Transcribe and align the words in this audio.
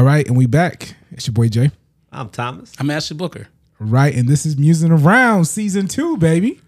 All 0.00 0.06
right, 0.06 0.26
and 0.26 0.34
we 0.34 0.46
back. 0.46 0.94
It's 1.10 1.26
your 1.26 1.34
boy 1.34 1.50
Jay. 1.50 1.72
I'm 2.10 2.30
Thomas. 2.30 2.72
I'm 2.78 2.88
Ashley 2.88 3.18
Booker. 3.18 3.48
Right, 3.78 4.14
and 4.14 4.26
this 4.26 4.46
is 4.46 4.56
Musing 4.56 4.90
Around 4.90 5.44
season 5.44 5.88
two, 5.88 6.16
baby. 6.16 6.58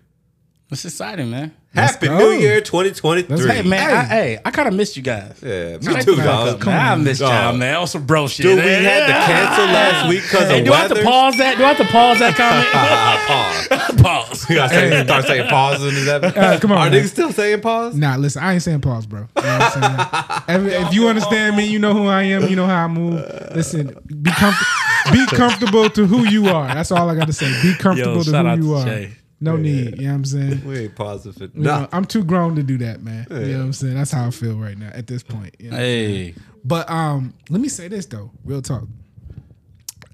It's 0.72 0.86
exciting, 0.86 1.30
man. 1.30 1.52
Happy 1.74 2.06
go. 2.06 2.18
New 2.18 2.30
Year 2.32 2.60
2023. 2.62 3.46
Hey 3.50 3.62
man, 3.62 3.78
Hey. 3.78 3.94
I, 3.94 4.04
hey, 4.04 4.38
I 4.44 4.50
kind 4.50 4.68
of 4.68 4.74
missed 4.74 4.96
you 4.96 5.02
guys. 5.02 5.38
Yeah, 5.42 5.76
me 5.78 6.02
too, 6.02 6.16
dog. 6.16 6.60
coming, 6.60 6.74
man. 6.78 6.92
I 6.92 6.96
missed 6.96 7.20
y'all, 7.20 7.28
Dog. 7.50 7.58
man. 7.58 7.76
On 7.76 7.86
some 7.86 8.06
bro 8.06 8.26
shit. 8.26 8.44
Dude, 8.44 8.56
we 8.56 8.62
man. 8.64 8.82
had 8.82 9.06
to 9.06 9.12
cancel 9.32 9.64
last 9.66 10.08
week 10.10 10.22
because 10.22 10.48
Hey, 10.48 10.60
of 10.60 10.66
do 10.66 10.72
I 10.72 10.76
have 10.78 10.94
to 10.94 11.02
pause 11.02 11.36
that? 11.38 11.56
Do 11.58 11.64
I 11.64 11.68
have 11.72 11.76
to 11.78 11.92
pause 11.92 12.18
that 12.20 12.34
comment? 12.36 12.68
Pause. 14.02 14.02
pause. 14.02 14.50
You 14.50 14.56
gotta 14.56 14.74
say, 14.74 15.04
start 15.04 15.24
saying 15.26 15.48
pause 15.48 15.82
in 15.84 15.94
this 15.94 16.08
Uh, 16.08 16.58
come 16.60 16.72
on, 16.72 16.78
Are 16.78 16.90
man. 16.90 17.02
niggas 17.02 17.08
still 17.08 17.32
saying 17.32 17.60
pause? 17.60 17.94
Nah, 17.94 18.16
listen, 18.16 18.42
I 18.42 18.54
ain't 18.54 18.62
saying 18.62 18.80
pause, 18.80 19.06
bro. 19.06 19.20
You 19.20 19.42
know 19.42 19.58
what 19.58 19.76
I'm 19.76 20.48
saying? 20.48 20.66
if, 20.66 20.88
if 20.88 20.94
you 20.94 21.08
understand 21.08 21.56
me, 21.56 21.66
you 21.66 21.78
know 21.78 21.92
who 21.94 22.06
I 22.06 22.22
am, 22.24 22.48
you 22.48 22.56
know 22.56 22.66
how 22.66 22.84
I 22.84 22.88
move. 22.88 23.14
Listen, 23.54 23.94
be 24.22 24.30
comfortable 24.30 24.66
be 25.12 25.26
comfortable 25.26 25.90
to 25.90 26.06
who 26.06 26.24
you 26.28 26.48
are. 26.48 26.66
That's 26.72 26.92
all 26.92 27.08
I 27.10 27.14
gotta 27.14 27.32
say. 27.32 27.50
Be 27.62 27.74
comfortable 27.74 28.18
Yo, 28.18 28.22
to 28.24 28.30
who 28.30 28.36
out 28.46 28.56
you 28.58 28.62
to 28.64 28.74
are. 28.74 28.84
Jay. 28.84 29.12
No 29.42 29.56
need. 29.56 29.98
You 30.00 30.06
know 30.06 30.12
what 30.12 30.16
I'm 30.16 30.24
saying? 30.24 30.64
We 30.64 30.78
ain't 30.80 30.94
pausing 30.94 31.32
for 31.32 31.44
You 31.44 31.50
no. 31.54 31.80
know, 31.80 31.88
I'm 31.92 32.04
too 32.04 32.24
grown 32.24 32.56
to 32.56 32.62
do 32.62 32.78
that, 32.78 33.02
man. 33.02 33.26
You 33.30 33.36
know 33.38 33.58
what 33.58 33.64
I'm 33.64 33.72
saying? 33.72 33.94
That's 33.94 34.10
how 34.12 34.26
I 34.26 34.30
feel 34.30 34.54
right 34.56 34.78
now 34.78 34.90
at 34.94 35.06
this 35.06 35.22
point. 35.22 35.54
you 35.58 35.70
know? 35.70 35.76
Hey, 35.76 36.34
But 36.64 36.88
um, 36.88 37.34
let 37.50 37.60
me 37.60 37.68
say 37.68 37.88
this 37.88 38.06
though, 38.06 38.30
real 38.44 38.62
talk. 38.62 38.84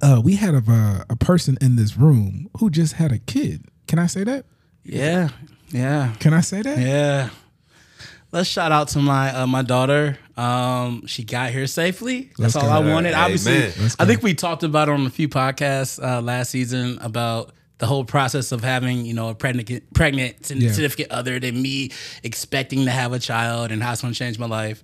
Uh, 0.01 0.21
we 0.25 0.37
had 0.37 0.55
a 0.55 0.63
uh, 0.69 1.05
a 1.11 1.17
person 1.17 1.59
in 1.61 1.77
this 1.77 1.97
room 1.97 2.49
who 2.59 2.71
just 2.71 2.95
had 2.95 3.13
a 3.13 3.19
kid. 3.19 3.65
Can 3.87 3.99
I 3.99 4.07
say 4.07 4.25
that? 4.25 4.45
yeah, 4.85 5.29
yeah, 5.71 6.15
Can 6.21 6.33
I 6.33 6.41
say 6.41 6.63
that? 6.63 6.79
yeah. 6.79 7.31
Let's 8.31 8.49
shout 8.49 8.73
out 8.73 8.89
to 8.89 8.99
my 8.99 9.35
uh, 9.35 9.47
my 9.47 9.63
daughter. 9.63 10.19
Um, 10.37 11.07
she 11.07 11.25
got 11.25 11.51
here 11.51 11.67
safely. 11.67 12.31
That's 12.39 12.55
Let's 12.55 12.57
all. 12.57 12.69
I 12.71 12.79
wanted. 12.81 13.15
Amen. 13.15 13.21
Obviously, 13.25 13.57
I 13.99 14.05
think 14.05 14.23
we 14.23 14.35
talked 14.35 14.63
about 14.63 14.89
it 14.89 14.93
on 14.93 15.07
a 15.07 15.11
few 15.11 15.29
podcasts 15.31 16.03
uh, 16.03 16.21
last 16.21 16.51
season 16.51 16.99
about 17.01 17.53
the 17.79 17.87
whole 17.87 18.05
process 18.05 18.51
of 18.53 18.63
having 18.63 19.07
you 19.07 19.15
know 19.15 19.29
a 19.31 19.35
pregnant 19.35 19.93
pregnant 19.95 20.37
Yeah. 20.51 20.71
significant 20.73 21.11
other 21.11 21.39
than 21.39 21.61
me 21.63 21.91
expecting 22.23 22.85
to 22.85 22.91
have 22.91 23.13
a 23.13 23.19
child 23.19 23.71
and 23.71 23.83
how 23.83 23.93
it's 23.93 24.03
going 24.03 24.13
to 24.13 24.19
change 24.19 24.39
my 24.39 24.47
life. 24.47 24.83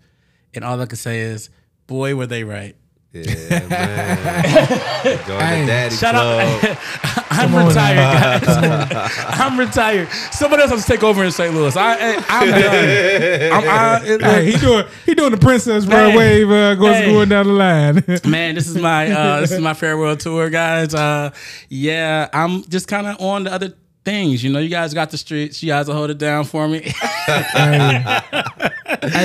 And 0.55 0.65
all 0.65 0.81
I 0.81 0.87
can 0.87 0.97
say 0.97 1.21
is, 1.21 1.51
boy, 1.89 2.15
were 2.15 2.27
they 2.27 2.45
right. 2.45 2.77
Yeah, 3.15 3.69
man. 3.69 4.19
Join 5.27 5.41
Hey, 5.41 5.61
the 5.61 5.67
daddy 5.67 5.95
Shout 5.95 6.15
club. 6.15 6.65
out. 6.65 7.25
I'm 7.31 7.55
on 7.55 7.69
retired, 7.69 8.43
guys. 8.45 9.15
I'm 9.41 9.59
retired. 9.59 10.09
Somebody 10.33 10.63
else 10.63 10.73
has 10.73 10.85
to 10.85 10.93
take 10.93 11.03
over 11.05 11.23
in 11.25 11.31
St. 11.31 11.55
Louis. 11.55 11.77
I, 11.77 11.93
I, 11.95 12.25
I'm 12.29 12.49
done. 12.51 13.53
I'm, 13.53 13.69
I, 13.69 14.01
it- 14.05 14.21
Hey, 14.23 14.51
he 14.53 14.59
doing 14.59 14.85
he 15.07 15.15
doing 15.15 15.31
the 15.31 15.37
princess 15.39 15.87
run 15.87 16.11
Hey. 16.11 16.17
wave 16.17 16.51
uh, 16.51 16.75
goes 16.75 16.97
Hey. 16.97 17.07
going 17.13 17.29
down 17.29 17.47
the 17.47 17.53
line. 17.53 18.05
Man, 18.31 18.55
this 18.57 18.67
is 18.69 18.77
my 18.77 19.11
uh, 19.11 19.41
this 19.41 19.53
is 19.53 19.61
my 19.61 19.75
farewell 19.75 20.17
tour, 20.17 20.51
guys. 20.51 20.93
Uh, 20.95 21.31
yeah, 21.69 22.29
I'm 22.33 22.63
just 22.65 22.89
kind 22.89 23.07
of 23.07 23.21
on 23.21 23.45
the 23.45 23.53
other 23.53 23.75
things. 24.05 24.45
You 24.45 24.53
know, 24.53 24.59
you 24.59 24.69
guys 24.69 24.95
got 24.95 25.11
the 25.11 25.19
streets. 25.19 25.63
You 25.63 25.69
guys 25.69 25.89
will 25.89 25.95
hold 25.95 26.11
it 26.11 26.19
down 26.19 26.45
for 26.45 26.69
me. 26.69 26.81
hey, 26.81 28.21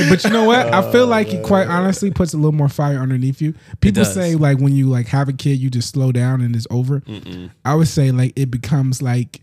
but 0.09 0.23
you 0.23 0.29
know 0.29 0.45
what? 0.45 0.73
I 0.73 0.91
feel 0.91 1.03
oh, 1.03 1.07
like 1.07 1.33
it 1.33 1.43
quite 1.43 1.67
honestly 1.67 2.11
puts 2.11 2.33
a 2.33 2.37
little 2.37 2.51
more 2.51 2.69
fire 2.69 2.97
underneath 2.97 3.41
you. 3.41 3.53
People 3.81 4.05
say 4.05 4.35
like 4.35 4.59
when 4.59 4.73
you 4.73 4.89
like 4.89 5.07
have 5.07 5.29
a 5.29 5.33
kid, 5.33 5.59
you 5.59 5.69
just 5.69 5.89
slow 5.89 6.11
down 6.11 6.41
and 6.41 6.55
it's 6.55 6.67
over. 6.71 7.03
I 7.65 7.75
would 7.75 7.87
say 7.87 8.11
like 8.11 8.33
it 8.35 8.49
becomes 8.51 9.01
like 9.01 9.41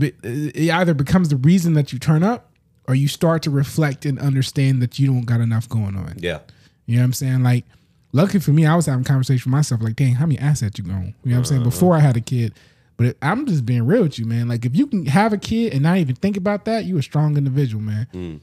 it 0.00 0.14
it 0.22 0.70
either 0.70 0.94
becomes 0.94 1.28
the 1.28 1.36
reason 1.36 1.74
that 1.74 1.92
you 1.92 1.98
turn 1.98 2.22
up, 2.22 2.50
or 2.88 2.94
you 2.94 3.08
start 3.08 3.42
to 3.42 3.50
reflect 3.50 4.04
and 4.04 4.18
understand 4.18 4.82
that 4.82 4.98
you 4.98 5.06
don't 5.06 5.26
got 5.26 5.40
enough 5.40 5.68
going 5.68 5.96
on. 5.96 6.14
Yeah. 6.18 6.40
You 6.86 6.96
know 6.96 7.02
what 7.02 7.06
I'm 7.06 7.12
saying? 7.12 7.42
Like, 7.44 7.64
lucky 8.12 8.40
for 8.40 8.50
me, 8.50 8.66
I 8.66 8.74
was 8.74 8.86
having 8.86 9.02
a 9.02 9.04
conversation 9.04 9.50
with 9.50 9.56
myself, 9.56 9.80
like, 9.80 9.94
dang, 9.94 10.14
how 10.14 10.26
many 10.26 10.40
assets 10.40 10.76
you 10.76 10.84
grown? 10.84 11.14
You 11.22 11.30
know 11.30 11.36
what 11.36 11.38
I'm 11.38 11.44
saying? 11.44 11.60
Uh-huh. 11.60 11.70
Before 11.70 11.94
I 11.94 12.00
had 12.00 12.16
a 12.16 12.20
kid. 12.20 12.52
But 13.00 13.06
it, 13.06 13.16
I'm 13.22 13.46
just 13.46 13.64
being 13.64 13.86
real 13.86 14.02
with 14.02 14.18
you, 14.18 14.26
man. 14.26 14.46
Like, 14.46 14.66
if 14.66 14.76
you 14.76 14.86
can 14.86 15.06
have 15.06 15.32
a 15.32 15.38
kid 15.38 15.72
and 15.72 15.82
not 15.84 15.96
even 15.96 16.14
think 16.16 16.36
about 16.36 16.66
that, 16.66 16.84
you 16.84 16.98
a 16.98 17.02
strong 17.02 17.38
individual, 17.38 17.82
man. 17.82 18.42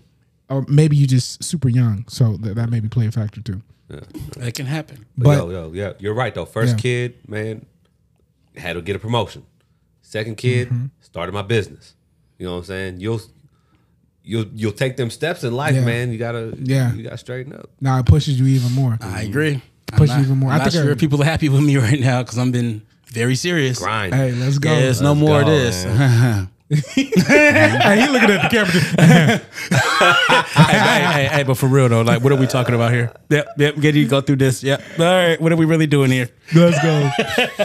Or 0.50 0.66
maybe 0.68 0.96
you 0.96 1.06
just 1.06 1.44
super 1.44 1.70
young, 1.70 2.06
so 2.08 2.38
that, 2.38 2.56
that 2.56 2.72
maybe 2.72 2.90
play 2.90 3.06
a 3.06 3.12
factor 3.12 3.40
too. 3.40 3.62
it 4.40 4.56
can 4.56 4.66
happen. 4.66 5.06
But, 5.16 5.26
But 5.26 5.38
yo, 5.38 5.50
yo, 5.52 5.72
yeah, 5.74 5.94
you're 6.00 6.16
right 6.16 6.34
though. 6.34 6.46
First 6.46 6.72
Yeah. 6.78 6.82
kid, 6.82 7.16
man, 7.28 7.68
had 8.56 8.74
to 8.74 8.82
get 8.82 8.96
a 8.96 9.00
promotion. 9.00 9.44
Second 10.02 10.38
kid, 10.38 10.70
Mm-hmm. 10.70 10.86
started 11.02 11.34
my 11.34 11.44
business. 11.44 11.94
You 12.40 12.48
know 12.48 12.54
what 12.54 12.58
I'm 12.60 12.64
saying? 12.64 13.00
You'll 13.00 13.22
you'll 14.24 14.46
you'll 14.56 14.72
take 14.72 14.98
them 14.98 15.12
steps 15.12 15.44
in 15.44 15.54
life, 15.54 15.76
Yeah. 15.76 15.86
man. 15.86 16.12
You 16.12 16.18
gotta 16.18 16.58
Yeah. 16.64 16.96
you 16.96 17.04
gotta 17.04 17.18
straighten 17.20 17.54
up. 17.54 17.70
now 17.80 18.00
it 18.00 18.08
pushes 18.08 18.40
you 18.40 18.48
even 18.48 18.72
more. 18.72 18.98
I 19.02 19.22
agree. 19.22 19.62
Push 19.86 20.10
I'm 20.10 20.20
you 20.22 20.26
even 20.26 20.38
more. 20.40 20.50
I 20.50 20.54
I'm 20.54 20.58
not 20.60 20.72
think 20.72 20.82
I- 20.82 20.84
sure 20.86 20.92
if 20.94 20.98
people 20.98 21.22
are 21.22 21.26
happy 21.26 21.48
with 21.50 21.62
me 21.64 21.78
right 21.88 22.00
now 22.00 22.24
because 22.24 22.40
I'm 22.40 22.52
been 22.52 22.82
very 23.12 23.36
serious. 23.36 23.80
Grind. 23.80 24.14
Hey, 24.14 24.32
let's 24.34 24.58
go. 24.58 24.72
Yeah, 24.72 24.90
it's 24.90 25.02
no 25.02 25.14
Let's 25.14 25.22
more 25.22 25.42
of 25.42 25.48
this. 25.48 25.84
hey, 26.70 26.76
he 26.76 28.08
looking 28.10 28.30
at 28.30 28.42
the 28.42 28.50
camera. 28.52 29.42
hey, 30.52 30.78
hey, 30.78 31.06
hey, 31.06 31.26
hey, 31.28 31.44
but 31.44 31.56
for 31.56 31.68
real 31.68 31.88
though, 31.88 32.02
like, 32.02 32.22
what 32.22 32.34
are 32.34 32.36
we 32.36 32.46
talking 32.46 32.76
about 32.76 32.92
here? 32.92 33.14
Yep, 33.30 33.48
yep. 33.58 33.76
Get 33.80 33.96
you 33.96 34.06
go 34.06 34.20
through 34.20 34.36
this. 34.36 34.64
Yep. 34.64 34.82
All 35.00 35.06
right. 35.06 35.40
What 35.40 35.54
are 35.54 35.56
we 35.56 35.64
really 35.64 35.88
doing 35.88 36.12
here? 36.12 36.28
let's 36.54 36.82
go. 36.82 37.10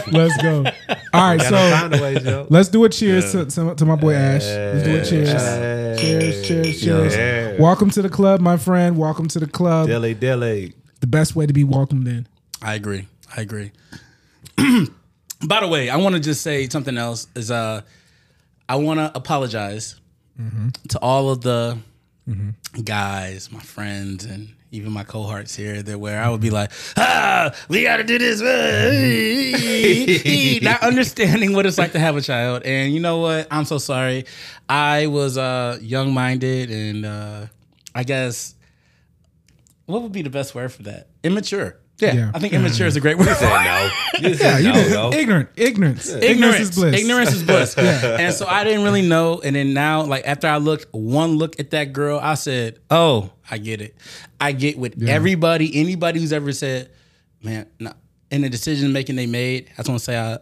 Let's 0.09 0.41
go. 0.41 0.63
All 1.13 1.35
right, 1.35 1.41
so 1.41 1.99
way. 2.01 2.45
Let's 2.49 2.69
do 2.69 2.85
a 2.85 2.89
cheers 2.89 3.33
to, 3.33 3.45
to, 3.45 3.75
to 3.75 3.85
my 3.85 3.97
boy 3.97 4.13
Ash. 4.13 4.45
Let's 4.45 4.83
do 4.85 4.95
a 4.95 5.05
cheers. 5.05 5.31
Hey. 5.31 5.97
Cheers, 5.99 6.47
cheers, 6.47 6.81
cheers. 6.81 7.15
Yeah. 7.15 7.61
Welcome 7.61 7.89
to 7.91 8.01
the 8.01 8.09
club, 8.09 8.39
my 8.39 8.55
friend. 8.55 8.97
Welcome 8.97 9.27
to 9.27 9.39
the 9.39 9.47
club. 9.47 9.87
Dilly 9.87 10.13
dilly. 10.13 10.75
The 11.01 11.07
best 11.07 11.35
way 11.35 11.45
to 11.45 11.51
be 11.51 11.65
welcomed 11.65 12.07
in. 12.07 12.25
I 12.61 12.75
agree. 12.75 13.07
I 13.35 13.41
agree. 13.41 13.71
By 15.47 15.59
the 15.59 15.67
way, 15.67 15.89
I 15.89 15.97
want 15.97 16.15
to 16.15 16.21
just 16.21 16.41
say 16.41 16.67
something 16.69 16.97
else. 16.97 17.27
Is 17.35 17.51
uh, 17.51 17.81
I 18.69 18.75
want 18.77 18.99
to 18.99 19.11
apologize 19.15 19.99
to 20.89 20.99
all 20.99 21.29
of 21.29 21.41
the 21.41 21.77
guys, 22.83 23.51
my 23.51 23.59
friends, 23.59 24.25
and 24.25 24.53
even 24.71 24.91
my 24.91 25.03
cohorts 25.03 25.55
here. 25.55 25.81
That 25.83 25.99
where 25.99 26.21
I 26.23 26.29
would 26.29 26.41
be 26.41 26.49
like, 26.49 26.71
ah, 26.97 27.51
we 27.69 27.83
got 27.83 27.97
to 27.97 28.03
do 28.03 28.17
this, 28.17 28.41
not 30.63 30.81
understanding 30.89 31.53
what 31.53 31.65
it's 31.65 31.77
like 31.77 31.91
to 31.91 31.99
have 31.99 32.15
a 32.15 32.21
child. 32.21 32.63
And 32.63 32.93
you 32.93 32.99
know 32.99 33.19
what? 33.19 33.47
I'm 33.51 33.65
so 33.65 33.77
sorry. 33.77 34.25
I 34.69 35.07
was 35.07 35.37
uh, 35.37 35.77
young 35.81 36.13
minded, 36.13 36.71
and 36.71 37.05
uh, 37.05 37.45
I 37.93 38.03
guess 38.03 38.55
what 39.85 40.01
would 40.01 40.13
be 40.13 40.21
the 40.21 40.29
best 40.29 40.55
word 40.55 40.71
for 40.71 40.83
that? 40.83 41.07
Immature. 41.23 41.77
Yeah, 42.03 42.13
Yeah. 42.15 42.31
I 42.33 42.39
think 42.39 42.53
immature 42.53 42.87
is 42.87 42.95
a 42.95 43.01
great 43.01 43.17
word. 43.17 43.25
for 43.27 43.31
it. 43.31 43.37
Say 43.37 43.45
no. 43.63 43.89
You 44.19 44.29
Yeah, 44.29 44.35
said 44.35 44.57
you 44.59 44.67
no, 44.69 44.73
did. 44.73 44.91
yo. 44.91 45.11
Ignorant. 45.13 45.49
Ignorance. 45.55 46.09
Ignorance. 46.09 46.23
ignorance 46.31 46.59
is 46.59 46.71
bliss. 46.75 46.99
Ignorance 47.01 47.33
is 47.33 47.43
bliss. 47.43 47.77
And 47.77 48.33
so 48.33 48.45
I 48.47 48.63
didn't 48.63 48.83
really 48.83 49.07
know. 49.07 49.39
And 49.41 49.55
then 49.55 49.73
now, 49.73 50.03
like 50.03 50.25
after 50.27 50.47
I 50.47 50.57
looked 50.57 50.87
one 50.93 51.37
look 51.37 51.59
at 51.59 51.71
that 51.71 51.93
girl, 51.93 52.19
I 52.21 52.35
said, 52.35 52.79
"Oh, 52.91 53.31
I 53.49 53.57
get 53.57 53.81
it. 53.81 53.95
I 54.39 54.51
get 54.51 54.77
what 54.77 55.01
everybody, 55.01 55.75
anybody 55.79 56.19
who's 56.19 56.33
ever 56.33 56.51
said, 56.51 56.89
man, 57.41 57.67
nah, 57.79 57.93
in 58.31 58.41
the 58.41 58.49
decision 58.49 58.93
making 58.93 59.15
they 59.15 59.25
made. 59.27 59.69
I 59.73 59.77
just 59.77 59.89
want 59.89 59.99
to 59.99 60.03
say, 60.05 60.17
I, 60.17 60.39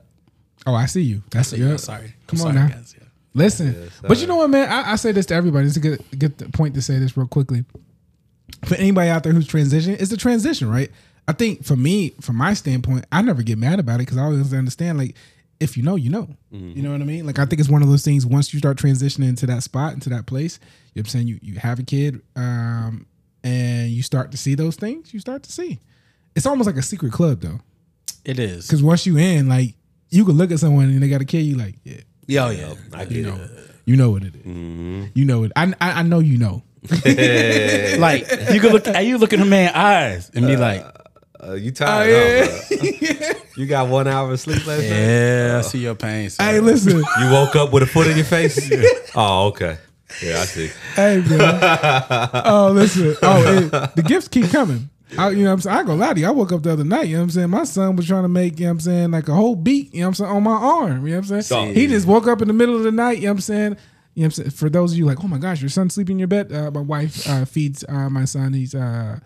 Oh, 0.67 0.75
I 0.75 0.85
see 0.85 1.01
you. 1.01 1.23
That's 1.31 1.53
yeah. 1.53 1.69
yeah. 1.69 1.75
sorry. 1.77 2.13
Come 2.27 2.39
I'm 2.41 2.47
on 2.47 2.53
sorry, 2.53 2.67
now. 2.69 2.75
guys. 2.75 2.95
Yeah. 2.97 3.05
Listen, 3.33 3.89
but 4.07 4.19
you 4.19 4.27
know 4.27 4.35
what, 4.35 4.49
man? 4.49 4.69
I, 4.69 4.91
I 4.91 4.95
say 4.95 5.11
this 5.11 5.25
to 5.27 5.33
everybody. 5.35 5.65
It's 5.65 5.77
a 5.77 5.79
good, 5.79 6.03
good 6.19 6.53
point 6.53 6.75
to 6.75 6.81
say 6.81 6.99
this 6.99 7.15
real 7.17 7.27
quickly. 7.27 7.63
For 8.65 8.75
anybody 8.75 9.09
out 9.09 9.23
there 9.23 9.33
who's 9.33 9.47
transitioning, 9.47 9.99
it's 9.99 10.11
a 10.11 10.17
transition, 10.17 10.69
right? 10.69 10.91
I 11.31 11.33
think 11.33 11.63
for 11.63 11.77
me, 11.77 12.09
from 12.19 12.35
my 12.35 12.53
standpoint, 12.53 13.05
I 13.09 13.21
never 13.21 13.41
get 13.41 13.57
mad 13.57 13.79
about 13.79 13.95
it 13.95 13.99
because 14.03 14.17
I 14.17 14.23
always 14.23 14.53
understand, 14.53 14.97
like, 14.97 15.15
if 15.61 15.77
you 15.77 15.83
know, 15.83 15.95
you 15.95 16.09
know. 16.09 16.27
You 16.51 16.81
know 16.81 16.91
what 16.91 16.99
I 16.99 17.05
mean? 17.05 17.25
Like, 17.25 17.39
I 17.39 17.45
think 17.45 17.61
it's 17.61 17.69
one 17.69 17.81
of 17.81 17.87
those 17.87 18.03
things. 18.03 18.25
Once 18.25 18.51
you 18.53 18.59
start 18.59 18.75
transitioning 18.77 19.29
into 19.29 19.45
that 19.45 19.63
spot, 19.63 19.93
into 19.93 20.09
that 20.09 20.25
place, 20.25 20.59
you 20.61 20.67
know 20.67 21.01
what 21.01 21.05
I'm 21.07 21.09
saying? 21.09 21.27
You 21.27 21.39
you 21.41 21.55
have 21.59 21.79
a 21.79 21.83
kid, 21.83 22.21
um, 22.35 23.05
and 23.45 23.89
you 23.89 24.03
start 24.03 24.31
to 24.31 24.37
see 24.37 24.55
those 24.55 24.75
things. 24.75 25.13
You 25.13 25.21
start 25.21 25.43
to 25.43 25.51
see. 25.51 25.79
It's 26.35 26.45
almost 26.45 26.67
like 26.67 26.75
a 26.75 26.81
secret 26.81 27.13
club, 27.13 27.39
though, 27.41 27.59
It 28.25 28.37
is. 28.39 28.67
because 28.67 28.83
once 28.83 29.05
you 29.05 29.17
in, 29.17 29.47
like, 29.47 29.75
you 30.09 30.25
can 30.25 30.35
look 30.35 30.51
at 30.51 30.59
someone 30.59 30.85
and 30.89 31.01
they 31.01 31.07
got 31.07 31.21
a 31.21 31.25
kid, 31.25 31.43
you 31.45 31.55
like, 31.55 31.75
yeah. 31.85 32.01
Yo, 32.27 32.49
yeah. 32.49 32.73
I 32.93 33.05
get 33.05 33.25
it. 33.25 33.33
You 33.85 33.95
know 33.95 34.09
what 34.11 34.23
it 34.23 34.35
is. 34.35 35.09
You 35.15 35.25
know 35.25 35.43
it. 35.43 35.51
I, 35.55 35.73
I 35.79 35.91
I 35.99 36.03
know 36.03 36.19
you 36.19 36.37
know. 36.37 36.63
like 38.05 38.27
you 38.51 38.59
could 38.59 38.73
look 38.73 38.87
at 38.87 39.05
you 39.05 39.17
look 39.19 39.33
in 39.33 39.41
a 39.41 39.45
man's 39.45 39.75
eyes 39.75 40.31
and 40.33 40.47
be 40.47 40.57
like, 40.57 40.83
Uh, 41.43 41.53
you 41.53 41.71
tired, 41.71 42.47
huh, 42.47 42.77
bro? 42.77 43.41
You 43.57 43.65
got 43.65 43.89
one 43.89 44.07
hour 44.07 44.31
of 44.31 44.39
sleep 44.39 44.65
last 44.65 44.81
night? 44.81 44.89
Yeah, 44.89 45.57
I 45.59 45.61
see 45.61 45.79
your 45.79 45.95
pain. 45.95 46.29
son. 46.29 46.45
Hey, 46.45 46.59
listen. 46.59 46.97
You 47.19 47.31
woke 47.31 47.55
up 47.55 47.73
with 47.73 47.83
a 47.83 47.87
foot 47.87 48.07
in 48.07 48.15
your 48.15 48.25
face? 48.25 48.71
Oh, 49.15 49.47
okay. 49.47 49.77
Yeah, 50.21 50.39
I 50.39 50.45
see. 50.45 50.69
hey, 50.95 51.21
man. 51.27 51.59
Oh, 52.45 52.71
listen. 52.73 53.15
Oh, 53.21 53.57
it, 53.57 53.71
the 53.95 54.03
gifts 54.03 54.27
keep 54.27 54.49
coming. 54.49 54.89
I, 55.17 55.29
you 55.31 55.43
know 55.43 55.45
what 55.49 55.53
I'm 55.53 55.61
saying? 55.61 55.75
I 55.75 55.79
ain't 55.79 55.87
gonna 55.87 55.99
lie 55.99 56.13
to 56.13 56.19
you. 56.19 56.27
I 56.27 56.31
woke 56.31 56.51
up 56.53 56.63
the 56.63 56.71
other 56.71 56.83
night, 56.85 57.07
you 57.07 57.15
know 57.15 57.21
what 57.21 57.23
I'm 57.25 57.29
saying? 57.31 57.49
My 57.49 57.63
son 57.65 57.95
was 57.97 58.07
trying 58.07 58.23
to 58.23 58.29
make, 58.29 58.59
you 58.59 58.65
know 58.65 58.69
what 58.71 58.75
I'm 58.75 58.79
saying, 58.81 59.11
like 59.11 59.27
a 59.27 59.33
whole 59.33 59.55
beat, 59.55 59.93
you 59.93 60.01
know 60.01 60.07
what 60.07 60.09
I'm 60.09 60.13
saying, 60.15 60.31
on 60.31 60.43
my 60.43 60.51
arm. 60.51 61.05
You 61.05 61.13
know 61.13 61.19
what 61.19 61.31
I'm 61.31 61.41
saying? 61.41 61.67
Dog. 61.67 61.75
He 61.75 61.87
just 61.87 62.07
woke 62.07 62.27
up 62.27 62.41
in 62.41 62.47
the 62.47 62.53
middle 62.53 62.75
of 62.77 62.83
the 62.83 62.91
night, 62.91 63.17
you 63.17 63.23
know 63.23 63.31
what 63.31 63.37
I'm 63.37 63.41
saying? 63.41 63.61
You 63.61 63.67
know 63.71 63.77
what 64.13 64.25
I'm 64.25 64.31
saying? 64.31 64.49
For 64.51 64.69
those 64.69 64.93
of 64.93 64.97
you 64.97 65.05
like, 65.05 65.21
oh 65.23 65.27
my 65.27 65.37
gosh, 65.37 65.61
your 65.61 65.69
son 65.69 65.89
sleeping 65.89 66.15
in 66.15 66.19
your 66.19 66.27
bed. 66.29 66.51
Uh, 66.53 66.71
my 66.71 66.81
wife 66.81 67.27
uh, 67.29 67.43
feeds 67.45 67.83
uh, 67.89 68.09
my 68.09 68.23
son. 68.25 68.53
He's 68.53 68.73
uh, 68.75 69.19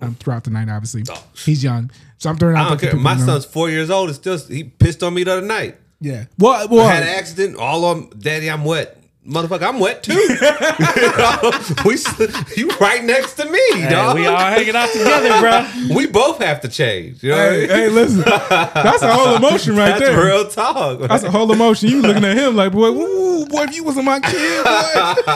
um, 0.00 0.14
throughout 0.14 0.44
the 0.44 0.50
night. 0.50 0.68
Obviously, 0.68 1.04
Oh. 1.08 1.22
he's 1.44 1.62
young, 1.64 1.90
so 2.18 2.30
I'm 2.30 2.36
throwing 2.38 2.56
out. 2.56 2.66
I 2.66 2.68
don't 2.70 2.80
care. 2.80 2.96
My 2.96 3.14
know. 3.14 3.26
son's 3.26 3.44
four 3.44 3.70
years 3.70 3.90
old. 3.90 4.08
It's 4.10 4.18
still 4.18 4.38
he 4.38 4.64
pissed 4.64 5.02
on 5.02 5.14
me 5.14 5.24
the 5.24 5.32
other 5.38 5.46
night. 5.46 5.76
yeah. 6.00 6.24
Well, 6.38 6.68
well, 6.68 6.86
I 6.86 6.94
had 6.94 7.02
an 7.02 7.08
accident. 7.10 7.56
All 7.58 7.94
them, 7.94 8.10
Daddy, 8.18 8.50
I'm 8.50 8.64
wet. 8.64 8.99
Motherfucker, 9.26 9.68
I'm 9.68 9.78
wet 9.78 10.02
too. 10.02 10.14
we, 11.84 11.98
you 12.56 12.70
right 12.80 13.04
next 13.04 13.34
to 13.34 13.44
me, 13.44 13.60
Hey, 13.74 13.90
dog. 13.90 14.16
we 14.16 14.26
all 14.26 14.34
hanging 14.38 14.74
out 14.74 14.90
together, 14.90 15.28
bro. 15.40 15.66
We 15.94 16.06
both 16.06 16.38
have 16.42 16.62
to 16.62 16.68
change. 16.68 17.22
You 17.22 17.30
know 17.32 17.36
hey, 17.36 17.66
hey, 17.66 17.88
listen, 17.90 18.20
that's 18.22 19.02
a 19.02 19.12
whole 19.12 19.36
emotion 19.36 19.76
right 19.76 19.90
That's 19.90 20.00
there. 20.00 20.24
real 20.24 20.48
talk. 20.48 21.00
That's 21.00 21.22
a 21.24 21.30
whole 21.30 21.52
emotion. 21.52 21.90
You 21.90 22.00
looking 22.00 22.24
at 22.24 22.34
him 22.36 22.56
like, 22.56 22.72
boy, 22.72 22.88
ooh, 22.88 23.44
boy, 23.46 23.64
if 23.64 23.74
you 23.76 23.84
wasn't 23.84 24.06
my 24.06 24.20
kid, 24.20 24.64
boy. 24.64 24.70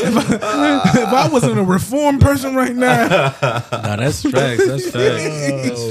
if, 0.00 0.42
I, 0.42 0.90
if 0.94 1.08
I 1.08 1.28
wasn't 1.30 1.58
a 1.58 1.64
reformed 1.64 2.22
person 2.22 2.54
right 2.54 2.74
now, 2.74 3.08
No, 3.08 3.96
that's 3.96 4.22
facts. 4.22 4.66
That's 4.66 4.90
facts. 4.90 5.24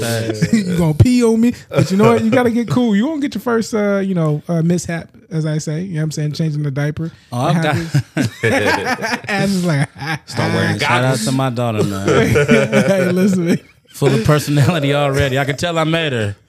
facts. 0.00 0.52
Gonna 0.78 0.94
pee 0.94 1.22
on 1.24 1.40
me. 1.40 1.54
But 1.68 1.90
you 1.90 1.96
know 1.96 2.12
what? 2.12 2.24
You 2.24 2.30
gotta 2.30 2.50
get 2.50 2.68
cool. 2.70 2.96
You 2.96 3.06
won't 3.06 3.20
get 3.20 3.34
your 3.34 3.42
first, 3.42 3.74
uh, 3.74 3.98
you 3.98 4.14
know, 4.14 4.42
uh, 4.48 4.62
mishap, 4.62 5.10
as 5.30 5.44
I 5.46 5.58
say. 5.58 5.82
You 5.82 5.94
know 5.94 6.00
what 6.00 6.04
I'm 6.04 6.10
saying? 6.12 6.32
Changing 6.32 6.62
the 6.62 6.70
diaper. 6.70 7.12
Oh, 7.32 7.38
I've 7.38 7.62
got, 7.62 7.76
Ass 9.28 9.50
is 9.50 9.64
like, 9.64 9.88
Start 10.26 10.54
wearing 10.54 10.78
shout 10.78 11.04
out 11.04 11.18
to 11.18 11.32
my 11.32 11.50
daughter, 11.50 11.84
man. 11.84 12.08
hey, 12.46 13.12
listen. 13.12 13.58
Full 13.98 14.14
of 14.14 14.24
personality 14.24 14.94
already. 14.94 15.38
I 15.38 15.44
can 15.44 15.56
tell 15.56 15.76
I 15.78 15.84
made 15.84 16.12
her. 16.12 16.36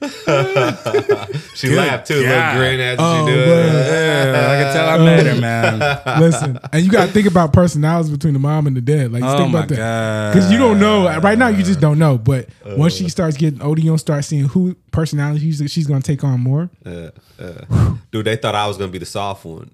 She 1.54 1.68
laughed 1.68 2.06
too, 2.06 2.14
little 2.14 2.30
God. 2.30 2.56
grin 2.56 2.80
as 2.80 2.96
Oh, 3.00 3.26
she 3.26 3.32
do 3.32 3.38
it. 3.38 3.46
Yeah, 3.46 4.50
I 4.50 4.62
can 4.62 4.72
tell 4.72 4.88
I 4.88 4.98
made 5.04 5.26
her, 5.26 5.40
man. 5.40 6.00
Listen, 6.20 6.58
and 6.72 6.82
you 6.84 6.90
gotta 6.90 7.12
think 7.12 7.26
about 7.26 7.52
personalities 7.52 8.10
between 8.10 8.32
the 8.32 8.38
mom 8.38 8.66
and 8.66 8.74
the 8.76 8.80
dad. 8.80 9.12
Like, 9.12 9.22
just 9.22 9.34
Oh 9.34 9.38
think 9.38 9.52
my 9.52 9.58
about 9.64 9.68
that. 9.76 10.32
Because 10.34 10.50
you 10.50 10.58
don't 10.58 10.78
know 10.80 11.18
right 11.20 11.36
now, 11.36 11.48
you 11.48 11.62
just 11.62 11.80
don't 11.80 11.98
know. 11.98 12.16
But 12.16 12.48
once 12.64 12.94
she 12.94 13.08
starts 13.10 13.36
getting 13.36 13.60
older, 13.60 13.80
you 13.80 13.90
don't 13.90 13.98
start 13.98 14.24
seeing 14.24 14.44
who 14.48 14.74
personality 14.92 15.40
she's, 15.40 15.70
she's 15.70 15.86
going 15.86 16.00
to 16.00 16.06
take 16.06 16.24
on 16.24 16.40
more. 16.40 16.70
Uh, 16.86 17.10
uh. 17.38 17.94
Dude, 18.10 18.24
they 18.24 18.36
thought 18.36 18.54
I 18.54 18.66
was 18.68 18.76
gonna 18.78 18.92
be 18.92 18.98
the 18.98 19.06
soft 19.06 19.44
one 19.44 19.70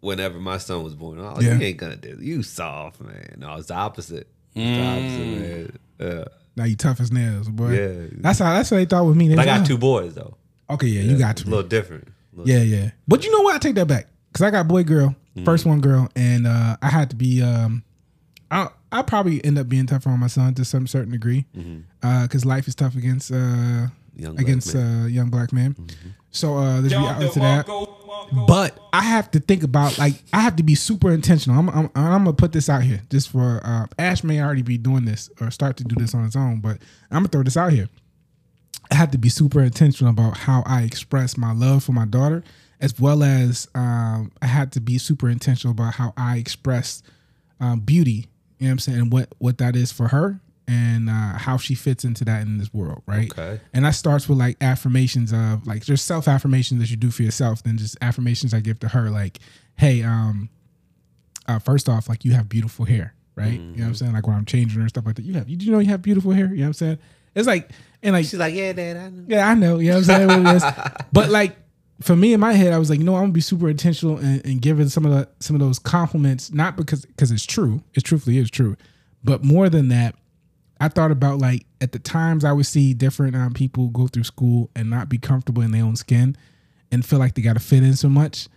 whenever 0.00 0.38
my 0.40 0.58
son 0.58 0.82
was 0.82 0.94
born. 0.94 1.18
Oh, 1.20 1.36
Yeah. 1.40 1.54
you 1.54 1.62
ain't 1.64 1.78
gonna 1.78 1.96
do 1.96 2.10
it. 2.10 2.18
You 2.20 2.42
soft, 2.42 3.00
man. 3.00 3.36
No, 3.38 3.54
it's 3.56 3.68
the 3.68 3.74
opposite. 3.74 4.28
It's 4.54 4.78
the 4.78 4.84
opposite, 4.84 5.78
man. 6.18 6.24
Yeah. 6.56 6.62
Now 6.62 6.64
you 6.68 6.76
tough 6.76 7.00
as 7.00 7.10
nails, 7.12 7.48
boy. 7.48 7.72
Yeah. 7.72 8.06
That's 8.12 8.38
how. 8.38 8.52
That's 8.54 8.70
what 8.70 8.76
they 8.78 8.84
thought 8.84 9.06
with 9.06 9.16
me. 9.16 9.28
They 9.28 9.34
I 9.36 9.44
got 9.44 9.58
like, 9.60 9.66
two 9.68 9.78
boys 9.78 10.14
though. 10.14 10.36
"Oh, 10.68 10.74
Okay, 10.74 10.86
yeah, 10.86 11.02
you 11.02 11.18
got 11.18 11.36
two. 11.36 11.48
A 11.48 11.50
little 11.50 11.68
different. 11.68 12.08
A 12.34 12.40
little- 12.40 12.50
Yeah, 12.54 12.62
yeah. 12.62 12.90
But 13.08 13.24
you 13.24 13.32
know 13.32 13.40
what? 13.42 13.54
I 13.56 13.58
take 13.58 13.74
that 13.74 13.86
back 13.86 14.06
because 14.32 14.42
I 14.46 14.50
got 14.50 14.66
boy, 14.68 14.84
girl, 14.84 15.14
Mm-hmm. 15.36 15.44
first 15.44 15.66
one 15.66 15.80
girl, 15.80 16.08
and 16.14 16.46
uh, 16.46 16.76
I 16.80 16.88
had 16.88 17.10
to 17.10 17.16
be. 17.16 17.42
Um, 17.42 17.82
I 18.50 18.68
I 18.92 19.02
probably 19.02 19.44
end 19.44 19.58
up 19.58 19.68
being 19.68 19.86
tougher 19.86 20.08
on 20.10 20.20
my 20.20 20.28
son 20.28 20.54
to 20.54 20.64
some 20.64 20.86
certain 20.86 21.10
degree 21.10 21.44
because 22.00 22.44
life 22.44 22.68
is 22.68 22.74
tough 22.76 22.94
against 22.96 23.32
uh, 23.32 23.34
Mm-hmm. 23.34 23.84
Young 24.16 24.34
black 24.34 24.46
against 24.46 24.74
man. 24.74 24.84
Mm-hmm. 24.84 25.04
uh, 25.04 25.06
young 25.08 25.30
black 25.30 25.52
men. 25.52 25.76
So 26.30 26.56
uh, 26.56 26.80
there's 26.80 26.92
reality 26.94 27.32
to 27.32 27.40
that. 27.40 27.66
But 28.46 28.78
I 28.92 29.02
have 29.02 29.30
to 29.32 29.40
think 29.40 29.62
about 29.62 29.98
like 29.98 30.14
I 30.32 30.40
have 30.40 30.56
to 30.56 30.62
be 30.62 30.74
super 30.74 31.10
intentional. 31.12 31.58
I'm 31.58 31.68
I'm, 31.68 31.90
I'm 31.94 32.24
gonna 32.24 32.32
put 32.32 32.52
this 32.52 32.68
out 32.68 32.82
here 32.82 33.02
just 33.10 33.30
for 33.30 33.60
uh, 33.64 33.86
Ash 33.98 34.24
may 34.24 34.40
already 34.40 34.62
be 34.62 34.78
doing 34.78 35.04
this 35.04 35.30
or 35.40 35.50
start 35.50 35.76
to 35.78 35.84
do 35.84 35.94
this 35.96 36.14
on 36.14 36.24
his 36.24 36.36
own, 36.36 36.60
but 36.60 36.78
I'm 37.10 37.18
gonna 37.18 37.28
throw 37.28 37.42
this 37.42 37.56
out 37.56 37.72
here. 37.72 37.88
I 38.90 38.96
have 38.96 39.10
to 39.12 39.18
be 39.18 39.28
super 39.28 39.62
intentional 39.62 40.10
about 40.10 40.36
how 40.36 40.62
I 40.66 40.82
express 40.82 41.36
my 41.36 41.52
love 41.52 41.84
for 41.84 41.92
my 41.92 42.04
daughter, 42.04 42.44
as 42.80 42.98
well 42.98 43.22
as 43.22 43.68
um, 43.74 44.30
I 44.42 44.46
had 44.46 44.72
to 44.72 44.80
be 44.80 44.98
super 44.98 45.28
intentional 45.28 45.72
about 45.72 45.94
how 45.94 46.12
I 46.16 46.36
express 46.36 47.02
um, 47.60 47.80
beauty. 47.80 48.28
You 48.58 48.66
know 48.66 48.68
what 48.68 48.70
I'm 48.70 48.78
saying? 48.78 48.98
And 48.98 49.12
what 49.12 49.34
what 49.38 49.58
that 49.58 49.76
is 49.76 49.92
for 49.92 50.08
her 50.08 50.40
and 50.66 51.10
uh, 51.10 51.36
how 51.38 51.56
she 51.56 51.74
fits 51.74 52.04
into 52.04 52.24
that 52.24 52.42
in 52.42 52.58
this 52.58 52.72
world, 52.72 53.02
right? 53.06 53.30
Okay. 53.30 53.60
And 53.72 53.84
that 53.84 53.92
starts 53.94 54.28
with 54.28 54.38
like 54.38 54.56
affirmations 54.62 55.32
of 55.32 55.66
like 55.66 55.84
there's 55.86 56.02
self 56.02 56.26
affirmations 56.28 56.80
that 56.80 56.90
you 56.90 56.96
do 56.96 57.10
for 57.10 57.22
yourself, 57.22 57.62
then 57.62 57.76
just 57.76 57.96
affirmations 58.00 58.54
I 58.54 58.60
give 58.60 58.80
to 58.80 58.88
her, 58.88 59.10
like, 59.10 59.38
hey, 59.76 60.02
um, 60.02 60.48
uh, 61.46 61.58
first 61.58 61.88
off, 61.88 62.08
like 62.08 62.24
you 62.24 62.32
have 62.32 62.48
beautiful 62.48 62.84
hair, 62.84 63.14
right? 63.36 63.52
You 63.52 63.58
know 63.58 63.72
what 63.82 63.88
I'm 63.88 63.94
saying? 63.94 64.12
Like 64.12 64.26
when 64.26 64.36
I'm 64.36 64.46
changing 64.46 64.76
her 64.76 64.80
and 64.80 64.88
stuff 64.88 65.04
like 65.04 65.16
that, 65.16 65.24
you 65.24 65.34
have, 65.34 65.48
you 65.48 65.56
do 65.56 65.66
you 65.66 65.72
know 65.72 65.78
you 65.80 65.90
have 65.90 66.02
beautiful 66.02 66.32
hair? 66.32 66.46
You 66.46 66.56
know 66.56 66.62
what 66.62 66.66
I'm 66.68 66.72
saying? 66.74 66.98
It's 67.34 67.46
like, 67.46 67.70
and 68.02 68.12
like, 68.12 68.24
She's 68.24 68.38
like, 68.38 68.54
yeah, 68.54 68.72
Dad, 68.72 68.96
I 68.96 69.08
know. 69.10 69.24
yeah, 69.28 69.48
I 69.48 69.54
know. 69.54 69.78
You 69.78 69.90
know 69.90 69.98
what 69.98 70.10
I'm 70.10 70.28
saying? 70.28 70.44
What. 70.44 71.06
But 71.12 71.30
like 71.30 71.56
for 72.00 72.16
me 72.16 72.32
in 72.32 72.40
my 72.40 72.52
head, 72.52 72.72
I 72.72 72.78
was 72.78 72.90
like, 72.90 72.98
you 72.98 73.04
know, 73.04 73.14
I'm 73.16 73.24
gonna 73.24 73.32
be 73.32 73.40
super 73.40 73.68
intentional 73.68 74.16
and, 74.18 74.44
and 74.44 74.60
giving 74.62 74.88
some 74.88 75.04
of 75.04 75.12
the 75.12 75.28
some 75.40 75.54
of 75.56 75.60
those 75.60 75.78
compliments, 75.78 76.52
not 76.52 76.76
because 76.76 77.04
because 77.04 77.30
it's 77.30 77.44
true, 77.46 77.82
it 77.94 78.04
truthfully 78.04 78.38
is 78.38 78.50
true, 78.50 78.76
but 79.22 79.44
more 79.44 79.68
than 79.68 79.88
that, 79.88 80.14
I 80.84 80.88
thought 80.88 81.10
about 81.10 81.38
like 81.38 81.64
at 81.80 81.92
the 81.92 81.98
times 81.98 82.44
I 82.44 82.52
would 82.52 82.66
see 82.66 82.92
different 82.92 83.34
um, 83.34 83.54
people 83.54 83.88
go 83.88 84.06
through 84.06 84.24
school 84.24 84.70
and 84.76 84.90
not 84.90 85.08
be 85.08 85.16
comfortable 85.16 85.62
in 85.62 85.70
their 85.70 85.82
own 85.82 85.96
skin 85.96 86.36
and 86.92 87.04
feel 87.04 87.18
like 87.18 87.34
they 87.34 87.40
got 87.40 87.54
to 87.54 87.60
fit 87.60 87.82
in 87.82 87.96
so 87.96 88.10
much. 88.10 88.48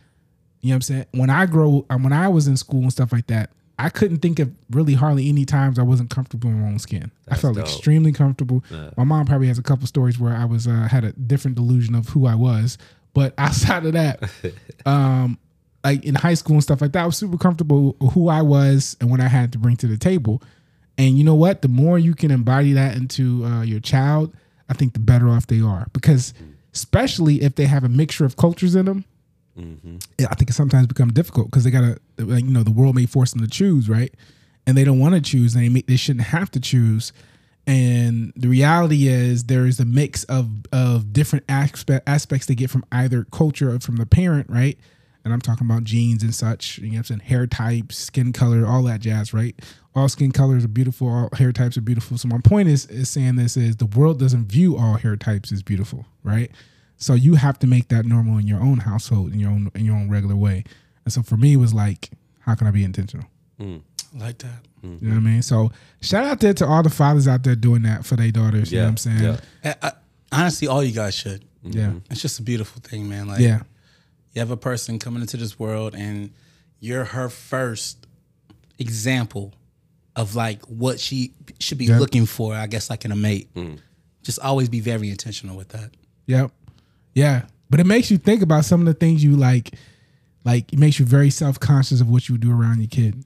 You 0.59 0.69
know 0.69 0.73
what 0.73 0.75
I'm 0.75 0.81
saying? 0.81 1.05
When 1.11 1.29
I 1.29 1.45
grow, 1.45 1.85
um, 1.89 2.03
when 2.03 2.11
I 2.11 2.27
was 2.27 2.45
in 2.47 2.57
school 2.57 2.81
and 2.81 2.91
stuff 2.91 3.13
like 3.13 3.27
that, 3.27 3.51
I 3.79 3.87
couldn't 3.87 4.17
think 4.17 4.39
of 4.39 4.51
really 4.71 4.95
hardly 4.95 5.29
any 5.29 5.45
times 5.45 5.79
I 5.79 5.83
wasn't 5.83 6.09
comfortable 6.09 6.49
in 6.49 6.59
my 6.59 6.67
own 6.67 6.79
skin. 6.79 7.13
I 7.29 7.35
felt 7.35 7.55
dope. 7.55 7.63
extremely 7.63 8.11
comfortable. 8.11 8.61
My 8.97 9.05
mom 9.05 9.25
probably 9.25 9.47
has 9.47 9.57
a 9.57 9.63
couple 9.63 9.87
stories 9.87 10.19
where 10.19 10.35
I 10.35 10.43
was 10.43 10.67
uh, 10.67 10.89
had 10.91 11.05
a 11.05 11.13
different 11.13 11.55
delusion 11.55 11.95
of 11.95 12.09
who 12.09 12.25
I 12.25 12.35
was, 12.35 12.77
but 13.13 13.35
outside 13.37 13.85
of 13.85 13.93
that, 13.93 14.29
um, 14.85 15.39
like 15.81 16.03
in 16.03 16.15
high 16.15 16.33
school 16.33 16.55
and 16.55 16.63
stuff 16.63 16.81
like 16.81 16.91
that, 16.91 17.03
I 17.03 17.05
was 17.05 17.15
super 17.15 17.37
comfortable 17.37 17.95
with 18.01 18.11
who 18.13 18.27
I 18.27 18.41
was 18.41 18.97
and 18.99 19.09
what 19.09 19.21
I 19.21 19.29
had 19.29 19.53
to 19.53 19.59
bring 19.59 19.77
to 19.77 19.87
the 19.87 19.97
table. 19.97 20.41
And 20.97 21.17
you 21.17 21.23
know 21.23 21.35
what? 21.35 21.61
The 21.61 21.67
more 21.67 21.99
you 21.99 22.15
can 22.15 22.31
embody 22.31 22.73
that 22.73 22.95
into 22.97 23.45
uh, 23.45 23.61
your 23.61 23.79
child, 23.79 24.33
I 24.69 24.73
think 24.73 24.93
the 24.93 24.99
better 24.99 25.29
off 25.29 25.47
they 25.47 25.61
are. 25.61 25.87
Because 25.93 26.33
especially 26.73 27.41
if 27.41 27.55
they 27.55 27.65
have 27.65 27.83
a 27.83 27.89
mixture 27.89 28.25
of 28.25 28.35
cultures 28.37 28.75
in 28.75 28.85
them, 28.85 29.05
yeah, 30.19 30.27
I 30.29 30.35
think 30.35 30.49
it 30.49 30.53
sometimes 30.53 30.85
become 30.87 31.11
difficult 31.13 31.47
because 31.47 31.63
they 31.63 31.71
gotta, 31.71 31.97
like, 32.19 32.43
you 32.43 32.51
know, 32.51 32.63
the 32.63 32.71
world 32.71 32.95
may 32.95 33.05
force 33.07 33.31
them 33.31 33.41
to 33.41 33.47
choose, 33.47 33.89
right? 33.89 34.13
And 34.67 34.77
they 34.77 34.83
don't 34.83 34.99
want 34.99 35.15
to 35.15 35.21
choose, 35.21 35.55
and 35.55 35.63
they 35.63 35.69
may, 35.69 35.81
they 35.81 35.95
shouldn't 35.95 36.25
have 36.25 36.51
to 36.51 36.59
choose. 36.59 37.11
And 37.65 38.33
the 38.35 38.47
reality 38.47 39.07
is, 39.07 39.45
there 39.45 39.65
is 39.65 39.79
a 39.79 39.85
mix 39.85 40.23
of 40.25 40.49
of 40.71 41.11
different 41.11 41.45
aspect, 41.49 42.07
aspects 42.07 42.45
they 42.45 42.55
get 42.55 42.69
from 42.69 42.85
either 42.91 43.25
culture 43.31 43.73
or 43.73 43.79
from 43.79 43.95
the 43.95 44.05
parent, 44.05 44.49
right? 44.49 44.77
And 45.23 45.33
I'm 45.33 45.41
talking 45.41 45.67
about 45.67 45.83
genes 45.83 46.23
and 46.23 46.33
such. 46.33 46.77
You 46.77 46.85
know, 46.85 46.89
what 46.91 46.97
I'm 46.97 47.03
saying 47.05 47.19
hair 47.21 47.47
types, 47.47 47.97
skin 47.97 48.31
color, 48.33 48.65
all 48.65 48.83
that 48.83 49.01
jazz, 49.01 49.33
right? 49.33 49.55
All 49.95 50.07
skin 50.07 50.31
colors 50.31 50.63
are 50.63 50.69
beautiful. 50.69 51.07
All 51.09 51.29
hair 51.33 51.51
types 51.51 51.75
are 51.77 51.81
beautiful. 51.81 52.17
So 52.17 52.27
my 52.27 52.39
point 52.43 52.69
is, 52.69 52.85
is 52.85 53.09
saying 53.09 53.35
this 53.35 53.57
is 53.57 53.77
the 53.77 53.85
world 53.87 54.19
doesn't 54.19 54.45
view 54.45 54.77
all 54.77 54.95
hair 54.95 55.15
types 55.15 55.51
as 55.51 55.63
beautiful, 55.63 56.05
right? 56.23 56.51
So 56.97 57.13
you 57.13 57.35
have 57.35 57.59
to 57.59 57.67
make 57.67 57.89
that 57.89 58.05
normal 58.05 58.37
in 58.37 58.47
your 58.47 58.59
own 58.61 58.79
household, 58.79 59.33
in 59.33 59.39
your 59.39 59.49
own 59.51 59.69
in 59.75 59.85
your 59.85 59.95
own 59.95 60.09
regular 60.09 60.35
way. 60.35 60.63
And 61.05 61.13
so 61.13 61.21
for 61.23 61.37
me, 61.37 61.53
it 61.53 61.57
was 61.57 61.73
like, 61.73 62.09
how 62.39 62.55
can 62.55 62.67
I 62.67 62.71
be 62.71 62.83
intentional? 62.83 63.27
Mm. 63.59 63.81
Like 64.15 64.37
that. 64.39 64.61
Mm. 64.83 65.01
You 65.01 65.07
know 65.09 65.15
what 65.15 65.21
I 65.21 65.23
mean? 65.23 65.41
So 65.41 65.71
shout 66.01 66.23
out 66.25 66.39
there 66.39 66.53
to 66.53 66.65
all 66.65 66.81
the 66.83 66.89
fathers 66.89 67.27
out 67.27 67.43
there 67.43 67.55
doing 67.55 67.81
that 67.83 68.05
for 68.05 68.15
their 68.15 68.31
daughters. 68.31 68.71
You 68.71 68.79
know 68.79 68.85
what 68.85 68.89
I'm 68.91 68.97
saying? 68.97 69.23
Yeah. 69.23 69.37
I- 69.63 69.87
I- 69.87 69.91
honestly, 70.31 70.67
all 70.67 70.83
you 70.83 70.93
guys 70.93 71.13
should. 71.15 71.43
Yeah. 71.63 71.93
It's 72.09 72.21
just 72.21 72.39
a 72.39 72.43
beautiful 72.43 72.81
thing, 72.81 73.09
man. 73.09 73.27
Like, 73.27 73.39
Yeah. 73.41 73.61
You 74.37 74.41
have 74.41 74.51
a 74.51 74.57
person 74.57 74.99
coming 74.99 75.21
into 75.21 75.35
this 75.35 75.57
world 75.57 75.95
and 75.95 76.29
you're 76.79 77.05
her 77.05 77.27
first 77.27 78.05
example 78.77 79.51
of 80.15 80.35
like 80.35 80.63
what 80.65 80.99
she 80.99 81.33
should 81.59 81.79
be 81.79 81.85
Yeah. 81.85 81.97
looking 81.97 82.27
for, 82.27 82.53
I 82.53 82.67
guess, 82.67 82.87
like 82.91 83.03
in 83.03 83.11
a 83.11 83.15
mate. 83.15 83.51
Mm. 83.55 83.79
Just 84.21 84.37
always 84.39 84.69
be 84.69 84.79
very 84.79 85.09
intentional 85.09 85.57
with 85.57 85.69
that. 85.69 85.89
Yep. 86.27 86.51
Yeah. 87.15 87.45
But 87.71 87.79
it 87.79 87.87
makes 87.87 88.11
you 88.11 88.19
think 88.19 88.43
about 88.43 88.63
some 88.63 88.79
of 88.79 88.85
the 88.85 88.93
things 88.93 89.23
you 89.23 89.35
like. 89.35 89.73
Like 90.43 90.71
it 90.71 90.77
makes 90.77 90.99
you 90.99 91.05
very 91.05 91.31
self 91.31 91.59
conscious 91.59 91.99
of 91.99 92.07
what 92.09 92.29
you 92.29 92.37
do 92.37 92.51
around 92.51 92.77
your 92.79 92.87
kid. 92.89 93.23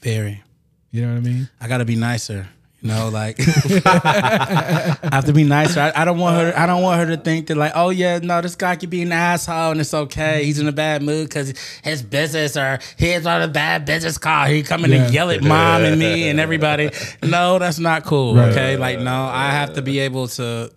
Very. 0.00 0.42
You 0.90 1.02
know 1.02 1.12
what 1.12 1.18
I 1.18 1.20
mean? 1.20 1.48
I 1.60 1.68
gotta 1.68 1.84
be 1.84 1.94
nicer. 1.94 2.48
You 2.80 2.88
know, 2.90 3.08
like 3.08 3.38
I 3.86 4.96
have 5.12 5.24
to 5.24 5.32
be 5.32 5.42
nicer. 5.42 5.80
I, 5.80 6.02
I 6.02 6.04
don't 6.04 6.18
want 6.18 6.36
her. 6.36 6.56
I 6.56 6.64
don't 6.66 6.80
want 6.82 7.00
her 7.00 7.16
to 7.16 7.20
think 7.20 7.48
that 7.48 7.56
like, 7.56 7.72
oh 7.74 7.90
yeah, 7.90 8.20
no, 8.22 8.40
this 8.40 8.54
guy 8.54 8.76
could 8.76 8.88
be 8.90 9.02
an 9.02 9.10
asshole 9.10 9.72
and 9.72 9.80
it's 9.80 9.92
okay. 9.92 10.36
Mm-hmm. 10.38 10.44
He's 10.44 10.58
in 10.60 10.68
a 10.68 10.72
bad 10.72 11.02
mood 11.02 11.28
because 11.28 11.54
his 11.82 12.02
business 12.04 12.56
or 12.56 12.78
he's 12.96 13.26
on 13.26 13.42
a 13.42 13.48
bad 13.48 13.84
business 13.84 14.16
call. 14.16 14.46
He 14.46 14.62
coming 14.62 14.92
Yeah. 14.92 15.08
to 15.08 15.12
yell 15.12 15.30
at 15.30 15.42
mom 15.42 15.82
and 15.82 15.98
me 15.98 16.28
and 16.28 16.38
everybody. 16.38 16.90
No, 17.22 17.58
that's 17.58 17.80
not 17.80 18.04
cool. 18.04 18.36
Right. 18.36 18.50
Okay, 18.52 18.76
like 18.76 19.00
no, 19.00 19.24
I 19.24 19.50
have 19.50 19.74
to 19.74 19.82
be 19.82 19.98
able 19.98 20.28
to. 20.28 20.70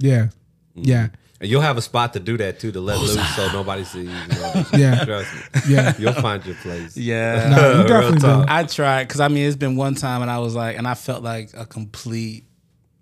Yeah. 0.00 0.28
Yeah. 0.74 1.08
And 1.40 1.48
you'll 1.48 1.60
have 1.60 1.76
a 1.76 1.82
spot 1.82 2.14
to 2.14 2.20
do 2.20 2.36
that 2.38 2.58
too, 2.58 2.72
to 2.72 2.80
let 2.80 2.98
loose 2.98 3.36
so 3.36 3.52
nobody 3.52 3.84
sees. 3.84 4.08
You 4.08 4.28
know? 4.28 4.64
Yeah. 4.72 5.04
Trust 5.04 5.34
me. 5.34 5.60
Yeah. 5.68 5.94
You'll 5.98 6.12
find 6.14 6.44
your 6.44 6.56
place. 6.56 6.96
Yeah. 6.96 7.48
No, 7.50 7.80
you 7.82 7.88
definitely 7.88 8.20
talk. 8.20 8.46
do. 8.46 8.52
I 8.52 8.64
tried 8.64 9.04
because 9.04 9.20
I 9.20 9.28
mean 9.28 9.46
it's 9.46 9.56
been 9.56 9.76
one 9.76 9.94
time 9.94 10.22
and 10.22 10.30
I 10.30 10.38
was 10.40 10.54
like, 10.54 10.76
and 10.76 10.86
I 10.86 10.94
felt 10.94 11.22
like 11.22 11.50
a 11.54 11.64
complete 11.64 12.44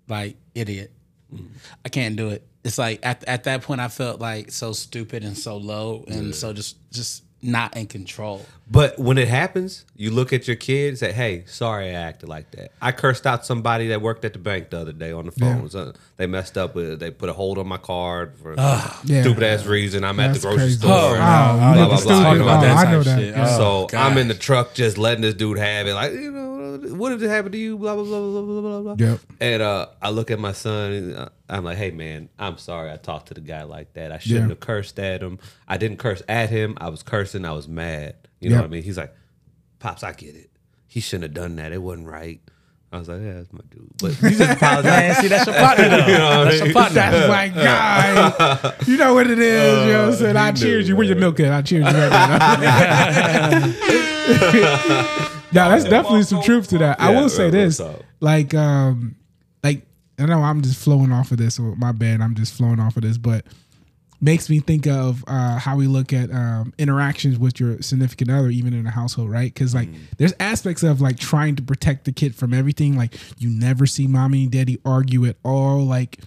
like 0.07 0.37
idiot. 0.53 0.91
Mm. 1.33 1.47
I 1.83 1.89
can't 1.89 2.15
do 2.15 2.29
it. 2.29 2.45
It's 2.63 2.77
like 2.77 2.99
at 3.03 3.23
at 3.27 3.45
that 3.45 3.63
point 3.63 3.81
I 3.81 3.87
felt 3.87 4.19
like 4.21 4.51
so 4.51 4.71
stupid 4.73 5.23
and 5.23 5.37
so 5.37 5.57
low 5.57 6.05
and 6.07 6.35
so 6.35 6.53
just 6.53 6.77
just 6.91 7.23
not 7.41 7.77
in 7.77 7.85
control. 7.87 8.45
But 8.69 8.97
when 8.99 9.17
it 9.17 9.27
happens, 9.27 9.85
you 9.95 10.11
look 10.11 10.33
at 10.33 10.47
your 10.47 10.57
kid 10.57 10.89
and 10.89 10.97
say, 10.97 11.11
"Hey, 11.13 11.43
sorry, 11.45 11.89
I 11.89 11.93
acted 11.93 12.27
like 12.27 12.51
that. 12.51 12.71
I 12.81 12.91
cursed 12.91 13.25
out 13.25 13.45
somebody 13.45 13.87
that 13.89 14.01
worked 14.01 14.25
at 14.25 14.33
the 14.33 14.39
bank 14.39 14.71
the 14.71 14.79
other 14.79 14.91
day 14.91 15.11
on 15.11 15.25
the 15.27 15.31
phone. 15.31 15.63
Yeah. 15.63 15.67
So 15.69 15.93
they 16.17 16.27
messed 16.27 16.57
up 16.57 16.75
with. 16.75 16.89
it. 16.89 16.99
They 16.99 17.11
put 17.11 17.29
a 17.29 17.33
hold 17.33 17.57
on 17.59 17.67
my 17.67 17.77
card 17.77 18.33
for 18.41 18.55
Yeah. 18.55 19.21
stupid 19.21 19.43
ass 19.43 19.65
reason. 19.65 20.03
I'm 20.03 20.19
at 20.19 20.33
the 20.33 20.39
grocery 20.39 20.57
crazy. 20.63 20.79
store. 20.79 20.91
Oh, 20.91 21.13
and 21.15 21.79
no. 21.79 21.87
blah, 21.87 22.01
blah, 22.01 22.33
you 22.33 22.39
blah, 22.43 22.53
I 22.59 22.91
know 22.91 23.03
that. 23.03 23.19
shit. 23.19 23.33
Oh, 23.37 23.57
so 23.57 23.87
God. 23.89 24.11
I'm 24.11 24.17
in 24.17 24.27
the 24.27 24.33
truck 24.33 24.73
just 24.73 24.97
letting 24.97 25.21
this 25.21 25.35
dude 25.35 25.57
have 25.59 25.87
it. 25.87 25.93
Like, 25.93 26.11
you 26.13 26.31
know, 26.31 26.56
what 26.95 27.09
did 27.09 27.21
it 27.23 27.29
happen 27.29 27.51
to 27.51 27.57
you? 27.57 27.77
Blah 27.77 27.95
blah 27.95 28.03
blah 28.03 28.19
blah 28.19 28.41
blah 28.41 28.61
blah 28.81 28.95
blah. 28.95 29.07
Yep. 29.07 29.19
And 29.39 29.61
uh, 29.61 29.87
I 30.01 30.09
look 30.09 30.29
at 30.31 30.39
my 30.39 30.51
son. 30.51 30.91
And 30.91 31.15
uh, 31.15 31.29
I'm 31.49 31.63
like, 31.63 31.77
hey 31.77 31.91
man, 31.91 32.29
I'm 32.37 32.57
sorry. 32.57 32.91
I 32.91 32.97
talked 32.97 33.27
to 33.29 33.33
the 33.33 33.41
guy 33.41 33.63
like 33.63 33.93
that. 33.93 34.11
I 34.11 34.17
shouldn't 34.19 34.43
Yeah. 34.45 34.49
have 34.49 34.59
cursed 34.59 34.99
at 34.99 35.21
him. 35.21 35.39
I 35.67 35.77
didn't 35.77 35.97
curse 35.97 36.21
at 36.27 36.49
him. 36.49 36.77
I 36.79 36.89
was 36.89 37.03
cursing. 37.03 37.45
I 37.45 37.51
was 37.51 37.67
mad. 37.67 38.15
You 38.39 38.49
know 38.49 38.55
Yep. 38.57 38.63
what 38.63 38.67
I 38.67 38.71
mean? 38.71 38.83
He's 38.83 38.97
like, 38.97 39.13
pops, 39.79 40.03
I 40.03 40.11
get 40.13 40.35
it. 40.35 40.49
He 40.87 40.99
shouldn't 40.99 41.23
have 41.23 41.33
done 41.33 41.55
that. 41.57 41.71
It 41.71 41.81
wasn't 41.81 42.07
right. 42.07 42.41
I 42.89 42.99
was 42.99 43.09
like, 43.09 43.19
yeah, 43.21 43.33
that's 43.33 43.51
my 43.51 43.59
dude. 43.69 43.89
But 43.99 44.21
you 44.21 44.29
just 44.37 44.49
apologize. 44.53 44.85
Man, 44.85 45.15
see, 45.15 45.27
that's 45.27 45.45
your 45.45 45.55
partner 45.55 45.89
though. 45.89 45.97
You 46.07 46.17
know 46.17 46.29
what 46.29 46.37
I 46.39 46.43
that's 46.45 46.55
mean? 46.61 46.65
your 46.65 46.73
partner. 46.73 46.95
That's 46.95 47.27
my 47.27 47.47
guy. 47.65 48.73
You 48.87 48.97
know 48.97 49.13
what 49.13 49.27
it 49.29 49.39
is. 49.39 49.85
you 49.87 49.91
know 49.91 49.99
what 50.05 50.13
I'm 50.13 50.15
saying? 50.19 50.37
I 50.37 50.51
cheers 50.53 50.87
you. 50.87 50.95
Where 50.95 51.05
your 51.05 51.17
milk 51.17 51.37
at? 51.41 51.51
I 51.51 51.61
cheers 51.63 51.85
you 51.85 51.91
right 51.91 52.09
now. 55.09 55.27
yeah, 55.51 55.69
that's 55.69 55.83
definitely 55.85 56.23
some 56.23 56.41
truth 56.43 56.67
to 56.69 56.77
that. 56.79 56.99
I 57.01 57.11
Yeah, 57.11 57.21
will 57.21 57.29
say 57.29 57.49
this. 57.49 57.81
Like, 58.19 58.53
um, 58.53 59.15
like 59.63 59.81
I 60.19 60.25
know 60.25 60.41
I'm 60.41 60.61
just 60.61 60.79
flowing 60.81 61.11
off 61.11 61.31
of 61.31 61.37
this. 61.37 61.55
So 61.55 61.63
my 61.77 61.91
bad. 61.91 62.21
I'm 62.21 62.35
just 62.35 62.53
flowing 62.53 62.79
off 62.79 62.95
of 62.97 63.03
this, 63.03 63.17
but 63.17 63.45
makes 64.19 64.49
me 64.49 64.59
think 64.59 64.87
of 64.87 65.23
uh, 65.27 65.59
how 65.59 65.75
we 65.75 65.85
look 65.85 66.11
at 66.11 66.31
um, 66.31 66.73
interactions 66.79 67.37
with 67.37 67.59
your 67.59 67.79
significant 67.83 68.31
other, 68.31 68.49
even 68.49 68.73
in 68.73 68.87
a 68.87 68.89
household, 68.91 69.29
right? 69.29 69.53
Because 69.53 69.75
like, 69.75 69.89
there's 70.17 70.33
aspects 70.39 70.81
of 70.81 71.01
like 71.01 71.19
trying 71.19 71.55
to 71.55 71.61
protect 71.61 72.05
the 72.05 72.11
kid 72.11 72.33
from 72.33 72.51
everything. 72.51 72.97
Like, 72.97 73.15
you 73.39 73.47
never 73.49 73.85
see 73.85 74.07
mommy 74.07 74.43
and 74.43 74.51
daddy 74.51 74.79
argue 74.83 75.25
at 75.27 75.35
all. 75.43 75.85
Like, 75.85 76.19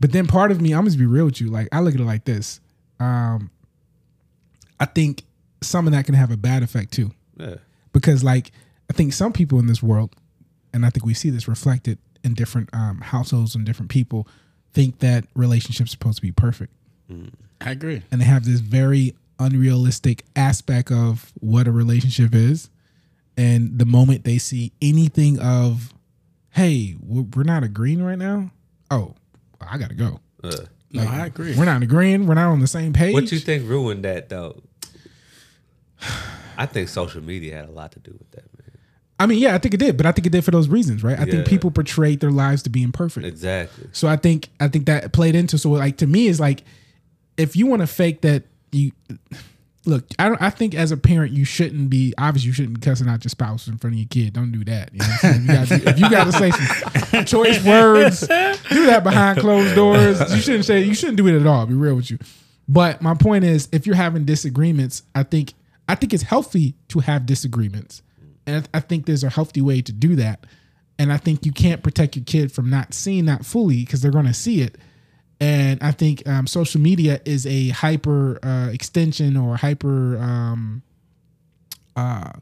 but 0.00 0.10
then 0.10 0.26
part 0.26 0.50
of 0.50 0.60
me, 0.60 0.72
I'm 0.72 0.84
just 0.86 0.98
be 0.98 1.06
real 1.06 1.26
with 1.26 1.40
you. 1.40 1.46
Like, 1.48 1.68
I 1.70 1.80
look 1.80 1.94
at 1.94 2.00
it 2.00 2.04
like 2.04 2.24
this. 2.24 2.60
Um, 2.98 3.50
I 4.80 4.86
think 4.86 5.22
some 5.62 5.86
of 5.86 5.92
that 5.92 6.04
can 6.04 6.14
have 6.16 6.30
a 6.32 6.36
bad 6.36 6.62
effect 6.64 6.92
too 6.92 7.12
Yeah. 7.38 7.56
because 7.92 8.22
like 8.24 8.50
I 8.90 8.92
think 8.92 9.12
some 9.12 9.32
people 9.32 9.58
in 9.58 9.66
this 9.66 9.82
world, 9.82 10.14
and 10.72 10.86
I 10.86 10.90
think 10.90 11.04
we 11.04 11.14
see 11.14 11.30
this 11.30 11.48
reflected 11.48 11.98
in 12.24 12.34
different 12.34 12.70
um, 12.72 13.00
households 13.00 13.54
and 13.54 13.64
different 13.64 13.90
people, 13.90 14.26
think 14.72 14.98
that 15.00 15.24
relationships 15.34 15.90
are 15.90 15.92
supposed 15.92 16.16
to 16.16 16.22
be 16.22 16.32
perfect, 16.32 16.72
I 17.60 17.70
agree. 17.70 18.02
and 18.10 18.20
they 18.20 18.24
have 18.26 18.44
this 18.44 18.60
very 18.60 19.14
unrealistic 19.38 20.24
aspect 20.34 20.90
of 20.90 21.32
what 21.40 21.66
a 21.66 21.72
relationship 21.72 22.34
is, 22.34 22.70
and 23.36 23.78
the 23.78 23.86
moment 23.86 24.24
they 24.24 24.38
see 24.38 24.72
anything 24.82 25.38
of, 25.40 25.92
hey, 26.50 26.96
we're 27.02 27.22
we're 27.34 27.42
not 27.42 27.62
agreeing 27.64 28.02
right 28.02 28.18
now, 28.18 28.50
oh, 28.90 29.14
I 29.60 29.78
gotta 29.78 29.94
go. 29.94 30.20
Uh, 30.44 30.52
No, 30.92 31.02
I 31.02 31.26
agree. 31.26 31.54
We're 31.56 31.64
not 31.64 31.82
agreeing. 31.82 32.26
We're 32.26 32.34
not 32.34 32.50
on 32.52 32.60
the 32.60 32.66
same 32.66 32.92
page. 32.92 33.12
what 33.14 33.30
you 33.32 33.38
think 33.38 33.68
ruined 33.68 34.04
that 34.04 34.28
though? 34.28 34.62
I 36.58 36.66
think 36.66 36.88
social 36.88 37.22
media 37.22 37.54
had 37.56 37.68
a 37.68 37.72
lot 37.72 37.92
to 37.92 37.98
do 37.98 38.12
with 38.18 38.30
that, 38.32 38.44
man. 38.54 38.55
I 39.18 39.26
mean, 39.26 39.38
yeah, 39.38 39.54
I 39.54 39.58
think 39.58 39.72
it 39.72 39.78
did, 39.78 39.96
but 39.96 40.04
I 40.04 40.12
think 40.12 40.26
it 40.26 40.30
did 40.30 40.44
for 40.44 40.50
those 40.50 40.68
reasons, 40.68 41.02
right? 41.02 41.18
I 41.18 41.24
Yeah. 41.24 41.32
think 41.32 41.46
people 41.46 41.70
portrayed 41.70 42.20
their 42.20 42.30
lives 42.30 42.62
to 42.64 42.70
be 42.70 42.82
imperfect. 42.82 43.26
Exactly. 43.26 43.88
So 43.92 44.08
I 44.08 44.16
think 44.16 44.48
I 44.60 44.68
think 44.68 44.86
that 44.86 45.12
played 45.12 45.34
into 45.34 45.56
so 45.58 45.70
like 45.70 45.96
to 45.98 46.06
me 46.06 46.26
is 46.26 46.38
like 46.38 46.64
if 47.36 47.56
you 47.56 47.66
want 47.66 47.80
to 47.80 47.86
fake 47.86 48.20
that 48.22 48.44
you 48.72 48.92
look 49.86 50.04
I 50.18 50.28
don't 50.28 50.42
I 50.42 50.50
think 50.50 50.74
as 50.74 50.90
a 50.90 50.96
parent 50.96 51.32
you 51.32 51.44
shouldn't 51.44 51.88
be 51.88 52.12
obviously 52.18 52.48
you 52.48 52.52
shouldn't 52.52 52.80
be 52.80 52.84
cussing 52.84 53.08
out 53.08 53.24
your 53.24 53.30
spouse 53.30 53.68
in 53.68 53.78
front 53.78 53.94
of 53.94 53.98
your 54.00 54.08
kid. 54.08 54.32
Don't 54.34 54.52
do 54.52 54.64
that. 54.64 54.92
You 54.92 54.98
know 54.98 55.06
what 55.06 55.24
I'm? 55.24 55.40
You 55.42 55.46
gotta, 55.48 55.88
if 55.90 55.98
you 56.00 56.10
got 56.10 56.24
to 56.24 56.32
say 56.32 56.50
some 56.50 57.24
choice 57.24 57.64
words, 57.64 58.20
do 58.20 58.86
that 58.86 59.02
behind 59.04 59.38
closed 59.38 59.74
doors. 59.74 60.20
You 60.34 60.40
shouldn't 60.42 60.64
say 60.64 60.82
you 60.82 60.94
shouldn't 60.94 61.16
do 61.16 61.26
it 61.28 61.40
at 61.40 61.46
all. 61.46 61.64
Be 61.66 61.74
real 61.74 61.94
with 61.94 62.10
you. 62.10 62.18
But 62.68 63.00
my 63.00 63.14
point 63.14 63.44
is, 63.44 63.68
if 63.70 63.86
you're 63.86 63.94
having 63.96 64.24
disagreements, 64.24 65.04
I 65.14 65.22
think 65.22 65.54
I 65.88 65.94
think 65.94 66.12
it's 66.12 66.24
healthy 66.24 66.74
to 66.88 66.98
have 66.98 67.24
disagreements, 67.24 68.02
and 68.46 68.68
I 68.72 68.80
think 68.80 69.06
there's 69.06 69.24
a 69.24 69.30
healthy 69.30 69.60
way 69.60 69.82
to 69.82 69.92
do 69.92 70.16
that. 70.16 70.44
And 70.98 71.12
I 71.12 71.18
think 71.18 71.44
you 71.44 71.52
can't 71.52 71.82
protect 71.82 72.16
your 72.16 72.24
kid 72.24 72.52
from 72.52 72.70
not 72.70 72.94
seeing 72.94 73.26
that 73.26 73.44
fully 73.44 73.84
because 73.84 74.00
they're 74.00 74.10
going 74.10 74.26
to 74.26 74.34
see 74.34 74.62
it. 74.62 74.78
And 75.40 75.82
I 75.82 75.90
think 75.90 76.26
um, 76.26 76.46
social 76.46 76.80
media 76.80 77.20
is 77.26 77.46
a 77.46 77.68
hyper 77.70 78.38
uh, 78.42 78.70
extension 78.72 79.36
or 79.36 79.56
hyper. 79.56 80.16
Um, 80.16 80.82
uh, 81.94 82.32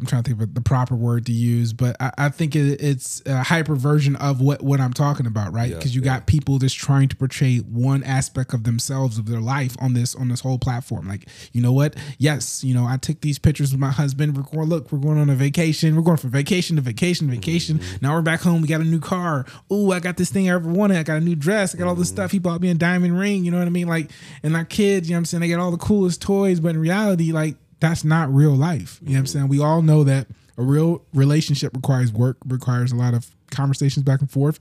I'm 0.00 0.06
trying 0.06 0.22
to 0.22 0.30
think 0.30 0.40
of 0.42 0.54
the 0.54 0.60
proper 0.60 0.94
word 0.96 1.26
to 1.26 1.32
use, 1.32 1.72
but 1.72 1.94
I, 2.00 2.10
I 2.18 2.28
think 2.30 2.56
it, 2.56 2.82
it's 2.82 3.22
a 3.26 3.42
hyper 3.42 3.74
version 3.76 4.16
of 4.16 4.40
what, 4.40 4.62
what 4.62 4.80
I'm 4.80 4.92
talking 4.92 5.26
about, 5.26 5.52
right? 5.52 5.70
Yeah, 5.70 5.76
Because 5.76 5.94
you 5.94 6.00
yeah. 6.00 6.16
got 6.16 6.26
people 6.26 6.58
just 6.58 6.76
trying 6.78 7.08
to 7.08 7.16
portray 7.16 7.58
one 7.58 8.02
aspect 8.02 8.54
of 8.54 8.64
themselves 8.64 9.18
of 9.18 9.26
their 9.26 9.40
life 9.40 9.76
on 9.80 9.94
this 9.94 10.14
on 10.14 10.28
this 10.28 10.40
whole 10.40 10.58
platform. 10.58 11.06
Like, 11.08 11.28
you 11.52 11.60
know 11.62 11.72
what? 11.72 11.94
Yes, 12.18 12.64
you 12.64 12.74
know, 12.74 12.86
I 12.86 12.96
took 12.96 13.20
these 13.20 13.38
pictures 13.38 13.72
with 13.72 13.80
my 13.80 13.90
husband. 13.90 14.36
We're 14.36 14.42
going, 14.44 14.68
look, 14.68 14.90
we're 14.90 14.98
going 14.98 15.18
on 15.18 15.28
a 15.30 15.34
vacation. 15.34 15.94
We're 15.94 16.02
going 16.02 16.16
from 16.16 16.30
vacation 16.30 16.76
to 16.76 16.82
vacation 16.82 17.28
to 17.28 17.34
vacation. 17.34 17.78
Mm-hmm. 17.78 17.96
Now 18.00 18.14
we're 18.14 18.22
back 18.22 18.40
home. 18.40 18.62
We 18.62 18.68
got 18.68 18.80
a 18.80 18.84
new 18.84 19.00
car. 19.00 19.44
Ooh, 19.72 19.92
I 19.92 20.00
got 20.00 20.16
this 20.16 20.30
thing 20.30 20.48
I 20.50 20.54
ever 20.54 20.70
wanted. 20.70 20.96
I 20.96 21.02
got 21.02 21.18
a 21.18 21.20
new 21.20 21.36
dress. 21.36 21.74
I 21.74 21.78
got 21.78 21.84
all 21.86 21.90
Mm-hmm. 21.92 22.00
this 22.00 22.08
stuff. 22.08 22.30
He 22.30 22.38
bought 22.38 22.60
me 22.60 22.70
a 22.70 22.74
diamond 22.74 23.18
ring. 23.18 23.44
You 23.44 23.50
know 23.50 23.58
what 23.58 23.66
I 23.66 23.70
mean? 23.70 23.88
Like, 23.88 24.10
and 24.42 24.56
our 24.56 24.64
kids, 24.64 25.08
you 25.08 25.14
know 25.14 25.18
what 25.18 25.20
I'm 25.20 25.24
saying? 25.26 25.40
They 25.42 25.48
got 25.48 25.58
all 25.60 25.70
the 25.70 25.76
coolest 25.76 26.22
toys, 26.22 26.60
but 26.60 26.70
in 26.70 26.80
reality, 26.80 27.32
like, 27.32 27.56
that's 27.80 28.04
not 28.04 28.32
real 28.32 28.54
life. 28.54 29.00
You 29.02 29.08
know 29.08 29.14
what 29.14 29.18
I'm 29.20 29.26
saying? 29.26 29.48
We 29.48 29.60
all 29.60 29.82
know 29.82 30.04
that 30.04 30.26
a 30.56 30.62
real 30.62 31.02
relationship 31.14 31.74
requires 31.74 32.12
work, 32.12 32.36
requires 32.46 32.92
a 32.92 32.96
lot 32.96 33.14
of 33.14 33.26
conversations 33.50 34.04
back 34.04 34.20
and 34.20 34.30
forth, 34.30 34.60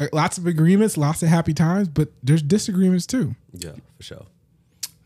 Uh, 0.00 0.06
lots 0.12 0.38
of 0.38 0.46
agreements, 0.46 0.96
lots 0.96 1.22
of 1.22 1.28
happy 1.28 1.54
times, 1.54 1.88
but 1.88 2.08
there's 2.22 2.42
disagreements 2.42 3.06
too. 3.06 3.36
Yeah, 3.52 3.72
for 3.96 4.02
sure. 4.02 4.26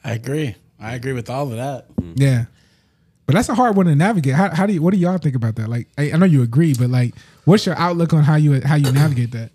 I 0.04 0.12
agree. 0.12 0.56
I 0.80 0.94
agree 0.94 1.12
with 1.12 1.28
all 1.28 1.50
of 1.50 1.56
that. 1.56 1.86
Yeah. 2.14 2.46
But 3.26 3.34
that's 3.34 3.50
a 3.50 3.54
hard 3.54 3.76
one 3.76 3.86
to 3.86 3.94
navigate. 3.94 4.34
How, 4.34 4.54
how 4.54 4.66
do 4.66 4.72
you, 4.72 4.80
what 4.80 4.94
do 4.94 4.98
y'all 4.98 5.18
think 5.18 5.34
about 5.34 5.56
that? 5.56 5.68
Like, 5.68 5.88
I, 5.98 6.12
I 6.12 6.16
know 6.16 6.24
you 6.24 6.42
agree, 6.42 6.72
but 6.72 6.88
like, 6.88 7.14
what's 7.44 7.66
your 7.66 7.76
outlook 7.76 8.14
on 8.14 8.22
how 8.22 8.36
you 8.36 8.62
how 8.62 8.76
you 8.76 8.90
navigate 8.90 9.32
that? 9.32 9.50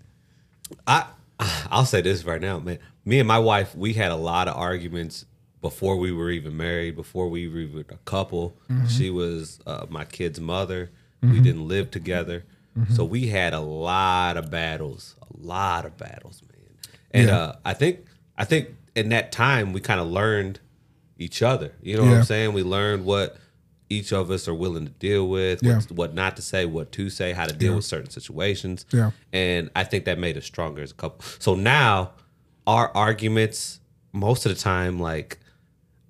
I 0.86 1.08
I'll 1.40 1.86
say 1.86 2.02
this 2.02 2.24
right 2.24 2.42
now, 2.42 2.60
man. 2.60 2.78
Me 3.04 3.18
and 3.20 3.28
my 3.28 3.40
wife, 3.40 3.76
we 3.76 3.94
had 3.94 4.12
a 4.12 4.16
lot 4.16 4.48
of 4.48 4.56
arguments 4.56 5.26
before 5.64 5.96
we 5.96 6.12
were 6.12 6.30
even 6.30 6.56
married, 6.56 6.96
before 6.96 7.28
we 7.30 7.48
were 7.48 7.58
even 7.60 7.86
a 7.90 7.98
couple. 8.06 8.56
She 8.88 9.10
was 9.10 9.60
uh, 9.66 9.88
my 9.90 10.06
kid's 10.06 10.40
mother. 10.40 10.92
We 11.24 11.40
didn't 11.40 11.68
live 11.70 11.90
together, 11.90 12.44
so 12.94 13.06
we 13.06 13.28
had 13.28 13.54
a 13.54 13.62
lot 13.62 14.36
of 14.38 14.52
battles, 14.52 15.16
a 15.22 15.48
lot 15.48 15.86
of 15.86 15.98
battles, 15.98 16.42
man. 16.44 16.68
And 17.12 17.28
Yeah. 17.30 17.38
uh, 17.40 17.56
I 17.66 17.74
think 17.74 18.02
I 18.38 18.44
think 18.46 18.70
in 18.94 19.10
that 19.10 19.32
time 19.32 19.72
we 19.74 19.80
kind 19.80 20.00
of 20.02 20.08
learned 20.08 20.60
each 21.18 21.42
other. 21.42 21.72
You 21.82 21.96
know 21.98 22.04
what 22.04 22.14
I'm 22.18 22.24
saying? 22.26 22.52
We 22.54 22.62
learned 22.64 23.06
what 23.06 23.38
each 23.90 24.12
of 24.12 24.32
us 24.32 24.48
are 24.50 24.54
willing 24.54 24.86
to 24.86 24.92
deal 24.92 25.30
with, 25.30 25.64
Yeah. 25.64 25.76
what, 25.76 25.92
what 25.92 26.14
not 26.14 26.36
to 26.36 26.42
say, 26.42 26.66
what 26.66 26.92
to 26.94 27.10
say, 27.10 27.32
how 27.32 27.46
to 27.46 27.54
deal 27.54 27.76
with 27.76 27.86
certain 27.86 28.10
situations. 28.10 28.86
Yeah. 28.92 29.12
And 29.32 29.70
I 29.78 29.84
think 29.86 30.04
that 30.06 30.20
made 30.20 30.36
us 30.36 30.44
stronger 30.46 30.82
as 30.82 30.92
a 30.92 30.96
couple. 30.96 31.24
So 31.40 31.56
now 31.56 32.12
our 32.68 32.90
arguments, 32.96 33.80
most 34.12 34.46
of 34.46 34.54
the 34.54 34.60
time, 34.60 35.00
like 35.00 35.38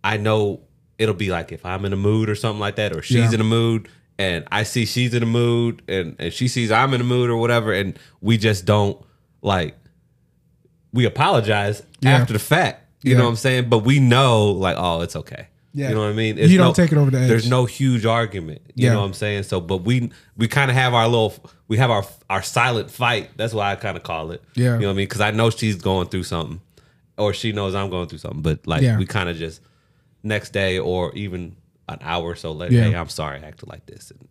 I 0.03 0.17
know 0.17 0.61
it'll 0.99 1.15
be 1.15 1.29
like 1.29 1.51
if 1.51 1.65
I'm 1.65 1.85
in 1.85 1.93
a 1.93 1.97
mood 1.97 2.29
or 2.29 2.35
something 2.35 2.59
like 2.59 2.75
that, 2.75 2.95
or 2.95 3.01
she's 3.01 3.15
Yeah. 3.17 3.33
in 3.33 3.41
a 3.41 3.45
mood 3.45 3.87
and 4.19 4.45
I 4.51 4.63
see 4.63 4.85
she's 4.85 5.13
in 5.13 5.23
a 5.23 5.27
mood 5.27 5.81
and, 5.87 6.15
and 6.19 6.31
she 6.33 6.47
sees 6.47 6.71
I'm 6.71 6.93
in 6.93 7.01
a 7.01 7.05
mood 7.05 7.29
or 7.29 7.37
whatever, 7.37 7.73
and 7.73 7.97
we 8.21 8.37
just 8.37 8.65
don't 8.65 8.97
like 9.41 9.75
we 10.91 11.05
apologize 11.05 11.83
Yeah. 12.01 12.11
after 12.17 12.33
the 12.33 12.39
fact. 12.39 12.81
You 13.03 13.11
Yeah. 13.11 13.17
know 13.19 13.23
what 13.25 13.31
I'm 13.31 13.35
saying? 13.37 13.69
But 13.69 13.79
we 13.79 13.99
know 13.99 14.51
like, 14.51 14.75
oh, 14.77 15.01
it's 15.01 15.15
okay. 15.15 15.47
Yeah. 15.73 15.89
You 15.89 15.95
know 15.95 16.01
what 16.01 16.09
I 16.09 16.13
mean? 16.13 16.37
You 16.37 16.57
don't 16.59 16.75
take 16.75 16.91
it 16.91 16.97
over 16.99 17.09
the 17.09 17.17
edge. 17.19 17.27
There's 17.27 17.49
no 17.49 17.65
huge 17.65 18.05
argument. 18.05 18.61
You 18.75 18.91
know 18.91 18.99
what 18.99 19.05
I'm 19.07 19.13
saying? 19.13 19.43
So, 19.43 19.59
but 19.59 19.77
we 19.77 20.11
we 20.37 20.47
kind 20.47 20.69
of 20.69 20.77
have 20.77 20.93
our 20.93 21.07
little 21.07 21.33
we 21.67 21.77
have 21.77 21.89
our 21.89 22.05
our 22.29 22.43
silent 22.43 22.91
fight. 22.91 23.31
That's 23.37 23.53
why 23.55 23.71
I 23.71 23.75
kind 23.75 23.97
of 23.97 24.03
call 24.03 24.29
it. 24.31 24.43
Yeah. 24.55 24.75
You 24.75 24.81
know 24.81 24.87
what 24.87 24.93
I 24.93 24.97
mean? 24.97 25.05
Because 25.07 25.21
I 25.21 25.31
know 25.31 25.49
she's 25.49 25.75
going 25.77 26.09
through 26.09 26.23
something, 26.23 26.61
or 27.17 27.33
she 27.33 27.51
knows 27.53 27.73
I'm 27.73 27.89
going 27.89 28.07
through 28.07 28.19
something. 28.19 28.43
But 28.43 28.67
like 28.67 28.83
we 28.99 29.07
kind 29.07 29.29
of 29.29 29.35
just 29.37 29.61
next 30.23 30.51
day 30.53 30.79
or 30.79 31.13
even 31.13 31.55
an 31.89 31.99
hour 32.01 32.23
or 32.23 32.35
so 32.35 32.51
later, 32.51 32.73
Yeah. 32.73 32.83
hey, 32.85 32.95
I'm 32.95 33.09
sorry, 33.09 33.39
I 33.43 33.47
acted 33.47 33.69
like 33.69 33.85
this, 33.85 34.09
and 34.11 34.27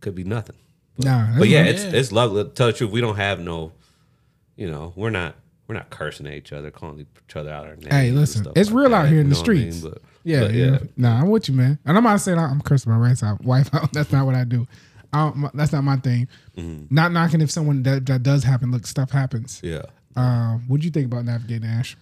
could 0.00 0.14
be 0.14 0.24
nothing. 0.24 0.56
Nah, 0.98 1.38
But 1.38 1.48
yeah, 1.48 1.60
right. 1.62 1.70
it's 1.70 1.82
it's 1.82 2.12
lovely. 2.12 2.44
To 2.44 2.50
tell 2.50 2.66
the 2.68 2.72
truth, 2.72 2.90
we 2.90 3.00
don't 3.00 3.16
have 3.16 3.40
no, 3.40 3.72
you 4.56 4.70
know, 4.70 4.92
we're 4.96 5.10
not 5.10 5.34
we're 5.66 5.74
not 5.76 5.88
cursing 5.90 6.26
at 6.26 6.34
each 6.34 6.52
other, 6.52 6.70
calling 6.70 7.00
each 7.00 7.36
other 7.36 7.50
out 7.50 7.66
our 7.66 7.76
names. 7.76 7.86
Hey, 7.92 8.10
listen, 8.10 8.46
it's 8.54 8.70
like 8.70 8.76
real 8.84 8.94
out 8.94 9.08
here 9.08 9.20
in 9.20 9.30
the 9.30 9.36
what 9.36 9.48
I 9.48 9.52
mean? 9.52 9.72
streets. 9.72 9.84
But, 9.94 10.02
Yeah, 10.24 10.40
but 10.40 10.52
yeah. 10.54 10.78
Nah, 10.96 11.20
I'm 11.20 11.30
with 11.30 11.48
you, 11.48 11.54
man. 11.54 11.78
And 11.86 11.96
I'm 11.96 12.04
not 12.04 12.20
saying 12.20 12.38
I'm 12.38 12.60
cursing 12.60 12.92
my 12.92 12.98
rights 12.98 13.22
out, 13.22 13.40
wife 13.44 13.72
out. 13.74 13.92
That's 13.92 14.12
not 14.12 14.26
what 14.26 14.34
I 14.34 14.44
do. 14.44 14.66
I 15.12 15.32
that's 15.54 15.72
not 15.72 15.84
my 15.84 15.96
thing. 15.96 16.28
Not 16.90 17.12
knocking 17.12 17.40
if 17.40 17.50
someone 17.50 17.82
that, 17.84 18.04
that 18.06 18.22
does 18.22 18.44
happen. 18.44 18.70
Look, 18.72 18.86
stuff 18.86 19.10
happens. 19.10 19.60
yeah. 19.62 19.82
Um, 20.16 20.64
what 20.68 20.80
do 20.80 20.84
you 20.86 20.90
think 20.92 21.06
about 21.06 21.24
navigating 21.24 21.68
Ash? 21.68 21.96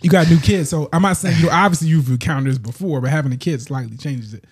You 0.00 0.10
got 0.10 0.28
new 0.28 0.38
kids. 0.38 0.70
So 0.70 0.88
I'm 0.92 1.02
not 1.02 1.16
saying 1.16 1.40
you 1.40 1.50
obviously 1.50 1.88
you've 1.88 2.08
encountered 2.08 2.50
this 2.50 2.58
before, 2.58 3.00
but 3.00 3.10
having 3.10 3.32
a 3.32 3.36
kid 3.36 3.60
slightly 3.62 3.96
changes 3.96 4.34
it. 4.34 4.44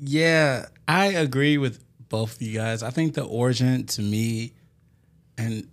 Yeah, 0.00 0.66
I 0.86 1.06
agree 1.06 1.58
with 1.58 1.82
both 2.08 2.36
of 2.36 2.42
you 2.42 2.58
guys. 2.58 2.82
I 2.82 2.90
think 2.90 3.14
the 3.14 3.24
origin 3.24 3.86
to 3.86 4.02
me, 4.02 4.52
and 5.38 5.66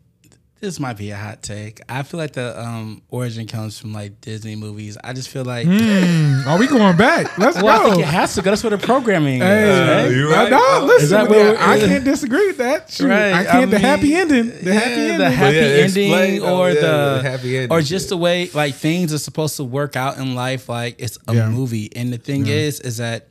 this 0.62 0.80
might 0.80 0.96
be 0.96 1.10
a 1.10 1.15
hot 1.18 1.41
take. 1.41 1.82
I 1.89 2.03
feel 2.03 2.20
like 2.20 2.34
the 2.34 2.58
um, 2.62 3.01
origin 3.10 3.48
comes 3.48 3.77
from 3.80 3.94
like 3.94 4.22
Disney 4.22 4.56
movies. 4.56 4.98
I 5.03 5.12
just 5.13 5.30
feel 5.30 5.44
like. 5.44 5.68
Mm, 5.68 6.46
are 6.46 6.58
we 6.60 6.68
going 6.68 6.96
back? 6.96 7.38
Let's 7.38 7.62
Well, 7.62 7.88
I 7.88 7.89
think 7.89 8.01
it 8.03 8.08
has 8.08 8.36
to 8.36 8.41
go. 8.41 8.51
That's 8.51 8.63
where 8.63 8.70
the 8.70 8.77
programming 8.77 9.41
Hey, 9.41 9.63
is, 9.70 9.89
right? 9.89 10.12
you 10.12 10.30
no, 10.30 10.36
right. 10.36 10.51
no, 10.51 10.86
listen, 10.86 11.03
Is 11.03 11.10
that 11.10 11.30
yeah, 11.32 11.50
what- 11.50 11.60
I 11.60 11.80
can't 11.80 12.06
disagree 12.06 12.48
with 12.48 12.58
that. 12.60 12.89
Shoot, 12.91 13.08
Right, 13.10 13.34
I 13.34 13.44
can't. 13.46 13.72
the 13.72 13.77
I 13.77 13.80
happy 13.80 14.13
ending. 14.15 14.50
The 14.63 14.74
happy 14.74 14.91
ending. 14.91 15.18
the 15.18 15.30
happy 15.32 15.56
yeah, 15.56 15.62
ending, 15.63 16.12
explain, 16.12 16.41
oh, 16.44 16.58
or 16.60 16.70
yeah, 16.70 16.75
the, 16.75 17.22
the 17.24 17.30
happy 17.30 17.58
ending 17.58 17.72
or 17.72 17.82
just 17.82 18.10
the 18.10 18.18
way 18.18 18.50
like 18.53 18.75
things 18.75 19.12
are 19.13 19.18
supposed 19.20 19.58
to 19.58 19.63
work 19.63 19.96
out 19.96 20.18
in 20.20 20.36
life. 20.36 20.70
Like 20.70 20.96
it's 21.00 21.18
a 21.27 21.34
Yeah. 21.36 21.50
movie, 21.50 21.89
and 21.96 22.13
the 22.13 22.18
thing 22.20 22.46
is, 22.48 22.80
is 22.80 22.98
that 22.98 23.27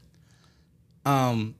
um, 1.07 1.55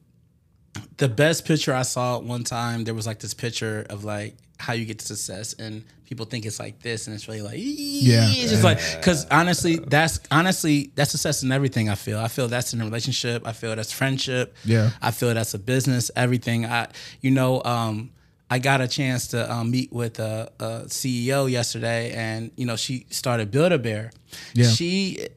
the 0.97 1.09
best 1.09 1.45
picture 1.45 1.73
I 1.73 1.83
saw 1.83 2.19
one 2.19 2.45
time 2.45 2.85
there 2.85 2.95
was 2.95 3.07
like 3.07 3.21
this 3.21 3.35
picture 3.35 3.87
of 3.89 4.05
like 4.05 4.37
how 4.61 4.75
you 4.75 4.85
get 4.85 4.99
to 5.01 5.07
success, 5.07 5.55
and 5.55 5.85
people 6.05 6.27
think 6.27 6.47
it's 6.47 6.61
like 6.61 6.81
this, 6.81 7.07
and 7.07 7.15
it's 7.15 7.27
really 7.27 7.43
like 7.43 7.55
yeah, 7.57 8.27
it's 8.29 8.51
just 8.51 8.65
like 8.65 8.79
because 8.97 9.27
honestly, 9.31 9.77
that's 9.77 10.21
honestly 10.31 10.93
that's 10.95 11.11
success 11.11 11.43
in 11.43 11.51
everything. 11.51 11.89
I 11.89 11.95
feel. 11.95 12.19
I 12.19 12.29
feel 12.29 12.47
that's 12.47 12.73
in 12.75 12.81
a 12.81 12.85
relationship. 12.85 13.47
I 13.47 13.53
feel 13.53 13.75
that's 13.75 13.93
friendship. 13.93 14.55
Yeah. 14.65 14.91
I 15.01 15.11
feel 15.11 15.35
that's 15.35 15.55
a 15.55 15.59
business. 15.59 16.11
Everything. 16.15 16.67
I 16.67 16.89
you 17.21 17.31
know. 17.31 17.63
um 17.65 18.11
I 18.53 18.59
got 18.59 18.81
a 18.81 18.89
chance 18.89 19.29
to 19.29 19.51
um, 19.51 19.71
meet 19.71 19.93
with 19.93 20.19
a, 20.19 20.51
a 20.59 20.65
CEO 20.87 21.49
yesterday, 21.49 22.11
and 22.11 22.51
you 22.57 22.67
know 22.67 22.75
she 22.75 23.07
started 23.09 23.53
Build 23.53 23.71
a 23.71 23.79
Bear. 23.79 24.11
Yeah. 24.55 24.67
She 24.67 25.29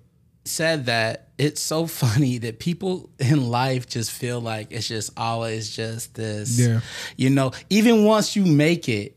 said 0.46 0.86
that 0.88 1.30
it's 1.38 1.62
so 1.62 1.86
funny 2.02 2.38
that 2.40 2.60
people 2.60 3.10
in 3.20 3.50
life 3.50 3.88
just 3.88 4.12
feel 4.12 4.40
like 4.40 4.68
it's 4.72 4.88
just 4.88 5.12
always 5.18 5.76
just 5.76 6.16
this. 6.16 6.60
Yeah. 6.60 6.82
You 7.18 7.30
know, 7.30 7.52
even 7.70 8.04
once 8.06 8.36
you 8.36 8.46
make 8.46 8.88
it, 8.90 9.16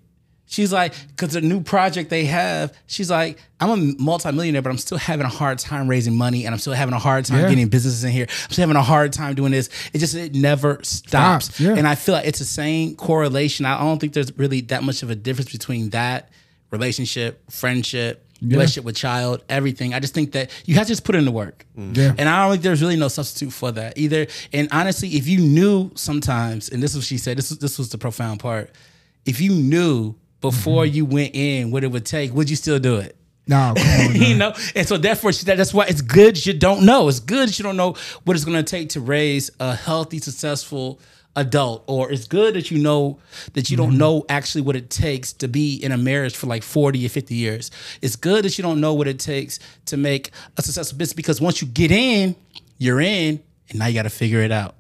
she's 0.49 0.73
like, 0.73 0.95
because 1.09 1.33
the 1.33 1.41
new 1.41 1.61
project 1.61 2.09
they 2.09 2.25
have, 2.27 2.73
she's 2.87 3.11
like, 3.11 3.39
I'm 3.61 3.71
a 3.71 3.77
multimillionaire, 4.03 4.63
but 4.63 4.71
I'm 4.71 4.79
still 4.79 4.97
having 4.99 5.27
a 5.27 5.29
hard 5.31 5.59
time 5.59 5.89
raising 5.89 6.17
money 6.17 6.47
and 6.47 6.55
I'm 6.55 6.61
still 6.61 6.73
having 6.73 6.95
a 6.95 6.99
hard 6.99 7.25
time 7.25 7.41
Yeah. 7.41 7.49
getting 7.49 7.69
businesses 7.69 8.05
in 8.05 8.13
here. 8.13 8.27
I'm 8.31 8.51
still 8.53 8.63
having 8.63 8.77
a 8.77 8.83
hard 8.83 9.13
time 9.13 9.35
doing 9.35 9.51
this. 9.53 9.69
It 9.93 9.99
just, 9.99 10.15
it 10.15 10.35
never 10.35 10.79
stops. 10.85 11.47
Stops, 11.47 11.61
yeah. 11.61 11.75
And 11.75 11.87
I 11.89 11.97
feel 11.97 12.15
like 12.15 12.27
it's 12.27 12.39
the 12.39 12.45
same 12.45 12.95
correlation. 12.95 13.67
I 13.67 13.79
don't 13.81 13.99
think 13.99 14.13
there's 14.13 14.37
really 14.39 14.61
that 14.63 14.85
much 14.85 15.03
of 15.03 15.11
a 15.11 15.17
difference 15.17 15.51
between 15.51 15.91
that 15.91 16.31
relationship, 16.71 17.51
friendship, 17.51 18.23
relationship 18.49 18.85
with 18.85 18.97
child, 18.97 19.43
everything. 19.49 19.95
I 19.95 20.01
just 20.01 20.15
think 20.15 20.33
that 20.33 20.51
you 20.65 20.75
have 20.77 20.87
to 20.87 20.93
just 20.93 21.05
put 21.05 21.15
in 21.15 21.25
the 21.25 21.31
work. 21.33 21.67
Yeah. 21.77 22.15
And 22.19 22.29
I 22.29 22.43
don't 22.45 22.53
think 22.53 22.63
there's 22.63 22.83
really 22.83 22.97
no 22.97 23.09
substitute 23.09 23.53
for 23.53 23.73
that 23.73 23.97
either. 23.99 24.27
And 24.53 24.69
honestly, 24.73 25.09
if 25.11 25.27
you 25.29 25.39
knew 25.39 25.91
sometimes, 25.95 26.69
and 26.69 26.83
this 26.83 26.93
is 26.93 26.99
what 26.99 27.05
she 27.05 27.19
said, 27.19 27.39
this 27.39 27.51
was 27.51 27.59
this 27.59 27.79
was 27.79 27.91
the 27.91 27.99
profound 27.99 28.41
part. 28.41 28.71
If 29.25 29.41
you 29.41 29.53
knew 29.53 30.15
before 30.41 30.85
Mm-hmm. 30.85 30.95
you 30.95 31.05
went 31.07 31.35
in 31.35 31.71
what 31.71 31.83
it 31.85 31.89
would 31.91 32.07
take, 32.07 32.33
would 32.35 32.49
you 32.51 32.57
still 32.57 32.79
do 32.79 32.97
it? 32.97 33.17
No, 33.49 33.75
come 33.77 34.07
on. 34.09 34.15
you 34.21 34.37
know, 34.37 34.53
and 34.75 34.87
so 34.89 34.97
therefore 34.97 35.33
she 35.33 35.45
said 35.45 35.57
that's 35.59 35.73
why 35.73 35.87
it's 35.87 36.01
good 36.03 36.45
you 36.45 36.53
don't 36.53 36.85
know. 36.85 37.09
It's 37.09 37.21
good 37.21 37.49
that 37.49 37.59
you 37.59 37.63
don't 37.63 37.77
know 37.77 37.95
what 38.25 38.37
it's 38.37 38.45
going 38.45 38.57
to 38.57 38.69
take 38.69 38.91
to 38.91 39.01
raise 39.01 39.51
a 39.61 39.75
healthy, 39.75 40.19
successful 40.19 41.01
adult, 41.37 41.85
or 41.87 42.11
it's 42.11 42.27
good 42.27 42.55
that 42.55 42.71
you 42.71 42.79
know 42.79 43.19
that 43.53 43.71
you 43.71 43.77
Mm-hmm. 43.77 43.91
don't 43.91 43.99
know 43.99 44.25
actually 44.29 44.63
what 44.63 44.75
it 44.77 44.91
takes 44.91 45.33
to 45.35 45.49
be 45.49 45.77
in 45.77 45.93
a 45.93 45.97
marriage 45.99 46.35
for 46.35 46.47
like 46.47 46.63
forty 46.63 47.05
or 47.05 47.09
fifty 47.11 47.35
years. 47.35 47.71
It's 48.03 48.17
good 48.17 48.45
that 48.45 48.57
you 48.59 48.63
don't 48.63 48.81
know 48.81 48.95
what 48.95 49.07
it 49.07 49.19
takes 49.19 49.59
to 49.87 49.97
make 49.97 50.31
a 50.57 50.63
successful 50.63 50.99
business 50.99 51.15
because 51.15 51.41
once 51.41 51.61
you 51.61 51.69
get 51.69 51.91
in, 51.91 52.35
you're 52.79 53.01
in, 53.01 53.43
and 53.71 53.79
now 53.79 53.87
you 53.87 53.95
got 53.95 54.03
to 54.05 54.11
figure 54.11 54.41
it 54.41 54.51
out. 54.53 54.75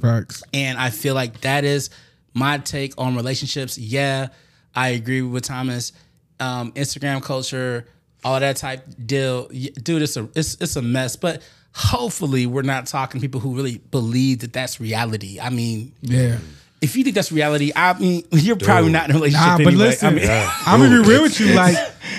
Facts. 0.00 0.42
And 0.54 0.78
I 0.78 0.90
feel 0.90 1.14
like 1.14 1.40
that 1.40 1.64
is 1.64 1.90
my 2.34 2.58
take 2.58 2.94
on 2.98 3.16
relationships. 3.16 3.78
Yeah, 3.78 4.28
I 4.74 4.90
agree 4.90 5.22
with 5.22 5.44
Thomas. 5.44 5.92
Um, 6.40 6.72
Instagram 6.72 7.22
culture, 7.22 7.86
all 8.24 8.38
that 8.40 8.56
type 8.56 8.84
deal, 9.06 9.46
dude, 9.48 10.02
it's 10.02 10.16
a 10.16 10.28
it's 10.34 10.54
it's 10.60 10.76
a 10.76 10.82
mess. 10.82 11.16
But 11.16 11.42
hopefully, 11.74 12.46
we're 12.46 12.62
not 12.62 12.86
talking 12.86 13.20
to 13.20 13.24
people 13.26 13.40
who 13.40 13.54
really 13.56 13.78
believe 13.90 14.40
that 14.40 14.52
that's 14.52 14.80
reality. 14.80 15.38
I 15.40 15.50
mean, 15.50 15.92
Yeah. 16.02 16.38
if 16.80 16.96
you 16.96 17.04
think 17.04 17.14
that's 17.14 17.32
reality, 17.32 17.72
I 17.74 17.98
mean, 17.98 18.24
you're 18.32 18.56
probably 18.56 18.90
not 18.92 19.04
in 19.08 19.12
a 19.12 19.14
relationship 19.18 19.46
Nah, 19.46 19.56
but 19.58 19.66
anyway. 19.68 19.84
listen, 19.84 20.08
I 20.08 20.10
mean, 20.12 20.28
I'm 20.66 20.80
gonna 20.80 21.02
be 21.02 21.08
real 21.08 21.22
with 21.22 21.38
you. 21.40 21.54
Like 21.54 21.76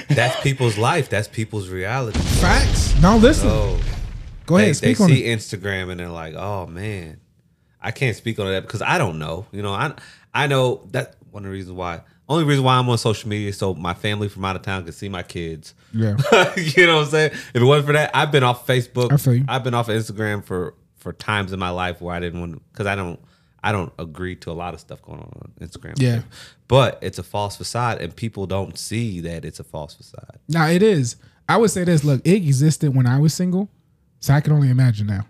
That's 0.09 0.39
people's 0.41 0.77
life. 0.77 1.09
That's 1.09 1.27
people's 1.27 1.69
reality. 1.69 2.19
facts. 2.19 2.93
No, 3.01 3.17
listen. 3.17 3.79
Go 4.45 4.57
ahead. 4.57 4.69
they, 4.69 4.73
speak 4.73 4.97
they 4.97 5.03
on 5.03 5.09
see 5.09 5.23
it. 5.25 5.39
Instagram 5.39 5.89
and 5.89 5.99
they're 5.99 6.09
like, 6.09 6.33
"Oh 6.35 6.67
man, 6.67 7.21
I 7.81 7.91
can't 7.91 8.15
speak 8.15 8.39
on 8.39 8.47
that 8.47 8.63
because 8.63 8.81
I 8.81 8.97
don't 8.97 9.17
know." 9.17 9.45
You 9.53 9.61
know, 9.61 9.71
I 9.73 9.93
I 10.33 10.47
know 10.47 10.85
that 10.91 11.15
one 11.31 11.43
of 11.43 11.49
the 11.49 11.53
reasons 11.53 11.75
why. 11.77 12.01
Only 12.29 12.45
reason 12.45 12.63
why 12.63 12.75
I'm 12.75 12.87
on 12.87 12.97
social 12.97 13.29
media 13.29 13.49
is 13.49 13.57
so 13.57 13.73
my 13.73 13.93
family 13.93 14.29
from 14.29 14.45
out 14.45 14.55
of 14.55 14.61
town 14.61 14.83
can 14.83 14.93
see 14.93 15.09
my 15.09 15.23
kids. 15.23 15.73
Yeah. 15.93 16.15
you 16.57 16.87
know 16.87 16.97
what 16.97 17.05
I'm 17.05 17.09
saying? 17.09 17.31
If 17.33 17.55
it 17.55 17.63
wasn't 17.63 17.87
for 17.87 17.93
that, 17.93 18.11
I've 18.13 18.31
been 18.31 18.43
off 18.43 18.65
Facebook. 18.65 19.11
I 19.11 19.17
feel 19.17 19.35
you. 19.35 19.45
I've 19.47 19.63
been 19.63 19.73
off 19.73 19.89
of 19.89 19.95
Instagram 19.95 20.43
for 20.43 20.73
for 20.97 21.11
times 21.11 21.51
in 21.51 21.59
my 21.59 21.69
life 21.69 22.01
where 22.01 22.15
I 22.15 22.21
didn't 22.21 22.39
want 22.39 22.61
because 22.71 22.87
I 22.87 22.95
don't 22.95 23.19
I 23.63 23.71
don't 23.71 23.91
agree 23.99 24.35
to 24.37 24.51
a 24.51 24.53
lot 24.53 24.73
of 24.73 24.79
stuff 24.79 25.01
going 25.01 25.19
on 25.19 25.31
on 25.35 25.51
Instagram. 25.67 25.93
Yeah. 25.97 26.21
but 26.67 26.97
it's 27.01 27.17
a 27.17 27.23
false 27.23 27.57
facade, 27.57 28.01
and 28.01 28.15
people 28.15 28.45
don't 28.45 28.77
see 28.77 29.19
that 29.21 29.45
it's 29.45 29.59
a 29.59 29.63
false 29.63 29.93
facade. 29.93 30.39
Now 30.47 30.67
it 30.67 30.81
is. 30.81 31.17
I 31.47 31.57
would 31.57 31.71
say 31.71 31.83
this. 31.83 32.03
Look, 32.03 32.21
it 32.25 32.35
existed 32.35 32.95
when 32.95 33.05
I 33.05 33.19
was 33.19 33.33
single, 33.33 33.69
so 34.19 34.33
I 34.33 34.41
can 34.41 34.53
only 34.53 34.69
imagine 34.69 35.07
now. 35.07 35.25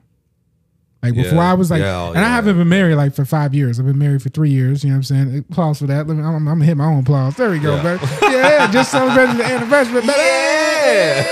Like 1.03 1.13
before, 1.15 1.39
Yeah. 1.39 1.51
I 1.51 1.53
was 1.53 1.69
like, 1.69 1.81
Yeah, 1.81 2.07
and 2.09 2.19
I 2.19 2.29
haven't 2.29 2.57
been 2.57 2.69
married 2.69 2.95
like 2.95 3.13
for 3.13 3.25
five 3.25 3.53
years. 3.53 3.77
I've 3.79 3.85
been 3.85 3.97
married 3.99 4.23
for 4.23 4.29
three 4.29 4.49
years. 4.51 4.83
You 4.83 4.89
know 4.91 4.95
what 4.95 5.11
I'm 5.11 5.29
saying? 5.31 5.45
Applause 5.51 5.79
for 5.79 5.87
that. 5.87 6.07
Let 6.07 6.15
me, 6.15 6.23
I'm, 6.23 6.35
I'm 6.35 6.45
gonna 6.45 6.63
hit 6.65 6.77
my 6.77 6.85
own 6.85 6.99
applause. 7.01 7.35
There 7.35 7.49
we 7.51 7.59
go, 7.59 7.75
Yeah. 7.75 7.97
baby. 7.97 8.05
Yeah, 8.33 8.71
just 8.71 8.89
celebrating 8.89 9.37
the 9.37 9.43
anniversary, 9.45 10.01
baby. 10.01 10.13
Yeah, 10.17 11.23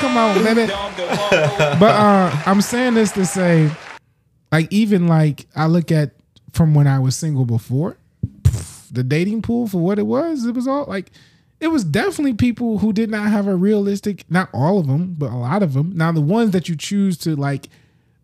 come 0.00 0.16
on, 0.16 0.42
baby. 0.42 0.66
But 1.78 1.94
uh, 1.94 2.42
I'm 2.46 2.60
saying 2.60 2.94
this 2.94 3.12
to 3.12 3.26
say, 3.26 3.70
like, 4.52 4.72
even 4.72 5.06
like 5.06 5.46
I 5.54 5.66
look 5.66 5.92
at 5.92 6.12
from 6.52 6.74
when 6.74 6.86
I 6.86 6.98
was 7.00 7.16
single 7.16 7.44
before, 7.44 7.96
the 8.90 9.02
dating 9.02 9.42
pool 9.42 9.66
for 9.66 9.78
what 9.78 9.98
it 9.98 10.06
was, 10.06 10.44
it 10.46 10.54
was 10.54 10.68
all 10.68 10.84
like 10.86 11.10
it 11.60 11.68
was 11.68 11.84
definitely 11.84 12.34
people 12.34 12.78
who 12.78 12.92
did 12.92 13.10
not 13.10 13.28
have 13.30 13.46
a 13.46 13.54
realistic 13.56 14.24
not 14.30 14.48
all 14.52 14.78
of 14.78 14.86
them, 14.86 15.14
but 15.18 15.30
a 15.30 15.36
lot 15.36 15.62
of 15.62 15.72
them. 15.74 15.92
Now 15.94 16.12
the 16.12 16.20
ones 16.20 16.52
that 16.52 16.68
you 16.68 16.76
choose 16.76 17.16
to 17.18 17.34
like 17.36 17.68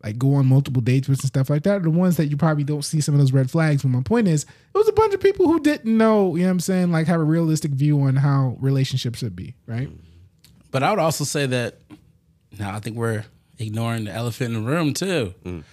like 0.02 0.16
go 0.18 0.34
on 0.34 0.46
multiple 0.46 0.80
dates 0.82 1.08
with 1.08 1.20
and 1.20 1.28
stuff 1.28 1.50
like 1.50 1.62
that 1.64 1.76
are 1.76 1.80
the 1.84 1.90
ones 1.90 2.16
that 2.16 2.26
you 2.26 2.36
probably 2.36 2.64
don't 2.64 2.82
see 2.84 3.00
some 3.00 3.14
of 3.14 3.20
those 3.20 3.32
red 3.32 3.50
flags. 3.50 3.82
But 3.82 3.88
my 3.90 4.02
point 4.02 4.28
is, 4.28 4.44
it 4.44 4.78
was 4.78 4.88
a 4.88 4.92
bunch 4.92 5.12
of 5.14 5.20
people 5.20 5.46
who 5.46 5.60
didn't 5.60 5.96
know, 5.96 6.36
you 6.36 6.42
know 6.42 6.48
what 6.48 6.52
I'm 6.52 6.60
saying, 6.60 6.90
like 6.92 7.06
have 7.06 7.20
a 7.20 7.24
realistic 7.24 7.72
view 7.72 8.00
on 8.02 8.16
how 8.16 8.56
relationships 8.60 9.18
should 9.18 9.36
be, 9.36 9.54
right? 9.66 9.90
But 10.70 10.82
I 10.82 10.90
would 10.90 10.98
also 11.00 11.24
say 11.24 11.46
that 11.46 11.78
now 12.58 12.74
I 12.74 12.80
think 12.80 12.96
we're 12.96 13.24
ignoring 13.58 14.04
the 14.04 14.12
elephant 14.12 14.54
in 14.54 14.64
the 14.64 14.70
room 14.70 14.94
too. 14.94 15.34
Mm. 15.44 15.64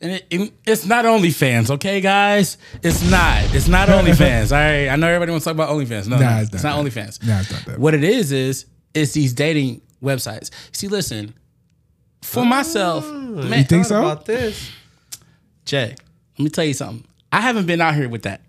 And 0.00 0.10
it, 0.12 0.26
it- 0.30 0.52
it's 0.66 0.84
not 0.86 1.04
OnlyFans, 1.04 1.70
okay, 1.70 2.00
guys? 2.00 2.58
It's 2.82 3.08
not. 3.10 3.54
It's 3.54 3.68
not 3.68 3.88
OnlyFans. 3.88 4.50
All 4.52 4.58
right. 4.58 4.88
I 4.88 4.96
know 4.96 5.06
everybody 5.08 5.30
wants 5.30 5.44
to 5.44 5.50
talk 5.50 5.54
about 5.56 5.70
OnlyFans. 5.70 6.08
No, 6.08 6.18
Nah, 6.18 6.30
no, 6.36 6.42
it's 6.42 6.54
it's, 6.54 6.62
not 6.64 6.76
not 6.76 6.84
that. 6.84 6.92
OnlyFans. 6.92 7.26
Nah, 7.26 7.40
it's 7.40 7.52
not 7.52 7.64
that. 7.66 7.78
What 7.78 7.94
it 7.94 8.02
is 8.04 8.32
is 8.32 8.66
it's 8.94 9.12
these 9.12 9.32
dating 9.32 9.80
websites. 10.02 10.50
See, 10.72 10.88
listen, 10.88 11.34
for 12.22 12.44
myself, 12.44 13.04
mm. 13.04 13.48
man, 13.48 13.58
You 13.58 13.64
think 13.64 13.84
so? 13.84 13.98
about 13.98 14.24
this? 14.24 14.70
Jay, 15.64 15.94
let 16.38 16.44
me 16.44 16.50
tell 16.50 16.64
you 16.64 16.74
something. 16.74 17.06
I 17.30 17.40
haven't 17.40 17.66
been 17.66 17.80
out 17.80 17.94
here 17.94 18.08
with 18.08 18.22
that. 18.22 18.40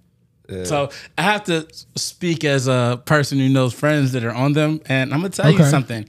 So 0.65 0.89
I 1.17 1.23
have 1.23 1.45
to 1.45 1.67
speak 1.95 2.43
as 2.43 2.67
a 2.67 3.01
person 3.05 3.39
who 3.39 3.49
knows 3.49 3.73
friends 3.73 4.11
that 4.11 4.23
are 4.23 4.33
on 4.33 4.53
them. 4.53 4.81
And 4.85 5.13
I'm 5.13 5.21
gonna 5.21 5.29
tell 5.29 5.51
you 5.51 5.63
something. 5.65 6.07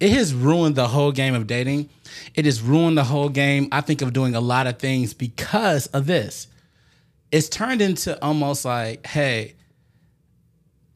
It 0.00 0.10
has 0.12 0.34
ruined 0.34 0.76
the 0.76 0.88
whole 0.88 1.12
game 1.12 1.34
of 1.34 1.46
dating. 1.46 1.88
It 2.34 2.44
has 2.44 2.60
ruined 2.60 2.98
the 2.98 3.04
whole 3.04 3.30
game. 3.30 3.68
I 3.72 3.80
think 3.80 4.02
of 4.02 4.12
doing 4.12 4.34
a 4.34 4.40
lot 4.40 4.66
of 4.66 4.78
things 4.78 5.14
because 5.14 5.86
of 5.88 6.06
this. 6.06 6.48
It's 7.32 7.48
turned 7.48 7.80
into 7.80 8.22
almost 8.22 8.64
like, 8.64 9.06
hey, 9.06 9.54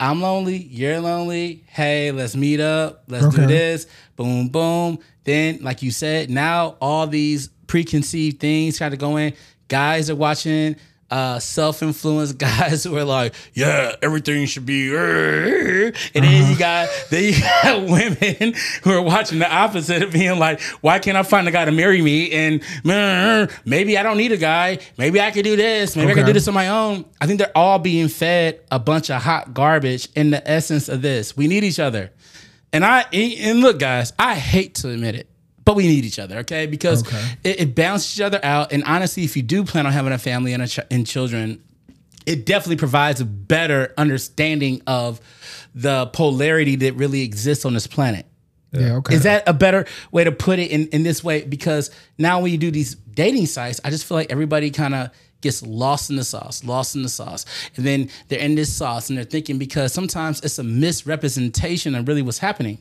I'm 0.00 0.22
lonely, 0.22 0.56
you're 0.56 0.98
lonely. 0.98 1.62
Hey, 1.68 2.10
let's 2.10 2.34
meet 2.34 2.58
up. 2.58 3.04
Let's 3.06 3.26
Okay. 3.26 3.42
do 3.42 3.46
this. 3.46 3.86
Boom, 4.16 4.48
boom. 4.48 4.98
Then, 5.24 5.58
like 5.60 5.82
you 5.82 5.90
said, 5.90 6.30
now 6.30 6.76
all 6.80 7.06
these 7.06 7.48
preconceived 7.66 8.40
things 8.40 8.78
try 8.78 8.88
to 8.88 8.96
go 8.96 9.16
in. 9.18 9.34
Guys 9.68 10.08
are 10.10 10.16
watching 10.16 10.76
uh, 11.10 11.38
self-influenced 11.38 12.38
guys 12.38 12.84
who 12.84 12.96
are 12.96 13.04
like, 13.04 13.34
yeah, 13.54 13.94
everything 14.02 14.46
should 14.46 14.66
be, 14.66 14.90
and 14.94 15.94
then 16.14 16.50
you 16.50 16.58
got 16.58 16.88
then 17.10 17.24
you 17.24 17.40
got 17.62 17.82
women 17.82 18.54
who 18.82 18.92
are 18.92 19.02
watching 19.02 19.38
the 19.38 19.52
opposite 19.52 20.02
of 20.02 20.12
being 20.12 20.38
like, 20.38 20.60
why 20.80 20.98
can't 20.98 21.16
I 21.16 21.22
find 21.22 21.46
a 21.48 21.50
guy 21.50 21.64
to 21.64 21.72
marry 21.72 22.02
me? 22.02 22.30
And 22.30 22.60
"Mm, 22.84 23.52
maybe 23.64 23.98
I 23.98 24.02
don't 24.02 24.16
need 24.16 24.32
a 24.32 24.36
guy. 24.36 24.78
Maybe 24.98 25.20
I 25.20 25.30
could 25.30 25.44
do 25.44 25.56
this. 25.56 25.96
Maybe 25.96 26.12
I 26.12 26.14
could 26.14 26.26
do 26.26 26.32
this 26.32 26.48
on 26.48 26.54
my 26.54 26.68
own. 26.68 27.04
I 27.20 27.26
think 27.26 27.38
they're 27.38 27.56
all 27.56 27.78
being 27.78 28.08
fed 28.08 28.60
a 28.70 28.78
bunch 28.78 29.10
of 29.10 29.22
hot 29.22 29.54
garbage 29.54 30.08
in 30.14 30.30
the 30.30 30.48
essence 30.48 30.88
of 30.88 31.02
this. 31.02 31.36
We 31.36 31.48
need 31.48 31.64
each 31.64 31.78
other. 31.80 32.10
And 32.72 32.84
I 32.84 33.00
and 33.12 33.60
look, 33.60 33.78
guys, 33.78 34.12
I 34.18 34.34
hate 34.36 34.74
to 34.76 34.90
admit 34.90 35.14
it, 35.16 35.28
but 35.70 35.76
we 35.76 35.87
need 35.87 36.04
each 36.04 36.18
other, 36.18 36.38
okay? 36.38 36.66
Because 36.66 37.06
Okay. 37.06 37.24
it, 37.44 37.61
it 37.61 37.74
balances 37.76 38.18
each 38.18 38.22
other 38.22 38.40
out. 38.42 38.72
And 38.72 38.83
honestly, 38.85 39.22
if 39.24 39.37
you 39.37 39.42
do 39.42 39.62
plan 39.64 39.87
on 39.87 39.92
having 39.92 40.12
a 40.12 40.18
family 40.18 40.52
and 40.52 40.62
a 40.62 40.66
ch- 40.68 40.80
and 40.90 41.06
children, 41.06 41.62
it 42.26 42.44
definitely 42.44 42.76
provides 42.76 43.20
a 43.20 43.24
better 43.24 43.94
understanding 43.96 44.83
of 44.87 45.20
the 45.74 46.06
polarity 46.09 46.74
that 46.76 46.94
really 46.94 47.22
exists 47.22 47.64
on 47.64 47.74
this 47.74 47.87
planet. 47.87 48.26
Yeah, 48.72 48.96
okay. 48.96 49.14
Is 49.14 49.22
that 49.22 49.44
a 49.48 49.52
better 49.52 49.87
way 50.12 50.24
to 50.24 50.33
put 50.33 50.59
it 50.59 50.70
in, 50.70 50.88
in 50.88 51.02
this 51.04 51.22
way? 51.24 51.42
Because 51.44 51.90
now 52.18 52.40
when 52.40 52.50
you 52.52 52.59
do 52.59 52.70
these 52.70 52.94
dating 52.94 53.46
sites, 53.46 53.80
I 53.85 53.90
just 53.90 54.04
feel 54.04 54.16
like 54.16 54.30
everybody 54.30 54.70
kind 54.70 54.94
of 54.94 55.11
gets 55.40 55.62
lost 55.64 56.11
in 56.11 56.16
the 56.16 56.24
sauce, 56.24 56.62
lost 56.64 56.94
in 56.94 57.02
the 57.02 57.09
sauce. 57.09 57.46
And 57.76 57.87
then 57.87 58.11
they're 58.28 58.38
in 58.38 58.54
this 58.56 58.72
sauce 58.72 59.09
and 59.09 59.16
they're 59.16 59.24
thinking 59.24 59.59
because 59.59 59.92
sometimes 59.92 60.40
it's 60.42 60.59
a 60.59 60.62
misrepresentation 60.64 61.94
of 61.94 62.06
really 62.09 62.22
what's 62.22 62.38
happening. 62.38 62.78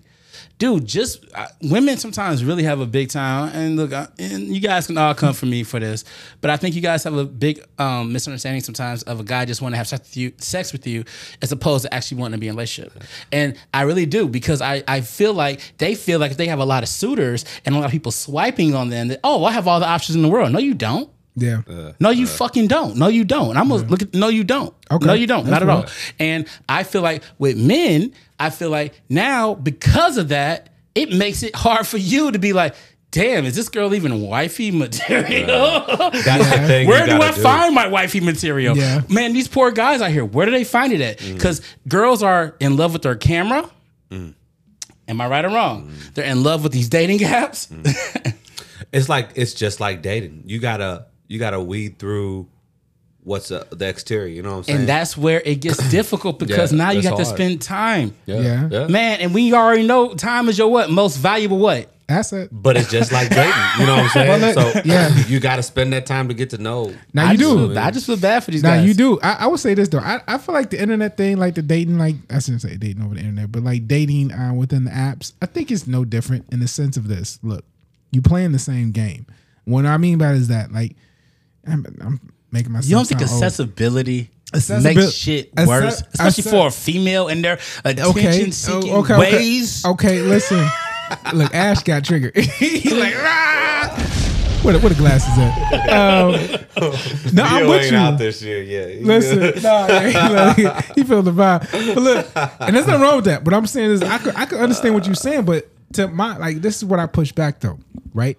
Dude, 0.58 0.86
just 0.86 1.26
uh, 1.34 1.48
women 1.62 1.98
sometimes 1.98 2.44
really 2.44 2.64
have 2.64 2.80
a 2.82 2.86
big 2.86 3.10
time. 3.10 3.52
And 3.54 3.78
look, 3.78 3.94
uh, 3.94 4.08
and 4.18 4.48
you 4.48 4.60
guys 4.60 4.88
can 4.88 4.98
all 4.98 5.14
come 5.14 5.34
for 5.34 5.46
me 5.46 5.64
for 5.64 5.80
this, 5.80 6.04
but 6.42 6.50
I 6.50 6.58
think 6.58 6.76
you 6.76 6.82
guys 6.82 7.04
have 7.04 7.16
a 7.16 7.26
big 7.26 7.64
um, 7.78 8.12
misunderstanding 8.12 8.62
sometimes 8.62 9.04
of 9.04 9.20
a 9.20 9.24
guy 9.24 9.46
just 9.46 9.62
want 9.62 9.74
to 9.74 9.78
have 9.78 9.88
sex 9.88 10.02
with 10.02 10.18
you, 10.18 10.34
sex 10.38 10.74
with 10.74 10.86
you, 10.86 11.06
as 11.42 11.52
opposed 11.52 11.86
to 11.86 11.94
actually 11.94 12.20
wanting 12.20 12.38
to 12.38 12.40
be 12.40 12.48
in 12.48 12.54
a 12.54 12.56
relationship. 12.56 13.04
And 13.32 13.58
I 13.74 13.84
really 13.84 14.06
do 14.06 14.28
because 14.28 14.62
I, 14.62 14.84
I 14.88 15.02
feel 15.02 15.34
like 15.34 15.62
they 15.78 15.96
feel 15.96 16.20
like 16.20 16.32
if 16.32 16.38
they 16.38 16.48
have 16.48 16.60
a 16.60 16.66
lot 16.66 16.84
of 16.84 16.90
suitors 16.90 17.46
and 17.66 17.76
a 17.76 17.78
lot 17.78 17.86
of 17.86 17.92
people 17.92 18.12
swiping 18.12 18.76
on 18.76 18.90
them, 18.90 19.08
that 19.10 19.20
oh, 19.24 19.46
I 19.46 19.52
have 19.52 19.68
all 19.68 19.80
the 19.80 19.88
options 19.88 20.16
in 20.16 20.22
the 20.22 20.30
world. 20.30 20.52
No, 20.52 20.60
you 20.60 20.74
don't. 20.74 21.10
Yeah. 21.36 21.62
No, 22.00 22.10
you 22.10 22.28
fucking 22.28 22.68
don't. 22.68 22.98
No, 22.98 23.08
you 23.08 23.24
don't. 23.24 23.52
And 23.52 23.60
I'm 23.60 23.70
gonna 23.70 23.84
look 23.84 24.02
at 24.02 24.14
no, 24.14 24.28
you 24.28 24.44
don't. 24.44 24.74
Okay. 24.92 25.06
No, 25.06 25.14
you 25.14 25.28
don't. 25.28 25.46
That's 25.46 25.64
Not 25.64 25.64
at 25.64 25.70
all. 25.70 25.86
And 26.20 26.48
I 26.68 26.84
feel 26.84 27.02
like 27.02 27.24
with 27.38 27.58
men, 27.58 28.14
I 28.40 28.50
feel 28.50 28.70
like 28.70 29.00
now 29.10 29.56
because 29.56 30.18
of 30.18 30.30
that, 30.30 30.70
it 30.96 31.14
makes 31.14 31.44
it 31.44 31.56
hard 31.56 31.88
for 31.88 31.98
you 31.98 32.32
to 32.32 32.40
be 32.40 32.54
like, 32.54 32.76
damn, 33.12 33.46
is 33.46 33.56
this 33.56 33.70
girl 33.70 33.94
even 33.94 34.22
wifey 34.22 34.72
material? 34.72 35.84
That's 35.88 36.50
the 36.50 36.68
thing. 36.68 36.88
you 36.88 36.90
Where 36.90 37.06
do 37.06 37.18
gotta 37.18 37.26
I 37.26 37.32
find 37.32 37.76
my 37.76 37.88
wifey 37.88 38.20
material? 38.20 38.78
Yeah. 38.78 39.02
Man, 39.10 39.34
these 39.34 39.48
poor 39.48 39.72
guys 39.72 40.02
out 40.02 40.12
here, 40.12 40.26
where 40.26 40.46
do 40.46 40.52
they 40.52 40.64
find 40.64 40.94
it 40.94 41.02
at? 41.02 41.20
Mm. 41.20 41.36
Because 41.36 41.62
girls 41.88 42.22
are 42.24 42.56
in 42.60 42.78
love 42.78 42.94
with 42.94 43.04
their 43.04 43.16
camera. 43.16 43.70
Am 44.12 45.22
I 45.22 45.28
right 45.28 45.44
or 45.44 45.50
wrong? 45.50 45.88
Mm. 45.90 46.14
They're 46.14 46.26
in 46.26 46.44
love 46.44 46.64
with 46.64 46.72
these 46.72 46.90
dating 46.90 47.20
apps. 47.20 47.68
It's 48.92 49.08
like 49.10 49.30
it's 49.36 49.54
just 49.54 49.80
like 49.80 50.02
dating. 50.02 50.44
You 50.46 50.60
gotta 50.60 51.06
you 51.30 51.40
gotta 51.40 51.62
weed 51.62 51.98
through 52.00 52.50
what's 53.24 53.52
uh, 53.52 53.64
the 53.72 53.88
exterior. 53.88 54.28
You 54.28 54.42
know 54.42 54.52
what 54.52 54.58
I'm 54.58 54.64
saying? 54.64 54.80
And 54.80 54.90
that's 54.90 55.16
where 55.16 55.42
it 55.46 55.62
gets 55.62 55.78
difficult 55.92 56.40
because 56.40 56.74
Yeah, 56.74 56.78
now 56.78 56.92
you 56.92 57.02
that's 57.02 57.12
got 57.12 57.18
to 57.20 57.26
spend 57.26 57.62
time. 57.62 58.14
Yeah. 58.26 58.88
Man, 58.88 59.22
and 59.22 59.34
we 59.34 59.54
already 59.54 59.86
know 59.88 60.14
time 60.16 60.50
is 60.50 60.58
your 60.58 60.70
what? 60.70 60.90
Most 60.90 61.18
valuable 61.18 61.60
what? 61.60 61.90
Asset. 62.10 62.50
but 62.52 62.76
it's 62.76 62.90
just 62.90 63.12
like 63.12 63.30
dating. 63.30 63.54
You 63.78 63.86
know 63.86 63.98
what 63.98 64.04
I'm 64.06 64.10
saying? 64.10 64.28
Well, 64.42 64.56
look, 64.56 64.74
so 64.76 64.82
yeah. 64.84 65.16
you 65.28 65.40
got 65.40 65.58
to 65.58 65.64
spend 65.64 65.94
that 65.94 66.08
time 66.08 66.28
to 66.30 66.34
get 66.34 66.50
to 66.50 66.58
know. 66.58 66.92
Now 67.14 67.28
I 67.28 67.34
you 67.34 67.38
just 67.38 67.56
do. 67.56 67.68
Feel, 67.70 67.78
I 67.78 67.92
just 67.92 68.06
feel 68.08 68.18
bad 68.18 68.44
for 68.44 68.50
these 68.50 68.64
Now 68.64 68.78
guys. 68.78 68.88
you 68.88 68.96
do. 68.96 69.20
I, 69.22 69.34
I 69.42 69.48
would 69.48 69.60
say 69.60 69.76
this 69.76 69.90
though. 69.90 70.00
I, 70.00 70.20
I 70.28 70.40
feel 70.40 70.56
like 70.56 70.72
the 70.72 70.82
internet 70.82 71.18
thing, 71.18 71.38
like 71.38 71.54
the 71.54 71.62
dating, 71.62 72.00
like 72.00 72.16
I 72.32 72.40
shouldn't 72.40 72.64
say 72.64 72.78
dating 72.78 73.04
over 73.04 73.14
the 73.14 73.20
internet, 73.20 73.52
but 73.52 73.62
like 73.62 73.88
dating 73.88 74.32
uh, 74.32 74.56
within 74.56 74.86
the 74.86 74.92
apps, 74.92 75.34
I 75.40 75.46
think 75.46 75.70
it's 75.70 75.86
no 75.86 76.04
different 76.04 76.52
in 76.52 76.62
the 76.62 76.68
sense 76.68 76.98
of 76.98 77.08
this. 77.08 77.38
Look, 77.44 77.64
you 78.12 78.24
playing 78.24 78.54
the 78.54 78.60
same 78.60 78.90
game. 78.90 79.28
What 79.66 79.86
I 79.86 79.98
mean 79.98 80.18
by 80.18 80.32
it 80.32 80.38
is 80.38 80.48
that 80.48 80.72
like 80.72 80.96
I'm, 81.72 81.86
I'm 82.02 82.20
making 82.52 82.72
myself. 82.72 82.90
You 82.90 82.96
don't 82.96 83.08
think 83.08 83.20
sound 83.22 83.32
old. 83.32 83.44
accessibility, 83.44 84.30
Accessibil- 84.54 84.84
makes 84.96 85.12
shit 85.14 85.54
Acce- 85.56 85.68
worse, 85.68 86.04
especially 86.14 86.44
acce- 86.44 86.50
for 86.52 86.68
a 86.68 86.72
female 86.72 87.28
and 87.28 87.44
their 87.44 87.60
attention 87.86 88.10
Okay. 88.10 88.52
seeking 88.52 88.92
oh, 88.94 89.00
okay, 89.00 89.14
okay. 89.16 89.36
ways? 89.38 89.86
Okay, 89.86 90.22
listen. 90.22 90.66
Look, 91.34 91.54
Ash 91.56 91.82
got 91.84 92.04
triggered. 92.04 92.36
He's 92.38 92.92
like, 92.94 93.16
"Rah!" 93.16 93.90
What, 94.62 94.84
what 94.84 94.90
the 94.90 94.96
glasses 94.96 95.38
at? 95.38 95.90
Um, 95.90 96.32
no, 97.34 97.44
I'm 97.44 97.68
with 97.70 97.90
you. 97.92 97.98
out 97.98 98.18
this 98.18 98.42
year, 98.44 98.62
yeah. 98.62 99.00
Listen, 99.06 99.40
nah, 99.64 99.88
yeah, 99.88 100.54
he, 100.54 100.64
like, 100.66 100.96
he 100.96 101.04
feel 101.04 101.22
the 101.24 101.32
vibe. 101.32 101.72
But 101.72 102.04
look, 102.04 102.28
and 102.60 102.76
there's 102.76 102.86
nothing 102.86 103.02
wrong 103.02 103.16
with 103.16 103.26
that. 103.26 103.44
But 103.46 103.54
I'm 103.54 103.66
saying 103.66 103.90
is, 103.92 104.04
I 104.04 104.18
could, 104.18 104.36
I 104.36 104.46
could 104.46 104.60
understand 104.60 104.96
what 104.96 105.06
you're 105.06 105.16
saying, 105.16 105.46
but 105.46 105.70
to 105.94 106.10
my 106.10 106.38
like, 106.38 106.58
this 106.62 106.76
is 106.78 106.86
what 106.86 107.00
I 107.00 107.06
push 107.08 107.32
back 107.32 107.62
though, 107.62 107.80
right? 108.14 108.38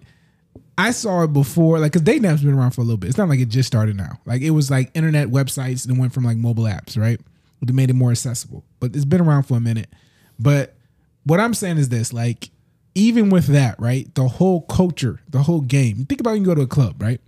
I 0.81 0.91
saw 0.93 1.25
it 1.25 1.33
before, 1.33 1.79
like, 1.79 1.93
cause 1.93 2.03
dating 2.03 2.23
apps 2.23 2.43
been 2.43 2.55
around 2.55 2.73
for 2.73 2.81
a 2.81 2.85
little 2.85 2.99
bit. 2.99 3.09
It's 3.09 3.19
not 3.19 3.29
like 3.29 3.41
it 3.41 3.49
just 3.49 3.67
started 3.67 3.97
now. 3.97 4.21
Like, 4.25 4.43
it 4.43 4.51
was 4.51 4.71
like 4.71 4.91
internet 4.95 5.29
websites 5.29 5.87
that 5.87 5.97
went 5.97 6.13
from 6.13 6.25
like 6.25 6.37
mobile 6.37 6.65
apps, 6.65 6.99
right? 6.99 7.21
They 7.63 7.73
made 7.73 7.91
it 7.91 7.95
more 7.95 8.11
accessible, 8.11 8.65
but 8.79 8.97
it's 8.97 9.05
been 9.05 9.21
around 9.21 9.43
for 9.45 9.57
a 9.57 9.61
minute. 9.61 9.91
But 10.39 10.75
what 11.25 11.41
I'm 11.41 11.53
saying 11.53 11.77
is 11.77 11.91
this, 11.91 12.13
like, 12.13 12.51
even 12.95 13.31
with 13.31 13.47
that, 13.49 13.79
right? 13.79 14.13
The 14.15 14.27
whole 14.27 14.63
culture, 14.63 15.21
the 15.29 15.43
whole 15.43 15.61
game. 15.61 16.07
Think 16.07 16.21
about 16.21 16.33
you 16.33 16.45
go 16.45 16.55
to 16.55 16.63
a 16.63 16.67
club, 16.67 17.01
right? 17.03 17.21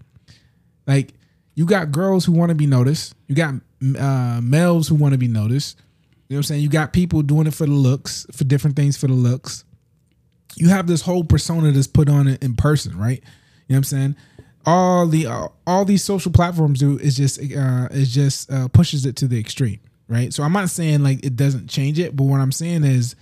Like 0.86 1.14
you 1.54 1.66
got 1.66 1.92
girls 1.92 2.24
who 2.24 2.32
want 2.32 2.50
to 2.50 2.54
be 2.54 2.66
noticed. 2.66 3.14
You 3.28 3.34
got 3.34 3.54
uh, 3.98 4.40
males 4.42 4.88
who 4.88 4.94
want 4.94 5.12
to 5.12 5.18
be 5.18 5.28
noticed. 5.28 5.78
You 6.28 6.34
know 6.34 6.38
what 6.38 6.38
I'm 6.38 6.42
saying? 6.44 6.62
You 6.62 6.68
got 6.68 6.92
people 6.92 7.22
doing 7.22 7.46
it 7.46 7.54
for 7.54 7.66
the 7.66 7.72
looks, 7.72 8.26
for 8.32 8.44
different 8.44 8.76
things 8.76 8.96
for 8.96 9.06
the 9.06 9.12
looks. 9.12 9.64
You 10.56 10.68
have 10.68 10.86
this 10.86 11.02
whole 11.02 11.24
persona 11.24 11.72
that's 11.72 11.86
put 11.86 12.08
on 12.08 12.26
it 12.26 12.42
in 12.42 12.54
person, 12.54 12.98
right? 12.98 13.22
Know 13.72 13.76
what 13.76 13.78
I'm 13.78 13.84
saying? 13.84 14.16
All 14.64 15.06
the 15.06 15.26
uh, 15.26 15.48
all 15.66 15.84
these 15.84 16.04
social 16.04 16.30
platforms 16.30 16.78
do 16.78 16.98
is 16.98 17.16
just 17.16 17.40
uh, 17.40 17.88
is 17.90 18.14
just 18.14 18.52
uh, 18.52 18.68
pushes 18.68 19.06
it 19.06 19.16
to 19.16 19.26
the 19.26 19.40
extreme, 19.40 19.80
right? 20.08 20.32
So 20.32 20.42
I'm 20.42 20.52
not 20.52 20.70
saying 20.70 21.02
like 21.02 21.24
it 21.24 21.34
doesn't 21.34 21.68
change 21.68 21.98
it, 21.98 22.14
but 22.14 22.24
what 22.24 22.40
I'm 22.40 22.52
saying 22.52 22.84
is 22.84 23.16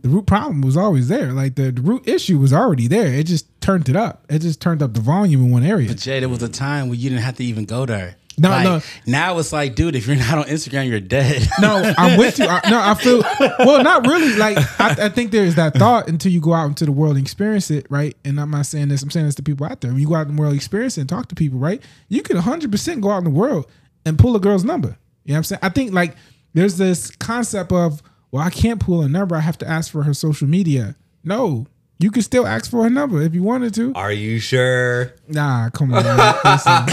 the 0.00 0.08
root 0.08 0.26
problem 0.26 0.62
was 0.62 0.76
always 0.76 1.08
there. 1.08 1.32
Like 1.32 1.56
the, 1.56 1.72
the 1.72 1.82
root 1.82 2.08
issue 2.08 2.38
was 2.38 2.52
already 2.52 2.86
there. 2.86 3.12
It 3.12 3.24
just 3.24 3.48
turned 3.60 3.88
it 3.88 3.96
up. 3.96 4.24
It 4.30 4.40
just 4.40 4.60
turned 4.60 4.82
up 4.82 4.94
the 4.94 5.00
volume 5.00 5.44
in 5.44 5.50
one 5.50 5.64
area. 5.64 5.88
But 5.88 5.98
Jay, 5.98 6.20
there 6.20 6.28
was 6.28 6.42
a 6.42 6.48
time 6.48 6.88
where 6.88 6.96
you 6.96 7.10
didn't 7.10 7.24
have 7.24 7.36
to 7.36 7.44
even 7.44 7.64
go 7.64 7.84
there. 7.84 8.16
No, 8.38 8.50
Like, 8.50 8.64
no. 8.64 8.80
Now 9.06 9.38
it's 9.38 9.52
like, 9.52 9.74
dude, 9.74 9.96
if 9.96 10.06
you're 10.06 10.16
not 10.16 10.38
on 10.38 10.44
Instagram, 10.44 10.88
you're 10.88 11.00
dead. 11.00 11.48
No, 11.60 11.92
I'm 11.96 12.18
with 12.18 12.38
you. 12.38 12.44
I, 12.46 12.60
no, 12.68 12.78
I 12.78 12.94
feel 13.02 13.22
well. 13.60 13.82
Not 13.82 14.06
really. 14.06 14.36
Like 14.36 14.58
I, 14.78 15.06
I 15.06 15.08
think 15.08 15.30
there 15.30 15.44
is 15.44 15.54
that 15.54 15.74
thought 15.74 16.08
until 16.08 16.30
you 16.32 16.40
go 16.40 16.52
out 16.52 16.66
into 16.66 16.84
the 16.84 16.92
world 16.92 17.16
and 17.16 17.24
experience 17.24 17.70
it, 17.70 17.86
right? 17.88 18.14
And 18.24 18.38
I'm 18.38 18.50
not 18.50 18.66
saying 18.66 18.88
this. 18.88 19.02
I'm 19.02 19.10
saying 19.10 19.26
this 19.26 19.34
to 19.36 19.42
people 19.42 19.66
out 19.66 19.80
there. 19.80 19.90
When 19.90 20.00
you 20.00 20.08
go 20.08 20.14
out 20.16 20.26
in 20.28 20.36
the 20.36 20.40
world, 20.40 20.54
experience 20.54 20.98
it, 20.98 21.02
and 21.02 21.08
talk 21.08 21.28
to 21.28 21.34
people, 21.34 21.58
right? 21.58 21.82
You 22.08 22.22
can 22.22 22.36
100 22.36 22.70
percent 22.70 23.00
go 23.00 23.10
out 23.10 23.18
in 23.18 23.24
the 23.24 23.30
world 23.30 23.66
and 24.04 24.18
pull 24.18 24.36
a 24.36 24.40
girl's 24.40 24.64
number. 24.64 24.98
You 25.24 25.32
know 25.32 25.34
what 25.34 25.36
I'm 25.38 25.44
saying? 25.44 25.60
I 25.62 25.68
think 25.70 25.92
like 25.92 26.14
there's 26.52 26.76
this 26.76 27.10
concept 27.16 27.72
of 27.72 28.02
well, 28.32 28.42
I 28.44 28.50
can't 28.50 28.80
pull 28.80 29.00
a 29.02 29.08
number. 29.08 29.34
I 29.34 29.40
have 29.40 29.56
to 29.58 29.68
ask 29.68 29.90
for 29.90 30.02
her 30.02 30.12
social 30.12 30.46
media. 30.48 30.94
No, 31.24 31.66
you 31.98 32.10
can 32.10 32.20
still 32.20 32.46
ask 32.46 32.70
for 32.70 32.82
her 32.82 32.90
number 32.90 33.22
if 33.22 33.34
you 33.34 33.42
wanted 33.42 33.72
to. 33.74 33.92
Are 33.94 34.12
you 34.12 34.38
sure? 34.38 35.14
Nah, 35.28 35.70
come 35.70 35.94
on. 35.94 36.04
Man. 36.04 36.34
Listen, 36.44 36.86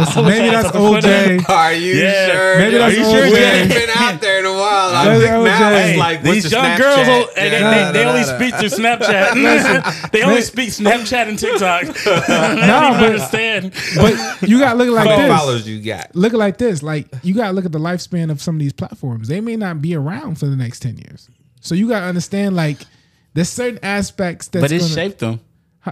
Listen, 0.00 0.24
maybe 0.26 0.50
that's 0.50 0.68
OJ. 0.76 1.48
Are 1.48 1.72
you 1.72 1.94
Yeah, 1.94 2.26
sure? 2.26 2.58
maybe 2.58 2.78
that's 2.78 2.94
Are 2.96 2.98
you 2.98 3.04
OJ. 3.06 3.12
sure? 3.12 3.30
We 3.30 3.38
ain't 3.38 3.68
been 3.68 3.90
out 3.90 4.20
there 4.20 4.40
in 4.40 4.44
a 4.46 4.52
while. 4.52 4.90
I 4.94 5.04
Maybe 5.08 5.20
think 5.24 5.44
now 5.44 5.70
OJ. 5.70 5.88
it's 5.90 5.98
like 5.98 6.22
These 6.24 6.50
young 6.50 6.64
Snapchat? 6.64 6.78
girls, 6.78 7.06
they, 7.06 7.48
they- 7.48 7.60
Yeah, 7.60 7.92
they 7.92 8.02
da, 8.02 8.08
only 8.10 8.22
da, 8.22 8.26
da. 8.26 8.36
speak 8.36 8.54
through 8.56 8.84
Snapchat. 8.84 10.10
they 10.10 10.22
only 10.22 10.34
man. 10.34 10.42
speak 10.42 10.68
Snapchat 10.70 11.28
and 11.28 11.38
TikTok. 11.38 11.82
I 12.28 12.66
don't 12.66 12.98
but- 12.98 13.02
understand. 13.04 13.72
But 13.96 14.48
you 14.48 14.58
gotta 14.58 14.76
look 14.78 14.88
like 14.90 15.16
this. 15.16 15.28
followers 15.38 15.68
you 15.68 15.80
got? 15.82 16.14
look 16.16 16.32
like 16.32 16.58
this. 16.58 16.82
Like 16.82 17.06
you 17.22 17.34
gotta 17.34 17.52
look 17.52 17.64
at 17.66 17.72
the 17.72 17.78
lifespan 17.78 18.30
of 18.32 18.42
some 18.42 18.56
of 18.56 18.58
these 18.60 18.72
platforms. 18.72 19.28
They 19.28 19.40
may 19.40 19.54
not 19.56 19.80
be 19.80 19.94
around 19.94 20.40
for 20.40 20.46
the 20.46 20.56
next 20.56 20.80
ten 20.80 20.98
years. 20.98 21.28
So 21.60 21.74
you 21.76 21.88
gotta 21.88 22.06
understand 22.06 22.56
like 22.56 22.78
there's 23.38 23.48
certain 23.48 23.78
aspects 23.84 24.48
that's 24.48 24.62
But 24.62 24.72
it's 24.72 24.84
gonna, 24.84 24.94
shaped 24.94 25.20
them. 25.20 25.40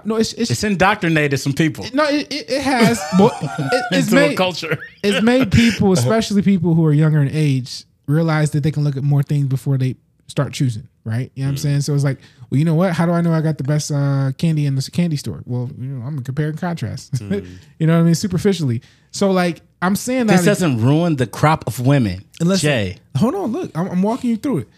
No, 0.04 0.16
it's 0.16 0.32
it's, 0.32 0.50
It's 0.50 0.64
indoctrinated 0.64 1.38
some 1.38 1.52
people 1.52 1.87
no, 1.94 2.04
it, 2.04 2.30
it, 2.32 2.50
it 2.50 2.61
has. 2.61 2.98
It, 2.98 3.32
it's 3.92 4.09
into 4.12 4.24
a 4.24 4.28
made 4.28 4.37
culture. 4.37 4.76
it's 5.02 5.22
made 5.22 5.52
people, 5.52 5.92
especially 6.00 6.42
people 6.42 6.74
who 6.74 6.85
are 6.85 6.92
younger 6.92 7.22
in 7.22 7.30
age, 7.30 7.85
realize 8.06 8.50
that 8.50 8.62
they 8.64 8.72
can 8.72 8.82
look 8.82 8.96
at 8.96 9.04
more 9.04 9.22
things 9.22 9.46
before 9.46 9.78
they 9.78 9.94
start 10.26 10.52
choosing. 10.52 10.88
Right? 11.04 11.30
You 11.37 11.44
know 11.44 11.50
what 11.50 11.52
I'm 11.52 11.56
saying? 11.59 11.80
So 11.82 11.94
it's 11.94 12.02
like, 12.02 12.18
well, 12.50 12.59
you 12.59 12.64
know 12.64 12.74
what? 12.74 12.92
How 12.92 13.06
do 13.06 13.12
I 13.12 13.20
know 13.20 13.32
I 13.32 13.40
got 13.40 13.59
the 13.59 13.64
best 13.64 13.92
uh, 13.92 14.32
candy 14.37 14.66
in 14.66 14.74
the 14.74 14.82
candy 14.90 15.16
store? 15.16 15.40
Well, 15.46 15.70
you 15.78 15.87
know, 15.87 16.04
I'm 16.04 16.14
gonna 16.14 16.22
compare 16.22 16.48
and 16.48 16.59
contrast. 16.59 17.20
you 17.78 17.87
know 17.87 17.94
what 17.94 18.00
I 18.00 18.02
mean? 18.02 18.16
Superficially. 18.16 18.82
So 19.12 19.30
like, 19.30 19.62
I'm 19.80 19.94
saying 19.94 20.26
that 20.26 20.38
This 20.38 20.46
doesn't 20.46 20.82
ruin 20.82 21.14
the 21.14 21.28
crop 21.28 21.66
of 21.68 21.78
women. 21.78 22.24
Unless- 22.40 22.61
Jay. 22.61 22.98
Hold 23.16 23.35
on, 23.37 23.52
look, 23.52 23.70
I'm, 23.78 23.88
I'm 23.88 24.02
walking 24.02 24.30
you 24.30 24.37
through 24.37 24.59
it. 24.59 24.68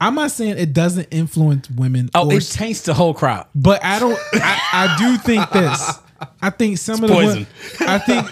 I'm 0.00 0.14
not 0.16 0.30
saying 0.30 0.58
it 0.58 0.72
doesn't 0.72 1.08
influence 1.10 1.70
women. 1.70 2.10
Oh, 2.14 2.26
or, 2.30 2.34
it 2.34 2.42
taints 2.44 2.82
the 2.82 2.94
whole 2.94 3.14
crop. 3.14 3.50
but 3.54 3.82
I 3.84 3.98
don't. 3.98 4.18
I, 4.34 4.60
I 4.72 4.96
do 4.98 5.16
think 5.18 5.48
this. 5.50 5.98
I 6.40 6.50
think 6.50 6.78
some 6.78 7.02
of 7.02 7.08
the 7.08 7.14
poison. 7.14 7.46
women. 7.80 7.88
I 7.88 7.98
think 7.98 8.28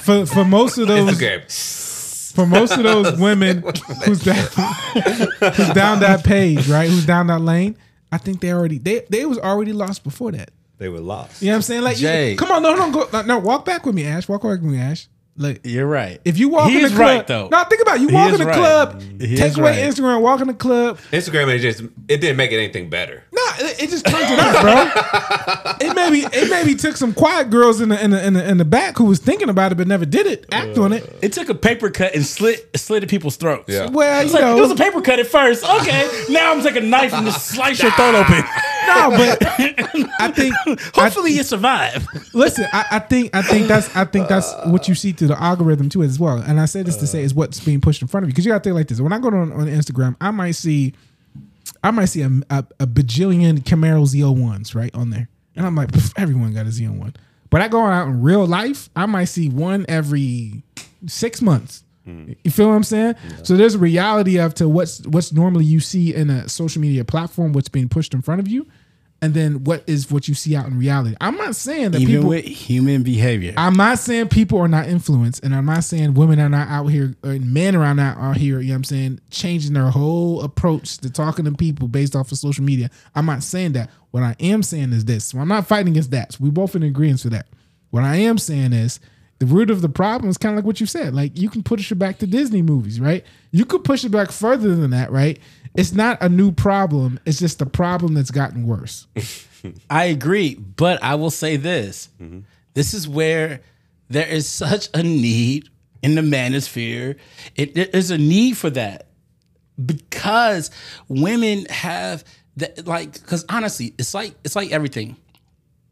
for 0.00 0.26
for 0.26 0.44
most 0.44 0.78
of 0.78 0.88
those 0.88 1.10
Instagram. 1.18 2.32
for 2.34 2.46
most 2.46 2.72
of 2.76 2.82
those 2.82 3.18
women 3.18 3.62
who's 4.04 4.22
down, 4.24 4.36
who's 4.36 5.68
down 5.70 6.00
that 6.00 6.22
page, 6.24 6.68
right? 6.68 6.88
Who's 6.88 7.06
down 7.06 7.26
that 7.28 7.40
lane? 7.40 7.76
I 8.12 8.18
think 8.18 8.40
they 8.40 8.52
already 8.52 8.78
they 8.78 9.04
they 9.08 9.26
was 9.26 9.38
already 9.38 9.72
lost 9.72 10.04
before 10.04 10.32
that. 10.32 10.50
They 10.78 10.88
were 10.88 11.00
lost. 11.00 11.40
You 11.40 11.48
know 11.48 11.52
what 11.52 11.56
I'm 11.56 11.62
saying? 11.62 11.82
Like, 11.82 11.96
you- 11.98 12.08
Jay. 12.08 12.34
come 12.36 12.50
on, 12.50 12.62
no, 12.62 12.74
no, 12.74 12.90
go, 12.90 13.08
no, 13.12 13.22
no, 13.22 13.38
walk 13.38 13.64
back 13.64 13.86
with 13.86 13.94
me, 13.94 14.04
Ash. 14.06 14.28
Walk 14.28 14.42
back 14.42 14.60
with 14.60 14.64
me, 14.64 14.78
Ash. 14.78 15.08
Like 15.36 15.62
You're 15.64 15.86
right. 15.86 16.20
if 16.24 16.38
you 16.38 16.48
walk 16.48 16.68
he 16.70 16.76
in 16.76 16.82
the 16.82 16.86
is 16.86 16.92
club, 16.92 17.00
right 17.08 17.26
though. 17.26 17.48
no, 17.48 17.64
think 17.64 17.82
about 17.82 17.96
it. 17.96 18.02
you 18.02 18.08
walk 18.10 18.28
is 18.32 18.34
in 18.34 18.46
the 18.46 18.46
right. 18.46 18.56
club, 18.56 19.02
He 19.20 19.36
take 19.36 19.56
away 19.56 19.82
right. 19.82 19.90
Instagram, 19.92 20.20
walk 20.20 20.40
in 20.40 20.46
the 20.46 20.54
club. 20.54 20.98
Instagram 21.10 21.52
it 21.52 21.58
just 21.58 21.80
it 21.80 22.18
didn't 22.20 22.36
make 22.36 22.52
it 22.52 22.56
anything 22.58 22.88
better. 22.88 23.24
No, 23.32 23.42
it, 23.58 23.82
it 23.82 23.90
just 23.90 24.06
turned 24.06 24.24
it 24.30 24.38
up, 24.38 24.60
bro. 24.62 25.86
It 25.88 25.94
maybe 25.96 26.20
it 26.20 26.50
maybe 26.50 26.76
took 26.76 26.96
some 26.96 27.12
quiet 27.12 27.50
girls 27.50 27.80
in 27.80 27.88
the 27.88 28.02
in 28.04 28.12
the 28.12 28.24
in 28.24 28.34
the, 28.34 28.48
in 28.48 28.58
the 28.58 28.64
back 28.64 28.96
who 28.96 29.04
was 29.06 29.18
thinking 29.18 29.48
about 29.48 29.72
it 29.72 29.74
but 29.74 29.88
never 29.88 30.04
did 30.06 30.26
it, 30.26 30.46
act 30.52 30.78
on 30.78 30.92
it. 30.92 31.18
It 31.20 31.32
took 31.32 31.48
a 31.48 31.54
paper 31.54 31.90
cut 31.90 32.14
and 32.14 32.24
slit 32.24 32.70
slit 32.76 33.02
at 33.02 33.08
people's 33.08 33.34
throats. 33.36 33.68
Yeah. 33.72 33.88
Well, 33.90 34.22
It's 34.22 34.32
you 34.32 34.38
like, 34.38 34.44
know, 34.44 34.56
it 34.56 34.60
was 34.60 34.70
a 34.70 34.76
paper 34.76 35.00
cut 35.00 35.18
at 35.18 35.26
first. 35.26 35.64
Okay, 35.64 36.08
now 36.30 36.52
I'm 36.52 36.62
taking 36.62 36.84
a 36.84 36.86
knife 36.86 37.12
and 37.12 37.26
just 37.26 37.46
slice 37.46 37.82
your 37.82 37.90
throat 37.92 38.14
open. 38.14 38.44
no, 38.86 39.10
but 39.16 39.46
I 40.20 40.30
think 40.30 40.54
Hopefully 40.94 41.32
you 41.32 41.42
survive. 41.42 42.06
Listen, 42.32 42.66
I, 42.72 42.84
I 42.92 42.98
think 42.98 43.34
I 43.34 43.42
think 43.42 43.66
that's 43.66 43.94
I 43.96 44.04
think 44.04 44.28
that's 44.28 44.54
what 44.66 44.88
you 44.88 44.94
see 44.94 45.12
through 45.12 45.28
the 45.28 45.42
algorithm 45.42 45.88
too 45.88 46.02
as 46.02 46.18
well. 46.18 46.38
And 46.38 46.60
I 46.60 46.66
say 46.66 46.82
this 46.82 46.96
to 46.98 47.06
say 47.06 47.22
is 47.22 47.34
what's 47.34 47.60
being 47.60 47.80
pushed 47.80 48.02
in 48.02 48.08
front 48.08 48.24
of 48.24 48.28
you 48.28 48.32
because 48.32 48.44
you 48.44 48.52
got 48.52 48.62
to 48.62 48.68
think 48.68 48.74
like 48.74 48.88
this. 48.88 49.00
When 49.00 49.12
I 49.12 49.18
go 49.18 49.28
on, 49.28 49.52
on 49.52 49.66
Instagram, 49.66 50.16
I 50.20 50.30
might 50.30 50.52
see, 50.52 50.94
I 51.82 51.90
might 51.90 52.06
see 52.06 52.22
a, 52.22 52.30
a, 52.50 52.64
a 52.80 52.86
bajillion 52.86 53.58
Camaro 53.60 54.04
Z01s 54.06 54.74
right 54.74 54.94
on 54.94 55.10
there, 55.10 55.28
and 55.56 55.66
I'm 55.66 55.74
like, 55.74 55.90
everyone 56.16 56.52
got 56.52 56.66
a 56.66 56.70
Z01. 56.70 57.14
But 57.50 57.60
I 57.62 57.68
go 57.68 57.84
out 57.84 58.08
in 58.08 58.22
real 58.22 58.46
life, 58.46 58.90
I 58.96 59.06
might 59.06 59.26
see 59.26 59.48
one 59.48 59.84
every 59.88 60.62
six 61.06 61.40
months. 61.40 61.84
Mm. 62.06 62.36
You 62.44 62.50
feel 62.50 62.68
what 62.68 62.74
I'm 62.74 62.84
saying? 62.84 63.14
So 63.42 63.56
there's 63.56 63.74
a 63.74 63.78
reality 63.78 64.38
of 64.38 64.54
to 64.54 64.68
what's 64.68 65.06
what's 65.06 65.32
normally 65.32 65.64
you 65.64 65.80
see 65.80 66.14
in 66.14 66.30
a 66.30 66.48
social 66.48 66.80
media 66.82 67.04
platform, 67.04 67.52
what's 67.52 67.68
being 67.68 67.88
pushed 67.88 68.12
in 68.12 68.22
front 68.22 68.40
of 68.40 68.48
you, 68.48 68.66
and 69.22 69.32
then 69.32 69.64
what 69.64 69.84
is 69.86 70.10
what 70.10 70.28
you 70.28 70.34
see 70.34 70.54
out 70.54 70.66
in 70.66 70.78
reality. 70.78 71.16
I'm 71.18 71.36
not 71.36 71.56
saying 71.56 71.92
that 71.92 72.00
Even 72.02 72.16
people 72.16 72.28
with 72.28 72.44
human 72.44 73.02
behavior. 73.02 73.54
I'm 73.56 73.74
not 73.74 73.98
saying 73.98 74.28
people 74.28 74.58
are 74.58 74.68
not 74.68 74.86
influenced, 74.86 75.42
and 75.42 75.54
I'm 75.54 75.64
not 75.64 75.82
saying 75.84 76.12
women 76.12 76.38
are 76.40 76.50
not 76.50 76.68
out 76.68 76.88
here, 76.88 77.14
uh, 77.24 77.28
or 77.28 77.38
men 77.38 77.74
are 77.74 77.94
not 77.94 78.18
out 78.18 78.36
here, 78.36 78.60
you 78.60 78.68
know 78.68 78.74
what 78.74 78.76
I'm 78.76 78.84
saying, 78.84 79.20
changing 79.30 79.72
their 79.72 79.88
whole 79.88 80.42
approach 80.42 80.98
to 80.98 81.10
talking 81.10 81.46
to 81.46 81.52
people 81.52 81.88
based 81.88 82.14
off 82.14 82.32
of 82.32 82.38
social 82.38 82.64
media. 82.64 82.90
I'm 83.14 83.24
not 83.24 83.42
saying 83.42 83.72
that. 83.72 83.88
What 84.10 84.22
I 84.22 84.36
am 84.40 84.62
saying 84.62 84.92
is 84.92 85.06
this. 85.06 85.24
So 85.24 85.38
I'm 85.38 85.48
not 85.48 85.66
fighting 85.66 85.92
against 85.92 86.10
that. 86.10 86.34
So 86.34 86.38
we 86.42 86.50
both 86.50 86.76
in 86.76 86.82
agreement 86.82 87.20
for 87.20 87.30
that. 87.30 87.46
What 87.90 88.04
I 88.04 88.16
am 88.16 88.36
saying 88.36 88.74
is 88.74 89.00
the 89.38 89.46
root 89.46 89.70
of 89.70 89.82
the 89.82 89.88
problem 89.88 90.30
is 90.30 90.38
kind 90.38 90.54
of 90.54 90.56
like 90.56 90.66
what 90.66 90.80
you 90.80 90.86
said. 90.86 91.14
Like 91.14 91.38
you 91.38 91.50
can 91.50 91.62
push 91.62 91.90
it 91.90 91.96
back 91.96 92.18
to 92.18 92.26
Disney 92.26 92.62
movies, 92.62 93.00
right? 93.00 93.24
You 93.50 93.64
could 93.64 93.84
push 93.84 94.04
it 94.04 94.10
back 94.10 94.30
further 94.30 94.74
than 94.74 94.90
that, 94.90 95.10
right? 95.10 95.38
It's 95.76 95.92
not 95.92 96.22
a 96.22 96.28
new 96.28 96.52
problem. 96.52 97.18
It's 97.26 97.38
just 97.38 97.60
a 97.60 97.66
problem 97.66 98.14
that's 98.14 98.30
gotten 98.30 98.66
worse. 98.66 99.06
I 99.90 100.04
agree, 100.04 100.54
but 100.54 101.02
I 101.02 101.16
will 101.16 101.30
say 101.30 101.56
this: 101.56 102.08
mm-hmm. 102.20 102.40
this 102.74 102.94
is 102.94 103.08
where 103.08 103.60
there 104.08 104.26
is 104.28 104.48
such 104.48 104.88
a 104.94 105.02
need 105.02 105.68
in 106.02 106.14
the 106.14 106.20
manosphere. 106.20 107.16
It, 107.56 107.74
there 107.74 107.88
is 107.92 108.10
a 108.10 108.18
need 108.18 108.56
for 108.56 108.70
that 108.70 109.08
because 109.84 110.70
women 111.08 111.66
have 111.66 112.24
that. 112.56 112.86
Like, 112.86 113.14
because 113.14 113.44
honestly, 113.48 113.94
it's 113.98 114.14
like 114.14 114.34
it's 114.44 114.54
like 114.54 114.70
everything. 114.70 115.16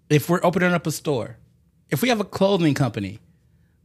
If 0.09 0.29
we're 0.29 0.45
opening 0.45 0.73
up 0.73 0.87
a 0.87 0.93
store, 0.93 1.39
if 1.91 2.03
we 2.03 2.09
have 2.11 2.21
a 2.21 2.25
clothing 2.25 2.75
company, 2.75 3.19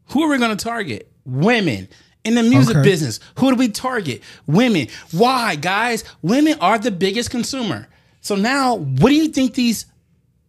who 0.09 0.23
are 0.23 0.29
we 0.29 0.37
going 0.37 0.55
to 0.55 0.63
target? 0.63 1.11
Women. 1.25 1.87
In 2.23 2.35
the 2.35 2.43
music 2.43 2.75
Okay. 2.75 2.83
business, 2.89 3.19
who 3.39 3.51
do 3.51 3.55
we 3.55 3.69
target? 3.69 4.21
Women. 4.47 4.87
Why, 5.11 5.55
guys? 5.55 6.03
Women 6.21 6.57
are 6.59 6.77
the 6.77 6.91
biggest 6.91 7.29
consumer. 7.31 7.87
So 8.21 8.35
now, 8.35 8.75
what 8.75 9.09
do 9.09 9.15
you 9.15 9.29
think 9.29 9.53
these 9.53 9.85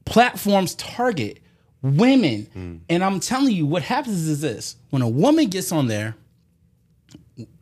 platforms 0.05 0.75
target? 0.75 1.39
Women. 1.83 2.49
Hmm. 2.53 2.77
And 2.89 3.05
I'm 3.05 3.21
telling 3.21 3.55
you, 3.55 3.65
what 3.67 3.83
happens 3.83 4.27
is 4.27 4.41
this 4.41 4.75
when 4.91 5.03
a 5.03 5.09
woman 5.09 5.47
gets 5.49 5.71
on 5.71 5.87
there, 5.87 6.17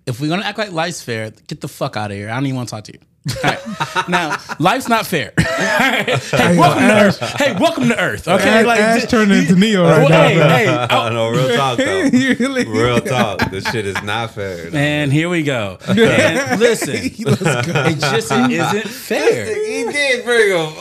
if 0.07 0.21
we're 0.21 0.29
gonna 0.31 0.45
act 0.45 0.57
like 0.57 0.73
life's 0.73 1.03
fair, 1.03 1.31
get 1.49 1.61
the 1.61 1.69
fuck 1.69 1.97
out 1.97 2.11
of 2.11 2.17
here. 2.17 2.31
I 2.31 2.35
don't 2.35 2.47
even 2.47 2.57
want 2.57 2.69
to 2.71 2.75
talk 2.77 2.85
to 2.85 2.93
you. 2.95 3.01
All 3.29 3.51
right. 3.51 4.09
Now, 4.09 4.39
life's 4.59 4.89
not 4.89 5.07
fair. 5.07 5.33
hey, 5.39 6.57
welcome 6.57 6.83
to 6.83 6.95
Earth. 7.03 7.19
Hey, 7.39 7.53
welcome 7.59 7.89
to 7.89 8.01
Earth. 8.01 8.29
Okay, 8.29 8.49
Ash, 8.49 8.79
Ash 8.79 8.99
th- 9.01 9.11
turning 9.11 9.39
into 9.39 9.57
Neo 9.57 9.83
right 9.83 9.99
Well, 9.99 10.09
now. 10.09 10.29
hey, 10.29 10.65
hey, 10.65 10.69
I 10.69 11.09
know, 11.11 11.31
real 11.31 11.57
talk 11.57 11.79
though. 11.79 11.85
Really- 12.39 12.67
real 12.67 13.01
talk. 13.01 13.51
This 13.51 13.65
shit 13.71 13.85
is 13.87 14.01
not 14.03 14.31
fair. 14.33 14.71
though. 14.71 14.79
And 14.79 15.13
here 15.13 15.29
we 15.29 15.43
go. 15.43 15.79
And 15.89 16.61
listen, 16.61 16.95
it 16.95 17.99
just 17.99 18.31
isn't 18.33 18.89
fair. 18.89 19.47
He 19.47 19.85
did 19.93 20.25
bring 20.25 20.51
him. 20.57 20.73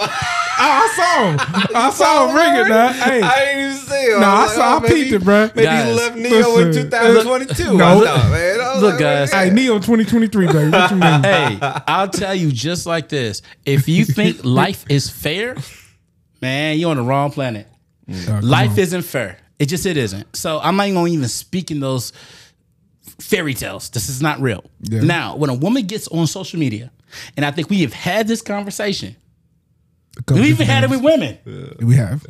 Oh, 0.57 0.63
I 0.63 0.93
saw 0.95 1.29
him. 1.31 1.75
I 1.75 1.89
saw 1.89 2.27
him 2.29 2.35
ringing 2.35 2.69
that. 2.69 2.95
Hey, 2.95 3.21
I 3.21 3.39
didn't 3.45 3.63
even 3.65 3.77
see 3.77 4.11
him. 4.13 4.21
No, 4.21 4.27
I 4.27 4.43
was 4.43 4.53
saw- 4.53 4.61
I 4.61 4.77
oh, 4.77 4.79
maybe- 4.79 4.93
peeped 4.95 5.11
it, 5.13 5.21
bruh. 5.21 5.55
Maybe 5.55 5.65
Guys, 5.65 5.85
he 5.87 5.93
left 5.93 6.15
Neo 6.15 6.57
in 6.59 6.71
2022. 6.73 7.77
no. 7.77 8.01
I 8.01 8.05
thought, 8.05 8.31
man. 8.31 8.59
I 8.61 8.73
Look, 8.79 8.83
like, 8.83 8.93
oh, 8.95 8.99
guys. 8.99 9.31
hey, 9.33 9.49
Neo 9.49 9.75
2023, 9.79 10.47
baby. 10.47 10.69
What 10.69 10.91
you 10.91 10.97
mean? 10.97 11.23
Hey, 11.23 11.57
I'll 11.61 12.07
tell 12.09 12.33
you 12.33 12.51
just 12.51 12.85
like 12.85 13.09
this. 13.09 13.41
If 13.65 13.87
you 13.89 14.05
think 14.05 14.39
life 14.45 14.85
is 14.89 15.09
fair, 15.09 15.55
man, 16.41 16.77
you're 16.79 16.91
on 16.91 16.97
the 16.97 17.03
wrong 17.03 17.31
planet. 17.31 17.67
Oh, 18.09 18.39
life 18.41 18.71
on. 18.71 18.79
isn't 18.79 19.01
fair. 19.01 19.37
It 19.59 19.65
just 19.67 19.85
it 19.85 19.97
isn't. 19.97 20.35
So 20.35 20.59
I'm 20.61 20.75
not 20.77 20.83
even 20.87 20.95
going 20.95 21.11
to 21.11 21.17
even 21.17 21.27
speak 21.27 21.69
in 21.71 21.79
those 21.79 22.13
fairy 23.19 23.53
tales. 23.53 23.89
This 23.89 24.09
is 24.09 24.21
not 24.21 24.39
real. 24.39 24.63
Yeah. 24.81 25.01
Now, 25.01 25.35
when 25.35 25.49
a 25.49 25.53
woman 25.53 25.85
gets 25.85 26.07
on 26.09 26.27
social 26.27 26.59
media, 26.59 26.91
and 27.35 27.45
I 27.45 27.51
think 27.51 27.69
we 27.69 27.81
have 27.81 27.93
had 27.93 28.27
this 28.27 28.41
conversation. 28.41 29.15
A 30.17 30.23
couple 30.23 30.43
We 30.43 30.49
even 30.49 30.65
had 30.65 30.83
it 30.85 30.89
with 30.89 31.01
women. 31.03 31.37
We 31.81 31.95
have. 31.95 32.25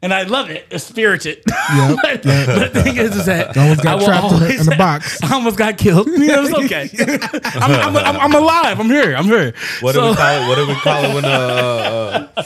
And 0.00 0.14
I 0.14 0.22
love 0.22 0.50
it. 0.50 0.66
It's 0.70 0.84
spirited. 0.84 1.42
Yep, 1.48 1.98
but, 2.02 2.22
but 2.22 2.72
the 2.74 2.82
thing 2.82 2.96
is, 2.96 3.16
is 3.16 3.26
that 3.26 3.56
I 3.56 3.62
almost 3.62 3.82
got 3.82 3.92
I 3.92 3.94
will 3.96 4.04
trapped 4.06 4.24
in 4.24 4.30
the- 4.38 4.44
always- 4.44 4.60
in 4.60 4.66
the 4.66 4.76
box. 4.76 5.20
I 5.24 5.34
almost 5.34 5.56
got 5.58 5.76
killed. 5.76 6.06
You 6.06 6.18
know, 6.28 6.44
it's 6.44 6.54
okay. 6.54 6.88
I'm, 7.60 7.72
I'm, 7.72 7.96
I'm, 7.96 8.16
I'm 8.20 8.34
alive. 8.34 8.78
I'm 8.78 8.86
here. 8.86 9.16
I'm 9.16 9.24
here. 9.24 9.52
What 9.80 9.92
do 9.94 10.02
we 10.02 10.14
call 10.14 10.42
it? 10.42 10.48
What 10.48 10.54
do 10.56 10.66
we 10.68 10.74
call 10.76 11.04
it 11.04 11.14
when 11.14 11.24
uh, 11.24 12.28
uh, 12.36 12.42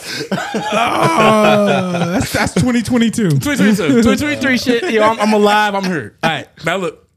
Uh, 0.79 2.09
that's 2.19 2.33
that's 2.33 2.53
2022. 2.55 3.29
2022, 3.29 3.87
2023 4.01 4.57
shit. 4.57 4.91
Yo, 4.93 5.03
I'm, 5.03 5.19
I'm 5.19 5.33
alive. 5.33 5.75
I'm 5.75 5.83
here. 5.83 6.15
All 6.23 6.29
right. 6.29 6.47
Now 6.65 6.77
look, 6.77 7.07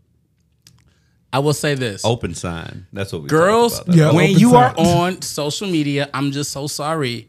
I 1.33 1.39
will 1.39 1.55
say 1.55 1.75
this. 1.75 2.05
open 2.05 2.35
sign? 2.35 2.87
That's 2.93 3.13
what 3.13 3.23
we 3.23 3.29
Girls, 3.29 3.81
about. 3.81 3.95
Yeah. 3.95 4.13
when 4.13 4.31
open 4.31 4.41
you 4.41 4.55
are 4.57 4.75
on 4.77 5.23
social 5.23 5.69
media, 5.69 6.11
I'm 6.13 6.33
just 6.33 6.51
so 6.51 6.67
sorry. 6.67 7.29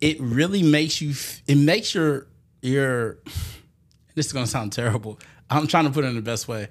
It 0.00 0.20
really 0.20 0.62
makes 0.62 1.00
you. 1.00 1.14
It 1.46 1.56
makes 1.56 1.94
your 1.94 2.26
your. 2.62 3.18
This 4.14 4.26
is 4.26 4.32
gonna 4.32 4.46
sound 4.46 4.72
terrible. 4.72 5.18
I'm 5.48 5.66
trying 5.66 5.84
to 5.84 5.90
put 5.90 6.04
it 6.04 6.08
in 6.08 6.14
the 6.14 6.22
best 6.22 6.48
way, 6.48 6.68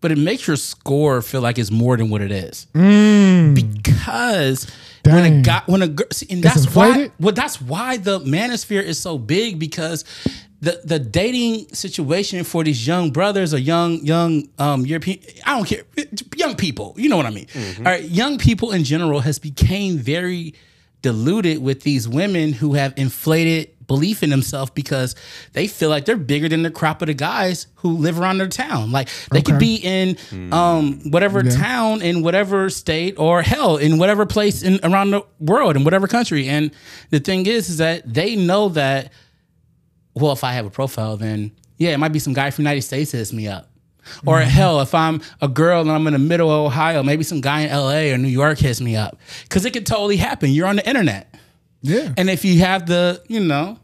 but 0.00 0.12
it 0.12 0.18
makes 0.18 0.46
your 0.46 0.56
score 0.56 1.22
feel 1.22 1.40
like 1.40 1.58
it's 1.58 1.70
more 1.70 1.96
than 1.96 2.08
what 2.10 2.20
it 2.22 2.30
is. 2.32 2.66
Because 3.54 4.66
when 5.04 5.24
a 5.24 5.30
Dang. 5.30 5.42
guy, 5.42 5.62
when 5.66 5.82
a 5.82 5.88
girl, 5.88 6.06
see, 6.12 6.26
and 6.30 6.42
that's 6.42 6.74
why. 6.74 7.10
Well, 7.20 7.34
that's 7.34 7.60
why 7.60 7.96
the 7.96 8.20
manosphere 8.20 8.82
is 8.82 8.98
so 8.98 9.18
big 9.18 9.58
because. 9.58 10.04
The, 10.62 10.80
the 10.84 11.00
dating 11.00 11.74
situation 11.74 12.44
for 12.44 12.62
these 12.62 12.86
young 12.86 13.10
brothers 13.10 13.52
or 13.52 13.58
young 13.58 13.98
young 14.06 14.48
um 14.60 14.86
European 14.86 15.18
I 15.44 15.56
don't 15.56 15.66
care 15.66 15.82
young 16.36 16.54
people 16.54 16.94
you 16.96 17.08
know 17.08 17.16
what 17.16 17.26
I 17.26 17.30
mean 17.30 17.48
All 17.78 17.82
right 17.82 18.04
young 18.04 18.38
people 18.38 18.70
in 18.70 18.84
general 18.84 19.18
has 19.18 19.40
became 19.40 19.98
very 19.98 20.54
diluted 21.02 21.62
with 21.62 21.82
these 21.82 22.08
women 22.08 22.52
who 22.52 22.74
have 22.74 22.94
inflated 22.96 23.68
belief 23.86 24.22
in 24.22 24.30
themselves 24.30 24.70
because 24.70 25.14
they 25.52 25.66
feel 25.66 25.90
like 25.90 26.04
they're 26.06 26.16
bigger 26.16 26.48
than 26.48 26.62
the 26.62 26.70
crop 26.70 27.02
of 27.02 27.08
the 27.08 27.14
guys 27.14 27.66
who 27.74 27.90
live 27.96 28.18
around 28.18 28.38
their 28.38 28.48
town. 28.48 28.90
Like 28.92 29.08
they 29.30 29.42
could 29.42 29.58
be 29.58 29.76
in 29.76 30.16
um, 30.52 31.00
whatever 31.10 31.42
town 31.42 32.00
in 32.00 32.22
whatever 32.22 32.70
state 32.70 33.18
or 33.18 33.42
hell 33.42 33.76
in 33.76 33.98
whatever 33.98 34.24
place 34.24 34.62
in 34.62 34.80
around 34.82 35.10
the 35.10 35.22
world 35.40 35.76
in 35.76 35.84
whatever 35.84 36.06
country. 36.08 36.48
And 36.48 36.70
the 37.10 37.20
thing 37.20 37.44
is, 37.46 37.68
is 37.68 37.78
that 37.78 38.10
they 38.10 38.36
know 38.36 38.70
that. 38.70 39.12
Well, 40.14 40.32
if 40.32 40.44
I 40.44 40.52
have 40.52 40.66
a 40.66 40.70
profile, 40.70 41.16
then 41.16 41.52
yeah, 41.78 41.90
it 41.90 41.98
might 41.98 42.12
be 42.12 42.18
some 42.18 42.32
guy 42.34 42.50
from 42.50 42.64
the 42.64 42.70
United 42.70 42.82
States 42.86 43.12
that 43.12 43.18
hits 43.18 43.32
me 43.32 43.48
up. 43.48 43.71
Or 44.26 44.38
mm-hmm. 44.38 44.48
hell, 44.48 44.80
if 44.80 44.94
I'm 44.94 45.20
a 45.40 45.48
girl 45.48 45.80
and 45.80 45.90
I'm 45.90 46.06
in 46.06 46.12
the 46.12 46.18
middle 46.18 46.50
of 46.50 46.66
Ohio, 46.66 47.02
maybe 47.02 47.22
some 47.24 47.40
guy 47.40 47.62
in 47.62 47.70
LA 47.70 48.12
or 48.14 48.18
New 48.18 48.28
York 48.28 48.58
hits 48.58 48.80
me 48.80 48.96
up. 48.96 49.18
Cause 49.48 49.64
it 49.64 49.72
could 49.72 49.86
totally 49.86 50.16
happen. 50.16 50.50
You're 50.50 50.66
on 50.66 50.76
the 50.76 50.88
internet. 50.88 51.34
Yeah. 51.82 52.12
And 52.16 52.30
if 52.30 52.44
you 52.44 52.60
have 52.60 52.86
the, 52.86 53.22
you 53.28 53.40
know, 53.40 53.78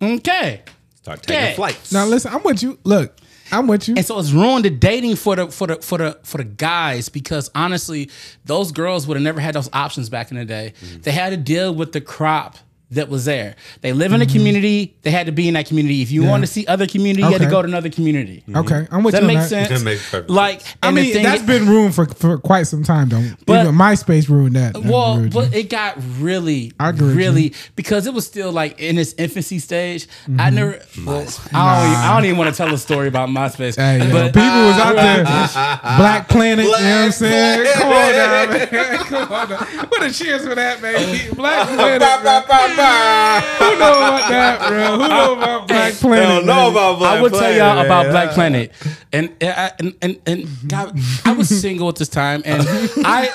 okay. 0.00 0.62
Start 1.02 1.22
taking 1.22 1.42
Yeah. 1.42 1.54
flights. 1.54 1.92
Now 1.92 2.06
listen, 2.06 2.32
I'm 2.32 2.42
with 2.42 2.62
you. 2.62 2.78
Look, 2.84 3.16
I'm 3.50 3.66
with 3.66 3.88
you. 3.88 3.94
And 3.96 4.04
so 4.04 4.18
it's 4.18 4.32
ruined 4.32 4.64
the 4.64 4.70
dating 4.70 5.16
for 5.16 5.36
the 5.36 5.48
for 5.48 5.66
the 5.66 5.76
for 5.76 5.98
the 5.98 6.18
for 6.22 6.38
the 6.38 6.44
guys 6.44 7.08
because 7.08 7.50
honestly, 7.54 8.10
those 8.44 8.72
girls 8.72 9.06
would 9.06 9.16
have 9.16 9.22
never 9.24 9.40
had 9.40 9.54
those 9.54 9.68
options 9.72 10.08
back 10.08 10.30
in 10.30 10.38
the 10.38 10.44
day. 10.44 10.72
Mm-hmm. 10.80 11.00
They 11.02 11.10
had 11.10 11.30
to 11.30 11.36
deal 11.36 11.74
with 11.74 11.92
the 11.92 12.00
crop 12.00 12.56
that 12.92 13.08
was 13.08 13.24
there. 13.24 13.56
They 13.80 13.92
live 13.92 14.12
in 14.12 14.22
a 14.22 14.26
community. 14.26 14.94
They 15.02 15.10
had 15.10 15.26
to 15.26 15.32
be 15.32 15.48
in 15.48 15.54
that 15.54 15.66
community. 15.66 16.02
If 16.02 16.10
you 16.10 16.24
want 16.24 16.42
to 16.42 16.46
see 16.46 16.66
other 16.66 16.86
community, 16.86 17.22
you 17.22 17.28
had 17.30 17.38
to 17.38 17.44
Okay. 17.44 17.50
go 17.50 17.62
to 17.62 17.68
another 17.68 17.88
community. 17.90 18.44
Okay, 18.54 18.86
I'm 18.90 19.02
with 19.02 19.14
Does 19.14 19.20
that 19.20 19.22
you. 19.22 19.28
on 19.28 19.34
make 19.42 19.48
that. 19.48 19.56
Makes 19.56 19.68
sense? 19.68 19.68
That 19.80 19.84
makes 19.84 20.10
perfect 20.10 20.30
Like, 20.30 20.62
I 20.82 20.88
and 20.88 20.96
the 20.96 21.02
mean, 21.02 21.12
thing 21.12 21.22
that's 21.24 21.40
is- 21.40 21.46
been 21.46 21.68
ruined 21.68 21.94
for, 21.94 22.06
for 22.06 22.38
quite 22.38 22.64
some 22.66 22.82
time, 22.84 23.08
though. 23.08 23.22
But- 23.46 23.62
Even 23.62 23.74
MySpace 23.74 24.28
ruined 24.28 24.56
that. 24.56 24.74
that 24.74 24.84
Well, 24.84 25.16
ruined 25.16 25.32
but 25.32 25.52
you. 25.52 25.60
it 25.60 25.70
got 25.70 25.96
really, 26.18 26.72
I 26.80 26.90
agree 26.90 27.08
with 27.08 27.16
really 27.16 27.54
because 27.76 28.06
it 28.06 28.14
was 28.14 28.26
still 28.26 28.52
like 28.52 28.80
in 28.80 28.98
its 28.98 29.14
infancy 29.18 29.58
stage. 29.58 30.06
I 30.26 30.30
Mm-hmm. 30.50 30.54
never, 30.54 30.80
well, 31.04 31.18
I, 31.18 31.22
don't 31.22 31.86
even, 31.90 32.00
I 32.00 32.14
don't 32.14 32.24
even 32.26 32.36
want 32.38 32.50
to 32.50 32.56
tell 32.56 32.72
a 32.72 32.78
story 32.78 33.08
about 33.08 33.28
MySpace. 33.28 33.76
Hey, 33.76 33.98
yo, 34.06 34.10
but 34.12 34.26
people 34.34 34.44
was 34.44 34.76
out 34.78 34.94
there. 34.96 35.24
Black 35.98 36.28
Planet, 36.28 36.64
you 36.64 36.70
know 36.72 36.76
what 36.78 36.82
I'm 36.84 37.12
saying? 37.12 37.64
Planet. 37.64 37.74
Come 37.74 37.92
on 37.92 38.12
now, 38.12 38.46
man. 38.52 38.98
Come 39.12 39.32
on 39.32 39.50
now. 39.50 39.56
What 39.88 40.02
a 40.02 40.12
cheers 40.12 40.46
for 40.46 40.54
that, 40.54 40.80
baby. 40.80 41.34
Black 41.34 41.68
Planet. 41.68 42.00
Ba, 42.00 42.44
ba, 42.48 42.68
man. 42.68 42.76
Ba, 42.82 43.42
ba. 43.58 43.62
Who 43.64 43.78
know 43.78 43.92
about 43.92 44.28
that, 44.28 44.68
bro? 44.68 44.92
Who 44.92 45.08
know 45.08 45.32
about 45.34 45.68
Black 45.68 45.94
Planet? 45.94 46.28
Don't 46.28 46.46
know 46.46 46.70
about 46.70 46.98
Black 46.98 47.18
I 47.18 47.22
would 47.22 47.32
tell 47.32 47.52
y'all 47.52 47.74
Planet, 47.74 47.86
about. 47.86 48.10
Black 48.10 48.30
Planet, 48.30 48.72
and 49.12 49.34
and 49.40 49.72
and 49.78 49.94
and, 50.02 50.20
and 50.26 50.48
God, 50.68 50.98
I 51.24 51.32
was 51.32 51.48
single 51.48 51.88
at 51.88 51.96
this 51.96 52.08
time, 52.08 52.42
and 52.44 52.62
I 53.04 53.30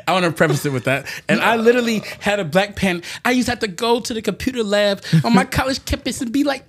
I 0.06 0.12
want 0.12 0.24
to 0.24 0.32
preface 0.32 0.64
it 0.64 0.72
with 0.72 0.84
that, 0.84 1.06
and 1.28 1.40
I 1.40 1.56
literally 1.56 2.02
had 2.20 2.40
a 2.40 2.44
Black 2.44 2.76
Pen. 2.76 3.02
I 3.24 3.32
used 3.32 3.46
to 3.46 3.52
have 3.52 3.60
to 3.60 3.68
go 3.68 4.00
to 4.00 4.14
the 4.14 4.22
computer 4.22 4.62
lab 4.62 5.02
on 5.24 5.34
my 5.34 5.44
college 5.44 5.84
campus 5.84 6.20
and 6.20 6.32
be 6.32 6.44
like 6.44 6.64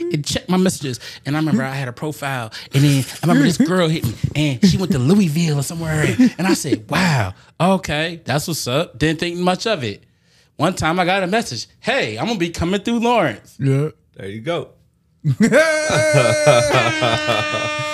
and 0.00 0.24
check 0.24 0.48
my 0.48 0.56
messages. 0.56 1.00
And 1.24 1.36
I 1.36 1.38
remember 1.40 1.62
I 1.62 1.74
had 1.74 1.88
a 1.88 1.92
profile, 1.92 2.52
and 2.72 2.82
then 2.82 3.04
I 3.22 3.26
remember 3.26 3.44
this 3.44 3.58
girl 3.58 3.88
hit 3.88 4.04
me, 4.04 4.14
and 4.34 4.66
she 4.66 4.76
went 4.76 4.92
to 4.92 4.98
Louisville 4.98 5.58
or 5.58 5.62
somewhere, 5.62 6.04
and 6.38 6.46
I 6.46 6.54
said, 6.54 6.88
"Wow, 6.90 7.34
okay, 7.60 8.20
that's 8.24 8.48
what's 8.48 8.66
up." 8.66 8.98
Didn't 8.98 9.20
think 9.20 9.38
much 9.38 9.66
of 9.66 9.84
it. 9.84 10.02
One 10.56 10.74
time 10.74 10.98
I 10.98 11.04
got 11.04 11.22
a 11.22 11.26
message, 11.26 11.66
"Hey, 11.80 12.18
I'm 12.18 12.26
gonna 12.26 12.38
be 12.38 12.50
coming 12.50 12.80
through 12.80 13.00
Lawrence." 13.00 13.56
Yeah. 13.60 13.88
There 14.16 14.28
you 14.28 14.40
go. 14.40 14.70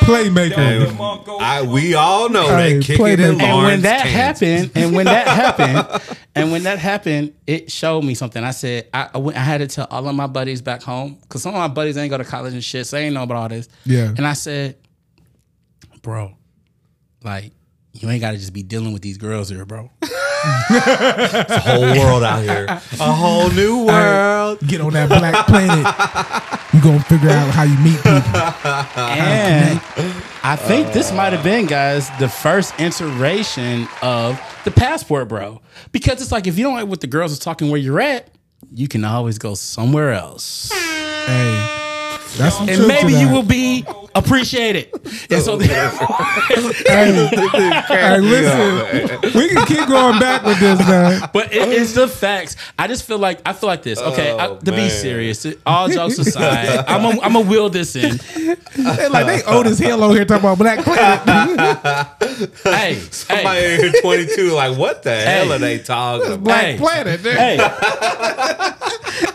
Playmaker. 0.03 1.41
I 1.41 1.63
we 1.63 1.95
all 1.95 2.29
know 2.29 2.47
Hey, 2.57 2.79
that 2.79 2.85
play 2.97 3.17
kicking 3.17 3.33
in 3.33 3.39
that. 3.39 3.45
And 3.45 3.53
Lawrence, 3.57 3.71
when 3.73 3.83
that 3.83 4.03
Kansas. 4.03 4.13
happened, 4.41 4.71
and 4.77 4.97
when 4.97 5.07
that 5.07 5.27
happened, 5.59 6.19
and 6.35 6.53
when 6.53 6.63
that 6.65 6.79
happened, 6.79 7.35
it 7.47 7.71
showed 7.71 8.03
me 8.05 8.15
something. 8.15 8.43
I 8.43 8.51
said 8.51 8.89
I, 8.93 9.11
I, 9.15 9.19
went, 9.19 9.37
I 9.39 9.41
had 9.43 9.59
to 9.59 9.67
tell 9.69 9.87
all 9.91 10.07
of 10.09 10.15
my 10.15 10.27
buddies 10.27 10.61
back 10.63 10.83
home 10.83 11.19
because 11.23 11.43
some 11.43 11.55
of 11.55 11.59
my 11.59 11.69
buddies 11.69 11.97
ain't 11.97 12.11
go 12.11 12.19
to 12.19 12.25
college 12.25 12.53
and 12.55 12.63
shit, 12.65 12.87
so 12.87 12.97
they 12.97 13.05
ain't 13.05 13.15
know 13.15 13.23
about 13.23 13.37
all 13.37 13.49
this. 13.49 13.69
Yeah. 13.85 14.09
And 14.17 14.27
I 14.27 14.33
said, 14.35 14.77
bro, 16.03 16.35
like 17.23 17.53
you 17.93 18.09
ain't 18.09 18.21
got 18.21 18.33
to 18.33 18.39
just 18.39 18.53
be 18.53 18.63
dealing 18.63 18.93
with 18.93 19.03
these 19.03 19.19
girls 19.19 19.49
here, 19.49 19.65
bro. 19.65 19.91
It's 20.45 21.51
a 21.51 21.61
whole 21.61 21.83
world 21.83 22.25
out 22.25 22.43
here, 22.43 22.67
a 22.69 23.13
whole 23.13 23.49
new 23.51 23.87
world. 23.87 24.59
Get 24.67 24.81
on 24.81 24.93
that 24.95 25.09
Black 25.09 25.47
Planet. 25.47 25.87
You 26.75 26.81
gonna 26.81 27.01
figure 27.05 27.31
out 27.31 27.51
how 27.51 27.63
you 27.63 27.79
meet 27.79 27.97
people. 27.97 28.33
And 28.97 29.81
I 30.43 30.57
think 30.57 30.93
this 30.93 31.13
uh. 31.13 31.15
might 31.15 31.33
have 31.33 31.45
been, 31.45 31.67
guys, 31.67 32.11
the 32.19 32.29
first 32.29 32.75
iteration 32.81 33.87
of 34.03 34.41
the 34.65 34.73
passport, 34.73 35.29
bro. 35.29 35.61
Because 35.93 36.21
it's 36.21 36.33
like 36.33 36.49
if 36.49 36.59
you 36.59 36.65
don't 36.65 36.75
like 36.75 36.89
what 36.89 37.01
the 37.01 37.07
girls 37.07 37.37
are 37.37 37.41
talking 37.41 37.71
where 37.71 37.79
you're 37.79 38.01
at, 38.01 38.29
you 38.73 38.89
can 38.89 39.05
always 39.05 39.39
go 39.39 39.55
somewhere 39.55 40.13
else. 40.13 40.73
Hey, 40.73 41.82
that's 42.37 42.57
some 42.57 42.69
and 42.69 42.77
truth 42.79 42.89
maybe 42.89 43.13
you 43.15 43.29
will 43.29 43.43
be 43.43 43.85
appreciated. 44.15 44.89
And 45.31 45.43
so, 45.43 45.59
Hey, 45.59 45.69
hey, 47.89 48.21
listen, 48.21 49.33
we 49.35 49.49
can 49.49 49.67
keep 49.67 49.87
going 49.89 50.19
back 50.21 50.43
with 50.45 50.59
this, 50.61 50.79
man. 50.81 51.29
but 51.33 51.53
it, 51.53 51.69
it's 51.69 51.95
the 51.95 52.09
facts. 52.09 52.57
I 52.79 52.87
just 52.89 53.05
feel 53.05 53.19
like 53.19 53.41
I 53.47 53.53
feel 53.53 53.69
like 53.69 53.83
this. 53.83 53.99
Okay, 53.99 54.31
I, 54.31 54.49
Oh, 54.49 54.57
to 54.59 54.73
be 54.73 54.89
serious, 54.89 55.47
all 55.65 55.89
jokes 55.89 56.19
aside, 56.19 56.85
I'm 56.89 57.05
a, 57.05 57.21
I'm 57.23 57.37
a 57.37 57.41
wheel 57.41 57.69
this 57.71 57.95
in. 57.97 58.19
They 58.77 59.09
like 59.09 59.27
they 59.27 59.43
old 59.45 59.67
as 59.67 59.79
hell 59.79 60.03
over 60.03 60.15
here 60.15 60.25
talking 60.25 60.45
about 60.45 60.59
Black 60.59 60.81
Planet. 60.85 62.09
Hey, 62.65 62.95
Somebody 63.11 63.61
hey, 63.61 63.77
here 63.77 63.93
22, 64.01 64.51
like, 64.53 64.77
what 64.77 65.03
the 65.03 65.15
hell 65.15 65.53
are 65.53 65.59
they 65.59 65.79
talking 65.79 66.27
about? 66.33 66.45
Black 66.45 66.65
Hey. 66.65 66.79
Planet. 66.79 67.21
hey, 67.21 67.57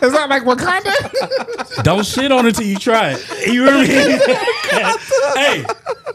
It's 0.00 0.12
not 0.12 0.28
like 0.28 0.42
Wakanda. 0.42 1.82
don't 1.84 2.04
shit 2.04 2.30
on 2.32 2.46
it 2.46 2.54
till 2.56 2.66
you 2.66 2.76
try 2.88 3.10
it. 3.16 3.46
You 3.52 3.64
know 3.64 3.76
what 3.78 3.86
I 3.88 3.88
mean? 3.88 5.64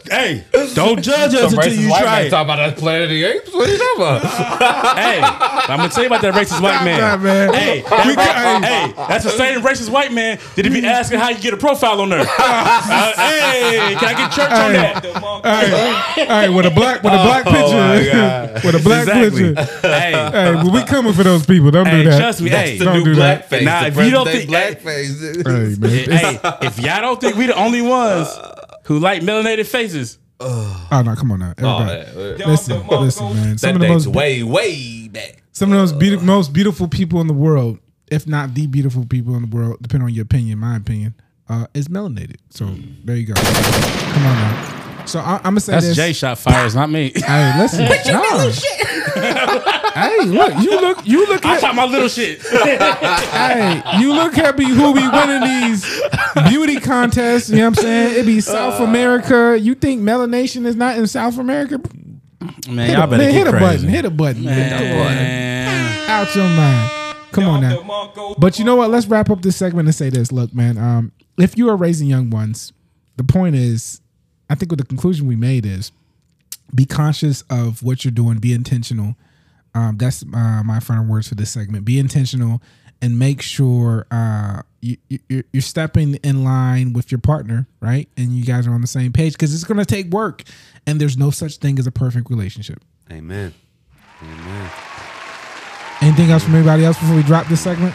hey, 0.10 0.44
hey, 0.50 0.72
don't 0.74 1.02
judge 1.02 1.34
us 1.34 1.52
until 1.52 1.72
you 1.72 1.88
try 1.88 2.22
it. 2.22 2.28
about 2.28 2.56
that 2.56 2.76
Planet 2.76 3.04
of 3.04 3.08
the 3.10 3.24
Apes. 3.24 3.52
What 3.52 3.68
are 3.68 3.72
you 3.72 3.78
talking 3.78 4.02
about? 4.02 4.94
Hey, 5.04 5.20
I'm 5.22 5.78
gonna 5.78 5.88
tell 5.88 6.02
you 6.04 6.08
about 6.08 6.22
that 6.22 6.34
racist 6.34 6.60
white 6.60 6.84
man. 6.84 7.00
that, 7.00 7.20
man. 7.20 7.54
Hey, 7.54 7.80
that 7.82 8.06
We 8.06 8.14
can- 8.14 8.62
hey, 8.62 8.92
that's 9.08 9.24
the 9.24 9.30
same 9.30 9.60
racist 9.62 9.90
white 9.90 10.12
man 10.12 10.38
that 10.56 10.64
he 10.64 10.70
be 10.70 10.86
asking 10.86 11.18
how 11.18 11.28
you 11.30 11.38
get 11.38 11.52
a 11.54 11.56
profile 11.56 12.00
on 12.00 12.08
there. 12.10 12.24
Uh, 12.36 13.12
hey, 13.16 13.94
can 13.98 14.08
I 14.08 14.14
get 14.14 14.32
church 14.32 14.50
on 14.50 14.72
that? 14.72 15.04
hey, 16.14 16.24
hey, 16.26 16.48
with 16.48 16.66
a 16.66 16.70
black 16.70 17.02
with 17.02 17.12
a 17.12 17.16
black 17.16 17.44
Oh, 17.46 17.50
picture, 17.52 18.12
God. 18.12 18.64
with 18.64 18.74
a 18.74 18.78
black 18.78 19.02
Exactly. 19.08 19.54
picture. 19.54 19.88
Hey, 19.88 20.12
Hey, 20.12 20.54
but 20.62 20.72
we 20.72 20.84
coming 20.84 21.12
for 21.12 21.22
those 21.22 21.44
people. 21.46 21.70
Don't 21.70 21.86
hey, 21.86 22.02
do 22.04 22.10
that. 22.10 22.18
trust 22.20 22.40
me. 22.42 22.50
Hey, 22.50 22.78
the 22.78 22.84
Don't 22.84 22.98
new 22.98 23.04
do 23.04 23.14
that. 23.16 23.48
blackface. 23.48 23.64
Nah, 23.64 23.86
if 23.86 23.96
you 23.96 24.10
don't 24.10 24.26
think- 24.26 24.50
day 24.50 24.74
blackface. 24.74 25.46
Hey, 25.46 25.76
man. 25.78 26.40
hey, 26.60 26.63
if 26.66 26.78
y'all 26.78 27.00
don't 27.00 27.20
think 27.20 27.36
we 27.36 27.46
the 27.46 27.54
only 27.54 27.82
ones 27.82 28.28
who 28.84 28.98
like 28.98 29.22
melanated 29.22 29.66
faces, 29.66 30.18
Oh 30.40 31.02
no, 31.04 31.14
come 31.14 31.32
on 31.32 31.38
now, 31.38 31.54
Oh, 31.62 31.78
everybody. 31.82 32.36
that, 32.38 32.46
listen, 32.48 32.86
listen, 32.88 33.34
man. 33.34 33.56
Some 33.58 33.68
that 33.68 33.74
of 33.76 33.80
the 33.80 33.88
most 33.88 34.06
way, 34.08 34.42
way 34.42 35.08
back. 35.08 35.42
some 35.52 35.72
of 35.72 35.78
those 35.78 35.92
beauti- 35.92 36.22
most 36.22 36.52
beautiful 36.52 36.86
people 36.88 37.20
in 37.20 37.26
the 37.28 37.32
world, 37.34 37.78
if 38.10 38.26
not 38.26 38.52
the 38.54 38.66
beautiful 38.66 39.06
people 39.06 39.36
in 39.36 39.48
the 39.48 39.56
world, 39.56 39.76
depending 39.80 40.06
on 40.08 40.12
your 40.12 40.24
opinion, 40.24 40.58
my 40.58 40.76
opinion, 40.76 41.14
uh, 41.48 41.66
is 41.72 41.88
melanated. 41.88 42.36
So 42.50 42.66
there 43.04 43.16
you 43.16 43.26
go. 43.26 43.34
Come 43.34 44.26
on 44.26 44.34
now. 44.36 44.73
So 45.06 45.20
I, 45.20 45.36
I'm 45.36 45.42
gonna 45.42 45.60
say 45.60 45.72
that's 45.72 45.86
this. 45.86 45.96
Jay 45.96 46.12
shot 46.12 46.38
fires, 46.38 46.74
not 46.74 46.90
me. 46.90 47.12
Hey, 47.24 47.58
listen, 47.58 47.86
John. 48.04 48.50
hey, 49.94 50.24
look, 50.24 50.54
you 50.62 50.80
look, 50.80 51.06
you 51.06 51.26
look 51.26 51.44
I 51.44 51.54
at, 51.54 51.60
shot 51.60 51.74
my 51.74 51.84
little 51.84 52.08
shit. 52.08 52.40
hey, 52.42 53.82
you 53.98 54.12
look 54.12 54.36
at 54.38 54.58
me 54.58 54.66
who 54.66 54.94
be 54.94 55.06
winning 55.08 55.42
these 55.70 56.00
beauty 56.48 56.80
contests. 56.80 57.50
You 57.50 57.56
know 57.56 57.70
what 57.70 57.78
I'm 57.78 57.82
saying? 57.82 58.20
It 58.20 58.26
be 58.26 58.40
South 58.40 58.80
America. 58.80 59.58
You 59.58 59.74
think 59.74 60.02
melanation 60.02 60.66
is 60.66 60.76
not 60.76 60.98
in 60.98 61.06
South 61.06 61.38
America? 61.38 61.80
Man, 62.68 62.88
Hit, 62.88 62.96
y'all 62.96 63.04
a, 63.04 63.06
better 63.06 63.22
man, 63.22 63.32
get 63.32 63.32
hit 63.32 63.46
a 63.46 63.52
button. 63.52 63.88
Hit 63.88 64.04
a 64.04 64.10
button. 64.10 64.42
Hit 64.42 64.72
a 64.72 64.96
button. 64.96 66.10
Out 66.10 66.34
your 66.34 66.48
mind. 66.48 66.90
Come 67.32 67.44
on 67.44 67.60
now. 67.62 68.34
But 68.38 68.58
you 68.58 68.64
know 68.64 68.76
what? 68.76 68.90
Let's 68.90 69.06
wrap 69.06 69.30
up 69.30 69.42
this 69.42 69.56
segment 69.56 69.88
and 69.88 69.94
say 69.94 70.10
this. 70.10 70.30
Look, 70.30 70.54
man, 70.54 70.78
um, 70.78 71.12
if 71.38 71.58
you 71.58 71.68
are 71.68 71.76
raising 71.76 72.08
young 72.08 72.30
ones, 72.30 72.72
the 73.16 73.24
point 73.24 73.56
is, 73.56 74.00
I 74.50 74.54
think 74.54 74.70
what 74.72 74.78
the 74.78 74.84
conclusion 74.86 75.26
we 75.26 75.36
made 75.36 75.64
is 75.66 75.90
be 76.74 76.84
conscious 76.84 77.42
of 77.50 77.82
what 77.82 78.04
you're 78.04 78.12
doing, 78.12 78.38
be 78.38 78.52
intentional. 78.52 79.16
Um, 79.74 79.96
that's 79.98 80.22
uh, 80.22 80.62
my 80.64 80.80
final 80.80 81.04
words 81.04 81.28
for 81.28 81.34
this 81.34 81.50
segment. 81.50 81.84
Be 81.84 81.98
intentional 81.98 82.62
and 83.02 83.18
make 83.18 83.42
sure 83.42 84.06
uh, 84.10 84.62
you, 84.80 84.96
you, 85.08 85.18
you're- 85.28 85.44
you're 85.52 85.60
stepping 85.62 86.14
in 86.16 86.44
line 86.44 86.92
with 86.92 87.10
your 87.10 87.18
partner, 87.18 87.66
right? 87.80 88.08
And 88.16 88.32
you 88.32 88.44
guys 88.44 88.66
are 88.66 88.72
on 88.72 88.80
the 88.80 88.86
same 88.86 89.12
page 89.12 89.32
because 89.32 89.52
it's 89.52 89.64
going 89.64 89.78
to 89.78 89.84
take 89.84 90.06
work, 90.10 90.42
and 90.86 91.00
there's 91.00 91.16
no 91.18 91.30
such 91.30 91.56
thing 91.56 91.78
as 91.78 91.86
a 91.86 91.90
perfect 91.92 92.30
relationship. 92.30 92.82
Amen. 93.10 93.52
Amen. 94.22 94.70
Anything 96.00 96.30
else 96.30 96.44
from 96.44 96.54
anybody 96.54 96.84
else 96.84 96.98
before 96.98 97.16
we 97.16 97.22
drop 97.22 97.46
this 97.48 97.60
segment? 97.60 97.94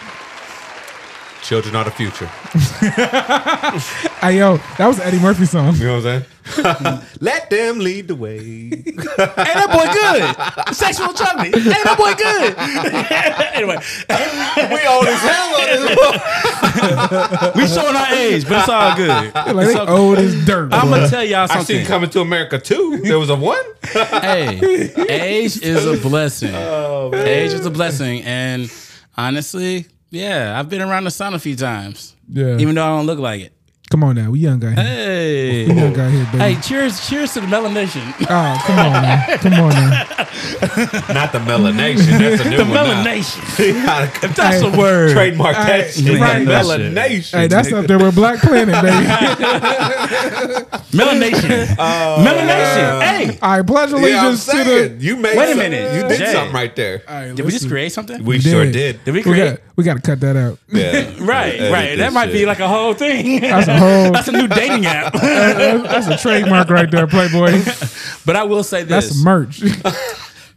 Children 1.43 1.75
are 1.77 1.85
the 1.85 1.91
future. 1.91 2.29
Hey 4.19 4.37
yo, 4.39 4.57
that 4.77 4.85
was 4.87 4.99
Eddie 4.99 5.19
Murphy 5.19 5.45
song. 5.45 5.73
You 5.75 5.85
know 5.85 5.95
what 5.97 6.05
I'm 6.05 6.21
saying? 6.21 6.25
Let 7.19 7.49
them 7.49 7.79
lead 7.79 8.07
the 8.07 8.15
way. 8.15 8.39
Hey, 9.19 9.53
that 9.53 9.69
boy 9.71 9.85
good. 9.91 10.73
Sexual 10.75 11.13
chocolate. 11.13 11.53
Hey, 11.53 11.83
that 11.83 11.97
boy 11.97 12.13
good. 12.15 12.55
anyway, 13.53 13.77
we 14.71 14.87
old 14.87 15.07
as 15.07 15.19
hell 15.19 15.55
on 15.55 15.67
this. 17.45 17.55
we 17.55 17.67
showing 17.67 17.95
our 17.95 18.13
age, 18.13 18.43
but 18.47 18.59
it's 18.59 18.69
all 18.69 18.95
good. 18.95 19.33
Like 19.55 19.67
they 19.67 19.79
old 19.79 20.17
as 20.17 20.45
dirt. 20.45 20.73
I'm 20.73 20.89
gonna 20.89 21.09
tell 21.09 21.23
y'all 21.23 21.41
I 21.41 21.47
something. 21.47 21.77
seen 21.77 21.85
Coming 21.85 22.09
to 22.11 22.21
America 22.21 22.59
too. 22.59 22.99
There 23.03 23.19
was 23.19 23.29
a 23.29 23.35
one. 23.35 23.63
hey, 23.83 24.91
age 25.09 25.61
is 25.61 25.85
a 25.85 25.97
blessing. 25.97 26.53
Oh, 26.53 27.09
man. 27.11 27.27
age 27.27 27.51
is 27.51 27.65
a 27.65 27.71
blessing, 27.71 28.21
and 28.23 28.71
honestly, 29.17 29.85
yeah, 30.11 30.57
I've 30.57 30.69
been 30.69 30.81
around 30.81 31.03
the 31.05 31.11
sun 31.11 31.33
a 31.33 31.39
few 31.39 31.55
times, 31.55 32.15
yeah. 32.29 32.57
even 32.57 32.75
though 32.75 32.85
I 32.85 32.97
don't 32.97 33.05
look 33.05 33.19
like 33.19 33.41
it. 33.41 33.53
Come 33.89 34.03
on 34.03 34.15
now, 34.17 34.29
we 34.29 34.37
young 34.39 34.59
guy. 34.59 34.69
Here. 34.75 34.83
Hey. 34.83 35.67
We 35.67 35.73
young 35.73 35.93
guy 35.93 36.11
here, 36.11 36.25
baby. 36.31 36.37
Hey, 36.37 36.61
cheers, 36.61 37.09
cheers 37.09 37.33
to 37.33 37.41
the 37.41 37.47
Melanation. 37.47 38.05
Oh, 38.29 38.63
come 38.67 38.77
on 38.77 38.91
now. 39.01 39.37
Come 39.37 39.53
on 39.53 39.69
now. 39.69 39.89
Not 41.13 41.31
the 41.33 41.39
melanation. 41.39 42.19
That's 42.19 42.45
a 42.45 42.49
new 42.49 42.57
the 42.57 42.65
one. 42.65 42.73
now. 42.73 43.03
Melanation. 43.03 43.41
You 43.65 43.73
gotta 43.83 44.05
If 44.27 44.35
that's 44.35 44.61
Hey. 44.61 44.67
a 44.73 44.77
word. 44.77 45.11
Trademark 45.13 45.55
Hey, 45.55 45.81
that 45.81 45.93
shit. 45.93 46.19
right. 46.21 46.45
That. 46.45 46.65
Melanation. 46.65 47.31
Hey, 47.39 47.47
that's 47.47 47.73
up 47.73 47.87
there 47.87 47.97
with 47.97 48.13
Black 48.13 48.39
Planet, 48.39 48.75
baby. 48.79 49.05
Melanation. 50.93 51.75
Uh, 51.77 52.17
melanation. 52.25 53.01
Hey, 53.01 53.39
All 53.41 53.57
right, 53.57 53.65
pledge 53.67 53.89
Yeah, 53.91 53.97
allegiance 53.97 54.45
to 54.45 54.57
the. 54.63 54.97
You 54.99 55.17
made 55.17 55.37
Wait 55.37 55.51
a 55.51 55.55
minute. 55.55 55.93
You 55.95 56.07
did 56.09 56.17
Jay. 56.19 56.31
something 56.31 56.53
right 56.53 56.75
there. 56.75 57.01
All 57.07 57.15
right, 57.15 57.35
did 57.35 57.43
we 57.45 57.51
just 57.51 57.67
create 57.67 57.91
something? 57.91 58.19
We 58.23 58.35
We 58.35 58.39
sure 58.41 58.65
did. 58.65 58.71
did. 58.73 59.03
Did 59.05 59.11
we 59.13 59.19
We 59.19 59.23
create? 59.23 59.59
Got 59.83 59.95
we 59.95 60.01
got 60.01 60.03
to 60.03 60.09
cut 60.11 60.19
that 60.21 60.35
out. 60.35 60.59
Right, 60.69 61.55
Yeah. 61.55 61.63
Edit 61.63 61.71
right. 61.71 61.97
That 61.97 62.05
this 62.05 62.13
might 62.13 62.31
be 62.31 62.45
like 62.45 62.59
a 62.59 62.67
whole 62.67 62.93
thing. 62.93 63.41
That's 63.41 63.67
a 63.67 63.77
whole. 63.77 64.11
That's 64.11 64.27
a 64.27 64.31
new 64.31 64.47
dating 64.47 64.85
app. 64.85 65.13
That's 65.13 66.07
a 66.07 66.17
trademark 66.17 66.69
right 66.69 66.89
there, 66.89 67.07
Playboy. 67.07 67.63
but 68.25 68.35
I 68.35 68.43
will 68.43 68.63
say 68.63 68.83
this. 68.83 69.09
That's 69.09 69.23
merch. 69.23 69.61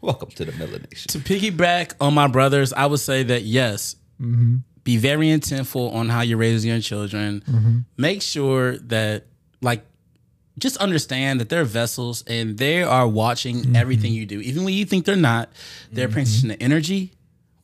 Welcome 0.01 0.31
to 0.31 0.45
the 0.45 0.53
melanation. 0.53 1.07
to 1.13 1.19
piggyback 1.19 1.95
on 2.01 2.15
my 2.15 2.27
brothers, 2.27 2.73
I 2.73 2.87
would 2.87 2.99
say 2.99 3.23
that 3.23 3.43
yes, 3.43 3.95
mm-hmm. 4.21 4.57
be 4.83 4.97
very 4.97 5.29
intentful 5.29 5.93
on 5.95 6.09
how 6.09 6.23
you're 6.23 6.39
raising 6.39 6.71
your 6.71 6.81
children. 6.81 7.43
Mm-hmm. 7.47 7.79
Make 7.97 8.21
sure 8.21 8.79
that, 8.79 9.27
like, 9.61 9.85
just 10.59 10.77
understand 10.79 11.41
that 11.41 11.49
they're 11.49 11.65
vessels 11.65 12.25
and 12.27 12.59
they 12.59 12.83
are 12.83 13.07
watching 13.07 13.59
mm-hmm. 13.59 13.77
everything 13.77 14.13
you 14.13 14.27
do. 14.27 14.41
Even 14.41 14.65
when 14.65 14.75
you 14.75 14.85
think 14.85 15.05
they're 15.05 15.15
not, 15.15 15.51
they're 15.93 16.09
paying 16.09 16.27
attention 16.27 16.49
to 16.49 16.61
energy, 16.61 17.13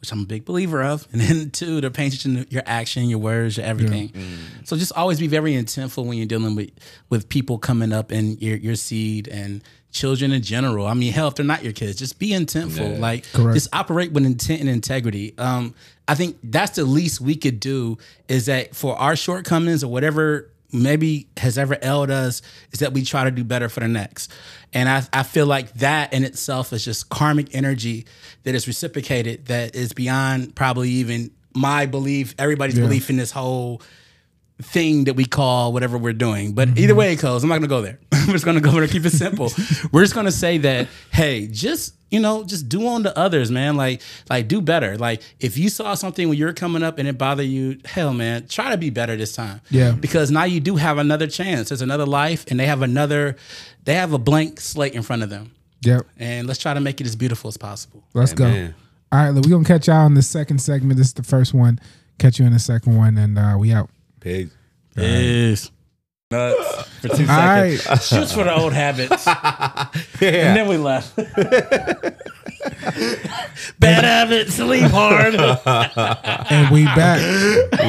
which 0.00 0.12
I'm 0.12 0.20
a 0.20 0.26
big 0.26 0.44
believer 0.44 0.82
of. 0.82 1.06
And 1.12 1.20
then, 1.20 1.50
two, 1.50 1.80
they're 1.80 1.90
paying 1.90 2.08
attention 2.08 2.44
to 2.44 2.52
your 2.52 2.62
action, 2.66 3.08
your 3.08 3.18
words, 3.18 3.56
your 3.56 3.66
everything. 3.66 4.12
So 4.64 4.76
just 4.76 4.92
always 4.92 5.18
be 5.18 5.26
very 5.26 5.52
intentful 5.52 6.04
when 6.06 6.18
you're 6.18 6.26
dealing 6.26 6.54
with, 6.54 6.70
with 7.10 7.28
people 7.28 7.58
coming 7.58 7.92
up 7.92 8.12
in 8.12 8.38
your, 8.38 8.56
your 8.56 8.76
seed 8.76 9.28
and 9.28 9.62
children 9.90 10.32
in 10.32 10.42
general. 10.42 10.86
I 10.86 10.94
mean, 10.94 11.12
hell, 11.12 11.28
if 11.28 11.34
they're 11.34 11.46
not 11.46 11.64
your 11.64 11.72
kids, 11.72 11.98
just 11.98 12.18
be 12.18 12.30
intentful. 12.30 12.98
Like, 12.98 13.24
Correct. 13.32 13.54
just 13.54 13.68
operate 13.74 14.12
with 14.12 14.24
intent 14.24 14.60
and 14.60 14.68
integrity. 14.68 15.34
Um, 15.38 15.74
I 16.06 16.14
think 16.14 16.38
that's 16.42 16.76
the 16.76 16.84
least 16.84 17.20
we 17.20 17.36
could 17.36 17.60
do 17.60 17.98
is 18.28 18.46
that 18.46 18.74
for 18.74 18.96
our 18.96 19.16
shortcomings 19.16 19.82
or 19.82 19.90
whatever 19.90 20.50
maybe 20.72 21.28
has 21.36 21.56
ever 21.56 21.78
ailed 21.82 22.10
us 22.10 22.42
is 22.72 22.80
that 22.80 22.92
we 22.92 23.02
try 23.02 23.24
to 23.24 23.30
do 23.30 23.44
better 23.44 23.68
for 23.68 23.80
the 23.80 23.88
next. 23.88 24.32
And 24.72 24.88
I, 24.88 25.02
I 25.12 25.22
feel 25.22 25.46
like 25.46 25.72
that 25.74 26.12
in 26.12 26.24
itself 26.24 26.72
is 26.72 26.84
just 26.84 27.08
karmic 27.08 27.54
energy 27.54 28.06
that 28.42 28.54
is 28.54 28.66
reciprocated 28.66 29.46
that 29.46 29.74
is 29.74 29.92
beyond 29.92 30.54
probably 30.54 30.90
even 30.90 31.30
my 31.54 31.86
belief, 31.86 32.34
everybody's 32.38 32.78
belief 32.78 33.10
in 33.10 33.16
this 33.16 33.32
whole 33.32 33.82
thing 34.60 35.04
that 35.04 35.14
we 35.14 35.24
call 35.24 35.72
whatever 35.72 35.96
we're 35.96 36.12
doing. 36.12 36.52
But 36.52 36.78
either 36.78 36.94
way 36.94 37.12
it 37.12 37.20
goes, 37.20 37.42
I'm 37.42 37.48
not 37.48 37.56
gonna 37.56 37.68
go 37.68 37.82
there. 37.82 37.98
I'm 38.12 38.32
just 38.32 38.44
gonna 38.44 38.60
go 38.60 38.72
there 38.72 38.82
and 38.82 38.92
keep 38.92 39.04
it 39.04 39.10
simple. 39.10 39.52
we're 39.92 40.02
just 40.02 40.14
gonna 40.14 40.32
say 40.32 40.58
that, 40.58 40.88
hey, 41.12 41.46
just 41.46 41.94
you 42.10 42.20
know, 42.20 42.42
just 42.42 42.68
do 42.68 42.86
on 42.86 43.02
to 43.02 43.16
others, 43.18 43.50
man. 43.50 43.76
Like, 43.76 44.00
like 44.30 44.48
do 44.48 44.60
better. 44.60 44.96
Like, 44.96 45.22
if 45.40 45.58
you 45.58 45.68
saw 45.68 45.94
something 45.94 46.28
when 46.28 46.38
you're 46.38 46.54
coming 46.54 46.82
up 46.82 46.98
and 46.98 47.06
it 47.06 47.18
bothered 47.18 47.46
you, 47.46 47.78
hell, 47.84 48.14
man, 48.14 48.46
try 48.48 48.70
to 48.70 48.78
be 48.78 48.90
better 48.90 49.16
this 49.16 49.34
time. 49.34 49.60
Yeah. 49.70 49.92
Because 49.92 50.30
now 50.30 50.44
you 50.44 50.60
do 50.60 50.76
have 50.76 50.98
another 50.98 51.26
chance. 51.26 51.68
There's 51.68 51.82
another 51.82 52.06
life, 52.06 52.46
and 52.48 52.58
they 52.58 52.66
have 52.66 52.82
another, 52.82 53.36
they 53.84 53.94
have 53.94 54.12
a 54.12 54.18
blank 54.18 54.60
slate 54.60 54.94
in 54.94 55.02
front 55.02 55.22
of 55.22 55.30
them. 55.30 55.52
Yep. 55.82 56.06
And 56.16 56.46
let's 56.46 56.58
try 56.58 56.74
to 56.74 56.80
make 56.80 57.00
it 57.00 57.06
as 57.06 57.14
beautiful 57.14 57.48
as 57.48 57.56
possible. 57.56 58.02
Let's 58.14 58.32
go. 58.32 58.46
Amen. 58.46 58.74
All 59.12 59.18
right, 59.18 59.30
we're 59.30 59.40
gonna 59.42 59.64
catch 59.64 59.88
y'all 59.88 60.06
in 60.06 60.14
the 60.14 60.22
second 60.22 60.58
segment. 60.58 60.98
This 60.98 61.08
is 61.08 61.14
the 61.14 61.22
first 61.22 61.54
one. 61.54 61.78
Catch 62.18 62.38
you 62.38 62.46
in 62.46 62.52
the 62.52 62.58
second 62.58 62.96
one, 62.96 63.16
and 63.16 63.38
uh, 63.38 63.56
we 63.58 63.72
out. 63.72 63.88
Pig. 64.20 64.50
Peace. 64.94 65.70
Nuts 66.30 66.82
for 67.00 67.08
two 67.08 67.22
All 67.22 67.28
right. 67.28 67.78
Shoots 68.02 68.32
for 68.34 68.44
the 68.44 68.54
old 68.54 68.72
habits. 68.74 69.26
And 70.20 70.56
then 70.56 70.68
we 70.68 70.76
left. 70.76 71.18
Bad 73.78 74.04
habits, 74.04 74.54
sleep 74.54 74.90
hard. 74.90 75.34
and 76.50 76.70
we 76.72 76.84
back. 76.84 77.20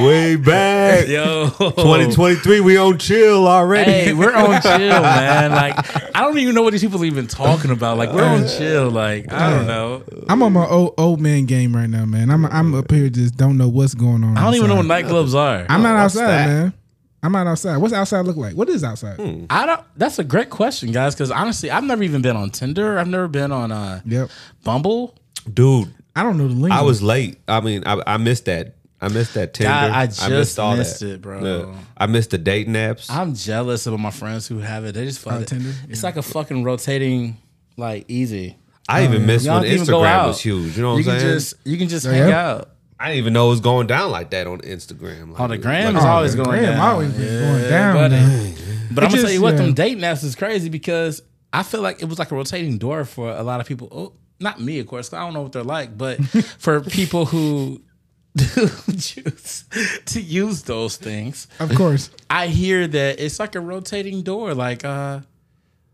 Way 0.05 0.35
back. 0.35 1.07
Yo. 1.07 1.49
2023, 1.49 2.59
we 2.59 2.77
on 2.77 2.97
chill 2.97 3.47
already. 3.47 3.91
Hey, 3.91 4.13
we're 4.13 4.33
on 4.33 4.61
chill, 4.61 5.01
man. 5.01 5.51
Like, 5.51 5.75
I 6.15 6.21
don't 6.21 6.37
even 6.37 6.53
know 6.55 6.61
what 6.61 6.71
these 6.71 6.81
people 6.81 7.01
are 7.01 7.05
even 7.05 7.27
talking 7.27 7.71
about. 7.71 7.97
Like, 7.97 8.11
we're 8.11 8.23
on 8.23 8.47
chill. 8.47 8.89
Like, 8.89 9.31
I 9.31 9.49
don't 9.49 9.67
know. 9.67 10.03
I'm 10.27 10.43
on 10.43 10.53
my 10.53 10.67
old 10.67 10.93
old 10.97 11.19
man 11.19 11.45
game 11.45 11.75
right 11.75 11.89
now, 11.89 12.05
man. 12.05 12.29
I'm 12.29 12.45
I'm 12.45 12.75
up 12.75 12.91
here 12.91 13.09
just 13.09 13.35
don't 13.37 13.57
know 13.57 13.69
what's 13.69 13.95
going 13.95 14.23
on. 14.23 14.37
I 14.37 14.43
don't 14.43 14.55
even 14.55 14.69
know 14.69 14.75
what 14.75 14.85
nightclubs 14.85 15.33
are. 15.33 15.65
I'm 15.69 15.81
not 15.81 16.01
What's 16.03 16.15
outside, 16.15 16.27
that? 16.27 16.47
man. 16.47 16.73
I'm 17.21 17.31
not 17.33 17.47
outside. 17.47 17.77
What's 17.77 17.93
outside 17.93 18.21
look 18.25 18.37
like? 18.37 18.55
What 18.55 18.69
is 18.69 18.83
outside? 18.83 19.19
I 19.49 19.65
don't. 19.65 19.81
That's 19.97 20.19
a 20.19 20.23
great 20.23 20.49
question, 20.49 20.91
guys. 20.91 21.15
Because 21.15 21.31
honestly, 21.31 21.69
I've 21.69 21.83
never 21.83 22.01
even 22.03 22.21
been 22.21 22.37
on 22.37 22.49
Tinder. 22.49 22.97
I've 22.97 23.07
never 23.09 23.27
been 23.27 23.51
on 23.51 23.71
uh, 23.71 24.01
Yep. 24.05 24.29
Bumble. 24.63 25.15
Dude, 25.51 25.93
I 26.15 26.23
don't 26.23 26.37
know 26.37 26.47
the 26.47 26.53
link. 26.53 26.73
I 26.73 26.81
was 26.81 27.01
late. 27.01 27.37
I 27.47 27.59
mean, 27.61 27.83
I, 27.85 28.01
I 28.05 28.17
missed 28.17 28.45
that. 28.45 28.75
I 29.01 29.07
missed 29.07 29.33
that 29.35 29.53
Tinder. 29.53 29.69
God, 29.69 29.91
I 29.91 30.07
just 30.07 30.57
missed 30.57 31.01
it, 31.01 31.21
bro. 31.21 31.43
Yeah. 31.69 31.75
I 31.97 32.05
missed 32.05 32.31
the 32.31 32.37
dating 32.37 32.73
apps. 32.73 33.09
I'm 33.09 33.33
jealous 33.33 33.85
of 33.87 33.97
my 33.99 34.11
friends 34.11 34.47
who 34.47 34.59
have 34.59 34.83
it. 34.85 34.93
They 34.95 35.05
just 35.05 35.19
fuck 35.19 35.33
Oh, 35.33 35.39
it. 35.39 35.47
Tinder? 35.47 35.73
It's 35.87 36.03
like 36.03 36.17
a 36.17 36.21
fucking 36.21 36.63
rotating, 36.63 37.37
like 37.77 38.05
easy. 38.09 38.57
I 38.89 39.03
even 39.05 39.25
missed 39.25 39.45
Y'all 39.45 39.61
when 39.61 39.71
even 39.71 39.85
go 39.87 39.99
Instagram 40.01 40.05
out. 40.07 40.27
was 40.29 40.41
huge. 40.41 40.75
You 40.75 40.81
know 40.83 40.93
what 40.93 40.97
I'm 40.99 41.03
can 41.03 41.19
saying? 41.19 41.33
just 41.33 41.53
you 41.63 41.77
can 41.77 41.87
just 41.89 42.05
Oh, 42.07 42.11
hang 42.11 42.27
yeah? 42.29 42.49
out. 42.49 42.69
I 42.99 43.07
didn't 43.09 43.19
even 43.19 43.33
know 43.33 43.47
it 43.47 43.51
was 43.51 43.61
going 43.61 43.87
down 43.87 44.11
like 44.11 44.31
that 44.31 44.45
on 44.47 44.59
Instagram. 44.61 45.31
Like, 45.31 45.39
Oh, 45.39 45.47
the 45.47 45.57
gram 45.57 45.93
like- 45.93 46.01
is 46.03 46.05
always 46.05 46.35
going 46.35 46.49
gram 46.49 46.63
down. 46.63 46.79
always 46.79 47.13
been 47.13 47.39
going 47.49 47.69
down, 47.69 47.95
buddy. 47.95 48.15
man. 48.15 48.53
But 48.91 49.03
It 49.03 49.07
I'm 49.07 49.11
gonna 49.11 49.21
tell 49.23 49.31
you 49.31 49.41
what, 49.41 49.53
yeah. 49.53 49.61
them 49.61 49.73
date 49.73 49.97
apps 49.99 50.23
is 50.23 50.35
crazy 50.35 50.67
because 50.69 51.21
I 51.53 51.63
feel 51.63 51.81
like 51.81 52.01
it 52.01 52.05
was 52.05 52.19
like 52.19 52.31
a 52.31 52.35
rotating 52.35 52.77
door 52.77 53.05
for 53.05 53.31
a 53.31 53.43
lot 53.43 53.61
of 53.61 53.67
people. 53.67 53.87
Oh, 53.91 54.13
not 54.39 54.59
me, 54.59 54.79
of 54.79 54.87
course. 54.87 55.09
'cause 55.09 55.17
I 55.17 55.21
don't 55.23 55.33
know 55.33 55.41
what 55.43 55.51
they're 55.53 55.63
like, 55.63 55.97
but 55.97 56.21
for 56.59 56.81
people 56.81 57.25
who 57.25 57.81
do 58.35 58.67
choose 58.97 59.65
to 60.05 60.21
use 60.21 60.63
those 60.63 60.97
things, 60.97 61.47
Of 61.59 61.73
course. 61.75 62.09
I 62.29 62.47
hear 62.47 62.87
that 62.87 63.19
it's 63.19 63.39
like 63.39 63.55
a 63.55 63.59
rotating 63.61 64.21
door. 64.23 64.53
Like 64.53 64.83
uh 64.85 65.21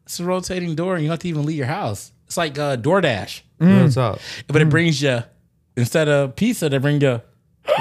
it's 0.06 0.20
a 0.20 0.24
rotating 0.26 0.76
door 0.76 0.96
and 0.96 1.04
you 1.04 1.08
don't 1.10 1.14
have 1.14 1.20
to 1.20 1.28
even 1.30 1.46
leave 1.46 1.58
your 1.58 1.66
house. 1.68 2.12
It's 2.28 2.38
like 2.38 2.58
uh 2.60 2.78
DoorDash. 2.78 3.42
What's 3.58 3.98
up? 3.98 4.20
But 4.48 4.62
it 4.62 4.70
brings 4.70 5.02
you 5.02 5.24
instead 5.76 6.08
of 6.10 6.36
pizza, 6.36 6.70
they 6.70 6.78
bring 6.78 7.02
you 7.02 7.22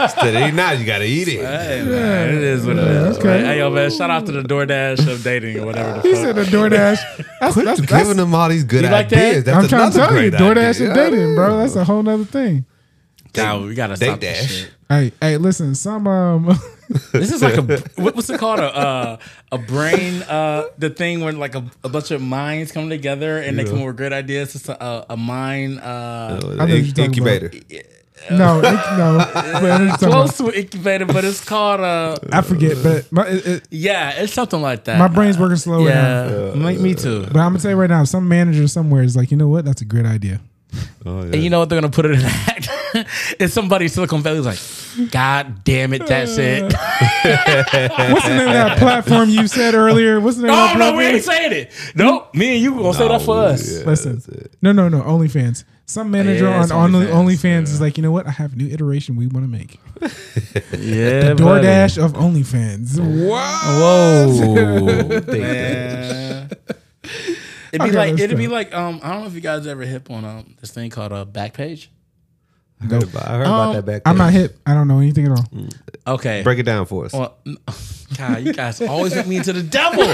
Instead 0.04 0.36
of 0.36 0.42
eating 0.42 0.56
now, 0.56 0.72
you 0.72 0.86
got 0.86 1.00
to 1.00 1.06
eat 1.06 1.28
it. 1.28 1.42
Hey, 1.46 1.84
man, 1.84 2.30
it 2.36 2.44
is 2.44 2.66
what 2.66 2.78
it 2.78 2.88
is. 2.88 3.18
okay. 3.18 3.28
man. 3.28 3.46
Hey 3.46 3.58
yo 3.60 3.70
man, 3.70 3.92
shout 3.92 4.10
out 4.10 4.26
to 4.28 4.32
the 4.32 4.42
DoorDash 4.44 5.12
of 5.12 5.24
dating 5.24 5.60
or 5.60 5.66
whatever 5.66 6.00
the 6.00 6.02
He 6.08 6.14
fuck. 6.14 6.24
said 6.24 6.36
the 6.36 6.44
DoorDash. 6.44 7.26
That's, 7.40 7.54
Quit 7.54 7.66
that's, 7.66 7.82
giving 7.82 8.18
them 8.18 8.34
all 8.34 8.50
these 8.50 8.64
good 8.64 8.84
You 8.86 8.90
like 8.90 9.10
that? 9.10 9.18
ideas. 9.18 9.44
That's 9.44 9.58
I'm 9.58 9.68
trying 9.68 9.92
to 9.92 9.98
another 9.98 10.14
tell 10.14 10.24
you, 10.24 10.32
great 10.32 10.42
DoorDash 10.42 10.76
idea. 10.76 10.90
is 10.90 10.96
dating, 10.96 11.36
bro. 11.36 11.58
That's 11.58 11.76
a 11.76 11.84
whole 11.84 12.04
nother 12.04 12.26
thing. 12.26 12.66
God, 13.34 13.62
we 13.64 13.76
gotta 13.76 13.96
Date 13.96 14.06
stop 14.06 14.20
this 14.20 14.52
shit. 14.60 14.72
Hey, 14.90 15.12
hey, 15.22 15.38
listen, 15.38 15.76
some 15.76 16.08
um 16.08 16.46
This 17.12 17.32
is 17.34 17.42
like 17.44 17.58
a 17.58 17.62
what- 18.02 18.16
what's 18.16 18.30
it 18.30 18.40
called 18.40 18.60
a 18.60 18.74
uh, 18.76 19.18
a 19.52 19.58
brain 19.58 20.22
uh 20.24 20.64
the 20.78 20.90
thing 20.90 21.22
where 21.22 21.34
like 21.34 21.56
a, 21.56 21.66
a 21.84 21.90
bunch 21.90 22.12
of 22.12 22.22
minds 22.22 22.72
come 22.72 22.90
together 22.90 23.40
and 23.40 23.60
they 23.60 23.66
come 23.66 23.80
up 23.82 23.88
with 23.88 23.98
great 23.98 24.14
ideas. 24.14 24.56
It's 24.56 24.70
a, 24.70 24.74
a, 24.74 25.06
a 25.14 25.18
mind 25.18 25.80
uh 25.82 25.84
I 25.84 26.40
know 26.40 26.76
what 26.76 26.98
you're 26.98 27.06
incubator. 27.06 27.52
no, 28.32 28.60
it, 28.60 28.64
no. 28.98 29.20
It's 29.94 29.98
close 29.98 30.40
about- 30.40 30.54
to 30.54 30.60
incubator, 30.60 31.06
but 31.06 31.26
it's 31.26 31.44
called 31.44 31.82
uh 31.82 32.16
I 32.32 32.42
forget, 32.42 32.78
but 32.82 33.12
my 33.12 33.28
it, 33.28 33.46
it, 33.48 33.68
yeah, 33.70 34.12
it's 34.22 34.34
something 34.34 34.62
like 34.62 34.86
that. 34.86 34.98
my 34.98 35.08
brain's 35.10 35.38
working 35.38 35.58
slow 35.58 35.84
now. 35.84 36.28
yeah, 36.30 36.54
me, 36.56 36.78
me 36.78 36.94
too. 36.96 37.22
But 37.24 37.38
I'm 37.38 37.52
gonna 37.52 37.60
tell 37.60 37.72
you 37.72 37.78
right 37.78 37.90
now, 37.90 38.06
some 38.06 38.28
manager 38.30 38.68
somewhere 38.70 39.04
is 39.04 39.16
like, 39.18 39.32
you 39.32 39.38
know 39.38 39.50
what? 39.50 39.66
That's 39.66 39.82
a 39.82 39.86
great 39.86 40.06
idea. 40.06 40.40
Oh, 41.06 41.24
yeah. 41.24 41.34
And 41.34 41.44
you 41.44 41.50
know 41.50 41.60
what 41.60 41.70
they're 41.70 41.80
gonna 41.80 41.92
put 41.92 42.06
it 42.06 42.12
in 42.12 42.22
act? 42.24 42.70
it's 43.40 43.54
somebody 43.54 43.88
Silicon 43.88 44.22
Valley's 44.22 44.46
like, 44.46 45.12
God 45.12 45.64
damn 45.64 45.94
it, 45.94 46.06
that's 46.06 46.38
uh. 46.38 46.42
it. 46.42 46.64
What's 48.12 48.28
the 48.28 48.36
name 48.36 48.48
of 48.48 48.54
that 48.54 48.78
platform 48.78 49.30
you 49.30 49.48
said 49.48 49.74
earlier? 49.74 50.20
What's 50.20 50.38
the 50.38 50.44
name 50.44 50.52
of 50.52 50.58
oh 50.58 50.68
that 50.68 50.78
no, 50.78 50.92
we 50.98 51.04
platform? 51.04 51.16
ain't 51.16 51.24
saying 51.24 51.52
it. 51.54 51.72
Nope, 51.96 52.34
me 52.36 52.56
and 52.56 52.64
you 52.64 52.72
gonna 52.72 52.94
say 52.94 53.08
that 53.08 53.22
for 53.22 53.36
oh, 53.36 53.40
us. 53.40 53.80
Yeah, 53.80 53.86
Listen, 53.86 54.16
that's 54.16 54.56
no, 54.62 54.72
no, 54.72 54.90
no. 54.90 55.02
OnlyFans. 55.02 55.64
Some 55.90 56.12
manager 56.12 56.46
Yeah, 56.46 56.58
on 56.58 56.64
it's 56.64 56.72
on 56.72 56.92
OnlyFans, 56.92 57.14
OnlyFans, 57.14 57.64
is 57.64 57.80
like, 57.80 57.96
you 57.96 58.04
know 58.04 58.12
what? 58.12 58.28
I 58.28 58.32
have 58.32 58.52
a 58.52 58.56
new 58.58 58.68
iteration 58.68 59.16
we 59.16 59.28
want 59.28 59.46
to 59.46 59.52
make. 59.52 59.80
Yeah, 60.78 61.34
the 61.34 61.36
DoorDash 61.36 62.04
of 62.04 62.14
OnlyFans. 62.14 63.00
Whoa. 63.00 64.28
Whoa, 64.30 65.32
man. 65.32 66.50
It'd 67.72 67.86
be 67.86 67.92
like 67.92 68.20
it'd 68.20 68.38
be 68.38 68.48
like 68.48 68.74
um 68.74 69.00
I 69.04 69.12
don't 69.12 69.22
know 69.22 69.28
if 69.28 69.34
you 69.34 69.42
guys 69.42 69.68
ever 69.68 69.84
hip 69.84 70.10
on 70.10 70.26
um 70.26 70.56
this 70.60 70.72
thing 70.72 70.90
called 70.90 71.12
a 71.12 71.26
Backpage. 71.26 71.88
I 72.80 72.86
heard 72.86 73.04
about, 73.04 73.28
I 73.28 73.32
heard 73.38 73.42
about 73.42 73.74
that 73.74 73.86
back. 73.86 74.02
I'm 74.06 74.18
not 74.18 74.32
hip. 74.34 74.60
I 74.66 74.76
don't 74.76 74.88
know 74.88 75.00
anything 75.00 75.26
at 75.26 75.32
all. 75.32 75.46
Okay. 76.16 76.44
Break 76.44 76.60
it 76.60 76.64
down 76.64 76.86
for 76.86 77.06
us. 77.06 77.14
Well, 77.14 77.38
God, 78.18 78.44
you 78.44 78.54
guys 78.54 78.80
always 78.82 79.16
make 79.16 79.26
me 79.26 79.38
into 79.38 79.52
the 79.52 79.64
devil. 79.64 80.04
Can 80.04 80.14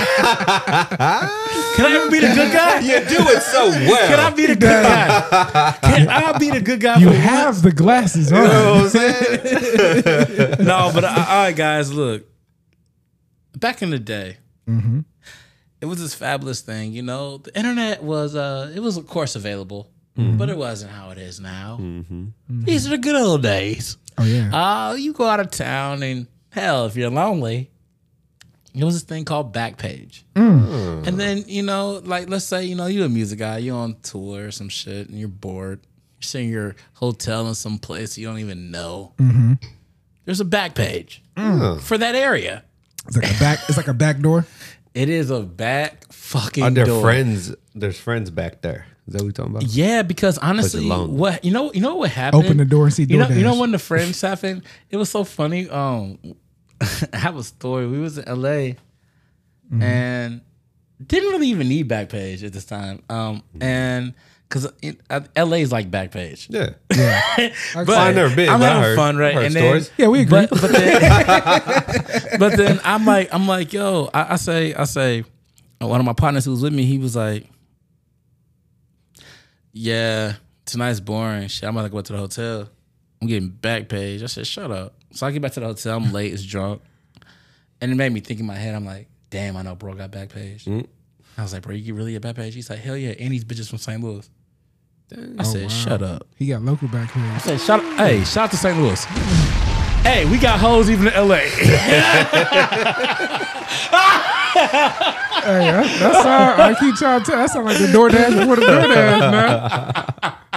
I 1.85 1.99
ever 2.01 2.09
be 2.09 2.19
the 2.19 2.33
good 2.33 2.53
guy? 2.53 2.79
you 2.79 2.99
do 2.99 3.17
it 3.19 3.41
so 3.43 3.69
well. 3.69 4.07
Can 4.07 4.19
I 4.19 4.29
be 4.29 4.45
the 4.45 4.55
good 4.55 4.83
guy? 4.83 5.77
Can 5.81 6.07
I 6.07 6.37
be 6.37 6.51
the 6.51 6.61
good 6.61 6.79
guy? 6.79 6.99
You 6.99 7.09
for 7.09 7.15
have 7.15 7.61
the 7.61 7.71
glasses 7.73 8.31
You 8.31 8.37
know 8.37 8.75
what 8.75 8.83
I'm 8.83 8.89
saying? 8.89 10.55
no, 10.65 10.89
but 10.93 11.03
uh, 11.03 11.07
all 11.27 11.43
right, 11.43 11.55
guys. 11.55 11.91
Look, 11.91 12.25
back 13.57 13.81
in 13.81 13.89
the 13.89 13.99
day, 13.99 14.37
it 15.83 15.87
was 15.87 15.99
this 15.99 16.15
fabulous 16.15 16.61
thing. 16.61 16.93
You 16.93 17.01
know, 17.01 17.39
the 17.39 17.53
internet 17.57 18.01
was 18.01 18.37
uh, 18.37 18.71
it 18.73 18.79
was 18.79 18.95
of 18.95 19.05
course 19.05 19.35
available, 19.35 19.91
mm-hmm. 20.17 20.37
but 20.37 20.47
it 20.47 20.57
wasn't 20.57 20.91
how 20.91 21.09
it 21.09 21.17
is 21.17 21.41
now. 21.41 21.77
Mm-hmm. 21.77 22.21
Mm-hmm. 22.23 22.63
These 22.63 22.87
are 22.87 22.91
the 22.91 22.97
good 22.97 23.17
old 23.17 23.43
days. 23.43 23.97
Oh 24.17 24.23
yeah. 24.23 24.49
Uh, 24.89 24.93
you 24.93 25.11
go 25.11 25.25
out 25.25 25.41
of 25.41 25.51
town 25.51 26.01
and 26.01 26.27
hell, 26.51 26.85
if 26.85 26.95
you're 26.95 27.09
lonely, 27.09 27.69
there 28.73 28.85
was 28.85 28.95
this 28.95 29.03
thing 29.03 29.25
called 29.25 29.53
Backpage. 29.53 30.23
Mm. 30.35 30.65
Oh. 30.65 31.03
And 31.05 31.19
then, 31.19 31.43
you 31.47 31.63
know, 31.63 32.01
like 32.01 32.29
let's 32.29 32.45
say, 32.45 32.63
you 32.63 32.75
know, 32.75 32.85
you're 32.85 33.07
a 33.07 33.09
music 33.09 33.39
guy, 33.39 33.57
you're 33.57 33.75
on 33.75 33.97
tour 34.03 34.45
or 34.45 34.51
some 34.51 34.69
shit 34.69 35.09
and 35.09 35.19
you're 35.19 35.27
bored. 35.27 35.81
You're 36.19 36.23
sitting 36.25 36.47
in 36.47 36.53
your 36.53 36.75
hotel 36.93 37.45
in 37.49 37.55
some 37.55 37.77
place 37.77 38.17
you 38.17 38.25
don't 38.25 38.39
even 38.39 38.71
know. 38.71 39.11
There's 40.23 40.39
a 40.39 40.45
back 40.45 40.75
Backpage 40.75 41.19
mm. 41.35 41.81
for 41.81 41.97
that 41.97 42.15
area. 42.15 42.63
It's 43.05 43.17
like 43.17 43.35
a 43.35 43.39
back. 43.39 43.59
It's 43.67 43.75
like 43.75 43.89
a 43.89 43.93
back 43.93 44.19
door. 44.19 44.45
It 44.93 45.09
is 45.09 45.29
a 45.31 45.41
back 45.41 46.11
fucking 46.13 46.63
Are 46.63 46.69
there 46.71 46.85
door. 46.85 47.01
friends? 47.01 47.53
There's 47.73 47.99
friends 47.99 48.29
back 48.29 48.61
there. 48.61 48.85
Is 49.07 49.13
that 49.13 49.19
what 49.21 49.23
you're 49.25 49.31
talking 49.33 49.51
about? 49.51 49.63
Yeah, 49.63 50.01
because 50.03 50.37
honestly, 50.37 50.87
what 50.87 51.43
you 51.43 51.51
know, 51.51 51.73
you 51.73 51.81
know 51.81 51.95
what 51.95 52.11
happened. 52.11 52.45
Open 52.45 52.57
the 52.57 52.65
door 52.65 52.85
and 52.85 52.93
see 52.93 53.03
You 53.03 53.17
know, 53.17 53.27
you 53.27 53.43
know 53.43 53.59
when 53.59 53.71
the 53.71 53.79
friends 53.79 54.21
happened, 54.21 54.63
it 54.89 54.97
was 54.97 55.09
so 55.09 55.23
funny. 55.23 55.67
Um, 55.69 56.19
I 57.13 57.17
have 57.17 57.35
a 57.35 57.43
story. 57.43 57.87
We 57.87 57.99
was 57.99 58.17
in 58.17 58.25
LA, 58.41 58.75
Mm-hmm. 59.71 59.81
and 59.81 60.41
didn't 61.05 61.29
really 61.31 61.47
even 61.47 61.67
need 61.67 61.89
Backpage 61.89 62.43
at 62.45 62.53
this 62.53 62.65
time. 62.65 63.01
Um, 63.09 63.41
and 63.59 64.13
because 64.53 64.67
LA 65.35 65.57
is 65.57 65.71
like 65.71 65.89
Backpage, 65.89 66.45
Yeah. 66.49 66.73
Yeah. 66.95 67.53
but 67.73 67.89
I've 67.89 68.13
never 68.15 68.35
been, 68.35 68.49
I'm 68.49 68.59
but 68.59 68.65
I 68.65 68.69
having 68.69 68.83
heard- 68.83 68.95
fun, 68.95 69.17
right? 69.17 69.33
heard 69.33 69.45
and 69.45 69.55
then. 69.55 69.85
Yeah, 69.97 70.07
we 70.09 70.21
agree. 70.21 70.45
But, 70.45 70.49
but 70.61 70.71
then, 70.71 72.11
but 72.39 72.55
then 72.57 72.79
I'm 72.83 73.03
like, 73.05 73.33
I'm 73.33 73.47
like, 73.47 73.73
yo, 73.73 74.09
I, 74.13 74.33
I 74.33 74.35
say, 74.35 74.73
I 74.75 74.83
say, 74.83 75.23
one 75.79 75.99
of 75.99 76.05
my 76.05 76.13
partners 76.13 76.45
who 76.45 76.51
was 76.51 76.61
with 76.61 76.73
me, 76.73 76.83
he 76.83 76.99
was 76.99 77.15
like, 77.15 77.47
yeah, 79.71 80.33
tonight's 80.65 80.99
boring. 80.99 81.47
Shit, 81.47 81.67
I'm 81.67 81.75
about 81.75 81.83
to 81.87 81.89
go 81.89 82.01
to 82.01 82.13
the 82.13 82.19
hotel. 82.19 82.69
I'm 83.21 83.27
getting 83.27 83.49
back 83.49 83.89
page. 83.89 84.21
I 84.21 84.27
said, 84.27 84.45
shut 84.45 84.69
up. 84.71 84.93
So 85.11 85.25
I 85.25 85.31
get 85.31 85.41
back 85.41 85.53
to 85.53 85.59
the 85.61 85.65
hotel. 85.67 85.97
I'm 85.97 86.11
late. 86.11 86.31
It's 86.33 86.43
drunk, 86.43 86.81
and 87.81 87.91
it 87.91 87.95
made 87.95 88.11
me 88.11 88.19
think 88.19 88.39
in 88.39 88.45
my 88.45 88.55
head. 88.55 88.75
I'm 88.75 88.85
like, 88.85 89.07
damn, 89.29 89.57
I 89.57 89.61
know, 89.63 89.75
bro, 89.75 89.93
got 89.93 90.11
back 90.11 90.29
page. 90.29 90.65
Mm. 90.65 90.85
I 91.37 91.41
was 91.41 91.53
like, 91.53 91.63
bro, 91.63 91.73
you 91.73 91.83
get 91.83 91.95
really 91.95 92.15
a 92.15 92.19
back 92.19 92.35
page? 92.35 92.53
He's 92.53 92.69
like, 92.69 92.79
hell 92.79 92.95
yeah, 92.97 93.13
and 93.19 93.31
these 93.31 93.43
bitches 93.43 93.67
from 93.69 93.79
St. 93.79 94.01
Louis. 94.03 94.29
I 95.39 95.43
said, 95.43 95.71
shut 95.71 96.01
up. 96.01 96.27
He 96.35 96.47
got 96.47 96.61
local 96.61 96.87
back 96.87 97.11
here. 97.11 97.23
Hey, 97.23 97.57
shout, 97.57 97.81
hey, 97.97 98.23
shout 98.23 98.45
out 98.45 98.51
to 98.51 98.57
St. 98.57 98.77
Louis. 98.77 99.03
Hey, 100.03 100.25
we 100.29 100.37
got 100.37 100.59
hoes 100.59 100.89
even 100.89 101.07
in 101.07 101.13
LA. 101.13 101.37
Hey, 105.43 105.71
that's, 105.71 105.99
that's 105.99 106.23
how 106.23 106.55
I 106.63 106.73
keep 106.79 106.95
trying 106.95 107.19
to 107.21 107.25
tell. 107.25 107.37
That 107.37 107.49
sound 107.49 107.65
like 107.65 107.77
the 107.77 107.87
DoorDash 107.87 108.39
before 108.39 108.55
the 108.55 108.61
DoorDash, 108.61 109.31
man. 109.31 109.53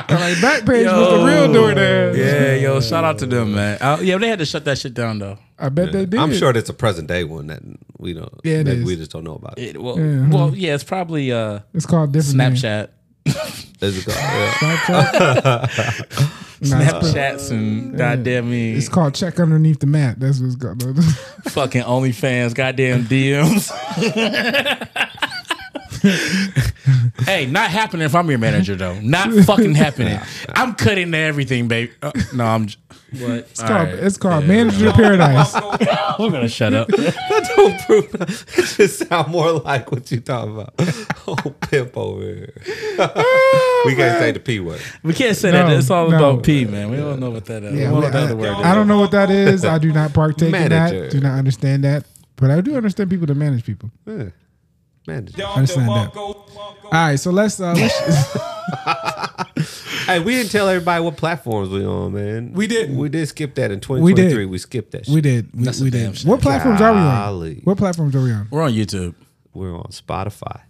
Sound 0.08 0.20
like 0.20 0.36
Backpage 0.36 0.86
was 0.86 1.18
the 1.18 1.24
real 1.26 1.48
DoorDash. 1.48 2.16
Yeah, 2.16 2.54
yo, 2.54 2.80
shout 2.80 3.02
out 3.02 3.18
to 3.18 3.26
them, 3.26 3.52
man. 3.54 3.78
Uh, 3.80 3.98
yeah, 4.00 4.16
they 4.18 4.28
had 4.28 4.38
to 4.38 4.46
shut 4.46 4.64
that 4.66 4.78
shit 4.78 4.94
down 4.94 5.18
though. 5.18 5.38
I 5.58 5.70
bet 5.70 5.90
they 5.92 6.06
did. 6.06 6.20
I'm 6.20 6.32
sure 6.32 6.52
that's 6.52 6.68
a 6.68 6.74
present 6.74 7.08
day 7.08 7.24
one 7.24 7.48
that 7.48 7.62
we 7.98 8.12
don't. 8.12 8.32
Yeah, 8.44 8.58
it 8.58 8.64
that 8.64 8.76
is. 8.76 8.84
We 8.84 8.94
just 8.94 9.10
don't 9.10 9.24
know 9.24 9.34
about. 9.34 9.58
It, 9.58 9.80
well, 9.80 9.98
Yeah. 9.98 10.28
well, 10.28 10.54
yeah, 10.54 10.74
it's 10.74 10.84
probably 10.84 11.32
uh, 11.32 11.60
It's 11.74 11.86
called 11.86 12.12
different. 12.12 12.36
name. 12.36 12.52
Snapchat, 12.54 12.88
Is 13.80 13.98
it 13.98 14.04
called- 14.06 14.16
yeah. 14.16 14.50
Snapchat. 15.66 16.02
It's, 16.60 16.70
called- 16.72 17.02
Snapchats, 17.04 17.50
and 17.50 17.96
goddamn 17.98 18.50
me, 18.50 18.72
it's 18.72 18.88
called 18.88 19.14
check 19.14 19.38
underneath 19.38 19.80
the 19.80 19.86
mat. 19.86 20.18
That's 20.18 20.40
what 20.40 20.46
it's 20.46 20.56
called. 20.56 20.82
fucking 21.52 21.82
OnlyFans, 21.82 22.54
goddamn 22.54 23.04
DMs. 23.04 23.70
hey, 27.24 27.46
not 27.46 27.70
happening 27.70 28.04
if 28.06 28.14
I'm 28.14 28.28
your 28.28 28.38
manager 28.38 28.76
though. 28.76 28.98
Not 29.00 29.32
fucking 29.44 29.74
happening. 29.74 30.18
I'm 30.50 30.74
cutting 30.74 31.12
to 31.12 31.18
everything, 31.18 31.68
baby. 31.68 31.92
Uh, 32.02 32.12
no, 32.34 32.44
I'm. 32.44 32.66
j- 32.66 32.78
What? 33.18 33.30
It's 33.30 33.62
called, 33.62 33.88
it's 33.88 34.16
called 34.18 34.44
Manager 34.46 34.92
Paradise. 34.92 35.54
We're 36.18 36.30
gonna 36.30 36.48
shut 36.48 36.74
up. 36.74 36.88
That 36.88 37.52
don't 37.56 37.80
prove. 37.86 38.14
It 38.58 38.76
just 38.76 39.08
sound 39.08 39.28
more 39.32 39.52
like 39.52 39.90
what 39.92 40.10
you 40.10 40.20
talking 40.20 40.54
about. 40.54 40.74
Oh, 41.28 41.36
pimp 41.60 41.96
over 41.96 42.22
here. 42.22 42.52
we 43.84 43.94
can't 43.94 44.18
say 44.20 44.32
the 44.32 44.40
p 44.44 44.60
word. 44.60 44.80
We 45.02 45.12
can't 45.12 45.36
say 45.36 45.50
that. 45.50 45.68
No, 45.68 45.76
It's 45.76 45.90
all 45.90 46.10
no. 46.10 46.16
about 46.16 46.44
P, 46.44 46.64
man. 46.64 46.90
We 46.90 46.96
don't 46.96 47.20
know 47.20 47.30
what 47.30 47.44
that 47.46 47.62
is. 47.64 47.74
Yeah, 47.74 47.92
we 47.92 48.00
don't 48.00 48.00
know 48.00 48.00
what 48.00 48.12
the 48.12 48.18
I, 48.18 48.22
other 48.22 48.36
word 48.36 48.48
I 48.64 48.74
don't 48.74 48.88
know 48.88 48.98
what 49.00 49.10
that 49.12 49.30
is. 49.30 49.64
I 49.64 49.78
do 49.78 49.92
not 49.92 50.12
partake 50.12 50.42
in 50.46 50.52
Manager. 50.52 51.02
that. 51.02 51.10
Do 51.10 51.20
not 51.20 51.38
understand 51.38 51.84
that. 51.84 52.04
But 52.36 52.50
I 52.50 52.60
do 52.60 52.76
understand 52.76 53.08
people 53.10 53.26
that 53.26 53.34
manage 53.34 53.64
people. 53.64 53.90
Yeah. 54.06 54.28
Manager. 55.06 55.42
Understand 55.42 55.88
that. 55.88 56.16
All 56.16 56.36
right, 56.92 57.16
so 57.16 57.30
let's 57.30 57.58
uh, 57.60 57.72
let's 57.74 58.36
Hey, 60.06 60.20
we 60.20 60.34
didn't 60.36 60.52
tell 60.52 60.68
everybody 60.68 61.02
what 61.02 61.16
platforms 61.16 61.68
we 61.70 61.84
on, 61.84 62.12
man. 62.14 62.52
We 62.52 62.66
didn't. 62.68 62.96
We 62.96 63.08
did 63.08 63.26
skip 63.28 63.54
that 63.56 63.70
in 63.72 63.78
We 63.78 64.12
2023. 64.14 64.28
did. 64.44 64.50
We, 64.50 64.58
skipped 64.58 64.92
that. 64.92 65.06
Shit. 65.06 65.14
we 65.14 65.20
did 65.20 65.50
we, 65.52 65.64
That's 65.64 65.80
we 65.80 65.90
damn 65.90 66.12
did. 66.12 66.18
shame. 66.20 66.30
What 66.30 66.40
platforms 66.40 66.80
are 66.80 66.92
we 66.92 66.98
on? 66.98 67.04
Golly. 67.14 67.60
What 67.64 67.76
platforms 67.76 68.14
are 68.14 68.22
we 68.22 68.30
on? 68.32 68.46
We're 68.50 68.62
on 68.62 68.72
YouTube. 68.72 69.14
We're 69.52 69.74
on 69.74 69.88
Spotify. 69.90 70.60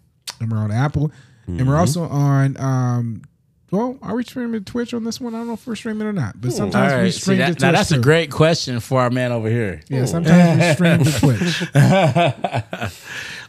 And 0.40 0.50
we're 0.50 0.58
on 0.58 0.70
Apple, 0.70 1.10
and 1.46 1.58
Mm-hmm. 1.60 1.68
we're 1.68 1.76
also 1.76 2.04
on. 2.04 2.56
um 2.58 3.22
Well, 3.70 3.98
are 4.00 4.14
we 4.14 4.22
streaming 4.24 4.64
Twitch 4.64 4.94
on 4.94 5.04
this 5.04 5.20
one? 5.20 5.34
I 5.34 5.38
don't 5.38 5.48
know 5.48 5.52
if 5.54 5.66
we're 5.66 5.74
streaming 5.76 6.06
or 6.06 6.12
not, 6.12 6.40
but 6.40 6.50
All 6.52 6.56
sometimes 6.56 6.92
we 6.94 6.98
right. 6.98 7.12
See, 7.12 7.20
stream 7.20 7.38
to 7.38 7.44
Twitch 7.46 7.60
now 7.60 7.72
that's 7.72 7.88
too. 7.90 7.96
a 7.96 7.98
great 8.00 8.30
question 8.30 8.80
for 8.80 9.00
our 9.02 9.10
man 9.10 9.32
over 9.32 9.48
here. 9.50 9.82
Yeah, 9.88 10.06
sometimes 10.06 10.60
we 10.60 10.72
stream 10.74 11.04
to 11.04 11.12
Twitch. 11.20 11.62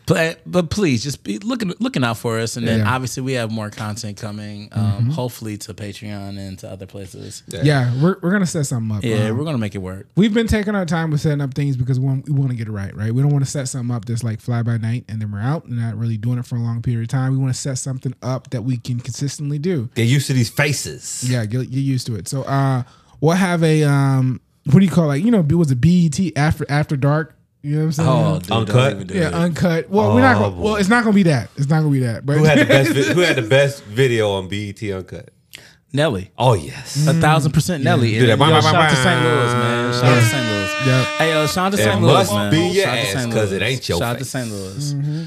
But 0.08 0.39
but 0.45 0.70
please 0.70 1.03
just 1.03 1.24
be 1.26 1.38
looking 1.39 1.74
looking 1.80 2.03
out 2.03 2.18
for 2.18 2.39
us, 2.39 2.55
and 2.55 2.66
then 2.66 2.80
Yeah. 2.80 2.93
obviously 2.93 3.24
we 3.24 3.34
have 3.34 3.51
more 3.51 3.70
content 3.70 4.16
coming. 4.18 4.70
Um, 4.72 5.10
Hopefully 5.10 5.58
to 5.58 5.74
Patreon 5.74 6.38
and 6.39 6.58
to 6.60 6.70
other 6.72 6.86
places. 6.86 7.43
Yeah, 7.47 7.62
Yeah, 7.64 8.01
we're, 8.01 8.16
we're 8.22 8.32
gonna 8.32 8.45
set 8.45 8.66
something 8.68 8.97
up. 8.97 9.03
Um, 9.03 9.38
we're 9.38 9.43
gonna 9.43 9.58
make 9.58 9.76
it 9.76 9.80
work. 9.80 10.08
We've 10.16 10.34
been 10.34 10.47
taking 10.47 10.76
our 10.76 10.86
time 10.86 11.12
with 11.12 11.20
setting 11.22 11.41
up 11.41 11.53
things 11.53 11.76
because 11.76 11.99
we 11.99 12.05
want, 12.05 12.30
we 12.30 12.34
want 12.36 12.51
to 12.51 12.58
get 12.58 12.68
it 12.68 12.72
right, 12.72 12.95
right? 12.95 13.14
We 13.14 13.22
don't 13.22 13.32
want 13.32 13.43
to 13.43 13.51
set 13.51 13.68
something 13.68 13.93
up 13.93 14.05
that's 14.05 14.24
like 14.24 14.39
fly 14.39 14.64
by 14.64 14.78
night 14.78 15.03
and 15.10 15.22
then 15.22 15.30
we're 15.32 15.41
out 15.41 15.66
and 15.66 15.78
not 15.78 15.97
really 15.97 16.18
doing 16.18 16.39
it 16.39 16.45
for 16.45 16.55
a 16.55 16.62
long 16.62 16.82
period 16.82 17.01
of 17.03 17.10
time. 17.10 17.34
We 17.34 17.38
want 17.38 17.53
to 17.53 17.60
set 17.60 17.78
something 17.78 18.14
up 18.22 18.49
that 18.51 18.64
we 18.64 18.78
can 18.78 18.99
consistently 19.01 19.60
do. 19.60 19.89
Get 19.95 20.08
used 20.08 20.28
to 20.28 20.34
these 20.34 20.49
faces. 20.49 21.26
Yeah, 21.30 21.45
get, 21.45 21.70
get 21.70 21.80
used 21.80 22.08
to 22.08 22.16
it. 22.16 22.28
So 22.30 22.43
uh 22.43 22.84
we'll 23.20 23.34
have 23.36 23.62
a 23.62 23.84
um 23.84 24.39
what 24.66 24.80
do 24.80 24.86
you 24.86 24.91
call 24.91 25.05
it? 25.05 25.08
like 25.08 25.24
you 25.26 25.32
know, 25.32 25.39
it 25.39 25.51
was 25.53 25.72
a 25.72 25.76
BET 25.76 26.20
after 26.36 26.66
after 26.70 26.95
dark. 26.95 27.37
You 27.68 27.74
know 27.76 27.80
what 27.80 27.86
I'm 27.86 27.91
saying? 27.91 28.09
Oh, 28.09 28.39
dude, 28.39 28.51
Uncut? 28.51 28.74
Don't 28.76 28.91
even 28.95 29.07
do 29.07 29.13
yeah, 29.15 29.28
it. 29.28 29.34
uncut. 29.34 29.89
Well, 29.89 30.13
we're 30.15 30.22
not 30.22 30.38
Oh, 30.38 30.49
gonna, 30.51 30.61
well, 30.61 30.76
it's 30.78 30.88
not 30.88 31.03
gonna 31.03 31.13
be 31.15 31.24
that. 31.24 31.49
It's 31.57 31.68
not 31.68 31.80
gonna 31.82 31.91
be 31.91 31.99
that. 31.99 32.26
But 32.26 32.38
Who 32.38 32.43
had 32.45 32.59
the 32.59 32.65
best? 32.65 32.91
vi- 32.91 33.13
who 33.13 33.20
had 33.22 33.36
the 33.36 33.41
best 33.41 33.84
video 33.84 34.32
on 34.32 34.47
BET 34.47 34.82
Uncut? 34.84 35.30
Nelly. 35.91 36.32
Oh 36.38 36.53
yes. 36.53 36.97
Mm. 36.97 37.18
A 37.18 37.22
thousand 37.22 37.51
percent 37.51 37.84
Nelly. 37.84 38.11
Do 38.20 38.28
that. 38.28 38.32
And, 38.34 38.39
yo, 38.41 38.45
Bang, 38.47 38.51
bang, 38.53 38.61
shout 38.61 38.76
out 38.76 38.89
to 38.89 38.95
St. 38.95 39.22
Louis, 39.24 39.53
man. 39.53 39.93
Shout 39.93 40.03
out 40.05 40.15
to 40.15 40.26
St. 40.26 40.45
Louis. 40.47 40.88
Yeah. 40.88 41.03
Hey, 41.18 41.30
yo, 41.34 41.47
shout 41.47 41.57
out 41.57 41.72
to 41.72 41.78
St. 41.78 42.01
Louis, 42.01 42.13
must 42.13 42.34
man. 42.34 42.51
be 42.51 42.57
your 42.57 42.84
Shout 42.86 42.88
out 42.88 42.93
to 42.93 42.99
ass, 43.07 43.13
St. 43.22 43.34
'cause 43.34 43.51
Louis. 43.51 43.61
it 43.61 43.65
ain't 43.65 43.89
your 43.89 43.97
Shout 43.99 44.15
out 44.15 44.20
to. 44.20 44.26
St. 44.26 44.49
Louis. 44.49 44.93
Mm-hmm. 44.93 45.24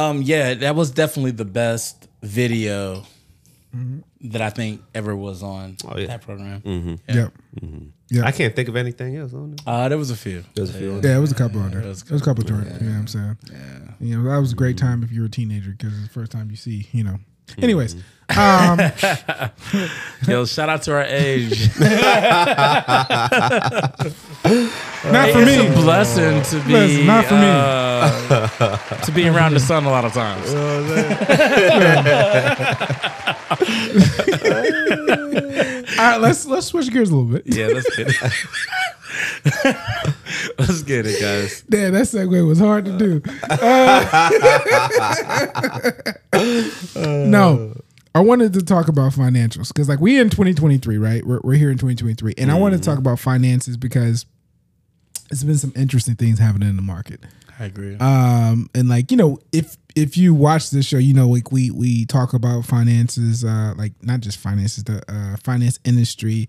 Um, 0.00 0.22
yeah, 0.22 0.54
that 0.54 0.74
was 0.76 0.90
definitely 0.92 1.30
the 1.32 1.44
best 1.44 2.06
video 2.22 3.02
mm-hmm. 3.74 3.98
That 4.22 4.40
I 4.42 4.50
think 4.50 4.82
ever 4.94 5.14
was 5.14 5.42
on 5.42 5.76
Oh, 5.86 5.96
yeah. 5.96 6.06
that 6.08 6.22
program. 6.22 6.98
Yep. 7.08 7.32
I 8.24 8.32
can't 8.32 8.56
think 8.56 8.68
of 8.68 8.76
anything 8.76 9.16
else 9.16 9.32
on 9.34 9.52
it. 9.54 9.62
Uh, 9.66 9.88
there 9.88 9.98
was 9.98 10.10
a 10.10 10.16
few. 10.16 10.44
There's 10.54 10.70
a 10.70 10.78
few 10.78 11.00
Yeah, 11.02 11.16
it 11.18 11.20
was 11.20 11.30
a 11.32 11.34
couple 11.36 11.60
on 11.60 11.70
there. 11.70 11.80
it 11.80 11.84
It 11.84 11.88
was 11.88 12.10
was, 12.10 12.20
a 12.20 12.24
a 12.24 12.26
couple 12.26 12.42
joints. 12.44 12.80
You 12.80 12.86
know 12.86 12.92
what 12.94 12.98
I'm 13.00 13.06
saying? 13.06 13.38
Yeah. 13.52 13.58
You 14.00 14.18
know, 14.22 14.30
that 14.30 14.38
was 14.38 14.52
a 14.52 14.56
great 14.56 14.76
time 14.78 15.02
if 15.04 15.12
you 15.12 15.20
were 15.20 15.26
a 15.26 15.30
teenager 15.30 15.70
because 15.72 15.92
it's 15.92 16.02
the 16.08 16.12
first 16.12 16.32
time 16.32 16.50
you 16.50 16.56
see, 16.56 16.88
you 16.92 17.04
know. 17.04 17.18
Anyways, 17.56 17.94
um, 18.36 18.78
Yo, 20.28 20.44
shout 20.44 20.68
out 20.68 20.82
to 20.82 20.92
our 20.92 21.04
age. 21.04 21.70
not 21.80 21.88
for 25.30 25.40
it's 25.40 25.46
me. 25.46 25.66
a 25.66 25.72
blessing 25.72 26.42
to 26.42 26.60
be 26.66 26.72
Listen, 26.72 27.06
not 27.06 27.24
for 27.24 27.34
me. 27.34 27.48
uh, 27.48 28.76
to 29.00 29.12
be 29.12 29.28
around 29.28 29.54
the 29.54 29.60
sun 29.60 29.84
a 29.86 29.90
lot 29.90 30.04
of 30.04 30.12
times. 30.12 30.52
All 35.98 36.04
right, 36.04 36.20
let's 36.20 36.44
let's 36.46 36.66
switch 36.66 36.90
gears 36.92 37.08
a 37.10 37.16
little 37.16 37.32
bit. 37.32 37.42
Yeah, 37.46 37.68
let's 37.68 37.96
get 37.96 38.08
it. 38.10 38.16
let's 40.58 40.82
get 40.82 41.06
it, 41.06 41.20
guys. 41.20 41.62
Damn, 41.68 41.92
that 41.92 42.04
segue 42.04 42.46
was 42.46 42.58
hard 42.58 42.84
to 42.86 42.98
do. 42.98 43.22
Uh, 47.02 47.26
no. 47.26 47.74
I 48.14 48.20
wanted 48.20 48.52
to 48.54 48.62
talk 48.62 48.88
about 48.88 49.12
financials 49.12 49.68
because, 49.68 49.88
like, 49.88 50.00
we 50.00 50.18
in 50.18 50.30
2023, 50.30 50.98
right? 50.98 51.24
We're, 51.24 51.40
we're 51.44 51.54
here 51.54 51.70
in 51.70 51.76
2023, 51.76 52.34
and 52.38 52.50
I 52.50 52.58
wanted 52.58 52.78
to 52.78 52.82
talk 52.82 52.98
about 52.98 53.20
finances 53.20 53.76
because 53.76 54.26
it's 55.30 55.44
been 55.44 55.58
some 55.58 55.72
interesting 55.76 56.16
things 56.16 56.38
happening 56.38 56.68
in 56.68 56.76
the 56.76 56.82
market. 56.82 57.20
I 57.58 57.64
agree. 57.64 57.96
Um, 57.96 58.70
and 58.74 58.88
like 58.88 59.10
you 59.10 59.16
know, 59.16 59.38
if 59.52 59.76
if 59.96 60.16
you 60.16 60.32
watch 60.32 60.70
this 60.70 60.86
show, 60.86 60.98
you 60.98 61.12
know, 61.12 61.28
like 61.28 61.50
we 61.50 61.70
we 61.70 62.06
talk 62.06 62.32
about 62.32 62.64
finances, 62.64 63.44
uh, 63.44 63.74
like 63.76 63.92
not 64.02 64.20
just 64.20 64.38
finances, 64.38 64.84
the 64.84 65.02
uh, 65.08 65.36
finance 65.42 65.80
industry, 65.84 66.46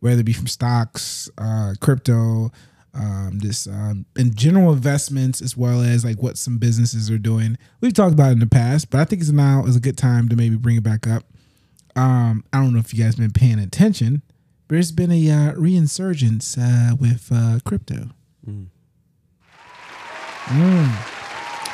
whether 0.00 0.20
it 0.20 0.24
be 0.24 0.32
from 0.32 0.48
stocks, 0.48 1.30
uh, 1.38 1.74
crypto, 1.80 2.50
um, 2.94 3.38
just 3.40 3.68
um, 3.68 4.06
and 4.16 4.36
general 4.36 4.72
investments, 4.72 5.40
as 5.40 5.56
well 5.56 5.82
as 5.82 6.04
like 6.04 6.22
what 6.22 6.36
some 6.36 6.58
businesses 6.58 7.10
are 7.10 7.18
doing. 7.18 7.58
We've 7.80 7.92
talked 7.92 8.14
about 8.14 8.32
in 8.32 8.38
the 8.38 8.46
past, 8.46 8.90
but 8.90 9.00
I 9.00 9.04
think 9.04 9.22
it's 9.22 9.30
now 9.30 9.64
is 9.66 9.76
a 9.76 9.80
good 9.80 9.98
time 9.98 10.28
to 10.28 10.36
maybe 10.36 10.56
bring 10.56 10.76
it 10.76 10.82
back 10.82 11.06
up. 11.06 11.24
Um, 11.96 12.44
I 12.52 12.60
don't 12.60 12.72
know 12.72 12.80
if 12.80 12.94
you 12.94 13.02
guys 13.02 13.16
been 13.16 13.32
paying 13.32 13.58
attention, 13.58 14.22
but 14.66 14.74
there's 14.74 14.92
been 14.92 15.10
a 15.10 15.30
uh, 15.30 15.52
reinsurgence 15.54 16.56
uh, 16.58 16.96
with 16.96 17.28
uh, 17.32 17.58
crypto. 17.64 18.10
Mm. 18.48 18.68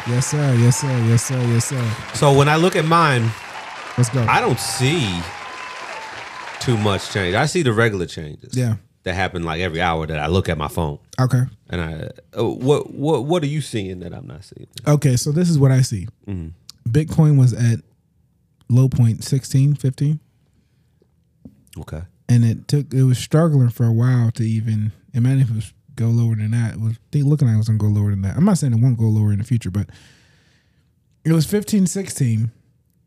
Yes, 0.09 0.27
sir. 0.27 0.55
Yes, 0.59 0.81
sir. 0.81 1.05
Yes, 1.07 1.25
sir. 1.25 1.41
Yes, 1.47 1.65
sir. 1.67 1.95
So 2.15 2.37
when 2.37 2.49
I 2.49 2.57
look 2.57 2.75
at 2.75 2.85
mine, 2.85 3.31
Let's 3.97 4.11
go. 4.11 4.25
I 4.29 4.41
don't 4.41 4.59
see 4.59 5.09
too 6.59 6.77
much 6.77 7.13
change. 7.13 7.35
I 7.35 7.47
see 7.47 7.63
the 7.63 7.73
regular 7.73 8.07
changes. 8.07 8.57
Yeah. 8.57 8.77
That 9.05 9.15
happen 9.15 9.43
like 9.45 9.61
every 9.61 9.81
hour 9.83 10.07
that 10.07 10.19
I 10.19 10.27
look 10.29 10.49
at 10.49 10.57
my 10.59 10.69
phone. 10.69 10.99
Okay. 11.21 11.43
And 11.69 11.81
I, 11.81 12.11
uh, 12.39 12.45
what 12.45 12.91
what 12.95 13.25
what 13.25 13.43
are 13.43 13.47
you 13.47 13.61
seeing 13.61 14.01
that 14.01 14.15
I'm 14.15 14.27
not 14.27 14.45
seeing? 14.45 14.67
Okay. 14.87 15.17
So 15.17 15.31
this 15.31 15.49
is 15.51 15.59
what 15.59 15.71
I 15.71 15.83
see. 15.83 16.09
Bitcoin 16.89 17.39
was 17.39 17.53
at 17.53 17.81
low 18.71 18.89
point 18.89 19.23
16, 19.23 19.75
15, 19.75 20.21
Okay. 21.79 22.03
and 22.29 22.45
it 22.45 22.67
took 22.69 22.93
it 22.95 23.03
was 23.03 23.19
struggling 23.19 23.69
for 23.69 23.85
a 23.85 23.93
while 23.93 24.31
to 24.33 24.43
even. 24.45 24.93
Imagine 25.13 25.41
if 25.43 25.51
it 25.51 25.55
was 25.57 25.73
go 25.97 26.07
lower 26.07 26.35
than 26.35 26.51
that. 26.53 26.75
It 26.75 26.81
was 26.81 26.99
they 27.11 27.23
looking 27.23 27.47
like 27.47 27.55
it 27.55 27.59
was 27.59 27.69
gonna 27.69 27.79
go 27.79 27.87
lower 27.89 28.11
than 28.11 28.23
that. 28.23 28.37
I'm 28.37 28.45
not 28.45 28.59
saying 28.59 28.73
it 28.73 28.81
won't 28.81 28.99
go 28.99 29.05
lower 29.05 29.33
in 29.33 29.39
the 29.39 29.45
future, 29.45 29.71
but 29.71 29.89
it 31.25 31.33
was 31.33 31.47
15, 31.47 31.87
16, 31.87 32.51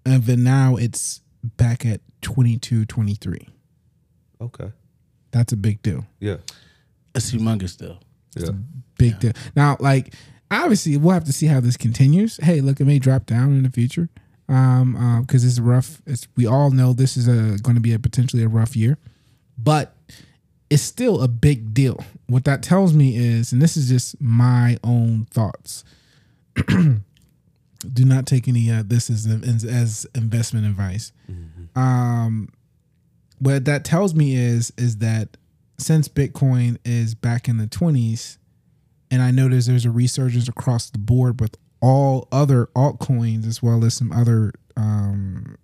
and 0.05 0.23
then 0.23 0.43
now 0.43 0.75
it's 0.75 1.21
back 1.43 1.85
at 1.85 2.01
22, 2.21 2.85
23. 2.85 3.47
Okay. 4.41 4.71
That's 5.37 5.53
a 5.53 5.57
big 5.57 5.83
deal. 5.83 6.03
Yeah. 6.19 6.37
It's 7.13 7.31
humongous 7.31 7.77
though. 7.77 7.97
Yeah. 8.35 8.49
big 8.97 9.19
deal. 9.19 9.33
Now, 9.55 9.77
like 9.79 10.13
obviously, 10.49 10.97
we'll 10.97 11.13
have 11.13 11.25
to 11.25 11.33
see 11.33 11.45
how 11.45 11.59
this 11.59 11.77
continues. 11.77 12.37
Hey, 12.37 12.59
look, 12.59 12.79
it 12.79 12.85
may 12.85 12.97
drop 12.97 13.27
down 13.27 13.49
in 13.55 13.61
the 13.63 13.69
future, 13.69 14.09
um, 14.49 15.21
because 15.21 15.45
it's 15.45 15.59
rough. 15.59 16.01
It's 16.07 16.27
we 16.35 16.47
all 16.47 16.71
know 16.71 16.93
this 16.93 17.17
is 17.17 17.27
a 17.27 17.59
going 17.61 17.75
to 17.75 17.81
be 17.81 17.93
a 17.93 17.99
potentially 17.99 18.43
a 18.43 18.47
rough 18.47 18.75
year, 18.75 18.97
but 19.59 19.95
it's 20.71 20.81
still 20.83 21.21
a 21.21 21.27
big 21.27 21.73
deal. 21.73 22.03
What 22.25 22.43
that 22.45 22.63
tells 22.63 22.93
me 22.93 23.15
is, 23.15 23.51
and 23.53 23.61
this 23.61 23.77
is 23.77 23.89
just 23.89 24.19
my 24.19 24.77
own 24.83 25.25
thoughts. 25.31 25.83
Do 26.67 28.05
not 28.05 28.25
take 28.25 28.47
any 28.47 28.71
uh, 28.71 28.81
this 28.85 29.09
as 29.11 29.27
as, 29.27 29.63
as 29.63 30.07
investment 30.15 30.65
advice. 30.65 31.11
Um, 31.75 32.49
what 33.39 33.65
that 33.65 33.83
tells 33.83 34.13
me 34.15 34.35
is 34.35 34.71
is 34.77 34.97
that 34.97 35.37
since 35.77 36.07
Bitcoin 36.07 36.77
is 36.83 37.15
back 37.15 37.47
in 37.47 37.57
the 37.57 37.67
twenties, 37.67 38.39
and 39.11 39.21
I 39.21 39.31
notice 39.31 39.67
there's 39.67 39.85
a 39.85 39.91
resurgence 39.91 40.47
across 40.47 40.89
the 40.89 40.97
board 40.97 41.39
with 41.39 41.55
all 41.81 42.27
other 42.31 42.67
altcoins 42.75 43.45
as 43.45 43.61
well 43.61 43.83
as 43.85 43.93
some 43.93 44.11
other 44.11 44.53
um, 44.75 45.57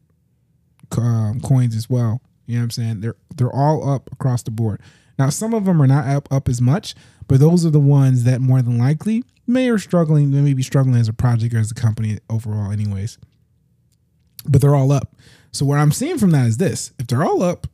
um, 0.97 1.39
coins 1.41 1.75
as 1.75 1.89
well. 1.89 2.21
You 2.45 2.55
know 2.55 2.61
what 2.61 2.63
I'm 2.63 2.71
saying? 2.71 3.01
They're 3.01 3.15
they're 3.35 3.53
all 3.53 3.89
up 3.89 4.11
across 4.11 4.43
the 4.43 4.51
board. 4.51 4.81
Now 5.17 5.29
some 5.29 5.53
of 5.53 5.65
them 5.65 5.81
are 5.81 5.87
not 5.87 6.07
up 6.07 6.31
up 6.31 6.49
as 6.49 6.61
much, 6.61 6.95
but 7.27 7.39
those 7.39 7.65
are 7.65 7.69
the 7.69 7.79
ones 7.79 8.23
that 8.25 8.41
more 8.41 8.61
than 8.61 8.77
likely 8.77 9.23
may 9.47 9.69
are 9.69 9.79
struggling. 9.79 10.31
They 10.31 10.41
may 10.41 10.53
be 10.53 10.63
struggling 10.63 10.99
as 10.99 11.07
a 11.07 11.13
project 11.13 11.53
or 11.53 11.59
as 11.59 11.71
a 11.71 11.75
company 11.75 12.19
overall, 12.29 12.71
anyways. 12.71 13.17
But 14.45 14.61
they're 14.61 14.75
all 14.75 14.91
up. 14.91 15.15
So 15.53 15.65
what 15.65 15.77
I'm 15.77 15.91
seeing 15.91 16.17
from 16.17 16.31
that 16.31 16.47
is 16.47 16.57
this: 16.57 16.91
if 16.99 17.07
they're 17.07 17.23
all 17.23 17.41
up 17.41 17.67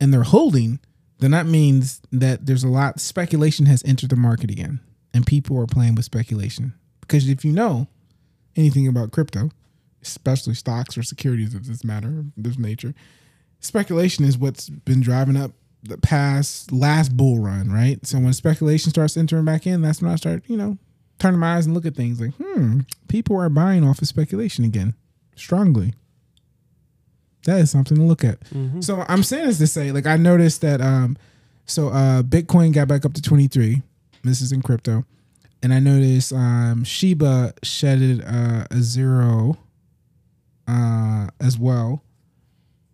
and 0.00 0.12
they're 0.12 0.22
holding, 0.22 0.78
then 1.18 1.32
that 1.32 1.46
means 1.46 2.00
that 2.12 2.46
there's 2.46 2.64
a 2.64 2.68
lot 2.68 3.00
speculation 3.00 3.66
has 3.66 3.82
entered 3.84 4.10
the 4.10 4.16
market 4.16 4.50
again, 4.50 4.80
and 5.12 5.26
people 5.26 5.58
are 5.58 5.66
playing 5.66 5.94
with 5.94 6.04
speculation. 6.04 6.74
Because 7.00 7.28
if 7.28 7.44
you 7.44 7.52
know 7.52 7.88
anything 8.56 8.86
about 8.86 9.12
crypto, 9.12 9.50
especially 10.02 10.54
stocks 10.54 10.96
or 10.96 11.02
securities 11.02 11.54
of 11.54 11.66
this 11.66 11.84
matter, 11.84 12.24
this 12.36 12.58
nature, 12.58 12.94
speculation 13.60 14.24
is 14.24 14.36
what's 14.36 14.68
been 14.68 15.00
driving 15.00 15.36
up 15.36 15.52
the 15.82 15.98
past 15.98 16.70
last 16.70 17.16
bull 17.16 17.38
run, 17.38 17.70
right? 17.70 18.04
So 18.06 18.18
when 18.18 18.32
speculation 18.32 18.90
starts 18.90 19.16
entering 19.16 19.44
back 19.44 19.66
in, 19.66 19.82
that's 19.82 20.00
when 20.00 20.12
I 20.12 20.16
start, 20.16 20.44
you 20.46 20.56
know, 20.56 20.78
turning 21.18 21.40
my 21.40 21.56
eyes 21.56 21.66
and 21.66 21.74
look 21.74 21.86
at 21.86 21.94
things 21.94 22.20
like, 22.20 22.34
hmm, 22.34 22.80
people 23.08 23.36
are 23.40 23.48
buying 23.48 23.84
off 23.84 24.02
of 24.02 24.08
speculation 24.08 24.64
again, 24.64 24.94
strongly. 25.34 25.94
That 27.44 27.58
is 27.58 27.70
something 27.70 27.96
to 27.96 28.02
look 28.04 28.24
at. 28.24 28.38
So 28.80 29.04
I'm 29.08 29.22
saying 29.22 29.46
this 29.46 29.58
to 29.58 29.66
say, 29.66 29.90
like, 29.92 30.06
I 30.06 30.16
noticed 30.16 30.60
that, 30.60 30.80
um, 30.80 31.16
so 31.66 31.88
uh, 31.88 32.22
Bitcoin 32.22 32.72
got 32.72 32.88
back 32.88 33.04
up 33.04 33.14
to 33.14 33.22
23. 33.22 33.82
This 34.24 34.40
is 34.40 34.52
in 34.52 34.62
crypto, 34.62 35.04
and 35.62 35.74
I 35.74 35.80
noticed 35.80 36.32
um, 36.32 36.84
Shiba 36.84 37.54
shedded 37.64 38.22
uh, 38.24 38.66
a 38.70 38.76
zero 38.80 39.58
uh, 40.68 41.26
as 41.40 41.58
well, 41.58 42.04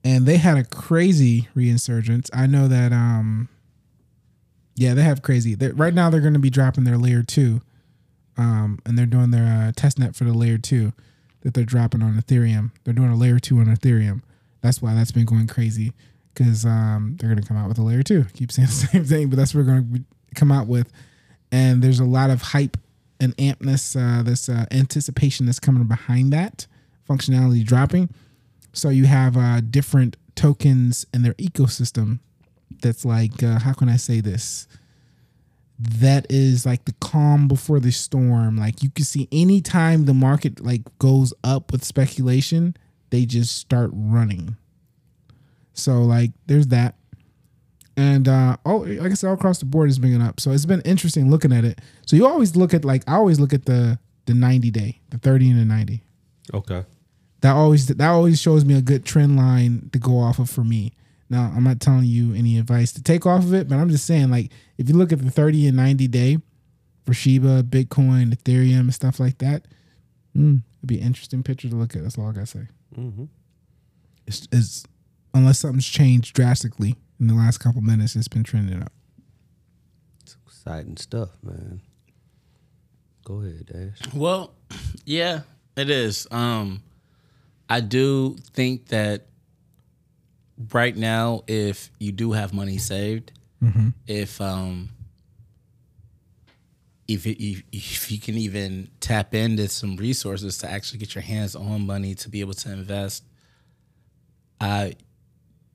and 0.03 0.24
they 0.24 0.38
had 0.38 0.57
a 0.57 0.64
crazy 0.64 1.49
reinsurgence. 1.55 2.30
I 2.32 2.46
know 2.46 2.66
that, 2.68 2.92
um, 2.92 3.49
yeah, 4.76 4.94
they 4.94 5.03
have 5.03 5.20
crazy. 5.20 5.55
They're, 5.55 5.74
right 5.74 5.92
now, 5.92 6.09
they're 6.09 6.22
going 6.22 6.32
to 6.32 6.38
be 6.38 6.49
dropping 6.51 6.84
their 6.84 6.96
layer 6.96 7.22
two, 7.22 7.61
um, 8.38 8.78
and 8.86 8.96
they're 8.96 9.05
doing 9.05 9.30
their 9.30 9.68
uh, 9.68 9.72
test 9.76 9.99
net 9.99 10.16
for 10.16 10.24
the 10.24 10.32
layer 10.32 10.57
two 10.57 10.92
that 11.42 11.53
they're 11.53 11.64
dropping 11.64 12.03
on 12.03 12.14
Ethereum. 12.14 12.70
They're 12.84 12.94
doing 12.94 13.11
a 13.11 13.16
layer 13.16 13.38
two 13.38 13.59
on 13.59 13.66
Ethereum. 13.66 14.22
That's 14.61 14.83
why 14.83 14.95
that's 14.95 15.13
been 15.13 15.25
going 15.25 15.47
crazy 15.47 15.93
because 16.35 16.65
um, 16.65 17.17
they're 17.19 17.29
going 17.29 17.41
to 17.41 17.47
come 17.47 17.57
out 17.57 17.69
with 17.69 17.79
a 17.79 17.83
layer 17.83 18.03
two. 18.03 18.25
Keep 18.35 18.53
saying 18.53 18.67
the 18.69 18.75
same 18.75 19.05
thing, 19.05 19.29
but 19.29 19.37
that's 19.37 19.55
what 19.55 19.65
we're 19.65 19.73
going 19.73 19.93
to 19.95 20.35
come 20.35 20.53
out 20.53 20.67
with. 20.67 20.91
And 21.51 21.83
there's 21.83 22.01
a 22.01 22.05
lot 22.05 22.31
of 22.31 22.43
hype 22.43 22.77
and 23.21 23.37
ampness, 23.37 23.97
uh, 23.97 24.23
this 24.23 24.49
uh, 24.49 24.67
anticipation 24.71 25.47
that's 25.47 25.59
coming 25.59 25.85
behind 25.85 26.33
that 26.33 26.67
functionality 27.09 27.65
dropping. 27.65 28.11
So 28.73 28.91
you 28.91 29.07
have 29.07 29.37
uh, 29.37 29.61
different 29.61 30.17
tokens 30.35 31.07
in 31.13 31.23
their 31.23 31.35
ecosystem. 31.35 32.21
That's 32.83 33.05
like, 33.05 33.43
uh, 33.43 33.59
how 33.59 33.73
can 33.73 33.89
I 33.89 33.97
say 33.97 34.21
this? 34.21 34.69
That 35.79 36.27
is 36.29 36.67
like 36.67 36.85
the 36.85 36.95
calm 37.01 37.49
before 37.49 37.81
the 37.81 37.91
storm. 37.91 38.57
Like 38.57 38.83
you 38.83 38.91
can 38.91 39.05
see 39.05 39.29
anytime 39.33 40.05
the 40.05 40.15
market 40.15 40.61
like 40.65 40.83
goes 40.99 41.33
up 41.43 41.73
with 41.73 41.85
speculation, 41.85 42.77
they 43.11 43.25
just 43.25 43.57
start 43.59 43.91
running. 43.93 44.57
So 45.73 46.03
like 46.03 46.31
there's 46.47 46.69
that. 46.69 46.95
And 47.97 48.29
uh 48.29 48.57
oh 48.65 48.79
like 48.79 49.11
I 49.11 49.15
said, 49.15 49.29
all 49.29 49.35
across 49.35 49.59
the 49.59 49.65
board 49.65 49.91
is 49.91 49.99
bringing 49.99 50.23
up. 50.23 50.41
So 50.41 50.51
it's 50.53 50.67
been 50.67 50.81
interesting 50.83 51.31
looking 51.31 51.53
at 51.53 51.65
it. 51.65 51.81
So 52.07 52.17
you 52.17 52.27
always 52.27 52.57
look 52.57 52.73
at 52.75 52.85
like 52.85 53.03
I 53.09 53.15
always 53.15 53.41
look 53.41 53.53
at 53.53 53.65
the 53.67 53.99
the 54.27 54.35
90 54.35 54.71
day, 54.71 55.01
the 55.11 55.19
30 55.19 55.51
and 55.53 55.61
the 55.61 55.65
90 55.65 56.03
Okay. 56.55 56.85
that 57.41 57.53
always 57.53 57.87
that 57.87 58.09
always 58.09 58.41
shows 58.41 58.65
me 58.65 58.75
a 58.75 58.83
good 58.83 59.05
trend 59.05 59.37
line 59.37 59.91
to 59.93 59.99
go 59.99 60.19
off 60.19 60.39
of 60.39 60.49
for 60.51 60.65
me. 60.65 60.93
Now, 61.31 61.53
I'm 61.55 61.65
not 61.65 61.79
telling 61.81 62.05
you 62.05 62.33
any 62.35 62.59
advice 62.59 62.91
to 62.93 63.03
take 63.03 63.27
off 63.27 63.43
of 63.45 63.53
it, 63.53 63.69
but 63.69 63.77
I'm 63.77 63.91
just 63.91 64.07
saying 64.07 64.31
like 64.31 64.51
if 64.79 64.89
you 64.89 64.95
look 64.97 65.13
at 65.13 65.19
the 65.23 65.31
30 65.31 65.67
and 65.69 65.77
90 65.77 66.09
day 66.09 66.39
for 67.05 67.13
Shiba, 67.15 67.63
Bitcoin, 67.65 68.35
Ethereum, 68.35 68.81
and 68.81 68.95
stuff 68.95 69.19
like 69.21 69.39
that, 69.39 69.67
mm, 70.37 70.63
it'd 70.79 70.87
be 70.87 70.99
an 71.01 71.07
interesting 71.07 71.43
picture 71.43 71.69
to 71.69 71.75
look 71.77 71.95
at. 71.97 72.03
That's 72.03 72.17
all 72.17 72.29
I 72.29 72.33
gotta 72.33 72.47
say. 72.47 72.69
It's, 74.26 74.46
it's 74.53 74.84
unless 75.34 75.61
something's 75.61 75.86
changed 75.86 76.34
drastically 76.34 76.96
in 77.20 77.26
the 77.26 77.34
last 77.34 77.59
couple 77.59 77.80
minutes, 77.80 78.14
it's 78.16 78.28
been 78.28 78.44
trending 78.44 78.82
up. 78.82 78.92
It's 80.22 80.36
exciting 80.46 80.96
stuff, 80.96 81.30
man. 81.42 81.80
Go 83.24 83.40
ahead, 83.40 83.70
Ash. 83.74 84.14
Well, 84.14 84.55
yeah, 85.05 85.40
it 85.76 85.90
is. 85.90 86.26
Um, 86.30 86.82
I 87.68 87.80
do 87.80 88.36
think 88.55 88.86
that 88.88 89.26
right 90.72 90.96
now, 90.96 91.42
if 91.46 91.90
you 91.99 92.12
do 92.12 92.32
have 92.32 92.53
money 92.55 92.78
saved, 92.78 93.32
if 94.07 94.40
um, 94.40 94.90
if, 97.09 97.27
it, 97.27 97.43
if 97.43 97.63
if 97.73 98.13
you 98.13 98.21
can 98.21 98.37
even 98.37 98.91
tap 99.01 99.35
into 99.35 99.67
some 99.69 99.97
resources 99.97 100.59
to 100.59 100.71
actually 100.71 100.99
get 100.99 101.15
your 101.15 101.23
hands 101.23 101.57
on 101.57 101.87
money 101.87 102.15
to 102.17 102.29
be 102.29 102.41
able 102.41 102.53
to 102.53 102.71
invest, 102.71 103.25
I 104.61 104.95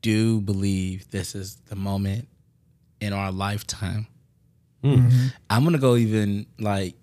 do 0.02 0.40
believe 0.40 1.10
this 1.10 1.34
is 1.34 1.56
the 1.68 1.76
moment 1.76 2.28
in 3.02 3.14
our 3.14 3.32
lifetime. 3.32 4.06
Hmm. 4.84 4.94
Mm-hmm. 4.94 5.28
I'm 5.50 5.64
gonna 5.64 5.80
go 5.80 5.96
even 5.96 6.46
like 6.60 6.96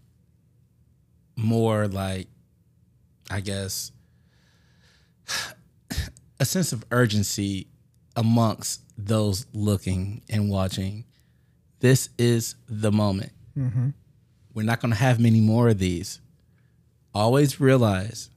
more 1.36 1.88
like 1.88 2.28
I 3.30 3.40
guess 3.40 3.90
a 6.40 6.44
sense 6.44 6.72
of 6.72 6.84
urgency 6.92 7.66
amongst 8.14 8.82
those 8.96 9.46
looking 9.52 10.22
and 10.30 10.48
watching. 10.50 11.04
This 11.80 12.10
is 12.18 12.54
the 12.68 12.92
moment. 12.92 13.32
Mm-hmm. 13.58 13.88
We're 14.54 14.64
not 14.66 14.80
going 14.80 14.92
to 14.92 14.98
have 14.98 15.20
many 15.20 15.40
more 15.40 15.68
of 15.68 15.78
these. 15.78 16.20
Always 17.14 17.60
realize 17.60 18.30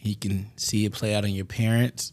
you 0.00 0.16
can 0.16 0.50
see 0.56 0.84
it 0.84 0.92
play 0.92 1.14
out 1.14 1.24
in 1.24 1.32
your 1.32 1.44
parents, 1.44 2.12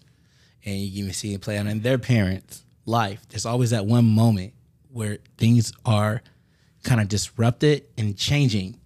and 0.66 0.76
you 0.80 1.06
can 1.06 1.14
see 1.14 1.34
it 1.34 1.42
play 1.42 1.58
out 1.58 1.68
in 1.68 1.82
their 1.82 1.98
parents' 1.98 2.64
life. 2.86 3.26
There's 3.30 3.46
always 3.46 3.70
that 3.72 3.86
one 3.86 4.06
moment 4.06 4.54
where 4.92 5.20
things 5.38 5.74
are 5.86 6.22
kind 6.84 7.00
of 7.02 7.08
disrupted 7.08 7.84
and 7.98 8.18
changing, 8.18 8.80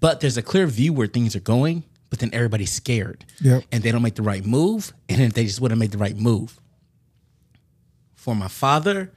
but 0.00 0.20
there's 0.20 0.36
a 0.36 0.42
clear 0.42 0.66
view 0.66 0.92
where 0.92 1.06
things 1.06 1.34
are 1.36 1.40
going. 1.40 1.84
But 2.10 2.18
then 2.18 2.28
everybody's 2.34 2.70
scared, 2.70 3.24
Yep. 3.40 3.64
and 3.72 3.82
they 3.82 3.90
don't 3.90 4.02
make 4.02 4.16
the 4.16 4.22
right 4.22 4.44
move, 4.44 4.92
and 5.08 5.18
then 5.18 5.30
they 5.30 5.44
just 5.46 5.62
wouldn't 5.62 5.78
make 5.80 5.92
the 5.92 5.98
right 5.98 6.14
move. 6.14 6.60
For 8.14 8.36
my 8.36 8.48
father, 8.48 9.10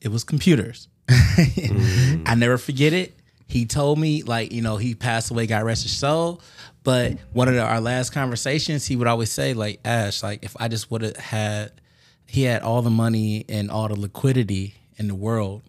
it 0.00 0.08
was 0.08 0.24
computers. 0.24 0.88
Mm-hmm. 1.10 2.22
I 2.26 2.34
never 2.34 2.56
forget 2.58 2.92
it. 2.92 3.18
He 3.50 3.66
told 3.66 3.98
me, 3.98 4.22
like, 4.22 4.52
you 4.52 4.62
know, 4.62 4.76
he 4.76 4.94
passed 4.94 5.32
away, 5.32 5.48
God 5.48 5.64
rest 5.64 5.82
his 5.82 5.96
soul. 5.96 6.40
But 6.84 7.18
one 7.32 7.48
of 7.48 7.54
the, 7.54 7.62
our 7.62 7.80
last 7.80 8.10
conversations, 8.10 8.86
he 8.86 8.94
would 8.94 9.08
always 9.08 9.32
say, 9.32 9.54
like, 9.54 9.80
Ash, 9.84 10.22
like, 10.22 10.44
if 10.44 10.56
I 10.60 10.68
just 10.68 10.88
would 10.92 11.02
have 11.02 11.16
had, 11.16 11.72
he 12.26 12.44
had 12.44 12.62
all 12.62 12.80
the 12.80 12.90
money 12.90 13.44
and 13.48 13.68
all 13.68 13.88
the 13.88 13.98
liquidity 13.98 14.76
in 14.98 15.08
the 15.08 15.16
world, 15.16 15.62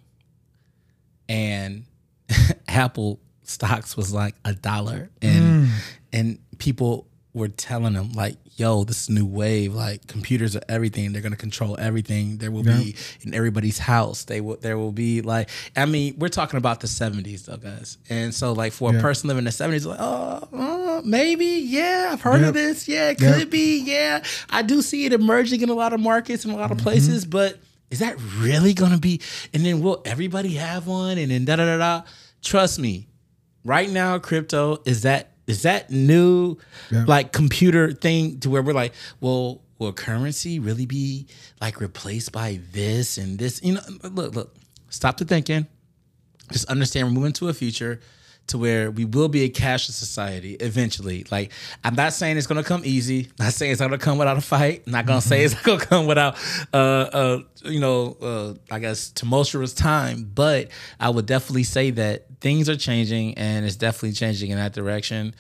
and 1.28 1.86
Apple 2.68 3.20
stocks 3.42 3.98
was 3.98 4.14
like 4.14 4.36
a 4.46 4.54
dollar, 4.54 5.10
and 5.20 5.66
mm. 5.66 5.70
and 6.14 6.40
people 6.60 7.08
were 7.34 7.48
telling 7.48 7.94
them 7.94 8.12
like, 8.12 8.36
"Yo, 8.58 8.84
this 8.84 9.10
new 9.10 9.26
wave, 9.26 9.74
like 9.74 10.06
computers 10.08 10.56
are 10.56 10.62
everything. 10.68 11.14
They're 11.14 11.22
gonna 11.22 11.36
control 11.38 11.78
everything. 11.80 12.38
There 12.38 12.52
will 12.52 12.64
be 12.64 12.96
in 13.22 13.34
everybody's 13.34 13.78
house. 13.80 14.26
They 14.26 14.42
will. 14.42 14.58
There 14.58 14.78
will 14.78 14.92
be 14.92 15.22
like, 15.22 15.50
I 15.78 15.86
mean, 15.86 16.16
we're 16.18 16.28
talking 16.30 16.58
about 16.58 16.82
the 16.82 16.88
'70s, 16.88 17.46
though, 17.46 17.58
guys. 17.58 17.98
And 18.10 18.36
so, 18.36 18.52
like, 18.54 18.74
for 18.74 18.96
a 18.96 19.00
person 19.00 19.30
living 19.30 19.40
in 19.40 19.46
the 19.46 19.52
'70s, 19.52 19.86
like, 19.86 20.00
oh, 20.02 20.48
uh, 20.52 21.02
maybe, 21.06 21.46
yeah, 21.46 22.10
I've 22.12 22.22
heard 22.22 22.42
Yep. 22.42 22.50
of 22.50 22.54
this. 22.54 22.88
Yeah, 22.88 23.10
it 23.12 23.22
Yep. 23.22 23.38
could 23.38 23.50
be. 23.50 23.80
Yeah, 23.80 24.24
I 24.50 24.62
do 24.62 24.82
see 24.82 25.06
it 25.06 25.14
emerging 25.14 25.62
in 25.62 25.70
a 25.70 25.74
lot 25.74 25.94
of 25.94 26.00
markets 26.02 26.44
and 26.46 26.54
a 26.54 26.58
lot 26.58 26.72
of 26.72 26.78
places, 26.78 27.26
but." 27.26 27.58
Is 27.90 28.00
that 28.00 28.16
really 28.38 28.74
gonna 28.74 28.98
be? 28.98 29.20
And 29.54 29.66
then 29.66 29.82
will 29.82 30.02
everybody 30.06 30.54
have 30.54 30.88
one? 30.88 31.18
And 31.18 31.30
then 31.30 31.44
da 31.44 31.58
da 31.58 31.66
da 31.66 31.78
da. 31.78 32.02
Trust 32.42 32.80
me, 32.80 33.10
right 33.66 33.90
now 33.90 34.18
crypto 34.18 34.82
is 34.86 35.02
that 35.02 35.31
is 35.52 35.62
that 35.64 35.89
new 35.91 36.58
Yeah. 36.91 37.06
like 37.08 37.32
computer 37.32 37.91
thing 37.91 38.39
to 38.41 38.49
where 38.49 38.62
we're 38.64 38.74
like 38.84 38.93
well 39.20 39.62
will 39.80 39.93
currency 39.93 40.60
really 40.60 40.86
be 40.86 41.28
like 41.60 41.82
replaced 41.82 42.32
by 42.32 42.60
this 42.72 43.18
and 43.18 43.38
this? 43.39 43.62
You 43.64 43.74
know 43.76 43.82
look 44.04 44.36
look 44.36 44.56
stop 44.89 45.18
the 45.18 45.26
thinking. 45.26 45.68
Just 46.52 46.66
understand 46.70 47.08
we're 47.08 47.14
moving 47.14 47.34
to 47.34 47.49
a 47.49 47.54
future 47.54 47.99
to 48.48 48.58
where 48.58 48.92
we 48.92 49.06
will 49.06 49.30
be 49.30 49.44
a 49.44 49.50
cashless 49.50 49.92
society 49.92 50.54
eventually. 50.56 51.26
Like 51.32 51.52
I'm 51.84 51.96
not 51.96 52.14
saying 52.14 52.38
it's 52.38 52.48
gonna 52.48 52.64
come 52.64 52.82
easy. 52.84 53.30
Not 53.39 53.54
saying 53.54 53.72
it's 53.72 53.82
gonna 53.82 53.98
come 53.98 54.18
without 54.18 54.38
a 54.38 54.42
fight. 54.42 54.88
Not 54.88 55.06
gonna 55.06 55.22
say 55.22 55.44
it's 55.44 55.54
gonna 55.62 55.80
come 55.80 56.06
without 56.06 56.38
uh 56.74 56.78
uh 56.78 57.39
you 57.64 57.80
know 57.80 58.18
uh 58.22 58.54
I 58.74 58.80
guess 58.80 59.10
tumultuous 59.10 59.74
time. 59.74 60.30
But 60.34 60.70
I 61.00 61.10
would 61.10 61.26
definitely 61.26 61.64
say 61.64 61.92
that 61.92 62.26
things 62.42 62.70
are 62.70 62.76
changing 62.76 63.36
and 63.38 63.66
it's 63.66 63.76
definitely 63.76 64.14
changing 64.14 64.52
in 64.52 64.58
that 64.58 64.74
direction. 64.74 65.34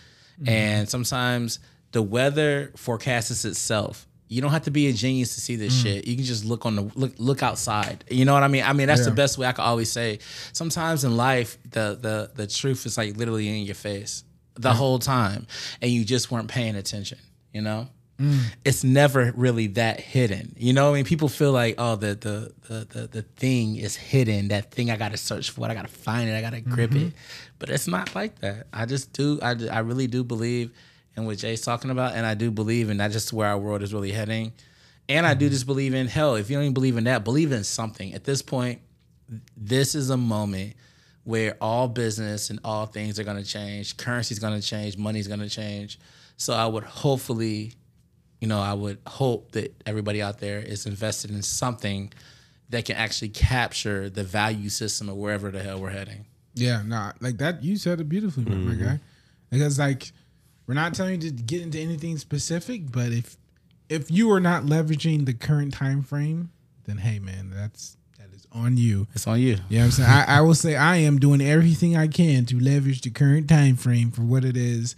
And 0.45 0.89
sometimes 0.89 1.59
the 1.91 2.01
weather 2.01 2.71
forecasts 2.75 3.45
itself. 3.45 4.07
You 4.31 4.39
don't 4.39 4.51
have 4.51 4.63
to 4.63 4.71
be 4.71 4.87
a 4.87 4.93
genius 4.93 5.35
to 5.35 5.41
see 5.41 5.57
this 5.57 5.77
mm. 5.77 5.83
shit. 5.83 6.07
You 6.07 6.15
can 6.15 6.23
just 6.23 6.45
look 6.45 6.65
on 6.65 6.77
the 6.77 6.83
look 6.95 7.11
look 7.17 7.43
outside. 7.43 8.05
You 8.09 8.23
know 8.23 8.33
what 8.33 8.43
I 8.43 8.47
mean? 8.47 8.63
I 8.63 8.71
mean 8.71 8.87
that's 8.87 9.03
the 9.03 9.11
best 9.11 9.37
way 9.37 9.45
I 9.45 9.51
could 9.51 9.63
always 9.63 9.91
say. 9.91 10.19
Sometimes 10.53 11.03
in 11.03 11.17
life, 11.17 11.57
the 11.63 11.99
the 11.99 12.31
the 12.33 12.47
truth 12.47 12.85
is 12.85 12.97
like 12.97 13.17
literally 13.17 13.49
in 13.49 13.65
your 13.65 13.75
face 13.75 14.23
the 14.53 14.73
whole 14.73 14.99
time, 14.99 15.47
and 15.81 15.91
you 15.91 16.05
just 16.05 16.31
weren't 16.31 16.47
paying 16.47 16.77
attention. 16.77 17.17
You 17.53 17.61
know, 17.61 17.89
mm. 18.17 18.39
it's 18.63 18.85
never 18.85 19.33
really 19.35 19.67
that 19.67 19.99
hidden. 19.99 20.55
You 20.57 20.71
know, 20.71 20.91
I 20.91 20.93
mean, 20.93 21.03
people 21.03 21.27
feel 21.27 21.51
like 21.51 21.75
oh 21.77 21.97
the 21.97 22.15
the 22.15 22.53
the 22.69 22.85
the, 22.85 23.07
the 23.07 23.21
thing 23.23 23.75
is 23.75 23.97
hidden. 23.97 24.47
That 24.47 24.71
thing 24.71 24.91
I 24.91 24.95
got 24.95 25.11
to 25.11 25.17
search 25.17 25.49
for 25.49 25.67
it. 25.67 25.71
I 25.71 25.73
got 25.73 25.81
to 25.81 25.89
find 25.89 26.29
it. 26.29 26.37
I 26.37 26.41
got 26.41 26.53
to 26.53 26.61
grip 26.61 26.91
mm-hmm. 26.91 27.07
it. 27.07 27.13
But 27.59 27.69
it's 27.69 27.85
not 27.85 28.15
like 28.15 28.39
that. 28.39 28.67
I 28.71 28.85
just 28.85 29.11
do. 29.11 29.41
I 29.43 29.55
I 29.69 29.79
really 29.79 30.07
do 30.07 30.23
believe 30.23 30.71
in 31.15 31.25
what 31.25 31.37
Jay's 31.37 31.61
talking 31.61 31.91
about, 31.91 32.15
and 32.15 32.25
I 32.25 32.33
do 32.33 32.51
believe 32.51 32.89
in 32.89 32.97
that's 32.97 33.13
just 33.13 33.33
where 33.33 33.47
our 33.47 33.57
world 33.57 33.81
is 33.81 33.93
really 33.93 34.11
heading. 34.11 34.53
And 35.09 35.25
I 35.25 35.33
do 35.33 35.45
mm-hmm. 35.45 35.53
just 35.53 35.65
believe 35.65 35.93
in 35.93 36.07
hell. 36.07 36.35
If 36.35 36.49
you 36.49 36.55
don't 36.55 36.63
even 36.63 36.73
believe 36.73 36.97
in 36.97 37.03
that, 37.05 37.23
believe 37.23 37.51
in 37.51 37.63
something. 37.63 38.13
At 38.13 38.23
this 38.23 38.41
point, 38.41 38.81
this 39.57 39.93
is 39.95 40.09
a 40.09 40.17
moment 40.17 40.75
where 41.23 41.57
all 41.61 41.87
business 41.87 42.49
and 42.49 42.59
all 42.63 42.85
things 42.85 43.19
are 43.19 43.23
going 43.23 43.37
to 43.37 43.43
change. 43.43 43.97
Currency 43.97 44.33
is 44.33 44.39
going 44.39 44.59
to 44.59 44.65
change. 44.65 44.97
Money's 44.97 45.27
going 45.27 45.39
to 45.41 45.49
change. 45.49 45.99
So 46.37 46.53
I 46.53 46.65
would 46.65 46.83
hopefully, 46.83 47.73
you 48.39 48.47
know, 48.47 48.59
I 48.59 48.73
would 48.73 48.99
hope 49.05 49.51
that 49.51 49.75
everybody 49.85 50.21
out 50.21 50.39
there 50.39 50.59
is 50.59 50.85
invested 50.85 51.31
in 51.31 51.43
something 51.43 52.11
that 52.69 52.85
can 52.85 52.95
actually 52.95 53.29
capture 53.29 54.09
the 54.09 54.23
value 54.23 54.69
system 54.69 55.09
of 55.09 55.17
wherever 55.17 55.51
the 55.51 55.61
hell 55.61 55.79
we're 55.79 55.89
heading. 55.89 56.25
Yeah, 56.53 56.81
nah, 56.85 57.13
like 57.19 57.37
that. 57.37 57.63
You 57.63 57.77
said 57.77 58.01
it 58.01 58.09
beautifully, 58.09 58.45
man, 58.45 58.65
my 58.65 58.73
mm-hmm. 58.73 58.85
guy. 58.85 58.99
Because 59.49 59.77
like, 59.77 60.11
we're 60.67 60.73
not 60.73 60.93
telling 60.93 61.21
you 61.21 61.31
to 61.31 61.43
get 61.43 61.61
into 61.61 61.79
anything 61.79 62.17
specific, 62.17 62.91
but 62.91 63.11
if 63.11 63.37
if 63.89 64.09
you 64.09 64.31
are 64.31 64.39
not 64.39 64.63
leveraging 64.63 65.25
the 65.25 65.33
current 65.33 65.73
time 65.73 66.01
frame, 66.01 66.49
then 66.85 66.97
hey, 66.97 67.19
man, 67.19 67.51
that's 67.53 67.97
that 68.17 68.33
is 68.33 68.47
on 68.51 68.77
you. 68.77 69.07
It's 69.13 69.27
on 69.27 69.39
you. 69.39 69.57
You 69.69 69.79
know 69.79 69.79
what 69.79 69.83
I'm 69.85 69.91
saying? 69.91 70.09
I, 70.09 70.37
I 70.37 70.41
will 70.41 70.55
say 70.55 70.75
I 70.75 70.97
am 70.97 71.19
doing 71.19 71.41
everything 71.41 71.97
I 71.97 72.07
can 72.07 72.45
to 72.45 72.59
leverage 72.59 73.01
the 73.01 73.09
current 73.09 73.49
time 73.49 73.75
frame 73.75 74.11
for 74.11 74.21
what 74.21 74.45
it 74.45 74.55
is, 74.55 74.95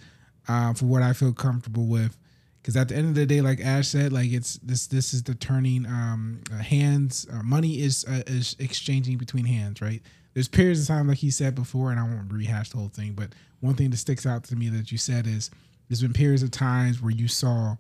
uh, 0.47 0.74
for 0.74 0.86
what 0.86 1.01
I 1.01 1.14
feel 1.14 1.34
comfortable 1.34 1.88
with. 1.88 2.18
Because 2.61 2.78
at 2.78 2.88
the 2.88 2.95
end 2.95 3.09
of 3.09 3.16
the 3.16 3.26
day, 3.26 3.41
like 3.41 3.59
Ash 3.59 3.89
said, 3.89 4.14
like 4.14 4.32
it's 4.32 4.55
this 4.59 4.88
this 4.88 5.14
is 5.14 5.24
the 5.24 5.36
turning 5.36 5.86
um, 5.86 6.41
uh, 6.51 6.57
hands. 6.57 7.28
Uh, 7.32 7.43
money 7.43 7.82
is 7.82 8.05
uh, 8.07 8.24
is 8.28 8.55
exchanging 8.59 9.18
between 9.18 9.45
hands, 9.45 9.82
right? 9.82 10.01
There's 10.34 10.47
periods 10.47 10.82
of 10.82 10.88
time, 10.88 11.07
like 11.07 11.18
he 11.18 11.30
said 11.30 11.55
before, 11.55 11.91
and 11.91 11.99
I 11.99 12.03
won't 12.03 12.32
rehash 12.32 12.70
the 12.70 12.78
whole 12.78 12.89
thing. 12.89 13.14
But 13.14 13.34
one 13.64 13.76
thing 13.76 13.89
that 13.91 13.97
sticks 13.97 14.26
out 14.26 14.43
to 14.43 14.57
me 14.57 14.68
that 14.68 14.91
you 14.91 14.97
said 14.97 15.26
is 15.26 15.49
there's 15.88 16.01
been 16.01 16.11
periods 16.11 16.43
of 16.43 16.51
times 16.51 17.01
where 17.01 17.11
you 17.11 17.30
saw 17.30 17.78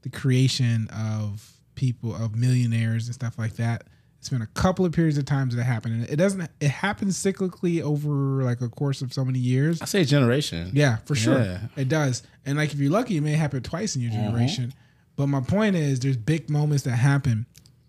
the 0.00 0.08
creation 0.08 0.88
of 0.88 1.52
people 1.74 2.14
of 2.14 2.34
millionaires 2.34 3.06
and 3.06 3.14
stuff 3.14 3.38
like 3.38 3.56
that. 3.56 3.84
It's 4.18 4.30
been 4.30 4.40
a 4.40 4.46
couple 4.46 4.86
of 4.86 4.92
periods 4.92 5.18
of 5.18 5.26
times 5.26 5.54
that 5.54 5.62
happen, 5.64 5.92
and 5.92 6.08
it 6.08 6.16
doesn't. 6.16 6.50
It 6.60 6.70
happens 6.70 7.16
cyclically 7.16 7.82
over 7.82 8.42
like 8.42 8.62
a 8.62 8.68
course 8.68 9.02
of 9.02 9.12
so 9.12 9.22
many 9.24 9.38
years. 9.38 9.82
I 9.82 9.84
say 9.84 10.02
generation. 10.02 10.70
Yeah, 10.72 10.96
for 11.04 11.14
sure, 11.14 11.40
Yeah. 11.40 11.60
it 11.76 11.88
does. 11.88 12.22
And 12.46 12.56
like 12.56 12.72
if 12.72 12.80
you're 12.80 12.90
lucky, 12.90 13.18
it 13.18 13.20
may 13.20 13.32
happen 13.32 13.62
twice 13.62 13.96
in 13.96 14.02
your 14.02 14.10
mm-hmm. 14.10 14.22
generation. 14.24 14.74
But 15.14 15.26
my 15.26 15.40
point 15.40 15.76
is, 15.76 16.00
there's 16.00 16.16
big 16.16 16.48
moments 16.48 16.84
that 16.84 16.92
happen, 16.92 17.46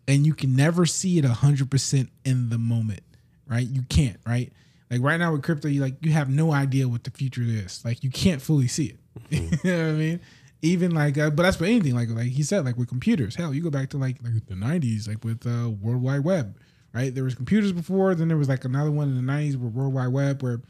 and 0.08 0.26
you 0.26 0.34
can 0.34 0.56
never 0.56 0.86
see 0.86 1.18
it 1.18 1.26
hundred 1.26 1.72
percent 1.72 2.10
in 2.26 2.50
the 2.50 2.58
moment, 2.58 3.02
right? 3.48 3.68
You 3.68 3.84
can't, 3.90 4.18
right? 4.28 4.52
Like 4.92 5.02
right 5.02 5.18
now 5.18 5.32
with 5.32 5.44
crypto, 5.44 5.68
you 5.68 5.82
like 5.82 6.04
you 6.04 6.12
have 6.12 6.30
no 6.30 6.52
idea 6.52 6.88
what 6.88 7.04
the 7.04 7.12
future 7.12 7.44
is. 7.44 7.84
Like 7.86 8.04
you 8.04 8.10
can't 8.10 8.42
fully 8.42 8.68
see 8.68 8.88
it. 8.88 9.00
you 9.64 9.72
know 9.72 9.86
what 9.86 9.90
I 9.90 9.92
mean? 9.94 10.20
Even 10.62 10.92
like, 10.92 11.18
uh, 11.18 11.30
but 11.30 11.44
that's 11.44 11.58
for 11.58 11.66
anything. 11.66 11.96
Like 11.96 12.10
like 12.10 12.28
he 12.28 12.44
said, 12.44 12.66
like 12.66 12.76
with 12.76 12.90
computers. 12.90 13.36
Hell, 13.36 13.54
you 13.54 13.62
go 13.62 13.70
back 13.70 13.90
to 13.92 13.98
like, 13.98 14.18
like 14.24 14.46
the 14.48 14.56
'90s, 14.56 15.08
like 15.08 15.24
with 15.24 15.46
uh, 15.46 15.70
World 15.70 16.02
Wide 16.02 16.24
Web, 16.24 16.58
right? 16.94 17.14
There 17.14 17.24
was 17.24 17.36
computers 17.36 17.72
before. 17.72 18.16
Then 18.16 18.28
there 18.28 18.38
was 18.38 18.50
like 18.50 18.66
another 18.66 18.92
one 18.92 19.10
in 19.10 19.26
the 19.26 19.32
'90s 19.32 19.56
with 19.56 19.74
World 19.74 19.94
Wide 19.94 20.08
Web, 20.08 20.42
where 20.42 20.62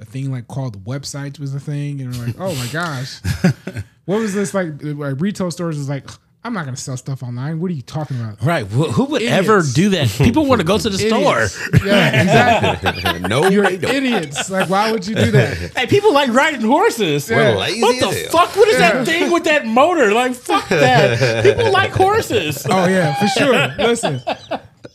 a 0.00 0.04
thing 0.04 0.30
like 0.30 0.48
called 0.48 0.84
websites 0.84 1.38
was 1.38 1.54
a 1.54 1.60
thing, 1.60 2.00
and 2.00 2.14
we're 2.16 2.26
like, 2.26 2.36
oh 2.38 2.54
my 2.56 2.66
gosh, 2.66 3.20
what 4.04 4.18
was 4.18 4.34
this 4.34 4.54
like? 4.54 4.72
like? 4.82 5.20
Retail 5.20 5.50
stores 5.50 5.78
is 5.78 5.88
like, 5.88 6.08
I'm 6.48 6.54
not 6.54 6.64
gonna 6.64 6.76
sell 6.78 6.96
stuff 6.96 7.22
online. 7.22 7.60
What 7.60 7.70
are 7.70 7.74
you 7.74 7.82
talking 7.82 8.18
about? 8.18 8.42
Right. 8.42 8.64
Wh- 8.66 8.90
Who 8.92 9.04
would 9.04 9.20
Idiots. 9.22 9.36
ever 9.48 9.62
do 9.74 9.90
that? 9.90 10.08
People 10.18 10.46
want 10.46 10.62
to 10.62 10.66
go 10.66 10.78
to 10.78 10.88
the 10.88 10.96
store. 10.98 11.46
Yeah, 11.86 12.22
exactly. 12.22 13.20
no, 13.28 13.48
You're 13.48 13.64
idiots. 13.64 14.48
Like, 14.50 14.70
why 14.70 14.90
would 14.90 15.06
you 15.06 15.14
do 15.14 15.30
that? 15.32 15.56
Hey, 15.76 15.86
people 15.86 16.12
like 16.14 16.32
riding 16.32 16.62
horses. 16.62 17.28
We're 17.30 17.54
lazy 17.56 17.82
What 17.82 18.00
the 18.00 18.06
hell. 18.06 18.30
fuck? 18.46 18.56
What 18.56 18.66
is 18.68 18.78
that 18.78 19.04
thing 19.06 19.30
with 19.30 19.44
that 19.44 19.66
motor? 19.66 20.12
Like, 20.12 20.34
fuck 20.34 20.66
that. 20.70 21.44
People 21.44 21.70
like 21.70 21.90
horses. 21.92 22.66
Oh 22.68 22.86
yeah, 22.88 23.14
for 23.14 23.26
sure. 23.28 23.68
Listen, 23.86 24.22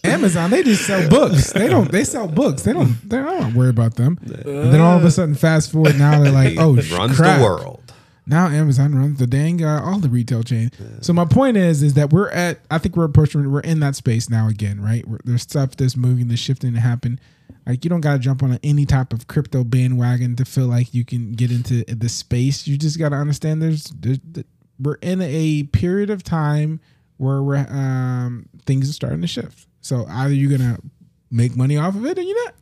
Amazon 0.04 0.50
they 0.50 0.64
just 0.64 0.86
sell 0.86 1.08
books. 1.10 1.54
They 1.54 1.68
don't. 1.70 1.92
They 1.92 2.04
sell 2.04 2.28
books. 2.28 2.64
They 2.64 2.74
don't. 2.74 2.98
They 3.10 3.18
don't 3.18 3.54
worry 3.54 3.70
about 3.70 3.96
them. 3.96 4.18
And 4.24 4.74
then 4.74 4.82
all 4.82 4.98
of 4.98 5.06
a 5.06 5.12
sudden, 5.12 5.36
fast 5.36 5.72
forward 5.72 5.98
now, 5.98 6.20
they're 6.22 6.32
like, 6.32 6.58
oh, 6.58 6.76
It 6.78 6.92
runs 6.92 7.16
crap. 7.16 7.38
the 7.40 7.44
world. 7.46 7.80
Now 8.26 8.48
Amazon 8.48 8.96
runs 8.96 9.20
the 9.20 9.28
dang 9.28 9.64
uh, 9.64 9.82
all 9.84 10.00
the 10.00 10.10
retail 10.10 10.44
chain. 10.44 10.72
So 11.02 11.14
my 11.14 11.26
point 11.26 11.58
is, 11.58 11.84
is 11.84 11.94
that 11.96 12.12
we're 12.12 12.30
at. 12.30 12.60
I 12.72 12.78
think 12.78 12.96
we're 12.96 13.06
approaching. 13.06 13.52
We're 13.52 13.60
in 13.62 13.80
that 13.82 13.96
space 13.96 14.30
now 14.30 14.48
again, 14.48 14.82
right? 14.82 15.06
We're, 15.08 15.20
there's 15.26 15.42
stuff 15.42 15.76
that's 15.76 15.98
moving, 15.98 16.30
that's 16.30 16.40
shifting 16.40 16.74
to 16.74 16.80
happen. 16.80 17.20
Like 17.66 17.84
you 17.84 17.90
don't 17.90 18.02
got 18.02 18.14
to 18.14 18.20
jump 18.20 18.44
on 18.44 18.60
any 18.64 18.86
type 18.86 19.14
of 19.14 19.28
crypto 19.28 19.64
bandwagon 19.64 20.36
to 20.38 20.46
feel 20.46 20.68
like 20.68 20.94
you 20.94 21.06
can 21.06 21.34
get 21.34 21.52
into 21.52 21.84
the 21.86 22.10
space. 22.10 22.68
You 22.68 22.78
just 22.78 23.00
got 23.00 23.10
to 23.10 23.16
understand 23.16 23.62
there's, 23.62 23.86
there's 23.86 24.20
we're 24.80 24.96
in 24.96 25.22
a 25.22 25.64
period 25.64 26.10
of 26.10 26.24
time 26.24 26.80
where 27.18 27.42
we're 27.42 27.66
um 27.70 28.48
things 28.66 28.90
are 28.90 28.94
starting 28.94 29.22
to 29.22 29.28
shift. 29.28 29.68
So 29.82 30.06
either 30.10 30.34
you're 30.34 30.58
gonna 30.58 30.80
make 31.32 31.56
money 31.56 31.78
off 31.78 31.96
of 31.96 32.06
it 32.06 32.18
or 32.18 32.22
you're 32.22 32.46
not. 32.46 32.56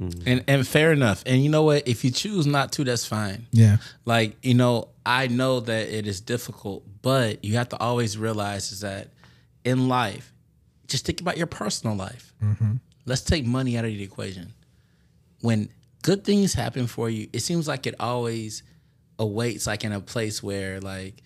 Mm. 0.00 0.22
And 0.26 0.44
and 0.46 0.68
fair 0.68 0.92
enough. 0.92 1.22
And 1.26 1.42
you 1.42 1.48
know 1.48 1.62
what? 1.62 1.88
If 1.88 2.04
you 2.04 2.10
choose 2.10 2.46
not 2.46 2.72
to, 2.72 2.84
that's 2.84 3.06
fine. 3.06 3.46
Yeah. 3.50 3.78
Like, 4.04 4.36
you 4.42 4.54
know, 4.54 4.88
I 5.04 5.28
know 5.28 5.60
that 5.60 5.88
it 5.88 6.06
is 6.06 6.20
difficult, 6.20 6.84
but 7.02 7.44
you 7.44 7.54
have 7.56 7.68
to 7.70 7.78
always 7.78 8.18
realize 8.18 8.72
is 8.72 8.80
that 8.80 9.08
in 9.64 9.88
life, 9.88 10.32
just 10.86 11.06
think 11.06 11.20
about 11.20 11.36
your 11.36 11.46
personal 11.46 11.96
life. 11.96 12.34
Mm-hmm. 12.42 12.74
Let's 13.06 13.22
take 13.22 13.46
money 13.46 13.78
out 13.78 13.84
of 13.84 13.90
the 13.90 14.02
equation. 14.02 14.52
When 15.40 15.70
good 16.02 16.24
things 16.24 16.52
happen 16.54 16.86
for 16.86 17.08
you, 17.08 17.28
it 17.32 17.40
seems 17.40 17.66
like 17.66 17.86
it 17.86 17.94
always 17.98 18.62
awaits 19.18 19.66
like 19.66 19.82
in 19.84 19.92
a 19.92 20.00
place 20.00 20.42
where 20.42 20.80
like 20.80 21.22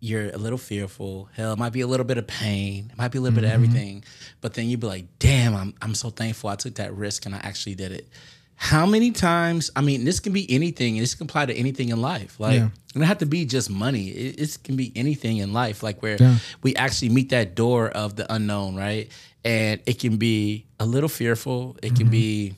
you're 0.00 0.30
a 0.30 0.38
little 0.38 0.58
fearful. 0.58 1.28
Hell, 1.34 1.52
it 1.52 1.58
might 1.58 1.72
be 1.72 1.82
a 1.82 1.86
little 1.86 2.04
bit 2.04 2.18
of 2.18 2.26
pain. 2.26 2.88
It 2.90 2.98
might 2.98 3.12
be 3.12 3.18
a 3.18 3.20
little 3.20 3.34
bit 3.34 3.44
of 3.44 3.50
mm-hmm. 3.50 3.64
everything. 3.64 4.04
But 4.40 4.54
then 4.54 4.66
you'd 4.66 4.80
be 4.80 4.86
like, 4.86 5.04
damn, 5.18 5.54
I'm 5.54 5.74
I'm 5.80 5.94
so 5.94 6.10
thankful 6.10 6.50
I 6.50 6.56
took 6.56 6.76
that 6.76 6.94
risk 6.94 7.26
and 7.26 7.34
I 7.34 7.38
actually 7.38 7.74
did 7.74 7.92
it. 7.92 8.08
How 8.56 8.84
many 8.84 9.10
times? 9.10 9.70
I 9.74 9.80
mean, 9.80 10.04
this 10.04 10.20
can 10.20 10.34
be 10.34 10.50
anything. 10.50 10.98
This 10.98 11.14
can 11.14 11.24
apply 11.24 11.46
to 11.46 11.54
anything 11.54 11.88
in 11.88 12.02
life. 12.02 12.38
Like, 12.38 12.56
Yeah. 12.56 12.66
it 12.66 12.94
don't 12.94 13.04
have 13.04 13.18
to 13.18 13.26
be 13.26 13.46
just 13.46 13.70
money. 13.70 14.08
It, 14.08 14.38
it 14.38 14.58
can 14.62 14.76
be 14.76 14.92
anything 14.94 15.38
in 15.38 15.54
life. 15.54 15.82
Like 15.82 16.02
where 16.02 16.18
Yeah. 16.20 16.36
we 16.62 16.76
actually 16.76 17.08
meet 17.08 17.30
that 17.30 17.54
door 17.54 17.88
of 17.88 18.16
the 18.16 18.30
unknown, 18.32 18.76
right? 18.76 19.08
And 19.44 19.80
it 19.86 19.98
can 19.98 20.18
be 20.18 20.66
a 20.78 20.84
little 20.84 21.08
fearful. 21.08 21.76
It 21.82 21.94
can 21.96 22.04
mm-hmm. 22.04 22.10
be 22.10 22.54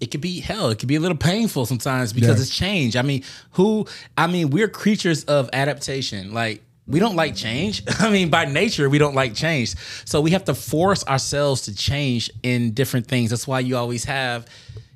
it 0.00 0.10
could 0.10 0.20
be 0.20 0.40
hell. 0.40 0.70
It 0.70 0.78
could 0.78 0.88
be 0.88 0.96
a 0.96 1.00
little 1.00 1.16
painful 1.16 1.66
sometimes 1.66 2.12
because 2.12 2.36
Yeah. 2.38 2.42
it's 2.42 2.54
change. 2.56 2.96
I 2.96 3.02
mean, 3.02 3.22
who? 3.52 3.86
I 4.16 4.26
mean, 4.26 4.50
we're 4.50 4.68
creatures 4.68 5.24
of 5.24 5.48
adaptation. 5.52 6.32
Like 6.32 6.62
we 6.86 6.98
don't 7.00 7.16
like 7.16 7.34
change. 7.36 7.82
I 8.00 8.10
mean, 8.10 8.28
by 8.30 8.44
nature, 8.44 8.88
we 8.90 8.98
don't 8.98 9.14
like 9.14 9.34
change. 9.34 9.74
So 10.04 10.20
we 10.20 10.32
have 10.32 10.44
to 10.46 10.54
force 10.54 11.04
ourselves 11.06 11.62
to 11.62 11.74
change 11.74 12.30
in 12.42 12.72
different 12.72 13.06
things. 13.06 13.30
That's 13.30 13.46
why 13.46 13.60
you 13.60 13.76
always 13.76 14.04
have. 14.04 14.46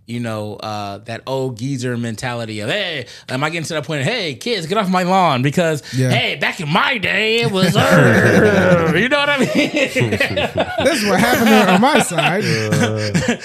You 0.07 0.20
know 0.20 0.54
uh, 0.54 0.98
that 0.98 1.22
old 1.26 1.59
geezer 1.59 1.96
mentality 1.96 2.61
of 2.61 2.70
hey, 2.70 3.07
am 3.28 3.42
I 3.42 3.50
getting 3.50 3.64
to 3.66 3.74
that 3.74 3.84
point? 3.84 4.02
Of, 4.02 4.07
hey, 4.07 4.36
kids, 4.36 4.66
get 4.68 4.78
off 4.78 4.88
my 4.88 5.02
lawn 5.02 5.42
because 5.42 5.82
Yeah. 5.92 6.11
hey, 6.11 6.36
back 6.36 6.61
in 6.61 6.68
my 6.68 6.96
day 6.98 7.40
it 7.40 7.50
was, 7.50 7.74
uh, 7.76 8.92
you 8.94 9.09
know 9.09 9.18
what 9.18 9.28
I 9.28 9.38
mean? 9.38 9.48
This 10.86 11.02
is 11.02 11.09
what 11.09 11.18
happened 11.18 11.70
on 11.70 11.80
my 11.80 11.98
side. 11.98 12.44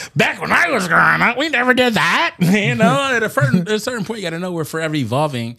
back 0.16 0.39
when 0.39 0.51
I 0.51 0.70
was 0.70 0.88
growing 0.88 1.22
up, 1.22 1.36
we 1.38 1.49
never 1.49 1.74
did 1.74 1.95
that. 1.95 2.36
You 2.39 2.76
know, 2.76 3.12
at 3.16 3.24
a 3.24 3.30
certain, 3.30 3.62
at 3.62 3.68
a 3.70 3.80
certain 3.80 4.05
point, 4.05 4.20
you 4.20 4.26
got 4.26 4.32
to 4.32 4.39
know 4.39 4.51
we're 4.51 4.64
forever 4.64 4.93
evolving. 4.95 5.57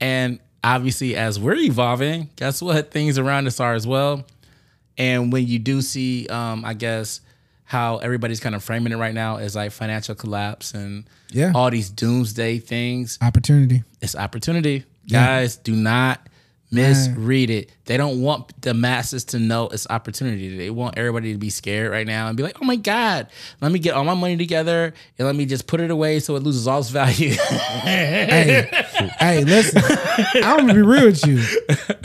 And 0.00 0.40
obviously, 0.64 1.14
as 1.14 1.38
we're 1.38 1.54
evolving, 1.54 2.28
guess 2.36 2.60
what? 2.60 2.90
Things 2.90 3.18
around 3.18 3.46
us 3.46 3.60
are 3.60 3.74
as 3.74 3.86
well. 3.86 4.24
And 4.98 5.32
when 5.32 5.46
you 5.46 5.58
do 5.60 5.80
see, 5.80 6.26
um, 6.28 6.64
I 6.64 6.74
guess, 6.74 7.20
how 7.70 7.98
everybody's 7.98 8.40
kind 8.40 8.56
of 8.56 8.64
framing 8.64 8.92
it 8.92 8.96
right 8.96 9.14
now 9.14 9.36
is 9.36 9.54
like 9.54 9.70
financial 9.70 10.16
collapse 10.16 10.74
and 10.74 11.04
Yeah. 11.30 11.52
all 11.54 11.70
these 11.70 11.88
doomsday 11.88 12.58
things, 12.58 13.16
Opportunity. 13.22 13.84
it's 14.00 14.16
opportunity. 14.16 14.84
Guys, 15.08 15.54
do 15.54 15.76
not 15.76 16.26
misread 16.70 17.50
it. 17.50 17.72
They 17.86 17.96
don't 17.96 18.22
want 18.22 18.62
the 18.62 18.74
masses 18.74 19.24
to 19.26 19.38
know 19.38 19.68
it's 19.68 19.86
opportunity. 19.90 20.56
They 20.56 20.70
want 20.70 20.96
everybody 20.96 21.32
to 21.32 21.38
be 21.38 21.50
scared 21.50 21.90
right 21.90 22.06
now 22.06 22.28
and 22.28 22.36
be 22.36 22.42
like, 22.42 22.62
"Oh 22.62 22.64
my 22.64 22.76
god, 22.76 23.28
let 23.60 23.72
me 23.72 23.78
get 23.78 23.94
all 23.94 24.04
my 24.04 24.14
money 24.14 24.36
together 24.36 24.94
and 25.18 25.26
let 25.26 25.34
me 25.34 25.46
just 25.46 25.66
put 25.66 25.80
it 25.80 25.90
away 25.90 26.20
so 26.20 26.36
it 26.36 26.42
loses 26.42 26.68
all 26.68 26.80
its 26.80 26.90
value." 26.90 27.30
hey, 27.84 28.68
hey, 29.18 29.44
listen. 29.44 29.82
I'm 30.44 30.58
gonna 30.60 30.74
be 30.74 30.82
real 30.82 31.06
with 31.06 31.26
you. 31.26 31.38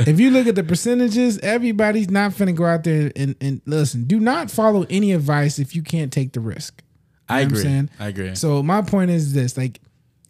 If 0.08 0.20
you 0.20 0.32
look 0.32 0.48
at 0.48 0.56
the 0.56 0.64
percentages, 0.64 1.38
everybody's 1.40 2.10
not 2.10 2.32
finna 2.32 2.56
go 2.56 2.66
out 2.66 2.84
there 2.84 3.12
and, 3.16 3.36
and 3.42 3.62
listen. 3.66 4.06
Do 4.06 4.20
not 4.20 4.50
follow 4.50 4.86
any 4.90 5.12
advice 5.12 5.60
if 5.60 5.76
you 5.76 5.84
can't 5.84 6.12
take 6.12 6.34
the 6.34 6.40
risk. 6.40 6.82
I 7.28 7.42
You 7.42 7.48
what 7.50 7.60
agree. 7.60 7.90
I 8.00 8.08
agree. 8.08 8.36
So 8.36 8.62
my 8.64 8.82
point 8.82 9.12
is 9.12 9.34
this: 9.34 9.58
like, 9.58 9.80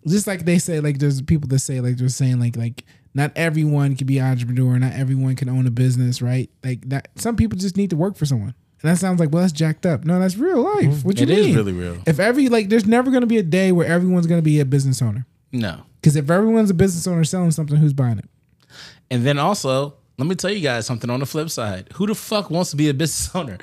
just 0.07 0.27
like 0.27 0.45
they 0.45 0.59
say, 0.59 0.79
like 0.79 0.99
there's 0.99 1.21
people 1.21 1.47
that 1.49 1.59
say, 1.59 1.81
like 1.81 1.97
they're 1.97 2.09
saying, 2.09 2.39
like 2.39 2.55
like 2.55 2.83
not 3.15 3.31
everyone 3.35 3.95
can 3.95 4.05
be 4.05 4.19
an 4.19 4.25
entrepreneur, 4.25 4.77
not 4.77 4.93
everyone 4.93 5.35
can 5.35 5.49
own 5.49 5.65
a 5.65 5.71
business, 5.71 6.21
right? 6.21 6.49
Like 6.63 6.87
that. 6.89 7.07
Some 7.15 7.35
people 7.35 7.57
just 7.57 7.77
need 7.77 7.89
to 7.89 7.95
work 7.95 8.15
for 8.17 8.25
someone, 8.25 8.53
and 8.81 8.91
that 8.91 8.97
sounds 8.97 9.19
like 9.19 9.31
well, 9.31 9.41
that's 9.41 9.53
jacked 9.53 9.85
up. 9.87 10.05
No, 10.05 10.19
that's 10.19 10.37
real 10.37 10.61
life. 10.61 11.03
What 11.03 11.19
you 11.19 11.25
Mm-hmm. 11.25 11.31
It 11.31 11.39
is 11.49 11.55
really 11.55 11.73
real. 11.73 11.97
If 12.05 12.19
every 12.19 12.49
like, 12.49 12.69
there's 12.69 12.85
never 12.85 13.09
gonna 13.09 13.25
be 13.25 13.37
a 13.37 13.43
day 13.43 13.71
where 13.71 13.87
everyone's 13.87 14.27
gonna 14.27 14.41
be 14.43 14.59
a 14.59 14.65
business 14.65 15.01
owner. 15.01 15.25
no. 15.51 15.81
Because 16.01 16.15
if 16.15 16.29
everyone's 16.29 16.69
a 16.69 16.75
business 16.75 17.07
owner 17.07 17.23
selling 17.23 17.49
something, 17.49 17.77
who's 17.77 17.91
buying 17.93 18.19
it? 18.19 18.29
And 19.09 19.25
then 19.25 19.39
also, 19.39 19.95
let 20.17 20.27
me 20.27 20.35
tell 20.35 20.49
you 20.51 20.61
guys 20.61 20.85
something 20.85 21.09
on 21.09 21.19
the 21.19 21.25
flip 21.25 21.49
side. 21.49 21.89
Who 21.95 22.07
the 22.07 22.15
fuck 22.15 22.49
wants 22.49 22.69
to 22.71 22.77
be 22.77 22.87
a 22.89 22.93
business 22.93 23.35
owner? 23.35 23.57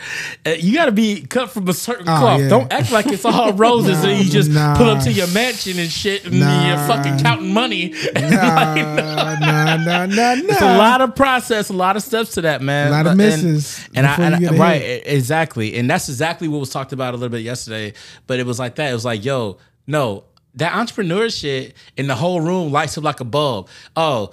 Uh, 0.44 0.50
you 0.50 0.74
got 0.74 0.84
to 0.86 0.92
be 0.92 1.22
cut 1.22 1.50
from 1.50 1.66
a 1.68 1.72
certain 1.72 2.06
Oh, 2.08 2.18
cloth. 2.18 2.40
yeah. 2.42 2.48
Don't 2.48 2.70
act 2.72 2.92
like 2.92 3.06
it's 3.06 3.24
all 3.24 3.52
roses 3.66 4.04
and 4.04 4.22
you 4.22 4.30
just 4.30 4.50
Nah. 4.50 4.76
pull 4.76 4.90
up 4.90 5.02
to 5.04 5.12
your 5.12 5.28
mansion 5.28 5.78
and 5.78 5.90
shit 5.90 6.26
and 6.26 6.38
Nah. 6.40 6.68
you're 6.68 6.76
fucking 6.86 7.18
counting 7.20 7.52
money. 7.52 7.94
Nah, 8.14 8.74
nah, 8.74 9.36
nah, 9.36 9.76
nah, 9.76 10.06
nah. 10.06 10.32
It's 10.34 10.60
a 10.62 10.76
lot 10.78 11.00
of 11.00 11.14
process, 11.14 11.68
a 11.70 11.72
lot 11.72 11.96
of 11.96 12.02
steps 12.02 12.32
to 12.32 12.42
that, 12.42 12.60
man. 12.62 12.88
A 12.88 12.90
lot 12.90 13.06
of 13.06 13.12
And- 13.12 13.18
misses 13.18 13.88
And, 13.94 14.06
I, 14.06 14.14
and 14.16 14.34
I- 14.34 14.38
get 14.38 14.52
right, 14.52 14.82
e- 14.82 15.02
exactly. 15.06 15.76
And 15.76 15.88
that's 15.88 16.08
exactly 16.08 16.48
what 16.48 16.60
was 16.60 16.70
talked 16.70 16.92
about 16.92 17.14
a 17.14 17.16
little 17.16 17.30
bit 17.30 17.42
yesterday. 17.42 17.94
But 18.26 18.40
it 18.40 18.46
was 18.46 18.58
like 18.58 18.74
that. 18.76 18.90
It 18.90 18.94
was 18.94 19.04
like, 19.04 19.24
yo, 19.24 19.58
no, 19.86 20.24
that 20.56 20.74
entrepreneur 20.74 21.30
shit 21.30 21.74
in 21.96 22.06
the 22.08 22.14
whole 22.14 22.40
room 22.40 22.70
lights 22.72 22.98
up 22.98 23.04
like 23.04 23.20
a 23.20 23.24
bulb. 23.24 23.68
Oh, 23.96 24.30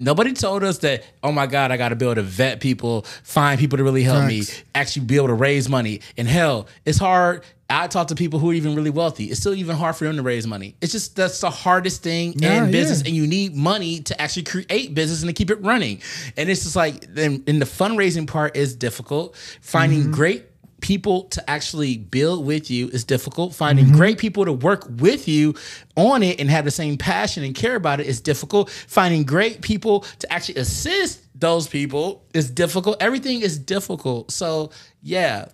Nobody 0.00 0.32
told 0.32 0.64
us 0.64 0.78
that, 0.78 1.04
oh 1.22 1.30
my 1.30 1.46
God, 1.46 1.70
I 1.70 1.76
got 1.76 1.90
to 1.90 1.96
be 1.96 2.06
able 2.06 2.14
to 2.16 2.22
vet 2.22 2.58
people, 2.60 3.02
find 3.22 3.60
people 3.60 3.76
to 3.78 3.84
really 3.84 4.02
help 4.02 4.26
me, 4.26 4.42
actually 4.74 5.04
be 5.04 5.16
able 5.16 5.26
to 5.28 5.34
raise 5.34 5.68
money. 5.68 6.00
And 6.16 6.26
hell, 6.26 6.68
it's 6.86 6.98
hard. 6.98 7.44
I 7.68 7.86
talk 7.86 8.08
to 8.08 8.16
people 8.16 8.40
who 8.40 8.50
are 8.50 8.54
even 8.54 8.74
really 8.74 8.90
wealthy. 8.90 9.26
It's 9.26 9.38
still 9.38 9.54
even 9.54 9.76
hard 9.76 9.94
for 9.94 10.04
them 10.04 10.16
to 10.16 10.22
raise 10.22 10.44
money. 10.44 10.74
It's 10.80 10.90
just 10.90 11.14
that's 11.14 11.40
the 11.40 11.50
hardest 11.50 12.02
thing 12.02 12.32
Yeah, 12.36 12.64
in 12.64 12.72
business. 12.72 13.02
yeah. 13.02 13.08
And 13.08 13.16
you 13.16 13.28
need 13.28 13.54
money 13.54 14.00
to 14.00 14.20
actually 14.20 14.42
create 14.42 14.92
business 14.94 15.22
and 15.22 15.28
to 15.28 15.32
keep 15.34 15.50
it 15.50 15.62
running. 15.62 16.00
And 16.36 16.48
it's 16.50 16.64
just 16.64 16.74
like, 16.74 17.02
then 17.14 17.44
and 17.46 17.60
the 17.62 17.66
fundraising 17.66 18.26
part 18.26 18.56
is 18.56 18.74
difficult. 18.74 19.36
Finding 19.60 20.00
Mm-hmm. 20.00 20.10
great 20.12 20.49
people 20.80 21.24
to 21.24 21.50
actually 21.50 21.96
build 21.96 22.44
with 22.44 22.70
you 22.70 22.88
is 22.88 23.04
difficult. 23.04 23.54
Finding 23.54 23.86
Mm-hmm. 23.86 23.96
great 23.96 24.18
people 24.18 24.44
to 24.44 24.52
work 24.52 24.86
with 24.88 25.26
you 25.28 25.54
on 25.96 26.22
it 26.22 26.40
and 26.40 26.50
have 26.50 26.64
the 26.64 26.70
same 26.70 26.96
passion 26.98 27.44
and 27.44 27.54
care 27.54 27.76
about 27.76 28.00
it 28.00 28.06
is 28.06 28.20
difficult. 28.20 28.70
Finding 28.70 29.24
great 29.24 29.62
people 29.62 30.00
to 30.18 30.32
actually 30.32 30.56
assist 30.56 31.20
those 31.38 31.66
people 31.68 32.22
is 32.34 32.50
difficult. 32.50 32.96
Everything 33.00 33.40
is 33.40 33.58
difficult. 33.58 34.30
So, 34.30 34.70
yeah. 35.02 35.46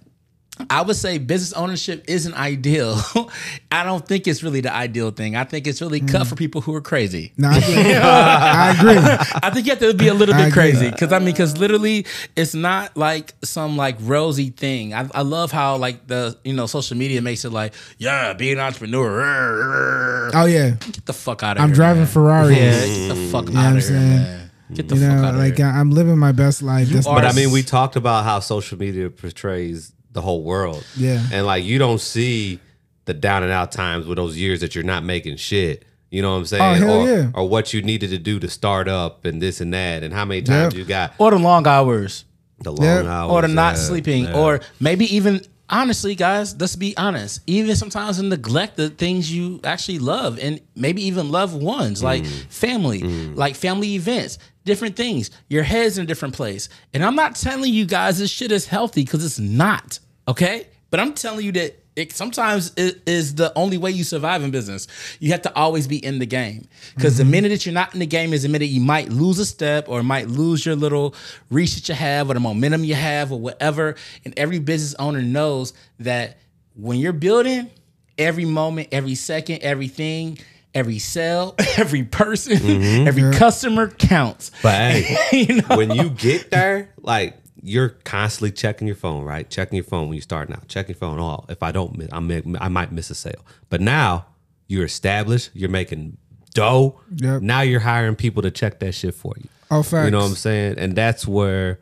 I 0.70 0.80
would 0.82 0.96
say 0.96 1.18
business 1.18 1.52
ownership 1.52 2.04
isn't 2.08 2.32
ideal. 2.34 2.98
I 3.70 3.84
don't 3.84 4.06
think 4.08 4.26
it's 4.26 4.42
really 4.42 4.62
the 4.62 4.72
ideal 4.74 5.10
thing. 5.10 5.36
I 5.36 5.44
think 5.44 5.66
it's 5.66 5.82
really 5.82 6.00
Mm. 6.00 6.10
cut 6.10 6.26
for 6.26 6.34
people 6.34 6.60
who 6.62 6.74
are 6.74 6.80
crazy. 6.80 7.32
No, 7.36 7.50
I, 7.50 7.56
agree. 7.58 7.74
I 7.94 8.70
agree. 8.70 9.38
I 9.42 9.50
think 9.50 9.66
you 9.66 9.72
have 9.72 9.78
to 9.80 9.92
be 9.94 10.08
a 10.08 10.14
little 10.14 10.34
bit 10.34 10.52
crazy 10.52 10.90
because 10.90 11.12
I 11.12 11.18
mean, 11.18 11.26
because 11.32 11.58
literally, 11.58 12.06
it's 12.36 12.54
not 12.54 12.96
like 12.96 13.34
some 13.44 13.76
like 13.76 13.96
rosy 14.00 14.50
thing. 14.50 14.94
I, 14.94 15.08
I 15.14 15.22
love 15.22 15.52
how 15.52 15.76
like 15.76 16.06
the 16.06 16.38
you 16.44 16.54
know 16.54 16.66
social 16.66 16.96
media 16.96 17.20
makes 17.20 17.44
it 17.44 17.50
like, 17.52 17.74
yeah, 17.98 18.32
be 18.32 18.50
an 18.52 18.58
entrepreneur. 18.58 20.30
Oh 20.34 20.46
yeah, 20.46 20.70
Get 20.70 21.06
the 21.06 21.12
fuck 21.12 21.42
out 21.42 21.56
of 21.56 21.60
here. 21.62 21.68
I'm 21.68 21.72
driving 21.74 22.02
man. 22.02 22.06
Ferraris. 22.06 22.56
Yeah, 22.56 22.86
get 22.86 23.14
the 23.14 23.28
fuck 23.30 23.44
what 23.46 23.56
out 23.56 23.60
I'm 23.66 23.66
of 23.76 23.82
here, 23.82 23.82
saying? 23.82 24.08
man. 24.10 24.50
Get 24.74 24.88
the 24.88 24.96
You 24.96 25.00
fuck 25.02 25.10
know, 25.16 25.24
out 25.24 25.34
of 25.34 25.40
like 25.40 25.56
here. 25.58 25.66
I- 25.66 25.78
I'm 25.78 25.90
living 25.90 26.18
my 26.18 26.32
best 26.32 26.62
life. 26.62 26.88
That's 26.88 27.06
are- 27.06 27.14
But 27.14 27.24
I 27.26 27.32
mean, 27.32 27.50
we 27.52 27.62
talked 27.62 27.94
about 27.96 28.24
how 28.24 28.40
social 28.40 28.78
media 28.78 29.10
portrays 29.10 29.92
the 30.16 30.22
whole 30.22 30.42
world. 30.42 30.84
Yeah. 30.96 31.24
And 31.32 31.46
like 31.46 31.62
you 31.64 31.78
don't 31.78 32.00
see 32.00 32.58
the 33.04 33.14
down 33.14 33.44
and 33.44 33.52
out 33.52 33.70
times 33.70 34.06
with 34.06 34.16
those 34.16 34.36
years 34.36 34.60
that 34.62 34.74
you're 34.74 34.82
not 34.82 35.04
making 35.04 35.36
shit. 35.36 35.84
You 36.10 36.22
know 36.22 36.32
what 36.32 36.38
I'm 36.38 36.46
saying? 36.46 36.62
Oh, 36.62 36.86
hell 36.86 37.00
or, 37.02 37.08
yeah. 37.08 37.30
or 37.34 37.48
what 37.48 37.72
you 37.72 37.82
needed 37.82 38.10
to 38.10 38.18
do 38.18 38.38
to 38.40 38.48
start 38.48 38.88
up 38.88 39.24
and 39.24 39.40
this 39.40 39.60
and 39.60 39.72
that 39.74 40.02
and 40.02 40.12
how 40.12 40.24
many 40.24 40.42
times 40.42 40.74
Yep. 40.74 40.78
you 40.78 40.84
got 40.84 41.12
or 41.18 41.30
the 41.30 41.38
long 41.38 41.66
hours. 41.68 42.24
the 42.60 42.72
long 42.72 42.84
Yeah. 42.86 43.02
hours. 43.10 43.30
or 43.32 43.42
the 43.42 43.48
not 43.48 43.76
yeah, 43.76 43.80
sleeping, 43.82 44.24
yeah. 44.24 44.34
or 44.34 44.60
maybe 44.80 45.14
even 45.14 45.42
honestly, 45.68 46.14
guys, 46.14 46.54
let's 46.60 46.76
be 46.76 46.96
honest. 46.96 47.40
Even 47.46 47.74
sometimes 47.76 48.18
in 48.18 48.28
neglect 48.30 48.76
the 48.76 48.88
things 48.88 49.30
you 49.30 49.60
actually 49.64 49.98
love, 49.98 50.38
and 50.40 50.60
maybe 50.76 51.04
even 51.06 51.30
loved 51.30 51.60
ones, 51.60 52.02
like 52.04 52.22
Mm. 52.22 52.46
family, 52.48 53.02
like 53.34 53.56
family 53.56 53.94
events, 53.96 54.38
different 54.64 54.94
things. 54.96 55.30
Your 55.50 55.64
head's 55.64 55.98
in 55.98 56.04
a 56.04 56.06
different 56.06 56.34
place, 56.34 56.68
and 56.94 57.04
I'm 57.04 57.16
not 57.16 57.34
telling 57.34 57.74
you 57.74 57.84
guys 57.84 58.18
this 58.20 58.30
shit 58.30 58.52
is 58.52 58.66
healthy 58.66 59.02
because 59.04 59.24
it's 59.24 59.38
not. 59.40 59.98
Okay, 60.28 60.66
but 60.90 61.00
I'm 61.00 61.14
telling 61.14 61.44
you 61.44 61.52
that. 61.52 61.82
It 61.96 62.12
sometimes 62.12 62.74
it 62.76 63.00
is 63.06 63.36
the 63.36 63.50
only 63.56 63.78
way 63.78 63.90
you 63.90 64.04
survive 64.04 64.42
in 64.42 64.50
business. 64.50 64.86
You 65.18 65.30
have 65.32 65.40
to 65.40 65.56
always 65.56 65.88
be 65.88 65.96
in 65.96 66.18
the 66.18 66.26
game 66.26 66.68
because 66.94 67.16
the 67.16 67.24
minute 67.24 67.48
that 67.48 67.64
you're 67.64 67.72
not 67.72 67.94
in 67.94 68.00
the 68.00 68.06
game 68.06 68.34
is 68.34 68.42
the 68.42 68.50
minute 68.50 68.66
you 68.66 68.82
might 68.82 69.08
lose 69.08 69.38
a 69.38 69.46
step 69.46 69.88
or 69.88 70.02
might 70.02 70.28
lose 70.28 70.66
your 70.66 70.76
little 70.76 71.14
reach 71.48 71.74
that 71.76 71.88
you 71.88 71.94
have 71.94 72.28
or 72.28 72.34
the 72.34 72.40
momentum 72.40 72.84
you 72.84 72.94
have 72.94 73.32
or 73.32 73.40
whatever. 73.40 73.94
And 74.26 74.38
every 74.38 74.58
business 74.58 74.94
owner 74.98 75.22
knows 75.22 75.72
that 76.00 76.36
when 76.74 76.98
you're 76.98 77.14
building, 77.14 77.70
every 78.18 78.44
moment, 78.44 78.88
every 78.92 79.14
second, 79.14 79.60
everything, 79.62 80.36
every 80.74 80.98
sale, 80.98 81.54
every 81.78 82.02
person, 82.04 82.58
Mm-hmm. 82.58 83.08
every 83.08 83.32
customer 83.38 83.88
counts. 83.88 84.50
But 84.62 84.74
hey, 84.74 85.16
you 85.48 85.62
know, 85.62 85.78
when 85.78 85.92
you 85.92 86.10
get 86.10 86.50
there, 86.50 86.92
like 87.00 87.38
you're 87.66 87.88
constantly 87.88 88.52
checking 88.52 88.86
your 88.86 88.96
phone, 88.96 89.24
right? 89.24 89.48
Checking 89.50 89.76
your 89.76 89.84
phone 89.84 90.08
when 90.08 90.14
you 90.14 90.20
start 90.20 90.50
out. 90.52 90.68
Checking 90.68 90.94
your 90.94 90.98
phone. 90.98 91.18
Oh, 91.18 91.44
if 91.48 91.62
I 91.62 91.72
don't 91.72 91.98
miss, 91.98 92.08
I 92.12 92.20
may, 92.20 92.42
I 92.60 92.68
might 92.68 92.92
miss 92.92 93.10
a 93.10 93.14
sale. 93.14 93.44
But 93.68 93.80
now 93.80 94.26
you're 94.68 94.84
established. 94.84 95.50
You're 95.52 95.68
making 95.68 96.16
dough. 96.54 97.00
Yep. 97.16 97.42
Now 97.42 97.62
you're 97.62 97.80
hiring 97.80 98.14
people 98.14 98.42
to 98.42 98.52
check 98.52 98.78
that 98.80 98.92
shit 98.92 99.14
for 99.14 99.34
you. 99.36 99.48
Oh, 99.70 99.82
facts. 99.82 100.04
You 100.04 100.10
know 100.12 100.18
what 100.18 100.28
I'm 100.28 100.34
saying? 100.36 100.78
And 100.78 100.94
that's 100.94 101.26
where, 101.26 101.80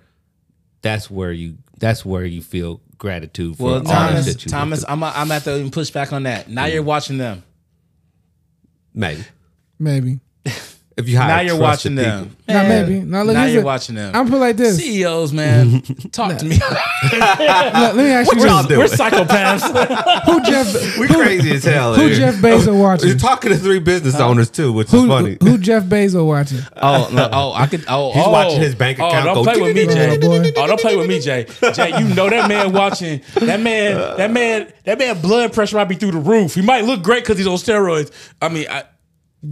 that's 0.81 1.11
where 1.11 1.33
you, 1.33 1.59
that's 1.79 2.03
where 2.03 2.25
you 2.25 2.41
feel 2.41 2.81
gratitude 2.97 3.59
for 3.59 3.65
well, 3.65 3.75
all 3.75 3.81
the 3.81 3.91
Thomas, 3.91 4.27
shit 4.27 4.45
you 4.47 4.51
Thomas. 4.51 4.85
I'm 4.89 5.05
I'm 5.05 5.31
at 5.33 5.43
to 5.45 5.59
even 5.59 5.71
push 5.71 5.91
back 5.91 6.15
on 6.15 6.23
that. 6.23 6.49
Now 6.49 6.65
you're 6.65 6.83
watching 6.83 7.19
them. 7.19 7.43
Maybe 8.95 9.25
Maybe. 9.79 10.21
if 10.97 11.09
you 11.09 11.19
hire 11.19 11.29
Now 11.29 11.41
you're 11.41 11.59
watching 11.61 11.95
them. 11.97 12.31
people. 12.31 12.55
Not 12.55 12.69
maybe. 12.69 13.01
Now, 13.01 13.23
look, 13.23 13.35
now 13.35 13.45
you're 13.47 13.63
the- 13.63 13.67
watching 13.67 13.95
them. 13.97 14.15
I'm 14.15 14.29
put 14.29 14.37
it 14.37 14.39
like 14.39 14.57
this. 14.57 14.77
CEOs, 14.79 15.33
man, 15.33 15.81
talk 16.13 16.37
to 16.39 16.45
me. 16.45 16.57
Look, 16.57 16.71
let 17.19 17.97
me 17.97 18.05
ask 18.11 18.33
you 18.33 18.39
What 18.39 18.49
y'all 18.49 18.63
doing? 18.63 18.81
We're 18.81 18.87
psychopaths. 18.87 20.25
Who 20.27 20.43
Jeff? 20.43 20.99
We 20.99 21.09
who, 21.09 21.15
crazy 21.15 21.53
as 21.53 21.65
hell. 21.65 21.95
Who 21.95 22.07
here. 22.07 22.15
Jeff 22.15 22.35
Bezos 22.37 22.79
watching? 22.79 23.09
You're 23.09 23.19
talking 23.19 23.51
to 23.51 23.59
three 23.59 23.81
business 23.81 24.21
owners 24.21 24.51
too, 24.51 24.73
which 24.73 24.87
is 24.89 24.93
Who, 24.93 25.09
funny. 25.09 25.37
who 25.41 25.59
Jeff 25.59 25.85
Bezos 25.85 26.25
watching? 26.25 26.61
oh, 26.77 27.09
no, 27.13 27.29
oh, 27.33 27.53
I 27.53 27.67
could. 27.67 27.85
Oh, 27.89 28.13
He's 28.13 28.23
oh. 28.25 28.31
watching 28.31 28.61
his 28.61 28.75
bank 28.75 28.99
account. 28.99 29.15
Oh, 29.15 29.19
account 29.19 29.35
don't 29.35 29.45
go 29.45 29.53
play 29.53 29.63
with 29.63 29.77
me, 29.77 29.87
Jay. 29.87 30.19
Oh. 30.23 30.63
Oh, 30.63 30.67
don't 30.67 30.81
play 30.81 30.97
with 30.97 31.09
me, 31.09 31.19
Jay. 31.21 31.47
Jay, 31.73 31.99
you 31.99 32.15
know 32.15 32.29
that 32.31 32.49
man 32.49 32.73
watching. 32.73 33.21
That 33.35 33.61
man. 33.61 34.17
That 34.17 34.31
man. 34.31 34.73
That 34.85 34.99
man. 34.99 35.21
Blood 35.21 35.53
pressure 35.53 35.77
might 35.77 35.85
be 35.89 35.95
through 35.97 36.13
the 36.13 36.19
roof. 36.19 36.55
He 36.55 36.63
might 36.63 36.85
look 36.85 37.03
great 37.03 37.25
because 37.25 37.39
he's 37.39 37.47
on 37.47 37.57
steroids. 37.57 38.13
I 38.41 38.49
mean, 38.49 38.67
I, 38.69 38.85
Dang. 38.85 38.94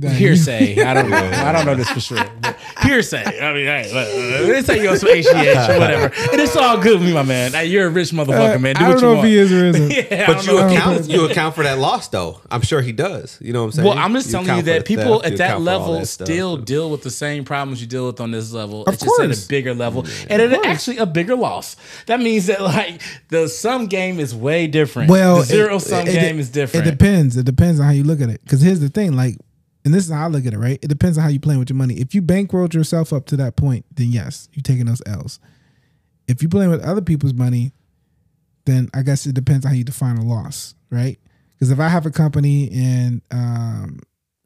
Hearsay. 0.00 0.82
I 0.82 0.94
don't 0.94 1.10
know. 1.10 1.16
I 1.34 1.52
don't 1.52 1.66
know 1.66 1.74
this 1.74 1.90
for 1.90 2.00
sure. 2.00 2.24
But 2.40 2.56
hearsay. 2.82 3.40
I 3.40 3.52
mean, 3.52 3.66
hey, 3.66 3.84
look, 3.92 4.48
let's 4.48 4.66
say 4.66 4.82
you're 4.82 4.96
some 4.96 5.08
HGH 5.10 5.68
or 5.76 5.78
whatever. 5.80 6.04
And 6.32 6.40
it's 6.40 6.56
all 6.56 6.78
good 6.78 6.98
with 6.98 7.08
me, 7.08 7.14
my 7.14 7.22
man. 7.22 7.52
Hey, 7.52 7.66
you're 7.66 7.86
a 7.86 7.90
rich 7.90 8.12
uh, 8.12 8.16
motherfucker, 8.16 8.60
man. 8.60 8.74
Do 8.76 8.84
I 8.84 8.88
what 8.88 8.92
don't 8.94 9.00
you 9.00 9.06
know 9.08 9.14
want. 9.14 9.26
if 9.26 9.30
he 9.32 9.38
is 9.38 9.52
or 9.52 9.64
isn't. 9.66 9.90
Yeah, 10.10 10.26
But 10.26 10.46
you 10.46 10.58
account 10.58 11.08
you 11.08 11.24
account 11.26 11.54
for 11.54 11.62
that 11.64 11.78
loss 11.78 12.08
though. 12.08 12.40
I'm 12.50 12.62
sure 12.62 12.80
he 12.80 12.92
does. 12.92 13.38
You 13.40 13.52
know 13.52 13.60
what 13.60 13.66
I'm 13.66 13.72
saying? 13.72 13.88
Well, 13.88 13.98
I'm 13.98 14.12
just 14.12 14.30
telling 14.30 14.56
you 14.56 14.62
that 14.62 14.86
people 14.86 15.20
theft, 15.20 15.32
at 15.32 15.38
that 15.38 15.44
account 15.50 15.64
for 15.64 15.70
all 15.70 15.78
level 15.80 15.98
that 16.00 16.06
still 16.06 16.56
deal 16.56 16.90
with 16.90 17.02
the 17.02 17.10
same 17.10 17.44
problems 17.44 17.80
you 17.80 17.86
deal 17.86 18.06
with 18.06 18.20
on 18.20 18.30
this 18.30 18.52
level. 18.52 18.84
Of 18.84 18.94
it's 18.94 19.02
just 19.04 19.20
at 19.20 19.30
a 19.30 19.48
bigger 19.48 19.74
level, 19.74 20.06
and 20.28 20.40
it's 20.42 20.66
actually 20.66 20.98
a 20.98 21.06
bigger 21.06 21.36
loss. 21.36 21.76
That 22.06 22.20
means 22.20 22.46
that 22.46 22.60
like 22.62 23.00
the 23.28 23.48
sum 23.48 23.86
game 23.86 24.18
is 24.20 24.34
way 24.34 24.66
different. 24.66 25.10
Well, 25.10 25.38
the 25.38 25.44
zero 25.44 25.76
it- 25.76 25.80
sum 25.80 26.06
it- 26.06 26.12
game 26.12 26.38
is 26.38 26.50
different. 26.50 26.86
It 26.86 26.90
depends. 26.90 27.36
It 27.36 27.44
depends 27.44 27.80
on 27.80 27.86
how 27.86 27.92
you 27.92 28.04
look 28.04 28.20
at 28.20 28.28
it. 28.28 28.40
Because 28.44 28.60
here's 28.62 28.80
the 28.80 28.88
thing, 28.88 29.12
like, 29.12 29.36
and 29.84 29.92
this 29.92 30.04
is 30.06 30.12
how 30.12 30.24
I 30.24 30.28
look 30.28 30.46
at 30.46 30.54
it, 30.54 30.58
right? 30.58 30.78
It 30.82 30.88
depends 30.88 31.18
on 31.18 31.24
how 31.24 31.30
you 31.30 31.40
playing 31.40 31.58
with 31.58 31.70
your 31.70 31.76
money. 31.76 31.94
If 31.94 32.14
you 32.14 32.22
bankrolled 32.22 32.74
yourself 32.74 33.12
up 33.12 33.26
to 33.26 33.36
that 33.38 33.56
point, 33.56 33.84
then 33.94 34.08
yes, 34.10 34.48
you're 34.52 34.62
taking 34.62 34.86
those 34.86 35.02
L's. 35.06 35.40
If 36.28 36.40
you're 36.42 36.50
playing 36.50 36.70
with 36.70 36.82
other 36.82 37.00
people's 37.00 37.34
money, 37.34 37.72
then 38.64 38.88
I 38.94 39.02
guess 39.02 39.26
it 39.26 39.34
depends 39.34 39.66
on 39.66 39.72
how 39.72 39.76
you 39.76 39.84
define 39.84 40.16
a 40.18 40.24
loss, 40.24 40.74
right? 40.90 41.18
Because 41.50 41.70
if 41.70 41.80
I 41.80 41.88
have 41.88 42.06
a 42.06 42.10
company 42.10 42.70
and 42.72 43.22
um, 43.32 43.98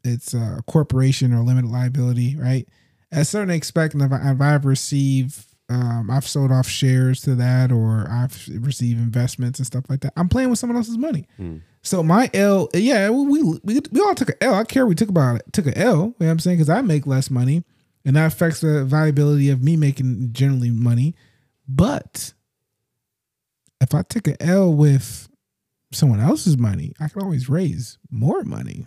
it's 0.04 0.32
a 0.32 0.62
corporation 0.66 1.34
or 1.34 1.42
limited 1.42 1.70
liability, 1.70 2.36
right? 2.36 2.66
At 3.12 3.22
a 3.22 3.24
certain 3.24 3.50
expect, 3.50 3.94
if, 3.94 4.02
if 4.02 4.40
I've 4.40 4.64
received, 4.64 5.44
um, 5.68 6.10
I've 6.10 6.26
sold 6.26 6.50
off 6.50 6.66
shares 6.66 7.20
to 7.22 7.34
that, 7.36 7.72
or 7.72 8.06
I've 8.10 8.48
received 8.60 9.00
investments 9.00 9.58
and 9.58 9.66
stuff 9.66 9.84
like 9.88 10.00
that. 10.00 10.12
I'm 10.16 10.28
playing 10.28 10.50
with 10.50 10.58
someone 10.58 10.76
else's 10.76 10.98
money. 10.98 11.26
So 11.86 12.02
my 12.02 12.28
L, 12.34 12.68
yeah, 12.74 13.10
we, 13.10 13.42
we 13.62 13.80
we 13.92 14.00
all 14.00 14.16
took 14.16 14.30
an 14.30 14.36
L. 14.40 14.54
I 14.54 14.64
care 14.64 14.86
we 14.86 14.96
took 14.96 15.08
about 15.08 15.36
it, 15.36 15.52
took 15.52 15.66
an 15.66 15.78
L. 15.78 15.84
You 15.84 15.92
know 15.92 16.14
what 16.16 16.26
I'm 16.26 16.38
saying? 16.40 16.56
Because 16.56 16.68
I 16.68 16.80
make 16.82 17.06
less 17.06 17.30
money, 17.30 17.62
and 18.04 18.16
that 18.16 18.26
affects 18.26 18.60
the 18.60 18.84
viability 18.84 19.50
of 19.50 19.62
me 19.62 19.76
making 19.76 20.32
generally 20.32 20.72
money. 20.72 21.14
But 21.68 22.32
if 23.80 23.94
I 23.94 24.02
took 24.02 24.26
an 24.26 24.36
L 24.40 24.74
with 24.74 25.28
someone 25.92 26.18
else's 26.18 26.58
money, 26.58 26.92
I 26.98 27.06
could 27.06 27.22
always 27.22 27.48
raise 27.48 27.98
more 28.10 28.42
money. 28.42 28.86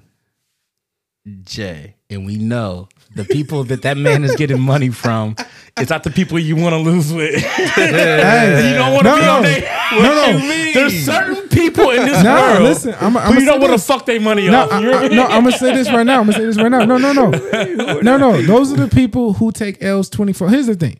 Jay, 1.43 1.95
and 2.09 2.25
we 2.25 2.35
know 2.35 2.89
the 3.15 3.25
people 3.25 3.63
that 3.65 3.81
that 3.81 3.97
man 3.97 4.23
is 4.23 4.35
getting 4.35 4.61
money 4.61 4.89
from. 4.89 5.35
It's 5.77 5.89
not 5.89 6.03
the 6.03 6.09
people 6.09 6.37
you 6.37 6.55
want 6.55 6.73
to 6.73 6.79
lose 6.79 7.11
with. 7.13 7.35
Hey, 7.79 8.71
you 8.71 8.77
don't 8.77 8.93
want 8.93 9.05
to 9.05 9.11
no, 9.11 9.15
be 9.17 9.21
no. 9.21 9.35
on 9.37 9.43
there. 9.43 9.79
No, 9.93 10.01
no. 10.31 10.73
There's 10.73 11.05
certain 11.05 11.47
people 11.49 11.89
in 11.91 12.05
this 12.05 12.23
No, 12.23 12.35
world 12.35 12.63
listen, 12.63 12.95
I'm, 12.99 13.17
I'm 13.17 13.33
who 13.33 13.39
you 13.39 13.45
don't 13.45 13.59
want 13.61 13.73
to 13.73 13.79
fuck 13.79 14.05
their 14.05 14.19
money. 14.19 14.47
No, 14.47 14.63
off. 14.63 14.71
I, 14.71 14.79
You 14.79 14.85
know 14.85 14.91
what 15.01 15.11
I 15.11 15.15
no, 15.15 15.23
I'm 15.25 15.43
gonna 15.43 15.57
say 15.57 15.73
this 15.73 15.87
right 15.91 16.03
now. 16.03 16.19
I'm 16.19 16.25
gonna 16.27 16.37
say 16.37 16.45
this 16.45 16.57
right 16.57 16.69
now. 16.69 16.85
No, 16.85 16.97
no, 16.97 17.13
no, 17.13 17.29
no, 17.29 18.01
no, 18.01 18.17
no. 18.17 18.41
Those 18.41 18.71
are 18.73 18.77
the 18.77 18.87
people 18.87 19.33
who 19.33 19.51
take 19.51 19.81
L's 19.83 20.09
24. 20.09 20.49
Here's 20.49 20.67
the 20.67 20.75
thing, 20.75 20.99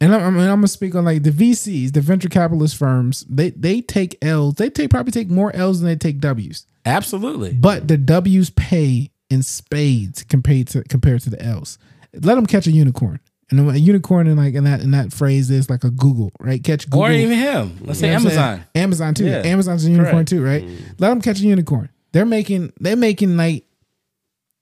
and 0.00 0.14
I'm, 0.14 0.22
I 0.22 0.30
mean, 0.30 0.40
I'm 0.40 0.56
gonna 0.56 0.68
speak 0.68 0.94
on 0.94 1.04
like 1.04 1.22
the 1.22 1.30
VCs, 1.30 1.92
the 1.92 2.00
venture 2.00 2.28
capitalist 2.28 2.76
firms. 2.76 3.24
They 3.28 3.50
they 3.50 3.80
take 3.80 4.16
L's. 4.24 4.54
They 4.54 4.70
take 4.70 4.90
probably 4.90 5.12
take 5.12 5.28
more 5.30 5.54
L's 5.54 5.80
than 5.80 5.88
they 5.88 5.96
take 5.96 6.18
W's. 6.20 6.66
Absolutely. 6.84 7.52
But 7.52 7.86
the 7.88 7.96
W's 7.96 8.50
pay 8.50 9.10
in 9.32 9.42
spades 9.42 10.22
compared 10.24 10.68
to 10.68 10.84
compared 10.84 11.22
to 11.22 11.30
the 11.30 11.42
L's. 11.42 11.78
Let 12.12 12.34
them 12.34 12.46
catch 12.46 12.66
a 12.66 12.70
unicorn. 12.70 13.20
And 13.50 13.70
a 13.70 13.78
unicorn 13.78 14.26
in 14.26 14.36
like 14.36 14.54
in 14.54 14.64
that 14.64 14.80
in 14.80 14.92
that 14.92 15.12
phrase 15.12 15.50
is 15.50 15.68
like 15.68 15.84
a 15.84 15.90
Google, 15.90 16.30
right? 16.38 16.62
Catch 16.62 16.86
Google. 16.90 17.00
Or 17.00 17.12
even 17.12 17.36
him. 17.36 17.78
Let's 17.82 17.98
say 17.98 18.08
You 18.08 18.12
know 18.12 18.24
what 18.24 18.24
I'm 18.24 18.30
saying? 18.30 18.38
Amazon. 18.38 18.64
Amazon 18.74 19.14
too. 19.14 19.26
Yeah. 19.26 19.42
Amazon's 19.44 19.84
a 19.84 19.90
unicorn 19.90 20.14
Correct. 20.14 20.28
too, 20.28 20.44
right? 20.44 20.62
Mm. 20.62 20.80
Let 20.98 21.08
them 21.08 21.20
catch 21.20 21.40
a 21.40 21.44
unicorn. 21.44 21.90
They're 22.12 22.26
making 22.26 22.72
they're 22.78 22.96
making 22.96 23.36
like 23.36 23.64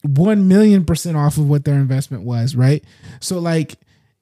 one 0.02 0.48
million 0.48 0.84
percent 0.84 1.16
off 1.16 1.36
of 1.36 1.48
what 1.48 1.64
their 1.64 1.74
investment 1.74 2.24
was, 2.24 2.54
right? 2.56 2.84
So 3.20 3.38
like 3.38 3.76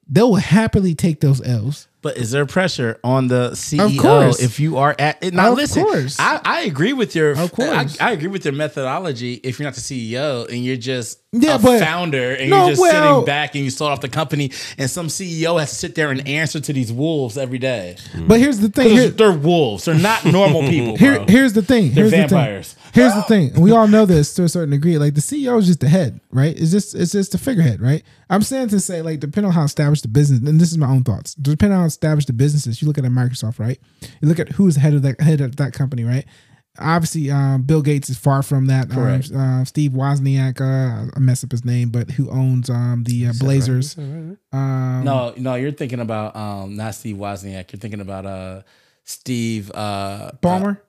they'll 0.07 0.35
happily 0.35 0.95
take 0.95 1.19
those 1.21 1.41
L's. 1.41 1.87
But 2.01 2.15
is 2.17 2.31
there 2.31 2.45
pressure 2.45 2.97
on 3.03 3.27
the 3.27 3.51
CEO 3.51 4.41
if 4.41 4.59
you 4.59 4.77
are 4.77 4.95
at 4.97 5.21
it? 5.23 5.33
Now 5.33 5.51
Of 5.51 5.57
listen, 5.57 5.83
course. 5.83 6.17
I, 6.19 6.39
I 6.45 6.61
agree 6.61 6.93
with 6.93 7.13
your 7.15 7.31
Of 7.31 7.51
course. 7.51 7.99
I, 7.99 8.09
I 8.09 8.11
agree 8.13 8.29
with 8.29 8.45
your 8.45 8.53
methodology 8.53 9.33
if 9.43 9.59
you're 9.59 9.65
not 9.65 9.75
the 9.75 9.81
CEO 9.81 10.47
and 10.47 10.63
you're 10.63 10.77
just 10.77 11.19
Yeah, 11.31 11.55
a 11.55 11.59
but- 11.59 11.79
founder 11.79 12.33
and 12.33 12.49
No, 12.49 12.57
you're 12.61 12.69
just 12.71 12.81
well- 12.81 13.13
sitting 13.19 13.25
back 13.25 13.53
and 13.53 13.63
you 13.63 13.69
sold 13.69 13.91
off 13.91 14.01
the 14.01 14.09
company 14.09 14.51
and 14.79 14.89
some 14.89 15.07
CEO 15.09 15.59
has 15.59 15.69
to 15.69 15.75
sit 15.75 15.93
there 15.93 16.09
and 16.09 16.27
answer 16.27 16.59
to 16.59 16.73
these 16.73 16.91
wolves 16.91 17.37
every 17.37 17.59
day. 17.59 17.97
Mm-hmm. 18.13 18.27
But 18.27 18.39
here's 18.39 18.57
the 18.59 18.69
thing. 18.69 18.89
Here, 18.89 19.09
they're 19.09 19.31
wolves. 19.31 19.85
They're 19.85 19.93
not 19.93 20.25
normal 20.25 20.61
people. 20.69 20.97
here 20.97 21.23
here's 21.27 21.53
the 21.53 21.61
thing. 21.61 21.91
They're 21.93 22.05
Here's 22.09 22.11
vampires. 22.29 22.73
the 22.73 22.79
thing. 22.79 22.89
Here's 22.91 23.13
the 23.13 23.21
thing. 23.21 23.61
We 23.61 23.71
all 23.71 23.87
know 23.87 24.07
this 24.07 24.33
to 24.33 24.43
a 24.43 24.49
certain 24.49 24.71
degree. 24.71 24.97
Like 24.97 25.13
the 25.13 25.21
CEO 25.21 25.59
is 25.59 25.67
just 25.67 25.81
the 25.81 25.89
head, 25.89 26.19
right? 26.31 26.57
It's 26.59 26.71
just 26.71 26.95
it's 26.95 27.11
just 27.11 27.33
the 27.33 27.37
figurehead, 27.37 27.79
right? 27.79 28.01
I'm 28.31 28.41
saying 28.41 28.69
to 28.69 28.79
say, 28.79 29.03
like, 29.03 29.19
depending 29.19 29.49
on 29.49 29.53
how 29.53 29.63
established 29.63 30.01
the 30.03 30.07
business, 30.07 30.39
and 30.47 30.59
this 30.59 30.71
is 30.71 30.77
my 30.79 30.87
own 30.87 31.03
thoughts. 31.03 31.35
Depending 31.35 31.73
on 31.75 31.81
how 31.81 31.85
established 31.87 32.27
the 32.27 32.33
business 32.33 32.65
is, 32.65 32.81
you 32.81 32.87
look 32.87 32.97
at 32.97 33.05
a 33.05 33.09
Microsoft, 33.09 33.59
right? 33.59 33.79
You 34.21 34.27
look 34.27 34.39
at 34.39 34.49
who's 34.49 34.75
head 34.77 34.93
of 34.95 35.03
that 35.03 35.21
head 35.21 35.41
of 35.41 35.55
that 35.57 35.73
company, 35.73 36.03
right? 36.03 36.25
Obviously, 36.79 37.29
um, 37.31 37.61
Bill 37.63 37.81
Gates 37.81 38.09
is 38.09 38.17
far 38.17 38.41
from 38.43 38.67
that. 38.67 38.89
Um, 38.91 38.95
Correct. 38.97 39.31
uh, 39.31 39.65
Steve 39.65 39.91
Wozniak, 39.91 40.61
uh, 40.61 41.11
I 41.15 41.19
mess 41.19 41.43
up 41.43 41.51
his 41.51 41.63
name, 41.65 41.89
but 41.89 42.11
who 42.11 42.29
owns 42.29 42.69
um, 42.69 43.03
the 43.05 43.27
uh, 43.27 43.33
Blazers? 43.39 43.97
Um, 43.97 44.37
No, 44.51 45.33
no, 45.37 45.55
you're 45.55 45.71
thinking 45.71 45.99
about 45.99 46.35
um 46.35 46.75
not 46.75 46.95
Steve 46.95 47.17
Wozniak. 47.17 47.71
You're 47.71 47.79
thinking 47.79 48.01
about 48.01 48.25
uh 48.25 48.61
Steve 49.03 49.71
uh 49.73 50.31
Ballmer. 50.41 50.79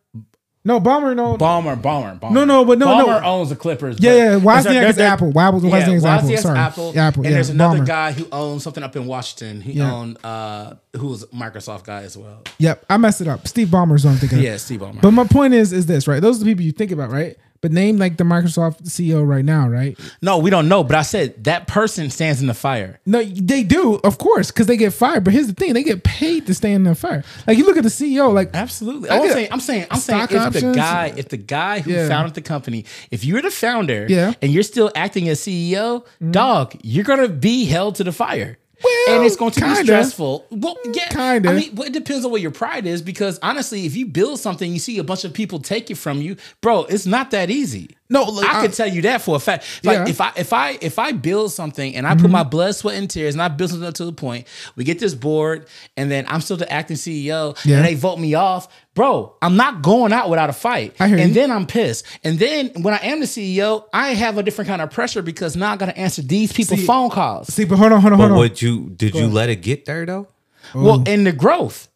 No, 0.62 0.78
Ballmer. 0.78 1.16
No, 1.16 1.38
Ballmer, 1.38 1.80
Ballmer, 1.80 2.20
Ballmer. 2.20 2.32
No, 2.32 2.44
no, 2.44 2.66
but 2.66 2.78
no, 2.78 2.98
no. 2.98 3.06
Ballmer 3.06 3.22
owns 3.24 3.48
the 3.48 3.56
Clippers. 3.56 3.96
Yeah, 3.98 4.10
yeah. 4.12 4.16
There's 4.38 4.42
a- 4.42 4.44
Wozniak 4.46 4.64
there- 4.64 4.86
is 4.88 4.98
Apple. 4.98 5.30
Wobbles- 5.30 5.64
Yeah, 5.64 5.70
Wozniak 5.70 5.94
is 5.94 6.04
Apple. 6.04 6.28
Wozniak's 6.28 6.42
Sorry. 6.42 6.58
Apple. 6.58 6.92
Yeah, 6.94 7.06
Apple, 7.06 7.22
And 7.22 7.30
yeah, 7.30 7.34
there's 7.36 7.48
another 7.48 7.78
Ballmer. 7.78 7.86
guy 7.86 8.12
who 8.12 8.26
owns 8.30 8.62
something 8.62 8.82
up 8.84 8.94
in 8.94 9.06
Washington. 9.06 9.62
He 9.62 9.72
Yeah. 9.72 9.90
owned 9.90 10.18
uh 10.22 10.74
who 10.96 11.06
was 11.06 11.22
a 11.22 11.26
Microsoft 11.28 11.84
guy 11.84 12.02
as 12.02 12.16
well. 12.16 12.40
Yep, 12.58 12.84
I 12.90 12.96
messed 12.98 13.22
it 13.22 13.28
up. 13.28 13.48
Steve 13.48 13.68
is 13.68 13.72
what 13.72 13.86
I'm 14.06 14.16
thinking. 14.16 14.40
Yeah, 14.40 14.58
Steve 14.58 14.80
Ballmer. 14.80 15.00
But 15.00 15.12
my 15.12 15.24
point 15.24 15.54
is, 15.54 15.72
is 15.72 15.86
this 15.86 16.06
right? 16.06 16.20
Those 16.20 16.36
are 16.36 16.44
the 16.44 16.50
people 16.50 16.64
you 16.64 16.72
think 16.72 16.90
about, 16.92 17.10
right? 17.10 17.36
But 17.62 17.72
name 17.72 17.98
like 17.98 18.16
the 18.16 18.24
Microsoft 18.24 18.84
CEO 18.84 19.26
right 19.26 19.44
now, 19.44 19.68
right? 19.68 19.98
no, 20.22 20.38
we 20.38 20.48
don't 20.48 20.66
know. 20.68 20.82
But 20.82 20.96
I 20.96 21.02
said 21.02 21.44
that 21.44 21.66
person 21.66 22.08
stands 22.08 22.40
in 22.40 22.46
the 22.46 22.54
fire. 22.54 23.00
No, 23.04 23.22
they 23.22 23.62
do, 23.64 23.96
of 24.02 24.16
course, 24.16 24.50
because 24.50 24.66
they 24.66 24.78
get 24.78 24.92
fired. 24.94 25.24
But 25.24 25.34
here's 25.34 25.46
the 25.46 25.52
thing: 25.52 25.74
they 25.74 25.82
get 25.82 26.02
paid 26.02 26.46
to 26.46 26.54
stand 26.54 26.74
in 26.76 26.84
the 26.84 26.94
fire. 26.94 27.22
Like 27.46 27.58
you 27.58 27.66
look 27.66 27.76
at 27.76 27.82
the 27.82 27.90
CEO, 27.90 28.32
like 28.32 28.50
Absolutely. 28.54 29.10
I'm 29.10 29.28
saying, 29.28 29.48
I'm 29.50 29.60
saying, 29.60 29.86
I'm 29.90 29.98
saying, 29.98 30.28
if 30.30 30.52
the 30.54 30.72
guy, 30.74 31.12
if 31.16 31.28
the 31.28 31.36
guy 31.36 31.80
who 31.80 31.90
Yeah. 31.92 32.08
founded 32.08 32.34
the 32.34 32.40
company, 32.42 32.86
if 33.10 33.24
you're 33.24 33.42
the 33.42 33.50
founder, 33.50 34.06
Yeah. 34.08 34.32
and 34.40 34.50
you're 34.52 34.62
still 34.62 34.90
acting 34.94 35.28
as 35.28 35.40
CEO, 35.40 36.04
dog, 36.30 36.74
you're 36.82 37.04
gonna 37.04 37.28
be 37.28 37.66
held 37.66 37.96
to 37.96 38.04
the 38.04 38.12
fire. 38.12 38.56
Well, 38.82 39.16
and 39.16 39.26
it's 39.26 39.36
going 39.36 39.52
to 39.52 39.60
kinda. 39.60 39.76
be 39.76 39.84
stressful. 39.84 40.46
Well, 40.50 40.76
yeah, 40.92 41.08
Kinda. 41.08 41.50
I 41.50 41.54
mean, 41.54 41.74
well, 41.74 41.86
it 41.86 41.92
depends 41.92 42.24
on 42.24 42.30
what 42.30 42.40
your 42.40 42.50
pride 42.50 42.86
is. 42.86 43.02
Because 43.02 43.38
honestly, 43.42 43.86
if 43.86 43.96
you 43.96 44.06
build 44.06 44.40
something, 44.40 44.72
you 44.72 44.78
see 44.78 44.98
a 44.98 45.04
bunch 45.04 45.24
of 45.24 45.32
people 45.32 45.58
take 45.58 45.90
it 45.90 45.96
from 45.96 46.20
you, 46.22 46.36
bro. 46.60 46.84
It's 46.84 47.06
not 47.06 47.30
that 47.32 47.50
easy. 47.50 47.96
No, 48.10 48.24
look, 48.24 48.44
I 48.44 48.58
I- 48.58 48.62
could 48.62 48.72
uh, 48.72 48.74
tell 48.74 48.88
you 48.88 49.02
that 49.02 49.22
for 49.22 49.36
a 49.36 49.38
fact. 49.38 49.64
Like 49.84 49.98
Yeah. 49.98 50.08
if 50.08 50.20
I 50.20 50.32
if 50.36 50.52
I 50.52 50.76
if 50.82 50.98
I 50.98 51.12
build 51.12 51.52
something 51.52 51.94
and 51.94 52.06
I 52.06 52.14
put 52.14 52.24
mm-hmm. 52.24 52.32
my 52.32 52.42
blood, 52.42 52.74
sweat, 52.74 52.96
and 52.96 53.08
tears, 53.08 53.34
and 53.34 53.40
I 53.40 53.48
build 53.48 53.70
something 53.70 53.86
up 53.88 53.94
to 53.94 54.04
the 54.04 54.12
point, 54.12 54.46
we 54.76 54.84
get 54.84 54.98
this 54.98 55.14
board, 55.14 55.66
and 55.96 56.10
then 56.10 56.26
I'm 56.28 56.40
still 56.40 56.56
the 56.56 56.70
acting 56.70 56.96
CEO, 56.96 57.56
Yeah. 57.64 57.76
and 57.76 57.84
they 57.86 57.94
vote 57.94 58.18
me 58.18 58.34
off, 58.34 58.68
bro. 58.94 59.36
I'm 59.40 59.56
not 59.56 59.80
going 59.82 60.12
out 60.12 60.28
without 60.28 60.50
a 60.50 60.52
fight. 60.52 60.96
I 60.98 61.08
hear 61.08 61.18
and 61.18 61.28
you. 61.28 61.34
then 61.34 61.50
I'm 61.52 61.66
pissed. 61.66 62.04
And 62.24 62.38
then 62.38 62.70
when 62.82 62.92
I 62.94 62.98
am 62.98 63.20
the 63.20 63.26
CEO, 63.26 63.84
I 63.94 64.08
have 64.14 64.36
a 64.38 64.42
different 64.42 64.68
kind 64.68 64.82
of 64.82 64.90
pressure 64.90 65.22
because 65.22 65.54
now 65.56 65.70
I 65.72 65.76
got 65.76 65.86
to 65.86 65.96
answer 65.96 66.20
these 66.22 66.52
people's 66.52 66.80
See- 66.80 66.86
phone 66.86 67.10
calls. 67.10 67.52
see, 67.54 67.64
but 67.64 67.78
hold 67.78 67.92
on, 67.92 68.00
hold 68.00 68.12
on, 68.12 68.18
But 68.18 68.22
hold 68.24 68.32
on. 68.32 68.38
would 68.38 68.60
you 68.60 68.90
did 68.90 69.14
you 69.14 69.28
let 69.28 69.48
it 69.50 69.62
get 69.62 69.84
there 69.84 70.04
though? 70.04 70.26
Well, 70.74 71.02
oh. 71.06 71.10
in 71.10 71.24
the 71.24 71.32
growth. 71.32 71.88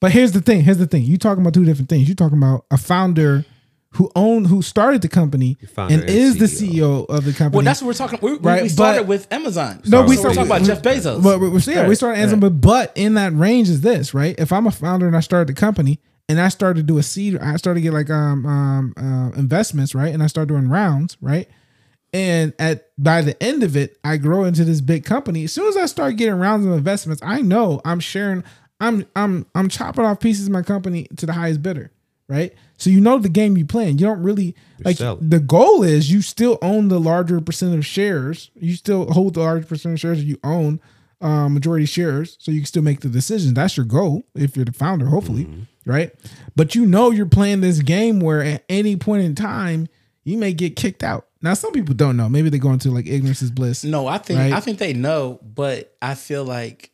But 0.00 0.10
here's 0.12 0.32
the 0.32 0.40
thing. 0.40 0.62
Here's 0.62 0.78
the 0.78 0.86
thing. 0.86 1.04
You're 1.04 1.16
talking 1.18 1.42
about 1.42 1.54
two 1.54 1.64
different 1.64 1.88
things. 1.88 2.08
You're 2.08 2.16
talking 2.16 2.36
about 2.38 2.64
a 2.70 2.76
founder 2.76 3.44
who 3.96 4.10
owned, 4.16 4.46
who 4.46 4.62
started 4.62 5.02
the 5.02 5.08
company 5.08 5.56
founder 5.74 5.94
and 5.94 6.02
and 6.04 6.10
is 6.10 6.38
the 6.38 6.46
CEO. 6.46 6.72
CEO 6.72 7.06
of 7.08 7.24
the 7.24 7.32
company. 7.32 7.56
Well, 7.58 7.64
that's 7.64 7.82
what 7.82 7.88
we're 7.88 7.94
talking. 7.94 8.18
We, 8.22 8.32
we- 8.32 8.38
Right, 8.38 8.62
we 8.62 8.68
started 8.68 9.00
but- 9.02 9.06
with 9.08 9.32
Amazon. 9.32 9.82
No, 9.86 10.02
we 10.02 10.16
So 10.16 10.22
started 10.22 10.36
talking 10.36 10.50
about 10.50 10.62
Jeff 10.66 10.82
Bezos. 10.82 11.22
But 11.22 11.40
we, 11.40 11.48
we- 11.50 11.60
yeah, 11.74 11.86
we 11.88 11.94
started 11.94 12.18
answering, 12.20 12.40
right. 12.40 12.48
but 12.60 12.66
but 12.68 12.92
in 12.96 13.14
that 13.14 13.34
range 13.34 13.68
is 13.68 13.80
this 13.82 14.14
right? 14.14 14.34
If 14.38 14.52
I'm 14.52 14.66
a 14.66 14.70
founder 14.70 15.06
and 15.06 15.16
I 15.16 15.20
started 15.20 15.48
the 15.48 15.58
company 15.60 16.00
and 16.28 16.40
I 16.40 16.48
started 16.48 16.80
to 16.80 16.82
do 16.84 16.98
a 16.98 17.02
seed, 17.02 17.36
I 17.38 17.56
started 17.56 17.80
to 17.80 17.82
get 17.82 17.92
like 17.92 18.08
um 18.10 18.46
um 18.46 18.94
uh, 18.96 19.38
investments 19.38 19.94
right, 19.94 20.12
and 20.14 20.22
I 20.22 20.26
start 20.26 20.48
doing 20.48 20.68
rounds 20.68 21.16
right, 21.20 21.48
and 22.12 22.52
at 22.58 22.88
by 22.98 23.20
the 23.22 23.40
end 23.42 23.62
of 23.62 23.76
it, 23.76 23.98
I 24.04 24.16
grow 24.16 24.44
into 24.44 24.64
this 24.64 24.80
big 24.80 25.04
company. 25.04 25.44
As 25.44 25.52
soon 25.52 25.68
as 25.68 25.76
I 25.76 25.86
start 25.86 26.16
getting 26.16 26.34
rounds 26.34 26.64
of 26.66 26.72
investments, 26.72 27.22
I 27.24 27.42
know 27.42 27.80
I'm 27.84 28.00
sharing, 28.00 28.44
I'm 28.80 29.04
I'm 29.16 29.46
I'm 29.54 29.68
chopping 29.68 30.04
off 30.04 30.20
pieces 30.20 30.46
of 30.46 30.52
my 30.52 30.62
company 30.62 31.08
to 31.16 31.26
the 31.26 31.32
highest 31.32 31.62
bidder, 31.62 31.90
right? 32.28 32.54
So 32.82 32.90
you 32.90 33.00
know 33.00 33.18
the 33.18 33.28
game 33.28 33.56
you 33.56 33.64
playing. 33.64 33.98
You 33.98 34.06
don't 34.06 34.22
really 34.22 34.56
like 34.84 34.96
selling. 34.96 35.28
the 35.28 35.38
goal 35.38 35.84
is 35.84 36.10
you 36.10 36.20
still 36.20 36.58
own 36.60 36.88
the 36.88 36.98
larger 36.98 37.40
percent 37.40 37.76
of 37.76 37.86
shares. 37.86 38.50
You 38.56 38.74
still 38.74 39.10
hold 39.12 39.34
the 39.34 39.40
larger 39.40 39.66
percent 39.66 39.92
of 39.94 40.00
shares 40.00 40.18
that 40.18 40.24
you 40.24 40.38
own 40.42 40.80
uh, 41.20 41.48
majority 41.48 41.86
shares, 41.86 42.36
so 42.40 42.50
you 42.50 42.58
can 42.58 42.66
still 42.66 42.82
make 42.82 42.98
the 42.98 43.08
decision. 43.08 43.54
That's 43.54 43.76
your 43.76 43.86
goal 43.86 44.24
if 44.34 44.56
you're 44.56 44.64
the 44.64 44.72
founder, 44.72 45.06
hopefully, 45.06 45.48
right? 45.86 46.10
But 46.56 46.74
you 46.74 46.84
know 46.84 47.12
you're 47.12 47.26
playing 47.26 47.60
this 47.60 47.78
game 47.78 48.18
where 48.18 48.42
at 48.42 48.64
any 48.68 48.96
point 48.96 49.22
in 49.22 49.36
time 49.36 49.86
you 50.24 50.36
may 50.36 50.52
get 50.52 50.74
kicked 50.74 51.04
out. 51.04 51.28
Now 51.40 51.54
some 51.54 51.70
people 51.70 51.94
don't 51.94 52.16
know. 52.16 52.28
Maybe 52.28 52.50
they 52.50 52.58
go 52.58 52.72
into 52.72 52.90
like 52.90 53.06
ignorance 53.06 53.42
is 53.42 53.52
bliss. 53.52 53.84
No, 53.84 54.08
I 54.08 54.18
think 54.18 54.40
Right? 54.40 54.52
I 54.52 54.58
think 54.58 54.78
they 54.78 54.92
know, 54.92 55.38
but 55.44 55.94
I 56.02 56.16
feel 56.16 56.44
like 56.44 56.90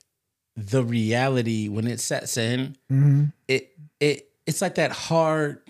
the 0.54 0.84
reality 0.84 1.68
when 1.68 1.86
it 1.86 2.00
sets 2.00 2.36
in, 2.36 2.76
hmm 2.90 3.24
it 3.46 3.72
it 4.00 4.27
it's 4.48 4.60
like 4.60 4.74
that 4.76 4.90
hard. 4.90 5.60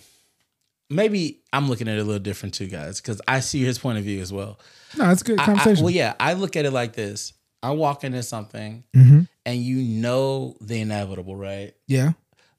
Maybe 0.90 1.42
I'm 1.52 1.68
looking 1.68 1.86
at 1.88 1.98
it 1.98 2.00
a 2.00 2.04
little 2.04 2.18
different 2.22 2.54
too, 2.54 2.66
guys, 2.66 3.00
because 3.00 3.20
I 3.28 3.40
see 3.40 3.62
his 3.62 3.78
point 3.78 3.98
of 3.98 4.04
view 4.04 4.22
as 4.22 4.32
well. 4.32 4.58
No, 4.96 5.10
it's 5.10 5.20
a 5.20 5.24
good 5.24 5.38
I- 5.38 5.42
I- 5.42 5.46
conversation. 5.46 5.84
well, 5.84 5.92
yeah, 5.92 6.14
I 6.18 6.32
look 6.32 6.56
at 6.56 6.64
it 6.64 6.70
like 6.70 6.94
this: 6.94 7.34
I 7.62 7.72
walk 7.72 8.04
into 8.04 8.22
something, 8.22 8.84
hmm 8.94 9.20
and 9.44 9.58
you 9.62 9.76
know 9.78 10.56
the 10.60 10.80
inevitable, 10.80 11.34
right? 11.36 11.72
Yeah, 11.86 12.12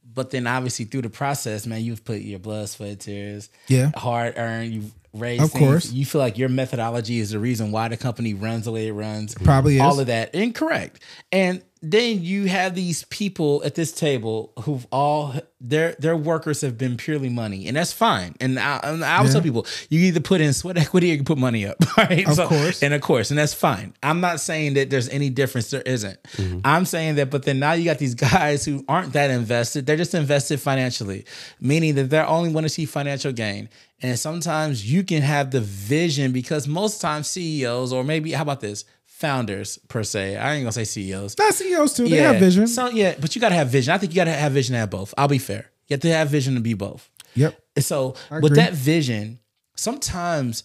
But 0.04 0.32
then 0.32 0.48
obviously 0.48 0.86
through 0.86 1.04
the 1.04 1.10
process, 1.10 1.68
man, 1.68 1.84
you've 1.84 2.04
put 2.04 2.22
your 2.22 2.40
blood, 2.40 2.68
sweat, 2.70 3.00
tears, 3.00 3.50
yeah, 3.68 3.92
hard 3.96 4.34
earned, 4.38 4.74
you've 4.74 4.92
raised 5.14 5.44
Of 5.44 5.52
things. 5.52 5.64
course. 5.66 5.92
You 5.92 6.06
feel 6.06 6.22
like 6.22 6.38
your 6.38 6.50
methodology 6.50 7.20
is 7.20 7.30
the 7.32 7.40
reason 7.40 7.72
why 7.72 7.88
the 7.90 7.98
company 7.98 8.34
runs 8.36 8.66
the 8.66 8.72
way 8.72 8.88
it 8.88 8.94
runs. 8.94 9.34
probably 9.36 9.76
is. 9.76 9.82
All 9.82 10.00
of 10.00 10.08
that. 10.08 10.34
Incorrect. 10.36 11.02
And 11.32 11.64
then 11.82 12.22
you 12.22 12.46
have 12.48 12.76
these 12.76 13.06
people 13.06 13.62
at 13.66 13.74
this 13.76 13.94
table 13.94 14.52
who've 14.64 14.86
all 14.92 15.34
their 15.62 15.94
their 15.94 16.18
workers 16.18 16.60
have 16.62 16.78
been 16.78 16.98
purely 16.98 17.30
money, 17.30 17.68
and 17.68 17.78
that's 17.78 17.94
fine. 17.94 18.36
And 18.42 18.60
I, 18.60 18.80
and 18.84 19.04
I 19.04 19.18
always 19.18 19.30
Yeah. 19.30 19.34
tell 19.36 19.42
people, 19.42 19.66
you 19.90 20.02
either 20.02 20.20
put 20.20 20.42
in 20.42 20.52
sweat 20.54 20.78
equity 20.78 21.12
or 21.12 21.16
you 21.16 21.24
put 21.24 21.38
money 21.38 21.66
up, 21.66 21.78
right? 21.98 22.28
Of 22.28 22.38
course. 22.50 22.84
and 22.84 22.94
of 22.94 23.00
course, 23.02 23.30
and 23.30 23.38
that's 23.40 23.54
fine. 23.54 23.94
I'm 24.04 24.20
not 24.20 24.42
saying 24.42 24.74
that 24.74 24.90
there's 24.90 25.08
any 25.10 25.30
difference. 25.30 25.70
There 25.70 25.82
isn't. 25.82 26.22
Mm-hmm. 26.34 26.60
I'm 26.66 26.84
saying 26.86 27.16
that, 27.16 27.30
but 27.30 27.44
then 27.44 27.60
now 27.60 27.74
you 27.74 27.86
got 27.86 27.98
these 27.98 28.16
guys 28.34 28.66
who 28.66 28.84
aren't 28.90 29.14
that 29.14 29.30
invested. 29.32 29.86
They're 29.86 29.96
just 29.98 30.14
invested 30.14 30.60
financially, 30.60 31.26
meaning 31.62 31.96
that 31.96 32.10
they're 32.10 32.28
only 32.28 32.50
want 32.52 32.66
to 32.66 32.70
see 32.70 32.86
financial 32.86 33.32
gain. 33.32 33.70
And 34.02 34.18
sometimes 34.18 34.90
you 34.90 35.04
can 35.04 35.22
have 35.22 35.52
the 35.52 35.60
vision 35.62 36.32
because 36.32 36.68
most 36.68 37.02
times 37.02 37.28
CEOs, 37.28 37.92
or 37.94 38.04
maybe 38.04 38.32
how 38.32 38.44
about 38.44 38.62
this, 38.62 38.86
founders 39.20 39.78
per 39.90 40.02
se. 40.04 40.38
I 40.38 40.54
ain't 40.56 40.64
gonna 40.64 40.72
say 40.72 40.86
CEOs. 40.86 41.38
Not 41.38 41.54
CEOs 41.54 41.94
too. 41.94 42.08
They 42.08 42.18
have 42.18 42.38
vision. 42.40 42.68
So 42.68 42.88
yeah, 42.90 43.16
but 43.20 43.36
you 43.36 43.42
gotta 43.42 43.56
have 43.56 43.68
vision. 43.70 43.94
I 43.94 43.98
think 43.98 44.14
you 44.14 44.16
gotta 44.16 44.32
have 44.32 44.54
vision 44.54 44.74
to 44.74 44.80
have 44.80 44.90
both. 44.90 45.14
I'll 45.18 45.28
be 45.28 45.38
fair. 45.40 45.70
You 45.88 45.96
have 45.96 46.02
to 46.02 46.12
have 46.14 46.30
vision 46.30 46.56
to 46.56 46.62
be 46.62 46.74
both. 46.74 47.10
yep. 47.36 47.60
So 47.80 48.16
with 48.42 48.56
that 48.56 48.74
vision, 48.74 49.40
sometimes 49.76 50.64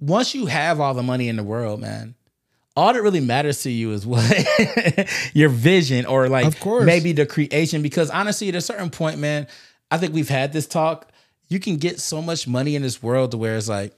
once 0.00 0.34
you 0.34 0.46
have 0.46 0.80
all 0.80 0.94
the 0.94 1.02
money 1.02 1.28
in 1.28 1.36
the 1.36 1.42
world, 1.44 1.80
man, 1.80 2.14
all 2.76 2.92
that 2.92 3.02
really 3.02 3.20
matters 3.20 3.62
to 3.62 3.70
you 3.70 3.92
is 3.92 4.06
what 4.06 4.24
your 5.34 5.48
vision 5.48 6.06
or 6.06 6.28
like 6.28 6.46
Of 6.46 6.58
course. 6.60 6.84
maybe 6.84 7.12
the 7.12 7.26
creation. 7.26 7.82
Because 7.82 8.10
honestly, 8.10 8.48
at 8.48 8.54
a 8.54 8.60
certain 8.60 8.90
point, 8.90 9.18
man, 9.18 9.46
I 9.90 9.98
think 9.98 10.14
we've 10.14 10.28
had 10.28 10.52
this 10.52 10.66
talk. 10.66 11.10
You 11.48 11.60
can 11.60 11.76
get 11.76 12.00
so 12.00 12.22
much 12.22 12.48
money 12.48 12.74
in 12.76 12.82
this 12.82 13.02
world 13.02 13.32
to 13.32 13.36
where 13.38 13.56
it's 13.56 13.68
like, 13.68 13.92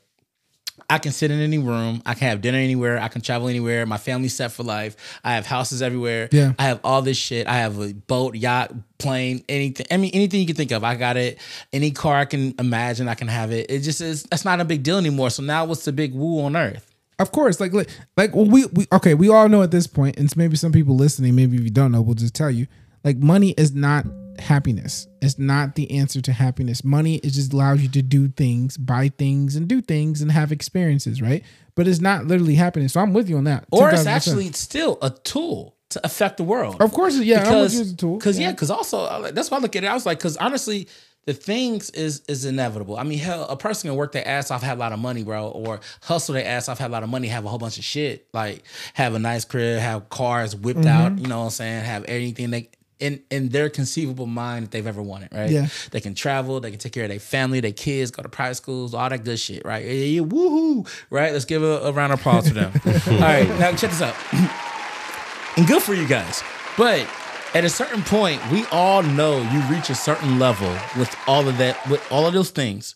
I 0.89 0.99
can 0.99 1.13
sit 1.13 1.31
in 1.31 1.41
any 1.41 1.59
room. 1.59 2.03
I 2.05 2.15
can 2.15 2.29
have 2.29 2.41
dinner 2.41 2.59
anywhere. 2.59 2.99
I 2.99 3.09
can 3.09 3.21
travel 3.21 3.49
anywhere. 3.49 3.87
My 3.87 3.97
family's 3.97 4.35
set 4.35 4.53
for 4.53 4.63
life. 4.63 4.97
I 5.25 5.35
have 5.35 5.47
houses 5.47 5.83
everywhere. 5.83 6.29
Yeah. 6.33 6.53
I 6.59 6.65
have 6.65 6.81
all 6.85 7.03
this 7.03 7.17
shit. 7.17 7.47
I 7.47 7.55
have 7.55 7.81
a 7.81 7.93
boat, 7.93 8.35
yacht, 8.35 8.73
plane, 8.99 9.45
anything. 9.49 9.87
I 9.91 9.97
mean, 9.97 10.11
anything 10.15 10.41
you 10.41 10.47
can 10.47 10.57
think 10.57 10.73
of. 10.73 10.85
I 10.85 10.95
got 10.95 11.17
it. 11.17 11.39
Any 11.73 11.91
car 11.91 12.17
I 12.17 12.25
can 12.25 12.55
imagine, 12.59 13.09
I 13.09 13.15
can 13.15 13.29
have 13.29 13.51
it. 13.53 13.71
It 13.71 13.81
just 13.81 14.01
is. 14.01 14.25
That's 14.25 14.45
not 14.45 14.61
a 14.61 14.65
big 14.65 14.83
deal 14.83 14.99
anymore. 14.99 15.31
So 15.31 15.43
now, 15.43 15.65
what's 15.65 15.85
the 15.85 15.93
big 15.93 16.15
woo 16.15 16.43
on 16.43 16.57
earth? 16.57 16.91
Of 17.19 17.31
course, 17.31 17.61
like 17.61 17.73
like, 17.73 17.89
like 18.17 18.35
well, 18.35 18.47
we 18.47 18.67
we 18.67 18.87
okay, 18.93 19.15
we 19.15 19.29
all 19.29 19.49
know 19.49 19.63
at 19.63 19.71
this 19.71 19.87
point, 19.87 20.19
and 20.19 20.35
maybe 20.37 20.57
some 20.57 20.73
people 20.73 20.97
listening, 20.97 21.37
maybe 21.37 21.57
if 21.57 21.63
you 21.63 21.71
don't 21.71 21.93
know, 21.93 22.03
we'll 22.03 22.15
just 22.15 22.35
tell 22.35 22.51
you, 22.51 22.67
like 23.05 23.19
money 23.19 23.55
is 23.57 23.73
not 23.73 24.05
happiness. 24.39 25.07
It's 25.23 25.39
not 25.39 25.75
the 25.75 25.91
answer 25.91 26.21
to 26.21 26.33
happiness. 26.33 26.85
Money 26.85 27.17
it 27.17 27.31
just 27.31 27.53
allows 27.53 27.81
you 27.83 27.89
to 27.91 28.03
do 28.03 28.29
things, 28.29 28.77
buy 28.77 29.09
things, 29.09 29.57
and 29.57 29.69
do 29.69 29.81
things, 29.81 30.21
and 30.23 30.31
have 30.33 30.53
experiences, 30.53 31.21
right? 31.23 31.43
But 31.75 31.89
it's 31.89 32.01
not 32.01 32.27
literally 32.27 32.55
happiness. 32.55 32.93
So 32.93 33.01
I'm 33.01 33.13
with 33.13 33.29
you 33.29 33.37
on 33.37 33.45
that. 33.45 33.65
Or 33.71 33.91
it's 33.91 34.07
actually 34.07 34.53
still 34.53 34.99
a 35.03 35.11
tool 35.11 35.77
to 35.91 36.01
affect 36.05 36.37
the 36.39 36.45
world. 36.45 36.81
of 36.81 36.93
course, 36.93 37.17
yeah. 37.19 37.39
I'm 37.39 37.45
because 37.45 37.93
a 37.93 37.97
tool. 37.97 38.19
Because 38.19 38.39
yeah, 38.39 38.51
because 38.53 38.71
also 38.71 39.31
that's 39.33 39.51
why 39.51 39.59
I 39.59 39.61
look 39.61 39.77
at 39.77 39.85
it. 39.85 39.87
I 39.89 39.95
was 39.95 40.07
like, 40.07 40.19
because 40.19 40.37
honestly, 40.37 40.89
the 41.27 41.33
things 41.33 41.91
is 41.91 42.23
is 42.29 42.45
inevitable. 42.45 42.97
I 42.99 43.03
mean, 43.03 43.19
hell, 43.19 43.45
a 43.49 43.57
person 43.57 43.89
can 43.89 43.97
work 43.97 44.13
their 44.13 44.27
ass 44.27 44.51
off, 44.51 44.63
have 44.63 44.77
a 44.79 44.81
lot 44.81 44.93
of 44.93 44.99
money, 44.99 45.23
bro, 45.25 45.49
or 45.49 45.81
hustle 46.03 46.35
their 46.35 46.47
ass 46.47 46.69
off, 46.69 46.79
have 46.79 46.91
a 46.91 46.93
lot 46.93 47.03
of 47.03 47.09
money, 47.09 47.29
have 47.29 47.45
a 47.45 47.49
whole 47.49 47.59
bunch 47.59 47.79
of 47.79 47.85
shit, 47.85 48.29
like 48.35 48.63
have 48.93 49.15
a 49.15 49.19
nice 49.19 49.45
crib, 49.45 49.81
have 49.81 50.09
cars 50.11 50.55
whipped 50.55 50.81
Mm-hmm. 50.81 50.89
out. 50.89 51.19
You 51.19 51.27
know 51.29 51.39
what 51.39 51.45
I'm 51.47 51.51
saying? 51.51 51.85
Have 51.85 52.05
anything 52.09 52.51
they. 52.51 52.71
In, 53.01 53.21
in 53.31 53.49
their 53.49 53.69
conceivable 53.71 54.27
mind 54.27 54.67
that 54.67 54.71
they've 54.71 54.87
ever 54.87 55.03
wanted, 55.03 55.31
right? 55.33 55.51
Yeah. 55.51 55.67
They 55.91 56.01
can 56.01 56.15
travel, 56.15 56.61
they 56.61 56.71
can 56.71 56.79
take 56.79 56.93
care 56.93 57.03
of 57.05 57.11
their 57.11 57.19
family, 57.19 57.59
their 57.61 57.73
kids, 57.73 58.11
go 58.13 58.23
to 58.23 58.29
private 58.29 58.55
schools, 58.55 58.95
all 58.95 59.09
that 59.11 59.25
good 59.25 59.39
shit, 59.39 59.65
right? 59.65 59.85
Yeah, 59.85 59.91
yeah, 59.93 60.21
yeah, 60.21 60.27
woohoo! 60.27 60.89
Right? 61.11 61.33
Let's 61.33 61.45
give 61.45 61.63
a, 61.63 61.81
a 61.81 61.93
round 61.93 62.13
of 62.13 62.21
applause 62.21 62.49
for 62.49 62.55
them. 62.55 62.73
all 62.87 63.19
right, 63.19 63.49
now 63.59 63.73
check 63.73 63.91
this 63.91 64.01
out 64.01 64.15
and 65.57 65.67
good 65.67 65.83
for 65.83 65.95
you 65.95 66.07
guys. 66.07 66.43
But 66.77 67.07
at 67.55 67.65
a 67.65 67.69
certain 67.69 68.03
point, 68.03 68.41
we 68.51 68.65
all 68.73 69.03
know 69.03 69.43
you 69.53 69.61
reach 69.75 69.91
a 69.91 69.95
certain 69.95 70.39
level 70.39 70.71
with 70.99 71.15
all 71.27 71.47
of 71.49 71.59
that, 71.59 71.89
with 71.89 72.01
all 72.13 72.27
of 72.27 72.33
those 72.33 72.51
things. 72.51 72.95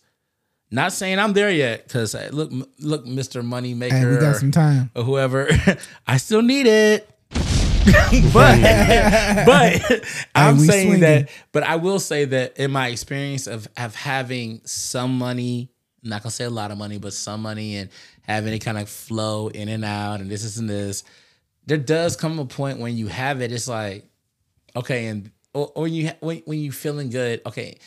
Not 0.71 0.93
saying 0.93 1.19
I'm 1.19 1.33
there 1.33 1.51
yet, 1.51 1.85
because 1.89 2.15
look, 2.31 2.51
look, 2.79 3.07
Mister 3.07 3.43
Moneymaker, 3.43 3.91
Hey, 3.91 4.05
we 4.05 4.17
got 4.17 4.35
or, 4.37 4.39
some 4.39 4.51
time. 4.51 4.91
or 4.95 5.03
whoever, 5.03 5.49
I 6.07 6.19
still 6.19 6.43
need 6.43 6.67
it. 6.67 7.09
but 8.33 8.61
but 9.47 10.05
I'm 10.35 10.59
saying 10.59 10.89
swinging. 10.89 11.01
that. 11.01 11.31
But 11.53 11.63
I 11.65 11.77
will 11.77 11.99
say 11.99 12.25
that 12.27 12.59
in 12.59 12.71
my 12.71 12.89
experience 12.89 13.47
of 13.47 13.69
of 13.77 13.95
having 13.95 14.61
some 14.65 15.19
money, 15.19 15.71
I'm 16.03 16.11
not 16.11 16.23
gonna 16.23 16.31
say 16.31 16.45
a 16.45 16.51
lot 16.51 16.71
of 16.71 16.79
money, 16.79 16.99
but 16.99 17.13
some 17.13 17.43
money, 17.43 17.77
and 17.77 17.91
having 18.23 18.53
it 18.53 18.61
kind 18.61 18.79
of 18.79 18.89
flow 18.89 19.49
in 19.49 19.69
and 19.69 19.85
out, 19.85 20.21
and 20.21 20.31
this 20.31 20.45
is 20.45 20.59
and 20.59 20.69
this, 20.69 21.05
there 21.67 21.79
does 21.79 22.17
come 22.17 22.39
a 22.39 22.45
point 22.45 22.79
when 22.79 22.97
you 22.97 23.07
have 23.09 23.41
it. 23.41 23.53
It's 23.53 23.69
like 23.69 24.05
okay, 24.77 25.07
and 25.07 25.31
or, 25.55 25.73
or 25.75 25.89
you 25.89 26.11
when 26.21 26.39
when 26.45 26.59
you 26.59 26.73
feeling 26.73 27.11
good, 27.11 27.43
okay. 27.47 27.79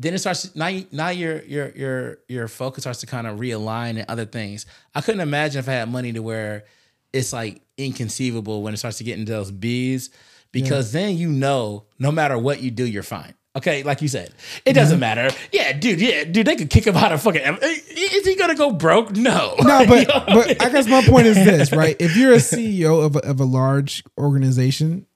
Then 0.00 0.14
it 0.14 0.18
starts 0.18 0.54
now. 0.54 0.68
You, 0.68 0.86
now 0.92 1.08
your 1.08 1.42
your 1.42 1.70
your 1.70 2.18
your 2.28 2.48
focus 2.48 2.84
starts 2.84 3.00
to 3.00 3.06
kind 3.06 3.26
of 3.26 3.40
realign 3.40 3.98
and 3.98 4.04
other 4.08 4.26
things. 4.26 4.64
I 4.94 5.00
couldn't 5.00 5.20
imagine 5.20 5.58
if 5.58 5.68
I 5.68 5.72
had 5.72 5.90
money 5.90 6.12
to 6.12 6.20
where 6.22 6.66
it's 7.12 7.32
like 7.32 7.62
inconceivable 7.76 8.62
when 8.62 8.74
it 8.74 8.78
starts 8.78 8.98
to 8.98 9.04
get 9.04 9.18
into 9.18 9.32
those 9.32 9.50
B's 9.50 10.10
because 10.52 10.92
then 10.92 11.16
you 11.16 11.28
know 11.28 11.84
no 11.98 12.10
matter 12.10 12.38
what 12.38 12.62
you 12.62 12.70
do, 12.70 12.86
you're 12.86 13.02
fine. 13.02 13.34
Okay, 13.56 13.82
like 13.82 14.02
you 14.02 14.08
said, 14.08 14.32
it 14.64 14.74
doesn't 14.74 15.00
matter. 15.00 15.30
Yeah, 15.50 15.72
dude. 15.72 16.00
Yeah, 16.00 16.24
dude. 16.24 16.46
They 16.46 16.54
could 16.54 16.70
kick 16.70 16.86
him 16.86 16.96
out 16.96 17.10
of 17.10 17.20
fucking. 17.22 17.40
Eh, 17.40 17.56
eh, 17.60 17.78
is 17.88 18.24
he 18.24 18.36
gonna 18.36 18.54
go 18.54 18.70
broke? 18.70 19.16
No. 19.16 19.56
No, 19.62 19.84
but 19.84 19.88
know 20.08 20.14
what 20.14 20.30
I 20.30 20.46
mean? 20.46 20.56
but 20.58 20.62
I 20.62 20.68
guess 20.70 20.86
my 20.86 21.02
point 21.02 21.26
is 21.26 21.36
this, 21.36 21.72
right? 21.72 21.96
If 21.98 22.16
you're 22.16 22.32
a 22.32 22.36
CEO 22.36 23.04
of 23.04 23.16
a, 23.16 23.20
of 23.20 23.40
a 23.40 23.44
large 23.44 24.04
organization, 24.18 25.06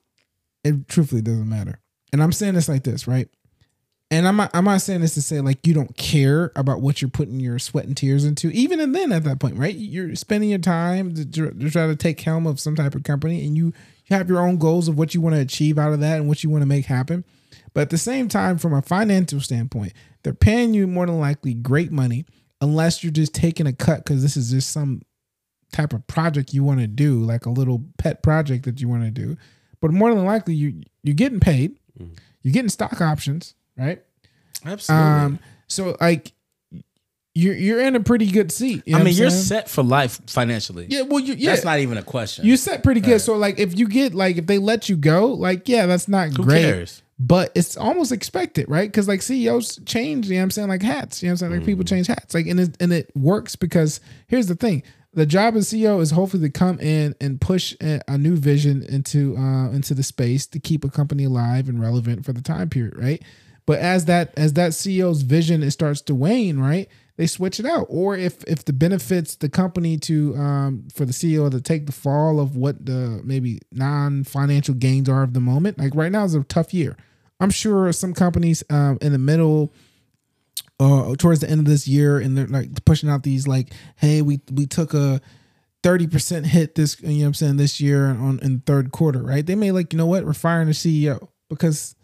it 0.64 0.88
truthfully 0.88 1.22
doesn't 1.22 1.48
matter. 1.48 1.78
And 2.12 2.22
I'm 2.22 2.32
saying 2.32 2.54
this 2.54 2.68
like 2.68 2.82
this, 2.82 3.06
right? 3.06 3.28
And 4.12 4.28
I'm 4.28 4.36
not, 4.36 4.50
I'm 4.52 4.66
not 4.66 4.82
saying 4.82 5.00
this 5.00 5.14
to 5.14 5.22
say 5.22 5.40
like 5.40 5.66
you 5.66 5.72
don't 5.72 5.96
care 5.96 6.52
about 6.54 6.82
what 6.82 7.00
you're 7.00 7.08
putting 7.08 7.40
your 7.40 7.58
sweat 7.58 7.86
and 7.86 7.96
tears 7.96 8.26
into. 8.26 8.50
Even 8.50 8.78
and 8.78 8.94
then 8.94 9.10
at 9.10 9.24
that 9.24 9.40
point, 9.40 9.56
right? 9.56 9.74
You're 9.74 10.14
spending 10.16 10.50
your 10.50 10.58
time 10.58 11.14
to, 11.14 11.24
to 11.24 11.70
try 11.70 11.86
to 11.86 11.96
take 11.96 12.20
helm 12.20 12.46
of 12.46 12.60
some 12.60 12.76
type 12.76 12.94
of 12.94 13.04
company, 13.04 13.46
and 13.46 13.56
you 13.56 13.72
you 14.06 14.16
have 14.16 14.28
your 14.28 14.40
own 14.40 14.58
goals 14.58 14.86
of 14.86 14.98
what 14.98 15.14
you 15.14 15.22
want 15.22 15.34
to 15.36 15.40
achieve 15.40 15.78
out 15.78 15.94
of 15.94 16.00
that 16.00 16.18
and 16.18 16.28
what 16.28 16.44
you 16.44 16.50
want 16.50 16.60
to 16.60 16.66
make 16.66 16.84
happen. 16.84 17.24
But 17.72 17.82
at 17.82 17.90
the 17.90 17.96
same 17.96 18.28
time, 18.28 18.58
from 18.58 18.74
a 18.74 18.82
financial 18.82 19.40
standpoint, 19.40 19.94
they're 20.22 20.34
paying 20.34 20.74
you 20.74 20.86
more 20.86 21.06
than 21.06 21.18
likely 21.18 21.54
great 21.54 21.90
money, 21.90 22.26
unless 22.60 23.02
you're 23.02 23.12
just 23.12 23.34
taking 23.34 23.66
a 23.66 23.72
cut 23.72 24.04
because 24.04 24.20
this 24.20 24.36
is 24.36 24.50
just 24.50 24.70
some 24.70 25.00
type 25.72 25.94
of 25.94 26.06
project 26.06 26.52
you 26.52 26.62
want 26.62 26.80
to 26.80 26.86
do, 26.86 27.24
like 27.24 27.46
a 27.46 27.50
little 27.50 27.82
pet 27.96 28.22
project 28.22 28.66
that 28.66 28.78
you 28.78 28.90
want 28.90 29.04
to 29.04 29.10
do. 29.10 29.38
But 29.80 29.90
more 29.90 30.14
than 30.14 30.26
likely, 30.26 30.54
you 30.54 30.82
you're 31.02 31.14
getting 31.14 31.40
paid, 31.40 31.78
mm. 31.98 32.14
you're 32.42 32.52
getting 32.52 32.68
stock 32.68 33.00
options, 33.00 33.54
right? 33.76 34.02
Absolutely. 34.64 35.06
Um, 35.06 35.38
so 35.68 35.96
like 36.00 36.32
you're 37.34 37.54
you're 37.54 37.80
in 37.80 37.96
a 37.96 38.00
pretty 38.00 38.30
good 38.30 38.52
seat. 38.52 38.82
you 38.86 38.92
know 38.92 38.98
I 38.98 39.02
mean, 39.04 39.14
you're 39.14 39.30
set 39.30 39.68
for 39.70 39.82
life 39.82 40.20
financially. 40.26 40.86
Yeah, 40.88 41.02
well, 41.02 41.20
you, 41.20 41.34
yeah, 41.34 41.50
That's 41.52 41.64
not 41.64 41.78
even 41.78 41.96
a 41.96 42.02
question. 42.02 42.44
you 42.44 42.56
set 42.56 42.82
pretty 42.82 43.00
good. 43.00 43.20
So 43.20 43.36
like, 43.36 43.58
if 43.58 43.78
you 43.78 43.88
get 43.88 44.14
like, 44.14 44.36
if 44.36 44.46
they 44.46 44.58
let 44.58 44.88
you 44.88 44.96
go, 44.96 45.28
like, 45.28 45.68
yeah, 45.68 45.86
that's 45.86 46.08
not 46.08 46.28
Who 46.28 46.42
great. 46.44 46.62
cares? 46.62 47.02
But 47.18 47.52
it's 47.54 47.76
almost 47.76 48.10
expected, 48.10 48.68
right? 48.68 48.90
Because 48.90 49.06
like 49.08 49.22
CEOs 49.22 49.80
change, 49.86 50.26
you 50.26 50.34
know 50.34 50.40
what 50.40 50.42
I'm 50.44 50.50
saying? 50.50 50.68
Like 50.68 50.82
hats, 50.82 51.22
you 51.22 51.28
know 51.28 51.30
what 51.30 51.42
I'm 51.42 51.50
saying? 51.50 51.52
Like 51.60 51.66
people 51.66 51.84
change 51.84 52.08
hats. 52.08 52.34
Like 52.34 52.46
and 52.46 52.58
it 52.58 52.76
and 52.80 52.92
it 52.92 53.10
works 53.16 53.54
because 53.56 54.00
here's 54.26 54.48
the 54.48 54.56
thing. 54.56 54.82
The 55.14 55.24
job 55.26 55.54
of 55.56 55.62
CEO 55.62 56.00
is 56.00 56.10
hopefully 56.10 56.42
to 56.48 56.50
come 56.50 56.80
in 56.80 57.14
and 57.20 57.40
push 57.40 57.76
a, 57.82 58.00
a 58.08 58.18
new 58.18 58.34
vision 58.34 58.82
into 58.82 59.36
uh 59.36 59.70
into 59.70 59.94
the 59.94 60.02
space 60.02 60.46
to 60.48 60.58
keep 60.58 60.84
a 60.84 60.90
company 60.90 61.24
alive 61.24 61.68
and 61.68 61.80
relevant 61.80 62.24
for 62.24 62.32
the 62.32 62.42
time 62.42 62.68
period, 62.68 62.96
right? 62.96 63.22
But 63.66 63.78
as 63.78 64.06
that 64.06 64.32
as 64.36 64.54
that 64.54 64.72
CEO's 64.72 65.22
vision 65.22 65.62
it 65.62 65.70
starts 65.70 66.00
to 66.02 66.14
wane, 66.14 66.58
right? 66.58 66.88
They 67.16 67.26
switch 67.26 67.60
it 67.60 67.66
out. 67.66 67.86
Or 67.88 68.16
if 68.16 68.42
if 68.44 68.64
the 68.64 68.72
benefits 68.72 69.36
the 69.36 69.48
company 69.48 69.98
to 69.98 70.34
um 70.36 70.88
for 70.92 71.04
the 71.04 71.12
CEO 71.12 71.50
to 71.50 71.60
take 71.60 71.86
the 71.86 71.92
fall 71.92 72.40
of 72.40 72.56
what 72.56 72.84
the 72.86 73.20
maybe 73.24 73.60
non-financial 73.70 74.74
gains 74.74 75.08
are 75.08 75.22
of 75.22 75.32
the 75.32 75.40
moment. 75.40 75.78
Like 75.78 75.94
right 75.94 76.12
now 76.12 76.24
is 76.24 76.34
a 76.34 76.42
tough 76.44 76.74
year. 76.74 76.96
I'm 77.40 77.50
sure 77.50 77.92
some 77.92 78.14
companies 78.14 78.62
um, 78.70 78.98
in 79.02 79.10
the 79.10 79.18
middle 79.18 79.74
uh, 80.78 81.14
towards 81.16 81.40
the 81.40 81.50
end 81.50 81.60
of 81.60 81.66
this 81.66 81.88
year, 81.88 82.18
and 82.18 82.38
they're 82.38 82.46
like 82.46 82.84
pushing 82.84 83.08
out 83.08 83.24
these 83.24 83.48
like, 83.48 83.72
hey, 83.96 84.22
we 84.22 84.40
we 84.52 84.66
took 84.66 84.94
a 84.94 85.20
thirty 85.82 86.06
percent 86.06 86.46
hit 86.46 86.74
this, 86.74 87.00
you 87.00 87.22
know, 87.22 87.26
I'm 87.26 87.34
saying 87.34 87.56
this 87.56 87.80
year 87.80 88.06
on 88.08 88.38
in 88.42 88.60
third 88.60 88.92
quarter, 88.92 89.22
right? 89.22 89.44
They 89.44 89.54
may 89.54 89.72
like, 89.72 89.92
you 89.92 89.96
know 89.96 90.06
what, 90.06 90.24
we're 90.24 90.32
firing 90.32 90.68
the 90.68 90.72
CEO 90.72 91.28
because 91.48 91.94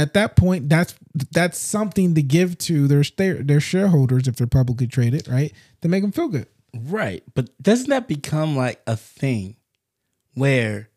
at 0.00 0.14
that 0.14 0.36
point, 0.36 0.68
that's 0.68 0.94
that's 1.32 1.58
something 1.58 2.14
to 2.14 2.22
give 2.22 2.56
to 2.58 2.88
their 2.88 3.02
their, 3.16 3.42
their 3.42 3.60
shareholders 3.60 4.26
if 4.26 4.36
they're 4.36 4.46
publicly 4.46 4.86
traded, 4.86 5.28
right? 5.28 5.52
To 5.82 5.88
make 5.88 6.02
them 6.02 6.12
feel 6.12 6.28
good. 6.28 6.46
Right. 6.74 7.22
But 7.34 7.50
doesn't 7.62 7.90
that 7.90 8.08
become 8.08 8.56
like 8.56 8.80
a 8.86 8.96
thing 8.96 9.56
where 10.34 10.88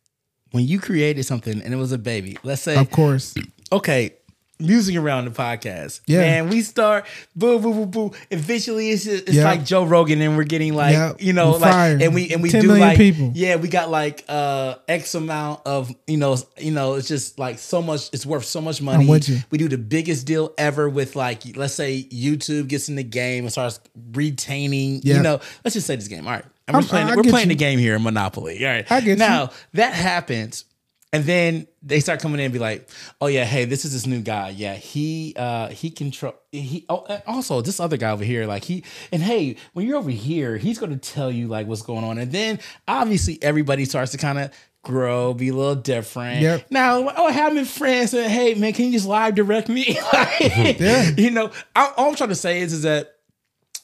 when 0.51 0.65
you 0.65 0.80
created 0.80 1.25
something 1.25 1.61
and 1.61 1.73
it 1.73 1.77
was 1.77 1.91
a 1.91 1.97
baby, 1.97 2.38
let's 2.43 2.61
say, 2.61 2.75
Of 2.75 2.91
course, 2.91 3.34
okay, 3.71 4.15
musing 4.59 4.95
around 4.97 5.25
the 5.25 5.31
podcast. 5.31 6.01
Yeah. 6.07 6.19
Man, 6.19 6.49
we 6.49 6.61
start 6.61 7.05
boo 7.35 7.59
boo 7.59 7.73
boo 7.73 7.85
boo. 7.85 8.11
Eventually 8.31 8.89
it's 8.91 9.03
just, 9.03 9.23
it's 9.27 9.34
Yeah. 9.38 9.43
like 9.45 9.65
Joe 9.65 9.84
Rogan 9.84 10.21
and 10.21 10.38
we're 10.38 10.43
getting 10.43 10.73
like, 10.73 10.93
Yeah. 10.93 11.13
you 11.19 11.34
know, 11.34 11.51
We're 11.53 11.57
like 11.59 11.71
fired. 11.71 12.01
and 12.01 12.13
we 12.15 12.31
and 12.34 12.41
we 12.41 12.49
10 12.49 12.61
do 12.61 12.73
like 12.75 12.97
people. 12.97 13.31
yeah, 13.35 13.55
we 13.57 13.67
got 13.67 13.89
like 13.89 14.23
uh 14.30 14.75
X 14.88 15.15
amount 15.15 15.61
of, 15.65 15.93
you 16.07 16.17
know, 16.17 16.38
you 16.57 16.71
know, 16.71 16.93
it's 16.93 17.07
just 17.07 17.39
like 17.39 17.57
so 17.59 17.81
much 17.81 18.09
it's 18.13 18.25
worth 18.25 18.45
so 18.45 18.61
much 18.61 18.81
money. 18.81 19.05
you. 19.05 19.39
We 19.51 19.57
do 19.57 19.67
the 19.67 19.77
biggest 19.77 20.25
deal 20.25 20.53
ever 20.57 20.88
with 20.88 21.15
like 21.15 21.57
let's 21.57 21.73
say 21.73 22.03
YouTube 22.11 22.67
gets 22.67 22.88
in 22.89 22.95
the 22.95 23.03
game 23.03 23.43
and 23.45 23.51
starts 23.51 23.80
retaining, 24.13 25.01
Yeah. 25.03 25.15
you 25.17 25.21
know, 25.23 25.39
let's 25.65 25.73
just 25.73 25.88
say 25.88 25.95
this 25.95 26.07
game. 26.07 26.25
All 26.27 26.34
right. 26.34 26.45
And 26.67 26.77
I'm- 26.77 26.84
we're 26.84 26.88
playing, 26.89 27.07
I 27.09 27.15
we're 27.15 27.23
playing 27.23 27.49
you. 27.49 27.55
the 27.55 27.59
game 27.59 27.77
here 27.80 27.95
in 27.95 28.03
Monopoly. 28.03 28.65
All 28.65 28.71
right. 28.71 28.89
I 28.89 28.99
get 29.01 29.07
you. 29.09 29.15
now 29.17 29.49
that 29.73 29.93
happens. 29.93 30.65
And 31.14 31.23
then 31.26 31.68
they 31.84 31.99
start 31.99 32.19
coming 32.19 32.40
in 32.40 32.45
and 32.45 32.53
be 32.53 32.60
like, 32.60 32.90
"Oh 33.22 33.27
yeah, 33.27 33.45
hey, 33.45 33.65
this 33.65 33.85
is 33.85 33.94
this 33.94 34.07
new 34.07 34.22
guy. 34.22 34.49
Yeah, 34.49 34.73
he 34.73 35.35
uh 35.38 35.69
he 35.69 35.91
control 35.91 36.34
he 36.52 36.85
oh 36.90 37.06
and 37.07 37.22
also 37.27 37.61
this 37.61 37.80
other 37.80 37.98
guy 37.98 38.10
over 38.11 38.23
here 38.23 38.48
like 38.48 38.64
he 38.64 38.84
and 39.11 39.22
hey, 39.22 39.56
when 39.73 39.88
you're 39.88 39.98
over 39.98 40.10
here, 40.10 40.57
he's 40.57 40.80
going 40.80 40.91
to 40.91 40.98
tell 40.98 41.31
you 41.31 41.48
like 41.48 41.68
what's 41.68 41.84
going 41.84 42.03
on. 42.03 42.18
And 42.18 42.31
then 42.31 42.60
obviously 42.88 43.38
everybody 43.44 43.85
starts 43.85 44.11
to 44.14 44.18
kind 44.18 44.40
of 44.40 44.52
grow, 44.84 45.34
be 45.34 45.49
a 45.49 45.53
little 45.53 45.76
different. 45.76 46.41
Yep. 46.41 46.65
Now, 46.72 47.14
oh, 47.15 47.31
having 47.31 47.65
friends 47.65 48.14
and 48.14 48.30
hey, 48.30 48.53
man, 48.56 48.73
can 48.73 48.85
you 48.88 48.91
just 48.91 49.07
live 49.07 49.35
direct 49.35 49.69
me? 49.69 49.98
Like, 50.14 50.80
Yeah. 50.80 51.11
You 51.15 51.31
know, 51.31 51.52
I, 51.76 51.94
all 51.95 52.10
I'm 52.10 52.15
trying 52.15 52.30
to 52.30 52.35
say 52.35 52.61
is 52.61 52.73
is 52.73 52.81
that 52.81 53.15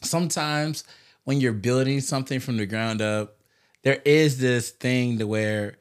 sometimes 0.01 0.83
when 1.23 1.39
you're 1.39 1.53
building 1.53 2.01
something 2.01 2.39
from 2.39 2.57
the 2.57 2.65
ground 2.65 3.01
up, 3.01 3.37
there 3.83 4.01
is 4.03 4.39
this 4.39 4.71
thing 4.71 5.19
to 5.19 5.27
where 5.27 5.77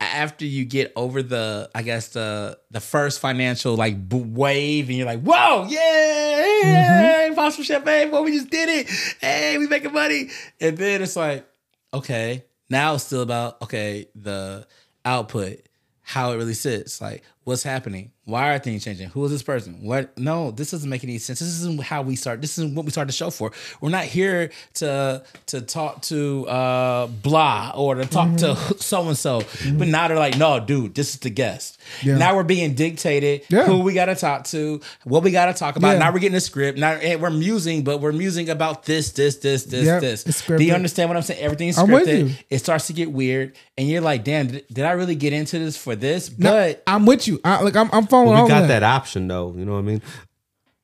after 0.00 0.46
you 0.46 0.64
get 0.64 0.92
over 0.96 1.22
the, 1.22 1.70
I 1.74 1.82
guess 1.82 2.08
the 2.08 2.58
the 2.70 2.80
first 2.80 3.20
financial 3.20 3.76
like 3.76 3.96
wave, 4.10 4.88
and 4.88 4.96
you're 4.96 5.06
like, 5.06 5.20
whoa, 5.20 5.66
yeah, 5.68 5.78
hey, 5.78 7.26
mm-hmm. 7.28 7.34
Foster 7.34 7.62
Chef, 7.62 7.84
hey, 7.84 8.08
well, 8.08 8.24
we 8.24 8.32
just 8.32 8.50
did 8.50 8.68
it, 8.68 8.88
hey, 9.20 9.58
we 9.58 9.66
making 9.66 9.92
money, 9.92 10.30
and 10.60 10.76
then 10.76 11.02
it's 11.02 11.16
like, 11.16 11.46
okay, 11.92 12.44
now 12.70 12.94
it's 12.94 13.04
still 13.04 13.22
about 13.22 13.60
okay 13.62 14.08
the 14.14 14.66
output, 15.04 15.60
how 16.02 16.32
it 16.32 16.36
really 16.36 16.54
sits, 16.54 17.00
like 17.00 17.22
what's 17.44 17.62
happening, 17.62 18.12
why 18.24 18.54
are 18.54 18.58
things 18.58 18.84
changing, 18.84 19.08
who 19.08 19.24
is 19.24 19.30
this 19.32 19.42
person, 19.42 19.82
what? 19.82 20.16
No, 20.18 20.50
this 20.52 20.70
doesn't 20.70 20.88
make 20.88 21.02
any 21.02 21.18
sense. 21.18 21.40
This 21.40 21.48
isn't 21.48 21.82
how 21.82 22.02
we 22.02 22.14
start. 22.14 22.40
This 22.40 22.58
isn't 22.58 22.74
what 22.76 22.84
we 22.84 22.90
start 22.92 23.08
the 23.08 23.12
show 23.12 23.30
for. 23.30 23.50
We're 23.80 23.90
not 23.90 24.04
here 24.04 24.50
to 24.74 25.24
to 25.46 25.60
talk 25.62 26.02
to 26.02 26.46
uh 26.46 27.06
blah 27.08 27.72
or 27.74 27.96
to 27.96 28.04
talk 28.06 28.36
to 28.38 28.54
so 28.78 29.08
and 29.08 29.16
so, 29.16 29.42
but 29.74 29.88
now 29.88 30.06
they're 30.08 30.18
like, 30.18 30.36
no, 30.38 30.60
dude, 30.60 30.94
this 30.94 31.14
is 31.14 31.20
the 31.20 31.30
guest. 31.30 31.80
Yeah. 32.02 32.18
Now 32.18 32.36
we're 32.36 32.44
being 32.44 32.74
dictated 32.74 33.42
Yeah. 33.48 33.64
who 33.64 33.80
we 33.80 33.94
got 33.94 34.06
to 34.06 34.14
talk 34.14 34.44
to, 34.48 34.80
what 35.04 35.22
we 35.22 35.30
got 35.30 35.46
to 35.46 35.54
talk 35.54 35.76
about. 35.76 35.92
Yeah. 35.92 35.98
Now 36.00 36.12
we're 36.12 36.20
getting 36.20 36.36
a 36.36 36.40
script. 36.40 36.78
Now 36.78 36.98
we're 37.18 37.30
musing, 37.30 37.82
but 37.84 38.00
we're 38.00 38.12
musing 38.12 38.48
about 38.50 38.84
this, 38.84 39.10
this, 39.12 39.36
this, 39.38 39.64
this, 39.64 39.86
Yep, 39.86 40.00
this. 40.02 40.24
Do 40.46 40.62
you 40.62 40.74
understand 40.74 41.08
what 41.08 41.16
I'm 41.16 41.22
saying? 41.22 41.40
Everything's 41.40 41.76
scripted. 41.76 42.36
It 42.48 42.58
starts 42.58 42.86
to 42.88 42.92
get 42.92 43.10
weird, 43.10 43.56
and 43.76 43.88
you're 43.88 44.00
like, 44.02 44.24
damn, 44.24 44.48
did, 44.48 44.66
did 44.68 44.84
I 44.84 44.92
really 44.92 45.14
get 45.14 45.32
into 45.32 45.58
this 45.58 45.76
for 45.76 45.96
this? 45.96 46.30
No, 46.38 46.50
But 46.50 46.82
I'm 46.86 47.06
with 47.06 47.26
you. 47.26 47.29
I, 47.44 47.62
like 47.62 47.76
I'm, 47.76 47.90
I'm 47.92 48.06
following 48.06 48.34
we 48.34 48.40
all 48.40 48.48
got 48.48 48.62
of 48.62 48.68
that 48.68 48.82
option 48.82 49.28
though. 49.28 49.54
You 49.56 49.64
know 49.64 49.72
what 49.72 49.78
I 49.78 49.82
mean? 49.82 50.02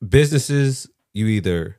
Businesses, 0.07 0.89
you 1.13 1.27
either 1.27 1.77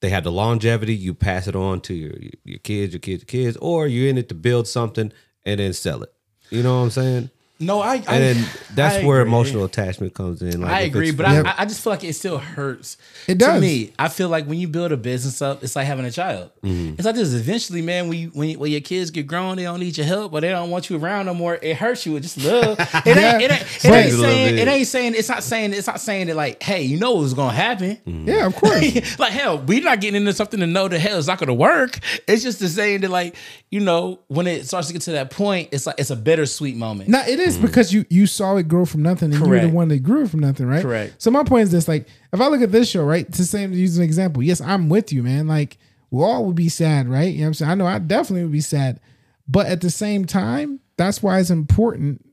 they 0.00 0.10
have 0.10 0.24
the 0.24 0.32
longevity, 0.32 0.94
you 0.94 1.14
pass 1.14 1.46
it 1.46 1.56
on 1.56 1.80
to 1.82 1.94
your 1.94 2.12
your 2.44 2.58
kids, 2.58 2.92
your 2.92 3.00
kids, 3.00 3.22
your 3.22 3.26
kids, 3.26 3.56
or 3.60 3.86
you're 3.86 4.08
in 4.08 4.18
it 4.18 4.28
to 4.28 4.34
build 4.34 4.66
something 4.68 5.12
and 5.44 5.60
then 5.60 5.72
sell 5.72 6.02
it. 6.02 6.12
You 6.50 6.62
know 6.62 6.76
what 6.76 6.84
I'm 6.84 6.90
saying? 6.90 7.30
No, 7.60 7.80
I, 7.80 7.94
I 7.94 7.94
And 7.96 8.04
then 8.06 8.46
that's 8.74 8.96
I 8.96 9.04
where 9.04 9.20
agree. 9.20 9.30
emotional 9.30 9.64
attachment 9.64 10.14
comes 10.14 10.42
in. 10.42 10.60
Like 10.60 10.70
I 10.70 10.80
agree, 10.82 11.10
but 11.10 11.28
Yep. 11.28 11.46
I, 11.46 11.54
I 11.58 11.64
just 11.64 11.82
feel 11.82 11.92
like 11.92 12.04
it 12.04 12.12
still 12.14 12.38
hurts. 12.38 12.96
It 13.26 13.38
does. 13.38 13.54
To 13.56 13.60
me, 13.60 13.92
I 13.98 14.08
feel 14.08 14.28
like 14.28 14.46
when 14.46 14.58
you 14.58 14.68
build 14.68 14.92
a 14.92 14.96
business 14.96 15.42
up, 15.42 15.64
it's 15.64 15.74
like 15.74 15.86
having 15.86 16.04
a 16.04 16.10
child. 16.12 16.50
Mm-hmm. 16.62 16.94
It's 16.94 17.04
like 17.04 17.16
this. 17.16 17.34
Eventually, 17.34 17.82
man, 17.82 18.08
when 18.08 18.18
you, 18.18 18.28
when, 18.28 18.58
when 18.58 18.70
your 18.70 18.80
kids 18.80 19.10
get 19.10 19.26
grown, 19.26 19.56
they 19.56 19.64
don't 19.64 19.80
need 19.80 19.96
your 19.96 20.06
help, 20.06 20.30
but 20.32 20.40
they 20.40 20.50
don't 20.50 20.70
want 20.70 20.88
you 20.88 20.98
around 20.98 21.26
no 21.26 21.34
more. 21.34 21.58
It 21.60 21.76
hurts 21.76 22.06
you. 22.06 22.14
It 22.16 22.20
just 22.20 22.38
love. 22.38 22.78
It 23.08 23.16
ain't. 23.16 23.16
It 23.16 23.16
ain't, 23.16 23.42
it 23.42 23.52
ain't 23.52 23.66
Squeeze 23.68 24.14
a 24.14 24.18
saying. 24.22 24.58
It 24.58 24.68
ain't 24.68 24.86
saying. 24.86 25.14
It's 25.16 25.28
not 25.28 25.42
saying. 25.42 25.72
It's 25.72 25.86
not 25.86 26.00
saying 26.00 26.26
that 26.28 26.36
like, 26.36 26.62
hey, 26.62 26.82
you 26.82 26.98
know 26.98 27.12
what's 27.14 27.32
gonna 27.34 27.52
happen. 27.52 27.96
Mm-hmm. 28.06 28.28
yeah, 28.28 28.46
of 28.46 28.54
course. 28.54 29.18
like 29.18 29.32
hell, 29.32 29.58
we're 29.58 29.82
not 29.82 30.00
getting 30.00 30.20
into 30.20 30.32
something 30.32 30.60
to 30.60 30.66
know 30.66 30.88
that 30.88 30.98
hell 30.98 31.18
is 31.18 31.26
not 31.26 31.38
going 31.38 31.48
to 31.48 31.54
work. 31.54 31.98
It's 32.26 32.42
just 32.42 32.60
the 32.60 32.68
saying 32.68 33.00
that 33.02 33.10
like 33.10 33.34
you 33.70 33.80
know 33.80 34.20
when 34.28 34.46
it 34.46 34.66
starts 34.66 34.88
to 34.88 34.92
get 34.92 35.02
to 35.02 35.12
that 35.12 35.30
point, 35.30 35.70
it's 35.72 35.86
like 35.86 35.96
it's 35.98 36.10
a 36.10 36.16
bittersweet 36.16 36.76
moment. 36.76 37.08
Now 37.08 37.22
it 37.26 37.40
is 37.40 37.47
Mm-hmm. 37.56 37.66
because 37.66 37.92
you 37.92 38.04
you 38.10 38.26
saw 38.26 38.56
it 38.56 38.68
grow 38.68 38.84
from 38.84 39.02
nothing, 39.02 39.32
and 39.32 39.46
you're 39.46 39.60
the 39.60 39.68
one 39.68 39.88
that 39.88 40.02
grew 40.02 40.24
it 40.24 40.30
from 40.30 40.40
nothing, 40.40 40.66
right? 40.66 40.82
Correct. 40.82 41.14
So 41.18 41.30
my 41.30 41.44
point 41.44 41.64
is 41.64 41.70
this: 41.70 41.88
like, 41.88 42.06
if 42.32 42.40
I 42.40 42.46
look 42.48 42.62
at 42.62 42.72
this 42.72 42.88
show, 42.88 43.04
right, 43.04 43.30
to 43.32 43.44
say 43.44 43.66
to 43.66 43.72
use 43.72 43.96
an 43.96 44.04
example, 44.04 44.42
yes, 44.42 44.60
I'm 44.60 44.88
with 44.88 45.12
you, 45.12 45.22
man. 45.22 45.46
Like, 45.46 45.78
we 46.10 46.22
all 46.22 46.44
would 46.46 46.56
be 46.56 46.68
sad, 46.68 47.08
right? 47.08 47.32
You 47.32 47.38
know 47.38 47.42
what 47.42 47.46
I'm 47.48 47.54
saying? 47.54 47.70
I 47.70 47.74
know 47.74 47.86
I 47.86 47.98
definitely 47.98 48.42
would 48.44 48.52
be 48.52 48.60
sad, 48.60 49.00
but 49.46 49.66
at 49.66 49.80
the 49.80 49.90
same 49.90 50.24
time, 50.24 50.80
that's 50.96 51.22
why 51.22 51.38
it's 51.38 51.50
important. 51.50 52.24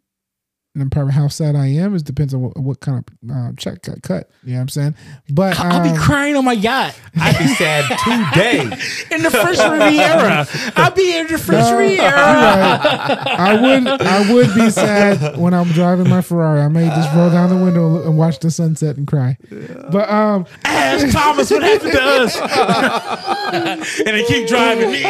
And 0.78 0.92
probably 0.92 1.14
how 1.14 1.30
sad 1.30 1.56
I 1.56 1.68
am 1.68 1.96
is 1.96 2.04
depends 2.04 2.34
on 2.34 2.42
what, 2.42 2.58
what 2.58 2.80
kind 2.82 2.98
of 3.00 3.32
uh, 3.32 3.52
check 3.56 3.82
got 3.84 4.02
cut. 4.02 4.30
You 4.44 4.52
know 4.52 4.58
what 4.58 4.62
I'm 4.64 4.70
saying? 4.70 4.96
But 5.30 5.58
I'll 5.58 5.82
be 5.82 5.90
um, 5.90 5.98
crying 5.98 6.36
on 6.36 6.44
my 6.44 6.52
yacht 6.52 7.00
I'd 7.16 7.38
be 7.38 7.48
sad 7.56 7.86
today. 8.34 8.60
in 9.16 9.24
the 9.24 9.32
French 9.32 9.58
Riviera. 9.58 10.46
I'll 10.76 10.92
be 10.92 11.18
in 11.18 11.28
the 11.28 11.38
French 11.38 11.64
No, 11.72 11.78
Riviera. 11.78 12.12
right. 12.12 13.28
I 13.40 13.62
would 13.62 13.88
I 13.88 14.34
would 14.34 14.54
be 14.54 14.70
sad 14.70 15.38
when 15.38 15.54
I'm 15.54 15.70
driving 15.70 16.10
my 16.10 16.22
Ferrari. 16.22 16.60
I 16.60 16.68
may 16.68 16.88
just 16.88 17.16
roll 17.16 17.30
down 17.30 17.50
the 17.58 17.64
window 17.64 18.04
and 18.06 18.18
watch 18.18 18.40
the 18.40 18.52
sunset 18.52 18.98
and 18.98 19.08
cry. 19.08 19.38
But 19.50 20.10
um, 20.10 20.46
Ask 20.66 21.10
Thomas 21.16 21.50
what 21.52 21.64
happened 21.64 21.94
to 21.94 22.02
us. 22.04 22.36
and 24.00 24.08
they 24.08 24.26
keep 24.26 24.48
driving. 24.50 24.92
Me. 24.92 25.04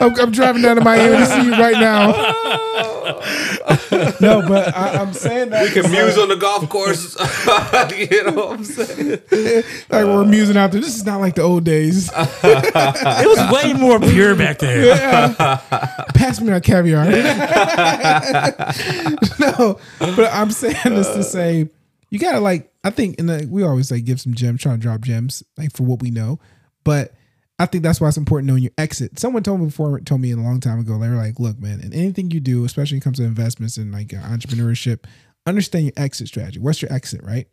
I'm, 0.00 0.14
I'm 0.18 0.30
driving 0.32 0.62
down 0.62 0.76
to 0.76 0.82
Miami 0.84 1.18
to 1.18 1.26
see 1.26 1.42
you 1.44 1.52
right 1.52 1.74
now. 1.74 2.12
no, 4.20 4.42
but 4.46 4.76
I, 4.76 4.98
I'm 5.00 5.12
saying 5.12 5.50
that 5.50 5.62
We 5.62 5.70
can 5.70 5.90
muse 5.90 6.18
on 6.18 6.28
the 6.28 6.36
golf 6.36 6.68
course. 6.68 7.14
you 8.10 8.24
know 8.24 8.32
what 8.32 8.58
I'm 8.58 8.64
saying? 8.64 9.10
like 9.90 10.04
we're 10.04 10.24
musing 10.24 10.56
out 10.56 10.72
there. 10.72 10.80
This 10.80 10.96
is 10.96 11.04
not 11.04 11.20
like 11.20 11.34
the 11.34 11.42
old 11.42 11.64
days. 11.64 12.10
It 12.14 13.26
was 13.28 13.52
way 13.52 13.72
more 13.72 14.00
pure 14.00 14.34
back 14.34 14.58
there. 14.58 14.96
Pass 16.14 16.40
me 16.40 16.50
that 16.50 16.62
caviar. 16.64 17.04
no, 19.40 19.78
but 19.98 20.32
I'm 20.32 20.50
saying 20.50 20.76
this 20.84 21.08
to 21.08 21.22
say 21.22 21.68
you 22.10 22.18
gotta 22.18 22.40
like. 22.40 22.72
I 22.84 22.90
think, 22.90 23.18
and 23.18 23.50
we 23.50 23.64
always 23.64 23.90
like 23.90 24.04
give 24.04 24.20
some 24.20 24.32
gems, 24.34 24.62
trying 24.62 24.76
to 24.76 24.80
drop 24.80 25.00
gems, 25.00 25.42
like 25.58 25.76
for 25.76 25.82
what 25.82 26.00
we 26.00 26.12
know. 26.12 26.38
But 26.84 27.12
I 27.58 27.66
think 27.66 27.82
that's 27.82 28.00
why 28.00 28.08
it's 28.08 28.18
important 28.18 28.48
knowing 28.48 28.62
your 28.62 28.72
exit. 28.76 29.18
Someone 29.18 29.42
told 29.42 29.60
me 29.60 29.66
before, 29.66 29.98
told 30.00 30.20
me 30.20 30.30
a 30.32 30.36
long 30.36 30.60
time 30.60 30.78
ago. 30.78 30.98
They 30.98 31.08
were 31.08 31.16
like, 31.16 31.40
"Look, 31.40 31.58
man, 31.58 31.80
in 31.80 31.92
anything 31.94 32.30
you 32.30 32.40
do, 32.40 32.64
especially 32.64 32.96
when 32.96 33.00
it 33.00 33.04
comes 33.04 33.18
to 33.18 33.24
investments 33.24 33.78
and 33.78 33.92
like 33.92 34.08
entrepreneurship, 34.08 35.04
understand 35.46 35.86
your 35.86 35.94
exit 35.96 36.28
strategy. 36.28 36.58
What's 36.58 36.82
your 36.82 36.92
exit, 36.92 37.22
right? 37.22 37.48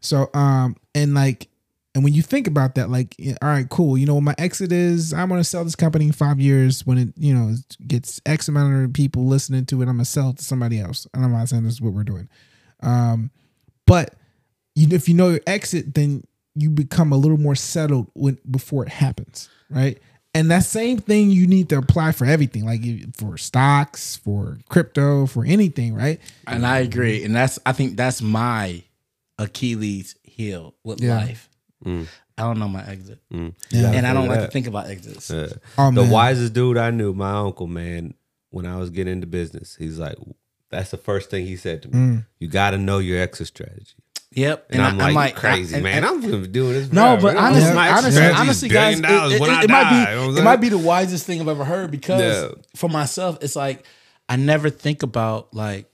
So, 0.00 0.28
um, 0.34 0.76
and 0.94 1.14
like, 1.14 1.48
and 1.94 2.04
when 2.04 2.12
you 2.12 2.22
think 2.22 2.46
about 2.46 2.74
that, 2.74 2.90
like, 2.90 3.16
all 3.40 3.48
right, 3.48 3.68
cool. 3.68 3.96
You 3.96 4.06
know 4.06 4.14
what 4.14 4.22
my 4.22 4.34
exit 4.38 4.72
is? 4.72 5.12
I'm 5.12 5.28
gonna 5.28 5.42
sell 5.42 5.64
this 5.64 5.74
company 5.74 6.06
in 6.06 6.12
five 6.12 6.38
years 6.38 6.86
when 6.86 6.98
it, 6.98 7.08
you 7.16 7.34
know, 7.34 7.54
gets 7.86 8.20
X 8.26 8.46
amount 8.48 8.84
of 8.84 8.92
people 8.92 9.26
listening 9.26 9.64
to 9.66 9.80
it. 9.80 9.86
I'm 9.86 9.96
gonna 9.96 10.04
sell 10.04 10.30
it 10.30 10.38
to 10.38 10.44
somebody 10.44 10.78
else. 10.78 11.06
And 11.14 11.24
I'm 11.24 11.32
not 11.32 11.48
saying 11.48 11.64
this 11.64 11.74
is 11.74 11.80
what 11.80 11.94
we're 11.94 12.04
doing. 12.04 12.28
Um, 12.82 13.30
but 13.86 14.14
you, 14.74 14.88
if 14.92 15.08
you 15.08 15.14
know 15.14 15.30
your 15.30 15.40
exit, 15.46 15.94
then 15.94 16.22
you 16.60 16.70
become 16.70 17.12
a 17.12 17.16
little 17.16 17.38
more 17.38 17.54
settled 17.54 18.08
when 18.14 18.38
before 18.50 18.84
it 18.84 18.90
happens, 18.90 19.48
right? 19.70 19.98
And 20.32 20.50
that 20.52 20.64
same 20.64 20.98
thing 20.98 21.30
you 21.30 21.46
need 21.46 21.68
to 21.70 21.78
apply 21.78 22.12
for 22.12 22.24
everything, 22.24 22.64
like 22.64 22.82
for 23.16 23.36
stocks, 23.36 24.16
for 24.16 24.58
crypto, 24.68 25.26
for 25.26 25.44
anything, 25.44 25.94
right? 25.94 26.20
And 26.46 26.64
I 26.64 26.78
agree. 26.78 27.24
And 27.24 27.34
that's 27.34 27.58
I 27.66 27.72
think 27.72 27.96
that's 27.96 28.22
my 28.22 28.82
Achilles 29.38 30.14
heel 30.22 30.74
with 30.84 31.00
Yeah. 31.00 31.16
life. 31.18 31.48
I 31.84 32.06
don't 32.44 32.58
know 32.58 32.68
my 32.68 32.86
exit. 32.86 33.20
You 33.30 33.54
Yeah. 33.70 33.90
And 33.92 34.06
I 34.06 34.12
don't 34.12 34.22
figure 34.24 34.36
like 34.36 34.46
to 34.46 34.52
think 34.52 34.66
about 34.66 34.86
exits. 34.88 35.30
Yeah. 35.30 35.48
Oh, 35.76 35.90
the 35.90 36.02
man. 36.02 36.10
wisest 36.10 36.52
dude 36.52 36.76
I 36.78 36.90
knew, 36.90 37.12
my 37.12 37.32
uncle, 37.32 37.66
man, 37.66 38.14
when 38.50 38.66
I 38.66 38.76
was 38.76 38.90
getting 38.90 39.14
into 39.14 39.26
business, 39.26 39.76
he's 39.78 39.98
like, 39.98 40.16
that's 40.70 40.90
the 40.90 40.96
first 40.96 41.30
thing 41.30 41.46
he 41.46 41.56
said 41.56 41.82
to 41.82 41.88
me. 41.88 41.94
Mm. 41.94 42.26
You 42.38 42.48
got 42.48 42.70
to 42.70 42.78
know 42.78 42.98
your 42.98 43.20
exit 43.20 43.48
strategy. 43.48 43.94
Yep. 44.32 44.66
And, 44.70 44.80
I'm, 44.82 45.00
I- 45.00 45.10
like, 45.10 45.34
crazy, 45.34 45.74
and- 45.74 45.82
man. 45.82 46.04
and- 46.04 46.06
I'm 46.06 46.52
doing 46.52 46.72
this. 46.72 46.92
No, 46.92 47.18
forever. 47.18 47.22
but 47.22 47.36
honestly, 47.36 47.70
honestly, 47.76 48.22
honestly, 48.26 48.68
guys, 48.68 49.00
dollars 49.00 49.32
it, 49.32 49.42
it- 49.42 49.64
it 49.64 49.70
might 49.70 49.90
be 49.90 49.96
you 50.10 50.16
know 50.16 50.26
what 50.28 50.30
I'm 50.32 50.38
it 50.38 50.44
might 50.44 50.60
be 50.60 50.68
the 50.68 50.78
wisest 50.78 51.26
thing 51.26 51.40
I've 51.40 51.48
ever 51.48 51.64
heard 51.64 51.90
because 51.90 52.20
Yeah. 52.22 52.48
for 52.76 52.88
myself, 52.88 53.38
it's 53.42 53.56
like 53.56 53.84
I 54.28 54.36
never 54.36 54.70
think 54.70 55.02
about 55.02 55.52
like 55.52 55.89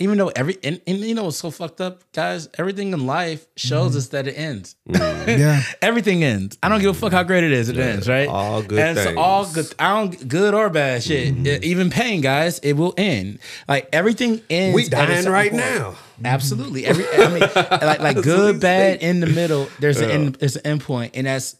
even 0.00 0.16
though 0.16 0.28
every 0.28 0.56
and, 0.64 0.80
and 0.86 0.98
you 0.98 1.14
know 1.14 1.24
what's 1.24 1.36
so 1.36 1.50
fucked 1.50 1.80
up, 1.80 2.02
guys. 2.12 2.48
Everything 2.58 2.92
in 2.92 3.06
life 3.06 3.46
shows 3.54 3.94
us 3.94 4.08
that 4.08 4.26
it 4.26 4.32
ends. 4.32 4.74
Yeah. 5.20 5.62
Everything 5.82 6.24
ends. 6.24 6.58
I 6.62 6.68
don't 6.70 6.80
give 6.80 6.96
a 6.96 6.98
fuck 6.98 7.12
how 7.12 7.22
great 7.22 7.44
it 7.44 7.52
is. 7.52 7.68
It 7.68 7.78
ends, 7.78 8.08
right? 8.08 8.26
all 8.26 8.62
good 8.62 8.78
And 8.78 8.98
so 8.98 9.18
all 9.18 9.46
good. 9.46 9.72
I 9.78 9.94
don't 9.94 10.28
good 10.28 10.54
or 10.54 10.70
bad 10.70 11.02
shit. 11.02 11.34
Mm-hmm. 11.34 11.62
Even 11.62 11.90
pain, 11.90 12.22
guys, 12.22 12.58
it 12.60 12.72
will 12.72 12.94
end. 12.96 13.38
Like 13.68 13.90
everything 13.92 14.40
ends. 14.48 14.74
We 14.74 14.88
dying 14.88 15.26
right 15.26 15.50
point. 15.50 15.62
now. 15.62 15.94
Absolutely. 16.24 16.86
Every 16.86 17.06
I 17.06 17.28
mean, 17.28 17.40
like 17.54 18.00
like 18.00 18.22
good, 18.22 18.60
bad, 18.60 19.02
in 19.02 19.20
the 19.20 19.26
middle. 19.26 19.68
There's 19.78 20.00
an 20.00 20.10
end, 20.10 20.34
there's 20.36 20.56
an 20.56 20.66
end 20.66 20.80
point, 20.80 21.14
and 21.14 21.26
that's 21.26 21.56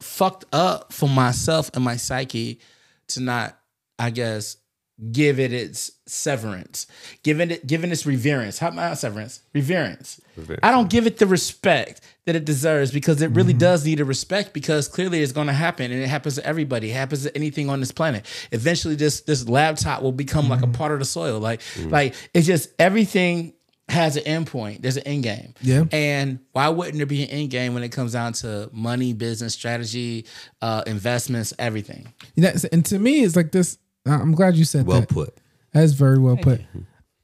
fucked 0.00 0.44
up 0.52 0.92
for 0.92 1.08
myself 1.08 1.70
and 1.74 1.82
my 1.82 1.96
psyche 1.96 2.60
to 3.08 3.20
not, 3.20 3.58
I 3.98 4.10
guess, 4.10 4.58
give 5.10 5.40
it 5.40 5.52
its 5.52 5.90
severance, 6.06 6.86
giving 7.22 7.50
it 7.50 7.66
giving 7.66 7.90
its 7.90 8.06
reverence. 8.06 8.58
How 8.58 8.70
not 8.70 8.98
severance? 8.98 9.40
Reverence. 9.54 10.20
I 10.62 10.70
don't 10.70 10.88
give 10.88 11.06
it 11.06 11.18
the 11.18 11.26
respect 11.26 12.00
that 12.26 12.36
it 12.36 12.44
deserves 12.44 12.92
because 12.92 13.20
it 13.20 13.30
really 13.30 13.52
mm-hmm. 13.52 13.58
does 13.58 13.84
need 13.84 14.00
a 14.00 14.04
respect 14.04 14.52
because 14.52 14.86
clearly 14.88 15.22
it's 15.22 15.32
going 15.32 15.48
to 15.48 15.52
happen 15.52 15.90
and 15.90 16.00
it 16.00 16.08
happens 16.08 16.36
to 16.36 16.46
everybody. 16.46 16.90
It 16.90 16.94
happens 16.94 17.24
to 17.24 17.36
anything 17.36 17.68
on 17.68 17.80
this 17.80 17.92
planet. 17.92 18.26
Eventually, 18.52 18.94
this 18.94 19.22
this 19.22 19.48
laptop 19.48 20.02
will 20.02 20.12
become 20.12 20.48
like 20.48 20.60
a 20.60 20.64
mm-hmm. 20.64 20.72
part 20.72 20.92
of 20.92 20.98
the 20.98 21.04
soil. 21.04 21.40
Like 21.40 21.60
mm. 21.60 21.90
like 21.90 22.14
it's 22.34 22.46
just 22.46 22.70
everything 22.78 23.54
has 23.88 24.16
an 24.16 24.22
end 24.24 24.46
point. 24.46 24.82
There's 24.82 24.96
an 24.96 25.02
end 25.04 25.22
game. 25.22 25.54
Yeah. 25.60 25.84
And 25.92 26.38
why 26.52 26.68
wouldn't 26.68 26.96
there 26.96 27.06
be 27.06 27.22
an 27.24 27.28
end 27.28 27.50
game 27.50 27.74
when 27.74 27.82
it 27.82 27.90
comes 27.90 28.12
down 28.12 28.32
to 28.34 28.70
money, 28.72 29.12
business, 29.12 29.54
strategy, 29.54 30.26
uh, 30.60 30.82
investments, 30.86 31.52
everything? 31.58 32.12
That's, 32.36 32.64
and 32.64 32.84
to 32.86 32.98
me, 32.98 33.22
it's 33.22 33.36
like 33.36 33.52
this. 33.52 33.78
I'm 34.06 34.32
glad 34.32 34.56
you 34.56 34.64
said 34.64 34.82
that. 34.82 34.88
Well 34.88 35.00
that. 35.00 35.08
put. 35.08 35.38
That's 35.72 35.92
very 35.92 36.18
well 36.18 36.36
put. 36.36 36.60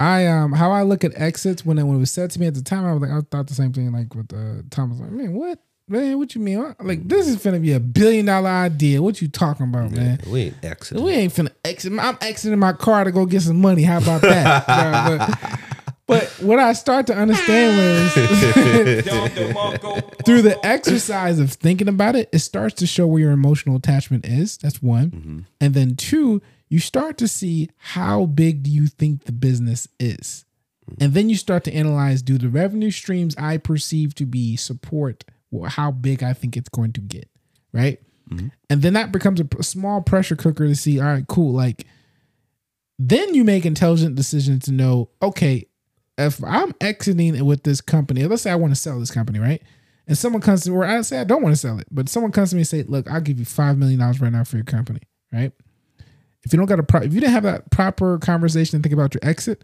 I 0.00 0.26
um 0.26 0.52
how 0.52 0.70
I 0.70 0.82
look 0.82 1.04
at 1.04 1.12
exits 1.16 1.66
when 1.66 1.78
it, 1.78 1.84
when 1.84 1.96
it 1.96 2.00
was 2.00 2.10
said 2.10 2.30
to 2.30 2.40
me 2.40 2.46
at 2.46 2.54
the 2.54 2.62
time, 2.62 2.84
I 2.84 2.92
was 2.92 3.02
like 3.02 3.10
I 3.10 3.20
thought 3.30 3.48
the 3.48 3.54
same 3.54 3.72
thing 3.72 3.92
like 3.92 4.14
with 4.14 4.32
uh, 4.32 4.62
Thomas. 4.70 5.00
Like 5.00 5.10
man, 5.10 5.34
what 5.34 5.58
man? 5.88 6.18
What 6.18 6.34
you 6.34 6.40
mean? 6.40 6.62
What? 6.62 6.84
Like 6.84 7.08
this 7.08 7.26
is 7.26 7.36
finna 7.38 7.60
be 7.60 7.72
a 7.72 7.80
billion 7.80 8.26
dollar 8.26 8.48
idea. 8.48 9.02
What 9.02 9.20
you 9.20 9.28
talking 9.28 9.66
about, 9.66 9.90
man? 9.90 10.20
We 10.26 10.42
ain't 10.42 10.64
exiting. 10.64 11.02
We 11.02 11.12
ain't 11.12 11.32
finna 11.32 11.52
exit. 11.64 11.92
I'm 11.98 12.18
exiting 12.20 12.58
my 12.58 12.74
car 12.74 13.04
to 13.04 13.10
go 13.10 13.26
get 13.26 13.42
some 13.42 13.60
money. 13.60 13.82
How 13.82 13.98
about 13.98 14.20
that? 14.22 15.60
But, 16.08 16.34
but 16.38 16.42
what 16.42 16.58
I 16.58 16.72
start 16.72 17.06
to 17.08 17.14
understand 17.14 17.76
was 17.76 18.14
through 20.24 20.40
the 20.40 20.58
exercise 20.62 21.38
of 21.38 21.52
thinking 21.52 21.86
about 21.86 22.16
it, 22.16 22.30
it 22.32 22.38
starts 22.38 22.76
to 22.76 22.86
show 22.86 23.06
where 23.06 23.20
your 23.20 23.32
emotional 23.32 23.76
attachment 23.76 24.24
is. 24.24 24.56
That's 24.56 24.82
one. 24.82 25.46
And 25.60 25.74
then 25.74 25.96
two, 25.96 26.40
you 26.68 26.78
start 26.80 27.18
to 27.18 27.28
see 27.28 27.68
how 27.78 28.26
big 28.26 28.62
do 28.62 28.70
you 28.70 28.86
think 28.86 29.24
the 29.24 29.32
business 29.32 29.88
is. 29.98 30.44
Mm-hmm. 30.88 31.04
And 31.04 31.14
then 31.14 31.28
you 31.28 31.36
start 31.36 31.64
to 31.64 31.72
analyze 31.72 32.22
do 32.22 32.38
the 32.38 32.48
revenue 32.48 32.90
streams 32.90 33.34
I 33.36 33.56
perceive 33.56 34.14
to 34.16 34.26
be 34.26 34.56
support 34.56 35.24
how 35.66 35.90
big 35.90 36.22
I 36.22 36.34
think 36.34 36.56
it's 36.56 36.68
going 36.68 36.92
to 36.92 37.00
get, 37.00 37.28
right? 37.72 38.00
Mm-hmm. 38.30 38.48
And 38.68 38.82
then 38.82 38.92
that 38.92 39.12
becomes 39.12 39.40
a 39.40 39.62
small 39.62 40.02
pressure 40.02 40.36
cooker 40.36 40.66
to 40.66 40.74
see, 40.74 41.00
all 41.00 41.06
right, 41.06 41.26
cool. 41.26 41.52
Like, 41.52 41.86
then 42.98 43.34
you 43.34 43.44
make 43.44 43.64
intelligent 43.64 44.14
decisions 44.14 44.64
to 44.64 44.72
know, 44.72 45.08
okay, 45.22 45.66
if 46.18 46.42
I'm 46.44 46.74
exiting 46.80 47.42
with 47.46 47.62
this 47.62 47.80
company, 47.80 48.26
let's 48.26 48.42
say 48.42 48.50
I 48.50 48.56
want 48.56 48.72
to 48.72 48.80
sell 48.80 48.98
this 48.98 49.10
company, 49.10 49.38
right? 49.38 49.62
And 50.06 50.18
someone 50.18 50.42
comes 50.42 50.62
to 50.64 50.70
me, 50.70 50.76
or 50.76 50.84
I 50.84 51.00
say 51.02 51.20
I 51.20 51.24
don't 51.24 51.42
want 51.42 51.54
to 51.54 51.60
sell 51.60 51.78
it, 51.78 51.86
but 51.90 52.08
someone 52.08 52.32
comes 52.32 52.50
to 52.50 52.56
me 52.56 52.62
and 52.62 52.68
say, 52.68 52.82
look, 52.82 53.10
I'll 53.10 53.20
give 53.20 53.38
you 53.38 53.44
five 53.44 53.78
million 53.78 54.00
dollars 54.00 54.20
right 54.20 54.32
now 54.32 54.44
for 54.44 54.56
your 54.56 54.64
company, 54.64 55.00
right? 55.32 55.52
If 56.48 56.52
you 56.54 56.56
don't 56.56 56.66
got 56.66 56.80
a 56.80 56.82
pro- 56.82 57.02
if 57.02 57.12
you 57.12 57.20
didn't 57.20 57.34
have 57.34 57.42
that 57.42 57.70
proper 57.70 58.18
conversation 58.18 58.76
and 58.76 58.82
think 58.82 58.94
about 58.94 59.12
your 59.12 59.20
exit, 59.22 59.62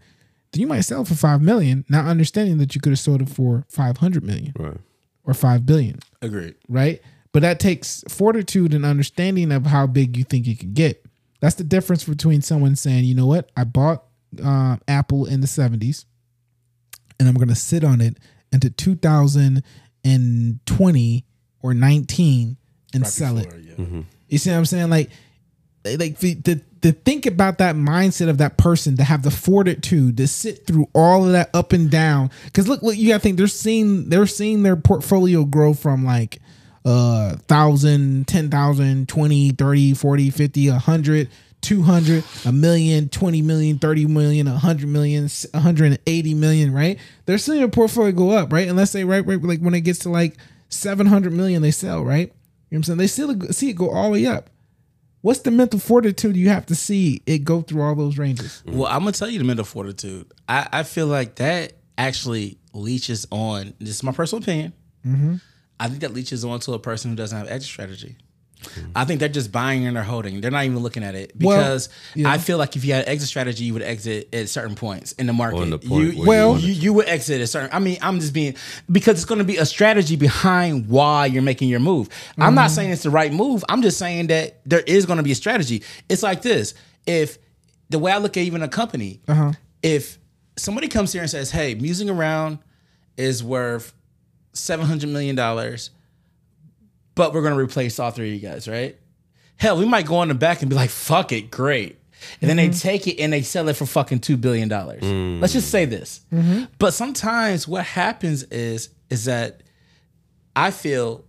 then 0.51 0.61
you 0.61 0.67
might 0.67 0.81
sell 0.81 1.01
it 1.01 1.07
for 1.07 1.15
five 1.15 1.41
million, 1.41 1.83
not 1.89 2.05
understanding 2.05 2.59
that 2.59 2.75
you 2.75 2.81
could 2.81 2.91
have 2.91 2.99
sold 2.99 3.23
it 3.23 3.29
for 3.29 3.65
five 3.69 3.97
hundred 3.97 4.23
million 4.23 4.53
Right. 4.57 4.77
or 5.23 5.33
five 5.33 5.65
billion 5.65 5.97
Agreed. 6.21 6.53
right? 6.69 7.01
But 7.31 7.41
that 7.41 7.59
takes 7.59 8.03
fortitude 8.07 8.73
and 8.73 8.85
understanding 8.85 9.51
of 9.51 9.65
how 9.65 9.87
big 9.87 10.15
you 10.15 10.23
think 10.23 10.45
you 10.45 10.55
can 10.55 10.73
get. 10.73 11.03
That's 11.41 11.55
the 11.55 11.63
difference 11.63 12.03
between 12.05 12.41
someone 12.43 12.75
saying, 12.75 13.03
you 13.05 13.15
know 13.15 13.25
what, 13.25 13.49
I 13.57 13.63
bought 13.65 14.03
uh, 14.43 14.77
Apple 14.87 15.25
in 15.25 15.41
the 15.41 15.47
70s 15.47 16.05
and 17.19 17.27
I'm 17.27 17.33
going 17.35 17.49
to 17.49 17.55
sit 17.55 17.83
on 17.83 17.99
it 17.99 18.17
into 18.53 18.69
2020 20.05 21.25
or 21.61 21.73
19 21.73 22.57
and 22.93 23.07
sell 23.07 23.37
it. 23.37 23.47
You 24.27 24.37
see 24.37 24.49
what 24.51 24.57
I'm 24.57 24.65
saying? 24.65 24.89
Like, 24.89 25.09
like 25.85 26.17
the, 26.19 26.33
the, 26.33 26.61
to 26.81 26.91
think 26.91 27.25
about 27.25 27.57
that 27.59 27.75
mindset 27.75 28.29
of 28.29 28.37
that 28.39 28.57
person 28.57 28.97
to 28.97 29.03
have 29.03 29.23
the 29.23 29.31
fortitude 29.31 30.17
to 30.17 30.27
sit 30.27 30.65
through 30.67 30.87
all 30.93 31.25
of 31.25 31.31
that 31.31 31.49
up 31.53 31.73
and 31.73 31.89
down. 31.89 32.29
Because 32.45 32.67
look, 32.67 32.81
look, 32.81 32.95
you 32.97 33.09
gotta 33.09 33.19
think 33.19 33.37
they're 33.37 33.47
seeing 33.47 34.09
they're 34.09 34.27
seeing 34.27 34.63
their 34.63 34.75
portfolio 34.75 35.45
grow 35.45 35.73
from 35.73 36.05
like 36.05 36.39
uh 36.83 37.37
thousand, 37.47 38.27
ten 38.27 38.49
thousand, 38.49 39.09
twenty, 39.09 39.51
thirty, 39.51 39.93
forty, 39.93 40.29
fifty, 40.29 40.67
a 40.67 40.75
hundred, 40.75 41.29
two 41.61 41.81
hundred, 41.81 42.23
a 42.45 42.51
million, 42.51 43.09
twenty 43.09 43.41
million, 43.41 43.79
thirty 43.79 44.05
million, 44.05 44.47
a 44.47 44.57
hundred 44.57 44.89
million, 44.89 45.27
a 45.53 45.59
hundred 45.59 45.85
and 45.85 45.99
eighty 46.05 46.33
million, 46.35 46.71
right? 46.73 46.99
They're 47.25 47.39
seeing 47.39 47.59
their 47.59 47.67
portfolio 47.67 48.11
go 48.11 48.31
up, 48.31 48.53
right? 48.53 48.67
Unless 48.67 48.91
they 48.91 49.03
right, 49.03 49.25
right, 49.25 49.41
like 49.41 49.59
when 49.59 49.73
it 49.73 49.81
gets 49.81 49.99
to 49.99 50.09
like 50.09 50.35
seven 50.69 51.07
hundred 51.07 51.33
million, 51.33 51.61
they 51.63 51.71
sell, 51.71 52.03
right? 52.03 52.31
You 52.69 52.77
know 52.77 52.77
what 52.77 52.77
I'm 52.77 52.83
saying? 52.83 52.97
They 52.97 53.07
still 53.07 53.53
see 53.53 53.69
it 53.69 53.75
go 53.75 53.89
all 53.89 54.05
the 54.05 54.11
way 54.11 54.25
up. 54.27 54.49
What's 55.25 55.39
the 55.39 55.49
mental 55.49 55.79
fortitude 55.79 56.37
you 56.37 56.49
have 56.49 56.67
to 56.67 56.75
see 56.75 57.23
it 57.25 57.39
go 57.39 57.63
through 57.63 57.81
all 57.81 57.95
those 57.95 58.19
ranges? 58.19 58.61
Well, 58.63 58.85
I'm 58.85 58.99
gonna 58.99 59.11
tell 59.11 59.27
you 59.27 59.39
the 59.39 59.43
mental 59.43 59.65
fortitude. 59.65 60.31
I, 60.47 60.67
I 60.71 60.83
feel 60.83 61.07
like 61.07 61.37
that 61.37 61.73
actually 61.97 62.59
leeches 62.73 63.25
on. 63.31 63.73
This 63.79 63.89
is 63.89 64.03
my 64.03 64.11
personal 64.11 64.43
opinion. 64.43 64.73
Mm-hmm. 65.03 65.37
I 65.79 65.87
think 65.87 66.01
that 66.01 66.13
leeches 66.13 66.45
on 66.45 66.59
to 66.59 66.73
a 66.73 66.79
person 66.79 67.09
who 67.09 67.15
doesn't 67.15 67.35
have 67.35 67.47
exit 67.47 67.63
strategy. 67.63 68.17
I 68.95 69.05
think 69.05 69.19
they're 69.19 69.29
just 69.29 69.51
buying 69.51 69.85
and 69.85 69.95
they're 69.95 70.03
holding. 70.03 70.41
They're 70.41 70.51
not 70.51 70.65
even 70.65 70.79
looking 70.79 71.03
at 71.03 71.15
it 71.15 71.33
Well, 71.39 71.57
because 71.57 71.89
yeah. 72.15 72.29
I 72.29 72.37
feel 72.37 72.57
like 72.57 72.75
if 72.75 72.83
you 72.85 72.93
had 72.93 73.07
exit 73.07 73.27
strategy, 73.29 73.63
you 73.65 73.73
would 73.73 73.81
exit 73.81 74.33
at 74.33 74.49
certain 74.49 74.75
points 74.75 75.11
in 75.13 75.27
the 75.27 75.33
market. 75.33 75.59
On 75.61 75.69
the 75.69 75.79
point 75.79 76.13
you, 76.13 76.19
where 76.19 76.27
well, 76.27 76.51
want 76.51 76.63
you, 76.63 76.73
you 76.73 76.93
would 76.93 77.07
exit 77.07 77.41
at 77.41 77.49
certain. 77.49 77.69
I 77.71 77.79
mean, 77.79 77.97
I'm 78.01 78.19
just 78.19 78.33
being 78.33 78.55
because 78.91 79.15
it's 79.15 79.25
going 79.25 79.39
to 79.39 79.45
be 79.45 79.57
a 79.57 79.65
strategy 79.65 80.15
behind 80.15 80.87
why 80.87 81.25
you're 81.27 81.41
making 81.43 81.69
your 81.69 81.79
move. 81.79 82.09
I'm 82.37 82.55
not 82.55 82.71
saying 82.71 82.91
it's 82.91 83.03
the 83.03 83.09
right 83.09 83.31
move. 83.33 83.63
I'm 83.69 83.81
just 83.81 83.97
saying 83.97 84.27
that 84.27 84.61
there 84.65 84.81
is 84.81 85.05
going 85.05 85.17
to 85.17 85.23
be 85.23 85.31
a 85.31 85.35
strategy. 85.35 85.83
It's 86.09 86.23
like 86.23 86.41
this: 86.41 86.73
if 87.05 87.37
the 87.89 87.99
way 87.99 88.11
I 88.11 88.17
look 88.17 88.35
at 88.37 88.43
even 88.43 88.61
a 88.63 88.67
company, 88.67 89.21
Uh-huh. 89.27 89.51
if 89.83 90.17
somebody 90.57 90.87
comes 90.87 91.11
here 91.13 91.21
and 91.21 91.29
says, 91.29 91.51
"Hey, 91.51 91.75
musing 91.75 92.09
around 92.09 92.59
is 93.17 93.43
worth 93.43 93.93
seven 94.53 94.85
hundred 94.85 95.09
million 95.09 95.35
dollars," 95.35 95.89
but 97.15 97.33
we're 97.33 97.41
gonna 97.41 97.57
replace 97.57 97.99
all 97.99 98.11
three 98.11 98.35
of 98.35 98.41
you 98.41 98.47
guys, 98.47 98.67
right? 98.67 98.97
Hell, 99.57 99.77
we 99.77 99.85
might 99.85 100.05
go 100.05 100.17
on 100.17 100.27
the 100.27 100.33
back 100.33 100.61
and 100.61 100.69
be 100.69 100.75
like, 100.75 100.89
"Fuck 100.89 101.31
it, 101.31 101.49
great," 101.49 101.97
and 102.41 102.49
then 102.49 102.57
they 102.57 102.69
mm-hmm. 102.69 102.79
take 102.79 103.07
it 103.07 103.19
and 103.19 103.33
they 103.33 103.41
sell 103.41 103.67
it 103.69 103.75
for 103.75 103.85
fucking 103.85 104.19
two 104.19 104.37
billion 104.37 104.67
dollars. 104.67 105.01
Mm. 105.01 105.41
Let's 105.41 105.53
just 105.53 105.71
say 105.71 105.85
this. 105.85 106.21
Mm-hmm. 106.33 106.65
But 106.77 106.93
sometimes 106.93 107.67
what 107.67 107.85
happens 107.85 108.43
is 108.43 108.89
is 109.09 109.25
that 109.25 109.63
I 110.55 110.71
feel 110.71 111.25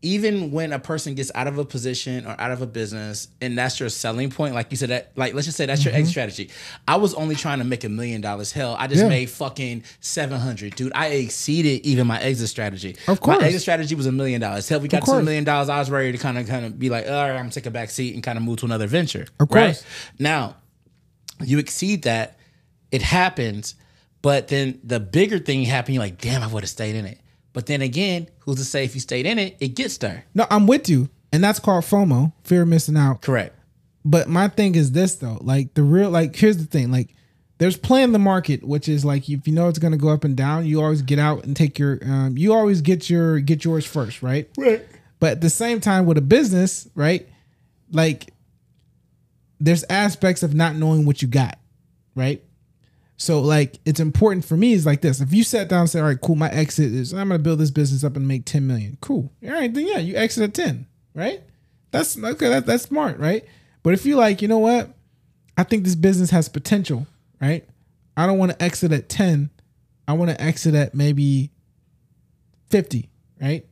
even 0.00 0.52
when 0.52 0.72
a 0.72 0.78
person 0.78 1.14
gets 1.14 1.32
out 1.34 1.48
of 1.48 1.58
a 1.58 1.64
position 1.64 2.24
or 2.24 2.40
out 2.40 2.52
of 2.52 2.62
a 2.62 2.66
business 2.66 3.26
and 3.40 3.58
that's 3.58 3.80
your 3.80 3.88
selling 3.88 4.30
point, 4.30 4.54
like 4.54 4.70
you 4.70 4.76
said, 4.76 4.90
that 4.90 5.10
like 5.16 5.34
let's 5.34 5.46
just 5.46 5.56
say 5.56 5.66
that's 5.66 5.84
your 5.84 5.90
mm-hmm. 5.90 6.00
exit 6.00 6.12
strategy. 6.12 6.50
I 6.86 6.96
was 6.96 7.14
only 7.14 7.34
trying 7.34 7.58
to 7.58 7.64
make 7.64 7.82
a 7.82 7.88
million 7.88 8.20
dollars. 8.20 8.52
Hell, 8.52 8.76
I 8.78 8.86
just 8.86 9.02
Yeah. 9.02 9.08
made 9.08 9.28
fucking 9.28 9.82
seven 9.98 10.38
hundred, 10.38 10.76
dude. 10.76 10.92
I 10.94 11.08
exceeded 11.08 11.84
even 11.84 12.06
my 12.06 12.20
exit 12.20 12.48
strategy. 12.48 12.96
Of 13.08 13.20
course. 13.20 13.40
my 13.40 13.46
exit 13.46 13.62
strategy 13.62 13.96
was 13.96 14.06
a 14.06 14.12
million 14.12 14.40
dollars. 14.40 14.68
Hell, 14.68 14.78
we 14.78 14.86
got 14.86 15.04
to 15.04 15.12
a 15.12 15.22
million 15.22 15.42
dollars. 15.42 15.68
I 15.68 15.80
was 15.80 15.90
ready 15.90 16.12
to 16.12 16.18
kind 16.18 16.38
of 16.38 16.46
kind 16.46 16.64
of 16.64 16.78
be 16.78 16.90
like, 16.90 17.06
all 17.06 17.12
right, 17.12 17.30
I'm 17.30 17.36
gonna 17.38 17.50
take 17.50 17.66
a 17.66 17.70
back 17.70 17.90
seat 17.90 18.14
and 18.14 18.22
kind 18.22 18.38
of 18.38 18.44
move 18.44 18.58
to 18.58 18.66
another 18.66 18.86
venture. 18.86 19.26
Of 19.40 19.50
right? 19.50 19.66
course. 19.66 19.84
Now, 20.20 20.56
you 21.44 21.58
exceed 21.58 22.02
that, 22.02 22.38
it 22.92 23.02
happens, 23.02 23.74
but 24.22 24.46
then 24.48 24.80
the 24.84 25.00
bigger 25.00 25.40
thing 25.40 25.64
happened. 25.64 25.96
You're 25.96 26.04
like, 26.04 26.20
damn, 26.20 26.42
I 26.42 26.46
would 26.46 26.62
have 26.62 26.70
stayed 26.70 26.94
in 26.94 27.04
it. 27.04 27.18
But 27.58 27.66
then 27.66 27.82
again, 27.82 28.28
who's 28.38 28.58
to 28.58 28.64
say 28.64 28.84
if 28.84 28.94
you 28.94 29.00
stayed 29.00 29.26
in 29.26 29.36
it, 29.36 29.56
it 29.58 29.74
gets 29.74 29.98
there? 29.98 30.24
No, 30.32 30.46
I'm 30.48 30.68
with 30.68 30.88
you, 30.88 31.08
and 31.32 31.42
that's 31.42 31.58
called 31.58 31.82
FOMO, 31.82 32.32
fear 32.44 32.62
of 32.62 32.68
missing 32.68 32.96
out. 32.96 33.20
Correct. 33.20 33.52
But 34.04 34.28
my 34.28 34.46
thing 34.46 34.76
is 34.76 34.92
this 34.92 35.16
though, 35.16 35.38
like 35.40 35.74
the 35.74 35.82
real, 35.82 36.08
like 36.08 36.36
here's 36.36 36.58
the 36.58 36.66
thing, 36.66 36.92
like 36.92 37.16
there's 37.58 37.76
playing 37.76 38.12
the 38.12 38.20
market, 38.20 38.62
which 38.62 38.88
is 38.88 39.04
like 39.04 39.28
if 39.28 39.48
you 39.48 39.52
know 39.52 39.66
it's 39.66 39.80
gonna 39.80 39.96
go 39.96 40.10
up 40.10 40.22
and 40.22 40.36
down, 40.36 40.66
you 40.66 40.80
always 40.80 41.02
get 41.02 41.18
out 41.18 41.42
and 41.42 41.56
take 41.56 41.80
your, 41.80 41.98
um, 42.04 42.38
you 42.38 42.54
always 42.54 42.80
get 42.80 43.10
your 43.10 43.40
get 43.40 43.64
yours 43.64 43.84
first, 43.84 44.22
right? 44.22 44.48
Right. 44.56 44.86
But 45.18 45.32
at 45.32 45.40
the 45.40 45.50
same 45.50 45.80
time, 45.80 46.06
with 46.06 46.16
a 46.16 46.22
business, 46.22 46.86
right? 46.94 47.26
Like, 47.90 48.32
there's 49.58 49.82
aspects 49.90 50.44
of 50.44 50.54
not 50.54 50.76
knowing 50.76 51.06
what 51.06 51.22
you 51.22 51.26
got, 51.26 51.58
right? 52.14 52.40
So, 53.18 53.40
like, 53.40 53.80
it's 53.84 54.00
important 54.00 54.44
for 54.44 54.56
me 54.56 54.72
is 54.72 54.86
like 54.86 55.02
this. 55.02 55.20
If 55.20 55.34
you 55.34 55.44
sat 55.44 55.68
down 55.68 55.80
and 55.80 55.90
said, 55.90 56.00
all 56.00 56.08
right, 56.08 56.20
cool, 56.20 56.36
my 56.36 56.48
exit 56.50 56.92
is 56.92 57.12
I'm 57.12 57.28
gonna 57.28 57.38
build 57.38 57.58
this 57.58 57.70
business 57.70 58.04
up 58.04 58.16
and 58.16 58.26
make 58.26 58.46
10 58.46 58.66
million. 58.66 58.96
Cool. 59.00 59.30
All 59.44 59.50
right, 59.50 59.72
then 59.72 59.86
yeah, 59.86 59.98
you 59.98 60.16
exit 60.16 60.44
at 60.44 60.54
10, 60.54 60.86
right? 61.14 61.42
That's 61.90 62.16
okay, 62.16 62.48
that, 62.48 62.64
that's 62.64 62.84
smart, 62.84 63.18
right? 63.18 63.44
But 63.82 63.92
if 63.94 64.06
you 64.06 64.16
like, 64.16 64.40
you 64.40 64.48
know 64.48 64.58
what? 64.58 64.94
I 65.56 65.64
think 65.64 65.84
this 65.84 65.96
business 65.96 66.30
has 66.30 66.48
potential, 66.48 67.06
right? 67.40 67.68
I 68.16 68.26
don't 68.26 68.38
want 68.38 68.52
to 68.52 68.62
exit 68.62 68.92
at 68.92 69.08
10. 69.08 69.50
I 70.06 70.12
want 70.12 70.30
to 70.30 70.40
exit 70.40 70.74
at 70.74 70.94
maybe 70.94 71.50
50, 72.70 73.10
right? 73.40 73.66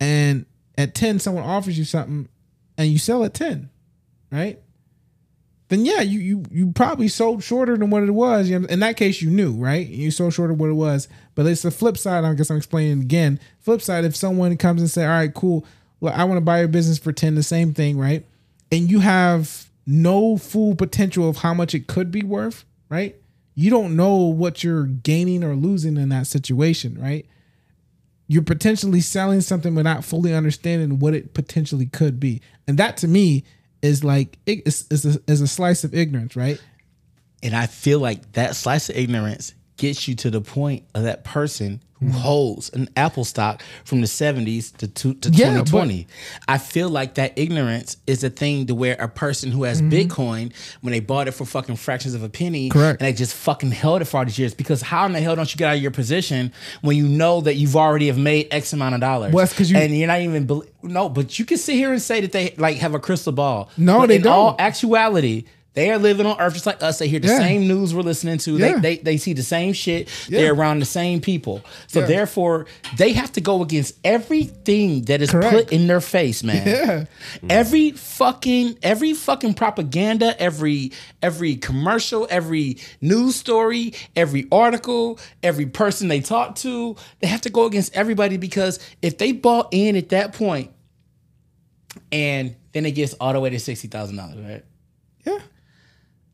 and 0.00 0.46
at 0.76 0.94
10 0.94 1.18
someone 1.18 1.44
offers 1.44 1.78
you 1.78 1.84
something 1.84 2.28
and 2.76 2.88
you 2.88 2.98
sell 2.98 3.24
at 3.24 3.34
10 3.34 3.70
right 4.30 4.60
then 5.68 5.84
yeah 5.84 6.00
you 6.00 6.20
you 6.20 6.44
you 6.50 6.72
probably 6.72 7.08
sold 7.08 7.42
shorter 7.42 7.76
than 7.76 7.90
what 7.90 8.04
it 8.04 8.12
was. 8.12 8.50
In 8.50 8.80
that 8.80 8.96
case 8.96 9.20
you 9.20 9.30
knew 9.30 9.52
right? 9.52 9.86
You 9.86 10.10
sold 10.10 10.34
shorter 10.34 10.54
what 10.54 10.70
it 10.70 10.74
was. 10.74 11.08
But 11.34 11.46
it's 11.46 11.62
the 11.62 11.70
flip 11.70 11.98
side 11.98 12.24
i 12.24 12.34
guess 12.34 12.50
i'm 12.50 12.56
explaining 12.56 13.00
again. 13.00 13.40
Flip 13.60 13.82
side 13.82 14.04
if 14.04 14.14
someone 14.14 14.56
comes 14.56 14.80
and 14.80 14.90
say 14.90 15.04
all 15.04 15.10
right 15.10 15.32
cool. 15.34 15.64
Well 16.00 16.14
i 16.16 16.24
want 16.24 16.38
to 16.38 16.42
buy 16.42 16.60
your 16.60 16.68
business 16.68 16.98
for 16.98 17.12
10 17.12 17.34
the 17.34 17.42
same 17.42 17.74
thing 17.74 17.98
right? 17.98 18.24
And 18.70 18.90
you 18.90 19.00
have 19.00 19.66
no 19.86 20.36
full 20.36 20.74
potential 20.74 21.28
of 21.28 21.38
how 21.38 21.54
much 21.54 21.74
it 21.74 21.86
could 21.86 22.10
be 22.10 22.22
worth 22.22 22.64
right? 22.88 23.16
You 23.56 23.70
don't 23.70 23.96
know 23.96 24.16
what 24.16 24.62
you're 24.62 24.84
gaining 24.84 25.42
or 25.42 25.54
losing 25.56 25.96
in 25.96 26.10
that 26.10 26.28
situation 26.28 26.96
right? 27.00 27.26
You're 28.28 28.42
potentially 28.42 29.00
selling 29.00 29.40
something 29.40 29.74
without 29.74 30.04
fully 30.04 30.34
understanding 30.34 30.98
what 30.98 31.14
it 31.14 31.32
potentially 31.32 31.86
could 31.86 32.18
be. 32.20 32.40
And 32.66 32.76
that 32.78 32.96
to 32.98 33.08
me 33.08 33.44
is 33.82 34.04
like 34.04 34.38
is, 34.46 34.86
is, 34.90 35.16
a, 35.16 35.20
is 35.30 35.40
a 35.40 35.48
slice 35.48 35.84
of 35.84 35.94
ignorance, 35.94 36.36
right? 36.36 36.60
And 37.42 37.54
I 37.54 37.66
feel 37.66 38.00
like 38.00 38.32
that 38.32 38.56
slice 38.56 38.88
of 38.88 38.96
ignorance 38.96 39.54
gets 39.76 40.08
you 40.08 40.14
to 40.16 40.30
the 40.30 40.40
point 40.40 40.84
of 40.94 41.04
that 41.04 41.24
person 41.24 41.82
who 42.00 42.06
Mm-hmm. 42.06 42.14
holds 42.18 42.68
an 42.74 42.88
Apple 42.94 43.24
stock 43.24 43.62
from 43.84 44.02
the 44.02 44.06
70s 44.06 44.76
to, 44.76 44.86
to, 44.86 45.14
to 45.14 45.30
Yeah, 45.30 45.46
but- 45.58 45.66
2020. 45.66 46.06
I 46.46 46.58
feel 46.58 46.90
like 46.90 47.14
that 47.14 47.32
ignorance 47.38 47.96
is 48.06 48.22
a 48.22 48.28
thing 48.28 48.66
to 48.66 48.74
where 48.74 48.96
a 49.00 49.08
person 49.08 49.50
who 49.50 49.62
has 49.64 49.80
Bitcoin, 49.80 50.52
when 50.82 50.92
they 50.92 51.00
bought 51.00 51.26
it 51.26 51.32
for 51.32 51.46
fucking 51.46 51.76
fractions 51.76 52.12
of 52.14 52.22
a 52.22 52.28
penny, 52.28 52.68
Mm-hmm. 52.68 52.78
Correct. 52.78 53.00
and 53.00 53.08
they 53.08 53.12
just 53.14 53.34
fucking 53.34 53.70
held 53.70 54.02
it 54.02 54.04
for 54.06 54.18
all 54.18 54.24
these 54.26 54.38
years. 54.38 54.52
Because 54.54 54.82
how 54.82 55.06
in 55.06 55.12
the 55.12 55.20
hell 55.20 55.36
don't 55.36 55.50
you 55.52 55.56
get 55.56 55.68
out 55.70 55.76
of 55.76 55.82
your 55.82 55.90
position 55.90 56.52
when 56.82 56.96
you 56.96 57.08
know 57.08 57.40
that 57.40 57.54
you've 57.54 57.76
already 57.76 58.08
have 58.08 58.18
made 58.18 58.48
X 58.50 58.72
amount 58.74 58.94
of 58.94 59.00
dollars? 59.00 59.32
Well, 59.32 59.44
that's 59.46 59.56
'cause 59.56 59.70
you- 59.70 59.78
and 59.78 59.96
you're 59.96 60.06
not 60.08 60.20
even 60.20 60.44
bel 60.46 60.64
no, 60.82 61.08
but 61.08 61.38
you 61.38 61.44
can 61.44 61.56
sit 61.58 61.74
here 61.74 61.92
and 61.92 62.00
say 62.00 62.20
that 62.20 62.30
they 62.32 62.54
like 62.58 62.76
have 62.76 62.94
a 62.94 63.00
crystal 63.00 63.32
ball. 63.32 63.70
No, 63.76 64.00
But 64.00 64.08
they 64.08 64.16
in 64.16 64.26
all 64.26 64.50
don't. 64.50 64.60
actuality, 64.60 65.44
they 65.76 65.90
are 65.92 65.98
living 65.98 66.26
on 66.26 66.40
Earth 66.40 66.54
just 66.54 66.66
like 66.66 66.82
us. 66.82 66.98
They 66.98 67.06
hear 67.06 67.20
the 67.20 67.28
Yeah. 67.28 67.38
same 67.38 67.68
news 67.68 67.94
we're 67.94 68.00
listening 68.02 68.38
to. 68.38 68.56
Yeah. 68.56 68.72
They, 68.80 68.80
they 68.80 68.96
they 69.02 69.16
see 69.18 69.32
the 69.34 69.42
same 69.44 69.72
shit. 69.74 70.08
Yeah. 70.28 70.40
They're 70.40 70.54
around 70.54 70.80
the 70.80 70.86
same 70.86 71.20
people. 71.20 71.62
So 71.86 72.04
therefore, 72.04 72.66
they 72.96 73.12
have 73.12 73.30
to 73.32 73.40
go 73.40 73.62
against 73.62 73.94
everything 74.02 75.02
that 75.02 75.22
is 75.22 75.30
Correct. 75.30 75.52
put 75.54 75.72
in 75.72 75.86
their 75.86 76.00
face, 76.00 76.42
man. 76.42 76.66
Yeah. 76.66 77.04
Every 77.50 77.92
fucking 77.92 78.78
every 78.82 79.12
fucking 79.12 79.54
propaganda, 79.54 80.34
every 80.40 80.92
every 81.22 81.56
commercial, 81.56 82.26
every 82.30 82.78
news 83.00 83.36
story, 83.36 83.92
every 84.16 84.48
article, 84.50 85.18
every 85.42 85.66
person 85.66 86.08
they 86.08 86.20
talk 86.20 86.56
to, 86.56 86.96
they 87.20 87.26
have 87.28 87.42
to 87.42 87.50
go 87.50 87.66
against 87.66 87.94
everybody 87.94 88.38
because 88.38 88.78
if 89.02 89.18
they 89.18 89.32
bought 89.32 89.68
in 89.72 89.94
at 89.96 90.08
that 90.08 90.32
point 90.32 90.70
and 92.12 92.56
then 92.72 92.86
it 92.86 92.92
gets 92.92 93.12
all 93.14 93.32
the 93.32 93.40
way 93.40 93.50
to 93.50 93.60
sixty 93.60 93.88
thousand 93.88 94.16
dollars, 94.16 94.36
right? 94.38 94.64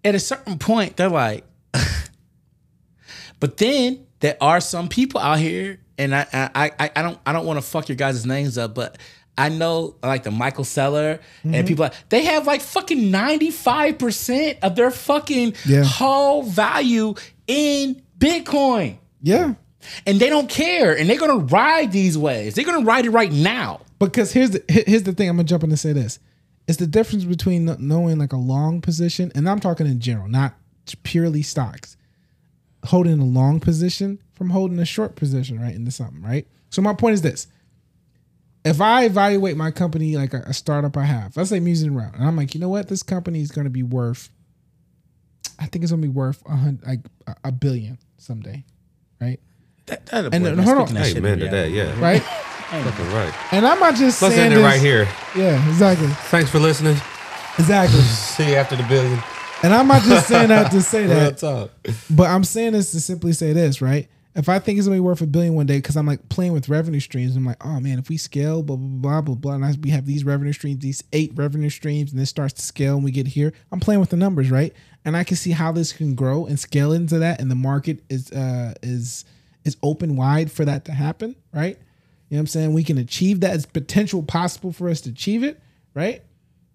At 0.05 0.15
a 0.15 0.19
certain 0.19 0.59
point, 0.59 0.97
they're 0.97 1.09
like, 1.09 1.45
but 3.41 3.57
then 3.57 4.07
there 4.21 4.37
are 4.41 4.61
some 4.61 4.89
people 4.89 5.21
out 5.21 5.39
here, 5.39 5.81
and 5.99 6.15
I 6.15 6.27
I 6.33 6.71
I, 6.79 6.91
I 6.97 7.03
don't 7.03 7.19
I 7.27 7.33
don't 7.33 7.47
want 7.47 7.59
to 7.59 7.63
fuck 7.67 7.89
your 7.89 7.97
guys' 7.97 8.25
names 8.27 8.59
up, 8.59 8.75
but 8.75 8.99
I 9.37 9.49
know 9.49 9.97
like 10.03 10.23
the 10.25 10.31
Michael 10.31 10.65
Saylor 10.65 11.19
Mm-hmm. 11.45 11.55
and 11.55 11.67
people 11.69 11.89
they 12.09 12.25
have 12.25 12.47
like 12.47 12.61
fucking 12.61 13.11
ninety 13.11 13.51
five 13.51 13.99
percent 13.99 14.59
of 14.63 14.77
their 14.77 14.91
fucking 14.91 15.55
Yeah. 15.67 15.85
whole 15.85 16.43
value 16.43 17.15
in 17.47 18.03
Bitcoin. 18.19 18.99
Yeah. 19.23 19.55
And 20.07 20.21
they 20.21 20.29
don't 20.29 20.49
care, 20.49 20.97
and 20.97 21.11
they're 21.11 21.19
gonna 21.19 21.39
ride 21.45 21.91
these 21.91 22.17
waves. 22.17 22.55
They're 22.55 22.65
gonna 22.65 22.85
ride 22.85 23.05
it 23.07 23.11
right 23.11 23.33
now. 23.33 23.81
Because 23.99 24.33
here's 24.33 24.51
the 24.51 24.63
here's 24.69 25.03
the 25.05 25.13
thing. 25.13 25.29
I'm 25.29 25.37
gonna 25.37 25.45
jump 25.49 25.65
in 25.65 25.71
and 25.71 25.79
say 25.79 25.93
this. 25.93 26.19
It's 26.69 26.79
the 26.79 26.87
difference 26.87 27.25
between 27.25 27.75
knowing 27.81 28.19
like 28.19 28.33
a 28.33 28.37
long 28.37 28.81
position, 28.81 29.33
and 29.35 29.49
I'm 29.49 29.61
talking 29.61 29.87
in 29.87 30.01
general, 30.01 30.29
not 30.29 30.55
purely 31.03 31.43
stocks. 31.43 31.97
Holding 32.87 33.21
a 33.21 33.25
long 33.25 33.61
position 33.61 34.21
from 34.33 34.51
holding 34.51 34.79
a 34.81 34.85
short 34.85 35.15
position, 35.15 35.61
right, 35.61 35.75
into 35.75 35.91
something, 35.93 36.21
right? 36.23 36.47
So 36.71 36.83
my 36.83 36.95
point 36.95 37.15
is 37.15 37.23
this: 37.23 37.47
if 38.65 38.81
I 38.81 39.05
evaluate 39.05 39.57
my 39.57 39.71
company 39.71 40.17
like 40.17 40.35
a, 40.35 40.39
a 40.47 40.53
startup 40.53 40.97
I 40.97 41.05
have, 41.05 41.37
let's 41.37 41.51
say 41.51 41.61
Musing 41.61 41.95
Around, 41.97 42.15
and 42.17 42.25
I'm 42.25 42.37
like, 42.37 42.55
you 42.55 42.61
know 42.61 42.69
what, 42.69 42.89
this 42.89 43.03
company 43.05 43.41
is 43.41 43.53
going 43.53 43.65
to 43.67 43.71
be 43.71 43.83
worth, 43.85 44.31
I 45.61 45.67
think 45.67 45.85
it's 45.85 45.93
going 45.93 46.03
to 46.03 46.09
be 46.09 46.13
worth 46.15 46.43
a 46.47 46.57
hundred, 46.57 46.85
like 46.87 47.01
a, 47.29 47.37
a 47.45 47.53
billion 47.53 47.99
someday, 48.19 48.65
right? 49.21 49.39
That, 49.87 50.07
that 50.07 50.25
And 50.33 50.45
boy, 50.45 50.55
then- 50.55 50.59
hold 50.59 50.79
on. 50.79 50.87
speaking 50.89 50.95
that 50.95 51.07
Hey, 51.07 51.13
shit 51.15 51.23
man, 51.23 51.33
in 51.35 51.39
to 51.41 51.49
that, 51.57 51.71
yeah. 51.71 52.01
Right? 52.01 52.23
Fucking 52.73 53.13
right. 53.13 53.53
And 53.53 53.67
I'm 53.67 53.79
not 53.79 53.95
just 53.97 54.23
Let's 54.23 54.35
saying 54.35 54.47
end 54.53 54.55
it 54.55 54.57
this, 54.57 54.65
right 54.65 54.81
here. 54.81 55.07
Yeah, 55.37 55.69
exactly, 55.69 56.09
Thanks 56.09 56.51
for 56.51 56.59
listening. 56.59 56.97
exactly. 57.59 58.01
See 58.01 58.51
you 58.51 58.55
after 58.57 58.77
the 58.77 58.83
billion. 58.85 59.23
And 59.63 59.73
I'm 59.75 59.87
not 59.87 60.03
just 60.03 60.27
saying 60.27 60.49
that 60.49 60.73
to 60.73 60.81
say 60.83 61.03
Real 61.07 61.11
that, 61.15 61.39
talk. 61.39 61.71
but 62.11 62.29
I'm 62.31 62.45
saying 62.45 62.73
this 62.73 62.91
to 62.93 63.01
simply 63.01 63.33
say 63.33 63.53
this, 63.53 63.81
right? 63.83 64.09
If 64.35 64.49
I 64.49 64.59
think 64.59 64.79
it's 64.79 64.87
gonna 64.89 64.97
be 64.97 65.01
worth 65.01 65.21
a 65.21 65.27
billion 65.27 65.53
one 65.55 65.67
day, 65.67 65.77
because 65.77 65.97
I'm 65.97 66.07
like 66.07 66.27
playing 66.31 66.53
with 66.55 66.71
revenue 66.71 66.99
streams, 67.01 67.37
I'm 67.37 67.45
like, 67.45 67.63
oh 67.65 67.79
man, 67.79 67.99
if 67.99 68.09
we 68.09 68.17
scale, 68.17 68.63
blah 68.63 68.77
blah 68.77 68.89
blah 68.89 69.21
blah 69.21 69.35
blah, 69.35 69.53
and 69.53 69.65
I, 69.65 69.75
we 69.83 69.91
have 69.91 70.07
these 70.07 70.25
revenue 70.25 70.55
streams, 70.55 70.79
these 70.79 71.05
eight 71.13 71.33
revenue 71.35 71.69
streams, 71.69 72.11
and 72.13 72.21
this 72.21 72.31
starts 72.31 72.55
to 72.55 72.63
scale, 72.63 72.95
and 72.95 73.05
we 73.05 73.11
get 73.11 73.27
here, 73.27 73.53
I'm 73.71 73.79
playing 73.81 74.01
with 74.01 74.09
the 74.09 74.17
numbers, 74.17 74.51
right? 74.51 74.73
And 75.05 75.17
I 75.19 75.25
can 75.25 75.37
see 75.37 75.51
how 75.51 75.71
this 75.73 75.93
can 75.93 76.15
grow 76.15 76.47
and 76.47 76.59
scale 76.59 76.93
into 76.93 77.19
that, 77.19 77.41
and 77.43 77.51
the 77.51 77.55
market 77.55 78.03
is 78.09 78.33
uh 78.33 78.73
is 78.83 79.27
is 79.67 79.77
open 79.83 80.17
wide 80.17 80.51
for 80.51 80.65
that 80.65 80.87
to 80.87 80.93
happen, 80.93 81.37
right? 81.53 81.79
You 82.33 82.37
know 82.37 82.41
what 82.41 82.45
I'm 82.45 82.47
saying? 82.47 82.73
We 82.73 82.83
can 82.83 82.97
achieve 82.97 83.41
that. 83.41 83.55
It's 83.55 83.67
potential 83.67 84.23
possible 84.23 84.73
for 84.73 84.89
us 84.89 85.03
to 85.03 85.11
achieve 85.11 85.45
it, 85.45 85.61
right? 85.93 86.23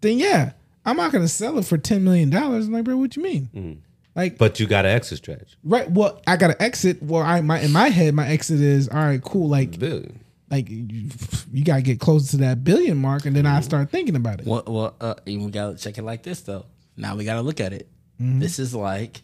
Then 0.01 0.19
yeah, 0.19 0.51
I'm 0.85 0.97
not 0.97 1.11
gonna 1.11 1.27
sell 1.27 1.57
it 1.57 1.65
for 1.65 1.79
ten 1.79 2.03
million 2.03 2.29
dollars. 2.29 2.67
I'm 2.67 2.73
like, 2.73 2.83
bro, 2.83 2.95
what 2.95 3.15
you 3.15 3.23
mean? 3.23 3.49
Mm. 3.55 3.77
Like, 4.15 4.37
But 4.37 4.59
you 4.59 4.67
got 4.67 4.85
an 4.85 4.91
exit 4.91 5.17
strategy. 5.17 5.55
right? 5.63 5.89
Well, 5.89 6.21
I 6.27 6.37
gotta 6.37 6.61
exit. 6.61 7.01
Well, 7.01 7.23
I 7.23 7.41
my 7.41 7.59
in 7.59 7.71
my 7.71 7.89
head, 7.89 8.13
my 8.13 8.27
exit 8.27 8.61
is 8.61 8.87
all 8.87 8.99
right, 8.99 9.19
cool. 9.19 9.49
Like, 9.49 9.79
Billion. 9.79 10.19
like 10.51 10.69
you, 10.69 11.09
you 11.51 11.65
gotta 11.65 11.81
get 11.81 11.99
closer 11.99 12.29
to 12.33 12.37
that 12.37 12.63
billion 12.63 12.97
mark, 12.97 13.25
and 13.25 13.35
then 13.35 13.47
I 13.47 13.55
mm-hmm. 13.55 13.63
start 13.63 13.89
thinking 13.89 14.15
about 14.15 14.39
it. 14.39 14.45
Well, 14.45 14.61
well, 14.67 14.95
uh, 15.01 15.15
and 15.25 15.43
we 15.43 15.49
gotta 15.49 15.75
check 15.75 15.97
it 15.97 16.03
like 16.03 16.21
this 16.21 16.41
though. 16.41 16.67
Now 16.95 17.15
we 17.15 17.25
gotta 17.25 17.41
look 17.41 17.59
at 17.59 17.73
it. 17.73 17.89
Mm-hmm. 18.21 18.41
This 18.41 18.59
is 18.59 18.75
like 18.75 19.21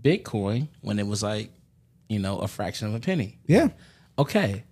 Bitcoin 0.00 0.68
when 0.80 0.98
it 0.98 1.06
was 1.06 1.22
like, 1.22 1.50
you 2.08 2.18
know, 2.18 2.38
a 2.38 2.48
fraction 2.48 2.88
of 2.88 2.94
a 2.94 3.00
penny. 3.00 3.36
Yeah. 3.46 3.68
Okay. 4.18 4.64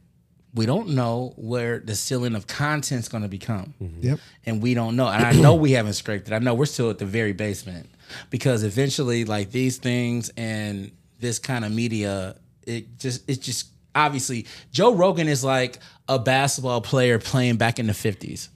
We 0.55 0.67
don't 0.67 0.91
know 0.91 1.35
where 1.37 1.79
the 1.79 1.95
ceiling 1.95 2.35
of 2.35 2.47
content's 2.47 3.09
going 3.09 3.23
to 3.23 3.29
become. 3.29 3.75
Mm-hmm. 3.83 4.07
Yep. 4.07 4.21
And 4.47 4.63
we 4.63 4.75
don't 4.75 4.97
know. 4.97 5.09
And 5.09 5.25
I 5.25 5.33
know 5.33 5.55
we 5.55 5.73
haven't 5.73 5.93
scraped 5.93 6.29
it. 6.29 6.35
I 6.35 6.39
know 6.39 6.55
we're 6.55 6.67
still 6.67 6.91
at 6.91 6.99
the 6.99 7.07
very 7.07 7.33
basement 7.33 7.89
because 8.31 8.65
eventually, 8.65 9.25
like 9.25 9.51
these 9.51 9.77
things 9.77 10.31
and 10.37 10.91
this 11.21 11.39
kind 11.39 11.65
of 11.65 11.73
media, 11.73 12.37
it 12.67 12.99
just, 12.99 13.29
it 13.29 13.41
just 13.43 13.69
obviously, 13.95 14.47
Joe 14.73 14.95
Rogan 14.95 15.29
is 15.29 15.45
like 15.45 15.79
a 16.09 16.19
basketball 16.19 16.81
player 16.81 17.19
playing 17.19 17.57
back 17.57 17.79
in 17.79 17.87
the 17.87 17.93
50s. 17.93 18.49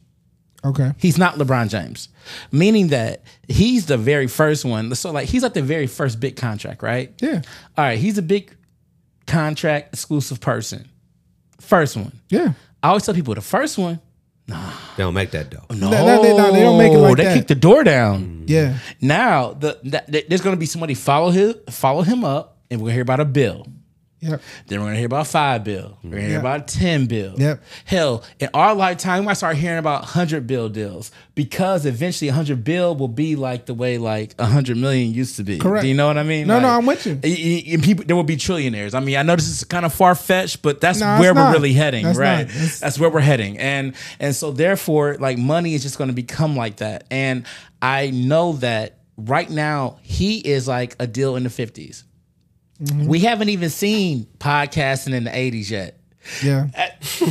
Okay. 0.65 0.93
He's 0.99 1.19
not 1.19 1.35
LeBron 1.35 1.69
James, 1.69 2.09
meaning 2.53 2.89
that 2.89 3.25
he's 3.49 3.87
the 3.87 3.99
very 3.99 4.29
first 4.29 4.65
one. 4.65 4.95
So, 4.95 5.11
like, 5.11 5.29
he's 5.29 5.43
like 5.43 5.55
the 5.55 5.63
very 5.63 5.89
first 5.89 6.21
big 6.21 6.37
contract, 6.37 6.83
right? 6.83 7.13
Yeah. 7.21 7.43
All 7.77 7.85
right, 7.85 7.99
he's 7.99 8.17
a 8.17 8.23
big 8.23 8.55
contract 9.27 9.93
exclusive 9.93 10.41
person. 10.41 10.89
First 11.73 11.97
one. 11.97 12.13
Yeah. 12.29 12.53
I 12.83 12.89
always 12.89 13.03
tell 13.03 13.15
people 13.15 13.35
the 13.35 13.41
first 13.41 13.79
one. 13.79 13.99
No. 14.47 14.61
They 14.95 15.05
don't 15.05 15.15
make 15.15 15.31
that 15.31 15.49
dough. 15.49 15.65
No, 15.71 15.89
no, 15.89 16.23
they- 16.23 16.37
no, 16.37 16.53
they 16.53 16.61
don't 16.61 16.77
make 16.77 16.93
it 16.93 16.97
oh, 16.97 17.01
like 17.01 17.17
they 17.17 17.25
that. 17.25 17.35
kick 17.39 17.47
the 17.47 17.55
door 17.55 17.83
down. 17.83 18.25
Mm. 18.25 18.45
Yeah. 18.47 18.77
Now 19.01 19.55
the, 19.55 19.79
that 19.85 20.13
that- 20.13 20.29
there's 20.29 20.43
going 20.43 20.55
to 20.55 20.61
be 20.61 20.67
somebody 20.67 20.93
follow 20.93 21.31
him 21.31 21.55
follow 21.71 22.03
him 22.03 22.25
up, 22.25 22.59
and 22.71 22.79
we're 22.79 22.89
gonna 22.89 22.93
hear 22.93 23.03
about 23.03 23.21
a 23.21 23.25
bill. 23.25 23.67
Yep. 24.23 24.41
Then 24.69 24.81
we're 24.81 24.87
gonna 24.87 24.97
hear 24.99 25.07
about 25.07 25.27
five 25.27 25.65
bill. 25.65 25.99
We're 26.05 26.11
gonna 26.11 26.23
hear 26.23 26.31
Yep. 26.33 26.41
about 26.41 26.69
ten 26.69 27.07
bill. 27.07 27.35
Yep. 27.37 27.63
Hell, 27.87 28.23
in 28.39 28.49
our 28.55 28.73
lifetime, 28.75 29.21
we 29.21 29.27
might 29.27 29.35
start 29.35 29.57
hearing 29.57 29.79
about 29.79 30.05
hundred 30.05 30.47
bill 30.47 30.69
deals 30.69 31.11
because 31.35 31.85
eventually 31.87 32.29
hundred 32.29 32.63
bill 32.63 32.95
will 32.95 33.09
be 33.09 33.35
like 33.35 33.67
the 33.67 33.75
way 33.75 33.99
like 33.99 34.41
hundred 34.41 34.77
million 34.77 35.13
used 35.13 35.37
to 35.37 35.43
be. 35.43 35.59
Correct. 35.59 35.83
Do 35.83 35.89
you 35.89 35.95
know 35.95 36.07
what 36.07 36.19
I 36.19 36.23
mean? 36.23 36.47
No, 36.47 36.61
no, 36.61 36.69
I'm 36.69 36.87
with 36.87 37.05
you. 37.05 37.13
And 37.75 37.83
people, 37.83 38.05
there 38.07 38.15
will 38.15 38.23
be 38.23 38.37
trillionaires. 38.37 38.95
I 38.95 39.01
mean, 39.01 39.17
I 39.17 39.23
know 39.23 39.35
this 39.35 39.49
is 39.49 39.65
kind 39.65 39.85
of 39.85 39.93
far 39.93 40.15
fetched, 40.15 40.63
but 40.63 40.81
that's 40.81 41.01
No, 41.01 41.19
where 41.19 41.35
we're 41.35 41.41
not. 41.41 41.53
really 41.53 41.73
heading, 41.73 42.05
That's 42.05 42.19
right? 42.19 42.49
That's 42.81 42.99
where 43.01 43.11
we're 43.11 43.21
heading, 43.21 43.59
and 43.59 43.95
and 44.21 44.37
so 44.37 44.53
therefore, 44.53 45.17
like 45.19 45.37
money 45.37 45.75
is 45.75 45.83
just 45.83 45.99
going 45.99 46.09
to 46.09 46.15
become 46.15 46.57
like 46.57 46.77
that. 46.77 47.05
And 47.11 47.45
I 47.83 48.11
know 48.11 48.53
that 48.55 48.99
right 49.17 49.51
now 49.51 49.99
he 50.03 50.39
is 50.39 50.69
like 50.69 50.95
a 51.01 51.07
deal 51.09 51.35
in 51.35 51.43
the 51.43 51.49
50s. 51.51 52.05
Mm-hmm. 52.83 53.07
We 53.07 53.21
haven't 53.21 53.49
even 53.51 53.71
seen 53.71 54.27
podcasting 54.39 55.15
in 55.15 55.25
the 55.25 55.31
80s 55.31 55.71
yet. 55.71 55.99
Yeah. 56.41 56.69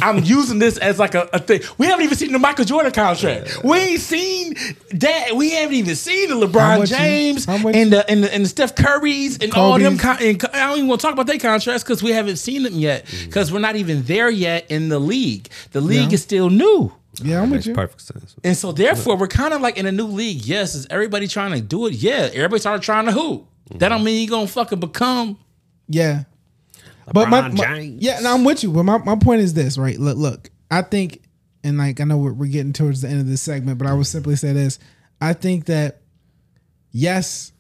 I'm 0.02 0.22
using 0.24 0.60
this 0.60 0.78
as 0.78 1.00
like 1.00 1.16
a, 1.16 1.30
a 1.32 1.40
thing. 1.40 1.62
We 1.78 1.86
haven't 1.86 2.04
even 2.04 2.18
seen 2.18 2.34
the 2.34 2.40
Michael 2.40 2.66
Jordan 2.66 2.92
contract. 2.92 3.64
We 3.64 3.78
ain't 3.78 4.02
seen 4.02 4.54
that. 4.92 5.34
We 5.34 5.52
haven't 5.52 5.76
even 5.76 5.96
seen 5.96 6.28
the 6.30 6.36
LeBron 6.46 6.80
with 6.82 6.92
you. 6.92 6.98
James 6.98 7.48
I'm 7.48 7.64
with 7.64 7.74
and 7.74 7.94
the, 7.94 8.10
and 8.12 8.22
the 8.22 8.34
and 8.34 8.44
the 8.44 8.50
Steph 8.50 8.76
Currys 8.76 9.42
and 9.42 9.54
all 9.54 9.80
them. 9.80 9.98
Con- 9.98 10.18
and 10.22 10.44
I 10.54 10.68
don't 10.68 10.78
even 10.80 10.90
want 10.90 11.00
to 11.00 11.08
talk 11.08 11.14
about 11.14 11.26
their 11.28 11.40
contracts 11.40 11.84
because 11.84 12.04
we 12.04 12.12
haven't 12.12 12.36
seen 12.36 12.64
them 12.64 12.74
yet 12.74 13.06
because 13.24 13.50
we're 13.52 13.60
not 13.60 13.78
even 13.78 14.04
there 14.04 14.30
yet 14.30 14.70
in 14.70 14.90
the 14.90 15.00
league. 15.00 15.48
The 15.72 15.80
league 15.80 16.10
Yeah. 16.10 16.16
is 16.16 16.22
still 16.24 16.50
new. 16.50 16.92
Yeah, 17.24 17.38
I'm 17.42 17.44
with 17.50 17.52
Makes 17.60 17.68
you. 17.68 17.76
perfect 17.76 18.02
sense. 18.02 18.36
And 18.44 18.58
so 18.58 18.74
therefore 18.74 19.16
we're 19.16 19.28
kind 19.28 19.54
of 19.54 19.62
like 19.62 19.78
in 19.78 19.86
a 19.86 19.92
new 19.94 20.08
league. 20.08 20.44
Yes, 20.44 20.76
is 20.76 20.86
everybody 20.90 21.28
trying 21.30 21.54
to 21.54 21.62
do 21.62 21.86
it? 21.88 21.94
Yeah, 21.94 22.30
everybody 22.34 22.60
started 22.60 22.84
trying 22.84 23.06
to 23.06 23.14
hoop. 23.14 23.48
That 23.80 23.90
don't 23.90 24.04
mean 24.04 24.22
you 24.22 24.30
gonna 24.30 24.48
fucking 24.48 24.80
become 24.80 25.38
Yeah. 25.88 26.24
But 27.14 27.30
my, 27.30 27.42
LeBron 27.42 27.58
my- 27.58 27.66
James. 27.76 28.02
yeah, 28.04 28.18
and 28.18 28.28
I'm 28.28 28.44
with 28.44 28.64
you. 28.64 28.72
But 28.72 28.84
my, 28.84 28.98
my 29.00 29.16
point 29.16 29.42
is 29.42 29.54
this, 29.54 29.78
right? 29.78 30.00
Look, 30.00 30.18
look, 30.18 30.50
I 30.70 30.82
think, 30.82 31.22
and 31.64 31.78
like 31.78 32.00
I 32.00 32.04
know 32.06 32.18
we're, 32.18 32.32
we're 32.34 32.52
getting 32.52 32.74
towards 32.74 33.02
the 33.02 33.10
end 33.10 33.20
of 33.20 33.28
this 33.28 33.42
segment, 33.42 33.78
but 33.78 33.88
I 33.88 33.94
would 33.94 34.06
simply 34.08 34.36
say 34.36 34.54
this: 34.54 34.80
I 35.20 35.34
think 35.34 35.66
that 35.66 36.02
yes, 36.92 37.52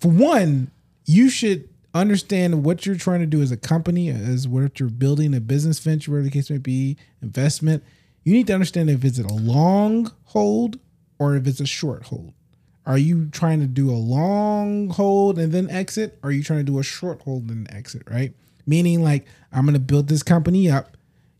for 0.00 0.08
one, 0.08 0.70
you 1.06 1.28
should 1.30 1.68
understand 1.94 2.64
what 2.64 2.84
you're 2.84 2.96
trying 2.96 3.20
to 3.20 3.26
do 3.26 3.40
as 3.40 3.52
a 3.52 3.56
company, 3.56 4.10
as 4.10 4.48
what 4.48 4.80
you're 4.80 4.88
building, 4.90 5.32
a 5.34 5.40
business 5.40 5.78
venture, 5.78 6.10
whatever 6.10 6.24
the 6.24 6.30
case 6.30 6.50
may 6.50 6.58
be, 6.58 6.96
investment. 7.22 7.82
You 8.24 8.32
need 8.32 8.46
to 8.48 8.54
understand 8.54 8.90
if 8.90 9.04
it's 9.04 9.18
a 9.18 9.26
long 9.26 10.10
hold 10.24 10.78
or 11.18 11.36
if 11.36 11.46
it's 11.46 11.60
a 11.60 11.66
short 11.66 12.04
hold. 12.04 12.32
Are 12.86 12.98
you 12.98 13.28
trying 13.30 13.60
to 13.60 13.66
do 13.66 13.90
a 13.90 13.96
long 13.96 14.90
hold 14.90 15.38
and 15.38 15.52
then 15.52 15.70
exit? 15.70 16.18
Or 16.22 16.28
are 16.28 16.32
you 16.32 16.42
trying 16.42 16.60
to 16.60 16.64
do 16.64 16.78
a 16.78 16.82
short 16.82 17.22
hold 17.22 17.48
and 17.50 17.70
exit, 17.72 18.02
right? 18.10 18.34
Meaning, 18.66 19.02
like, 19.02 19.26
I'm 19.52 19.64
going 19.64 19.74
to 19.74 19.80
build 19.80 20.08
this 20.08 20.22
company 20.22 20.70
up, 20.70 20.96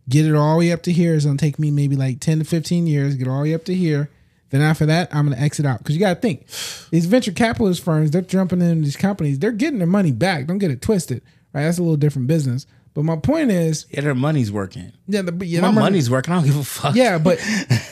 get 0.09 0.27
it 0.27 0.35
all 0.35 0.55
the 0.55 0.59
way 0.61 0.73
up 0.73 0.83
to 0.85 0.93
here. 0.93 1.15
It's 1.15 1.25
going 1.25 1.37
to 1.37 1.45
take 1.45 1.59
me 1.59 1.71
maybe 1.71 1.97
like 1.97 2.21
10 2.21 2.39
to 2.39 2.45
15 2.45 2.87
years, 2.87 3.15
get 3.17 3.29
all 3.29 3.39
the 3.39 3.51
way 3.51 3.55
up 3.55 3.65
to 3.67 3.75
here. 3.75 4.11
Then 4.51 4.61
after 4.61 4.87
that, 4.87 5.15
I'm 5.15 5.27
going 5.27 5.37
to 5.37 5.43
exit 5.43 5.67
out. 5.67 5.79
Because 5.79 5.95
you 5.97 6.01
got 6.01 6.15
to 6.15 6.21
think, 6.21 6.47
these 6.91 7.07
venture 7.07 7.33
capitalist 7.33 7.83
firms, 7.85 8.11
they're 8.11 8.23
jumping 8.23 8.63
in 8.63 8.83
these 8.83 8.97
companies, 8.97 9.39
they're 9.39 9.53
getting 9.53 9.79
their 9.79 9.89
money 9.89 10.13
back. 10.13 10.47
Don't 10.47 10.59
get 10.59 10.71
it 10.71 10.81
twisted, 10.81 11.23
right? 11.53 11.65
That's 11.65 11.79
a 11.79 11.83
little 11.83 11.97
different 11.97 12.29
business. 12.29 12.67
But 12.95 13.03
my 13.03 13.17
point 13.17 13.51
is, 13.51 13.87
yeah, 13.91 14.03
their 14.03 14.15
money's 14.15 14.53
working. 14.53 14.93
yeah, 15.09 15.23
the, 15.23 15.45
yeah 15.45 15.61
My 15.61 15.73
money's 15.73 16.09
working. 16.09 16.33
I 16.33 16.37
don't 16.37 16.47
give 16.47 16.57
a 16.57 16.65
fuck. 16.65 16.95
yeah, 16.95 17.19
but 17.19 17.39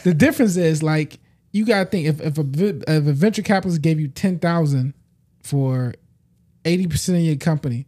the 0.05 0.15
difference 0.15 0.57
is 0.57 0.83
like 0.83 1.19
you 1.53 1.65
gotta 1.65 1.89
think 1.89 2.07
if 2.07 2.21
if 2.21 2.39
a, 2.39 2.43
if 2.67 3.07
a 3.07 3.13
venture 3.13 3.43
capitalist 3.43 3.83
gave 3.83 4.01
you 4.01 4.09
ten 4.09 4.39
thousand 4.39 4.95
for 5.43 5.95
eighty 6.65 6.87
percent 6.87 7.19
of 7.19 7.25
your 7.25 7.37
company, 7.37 7.87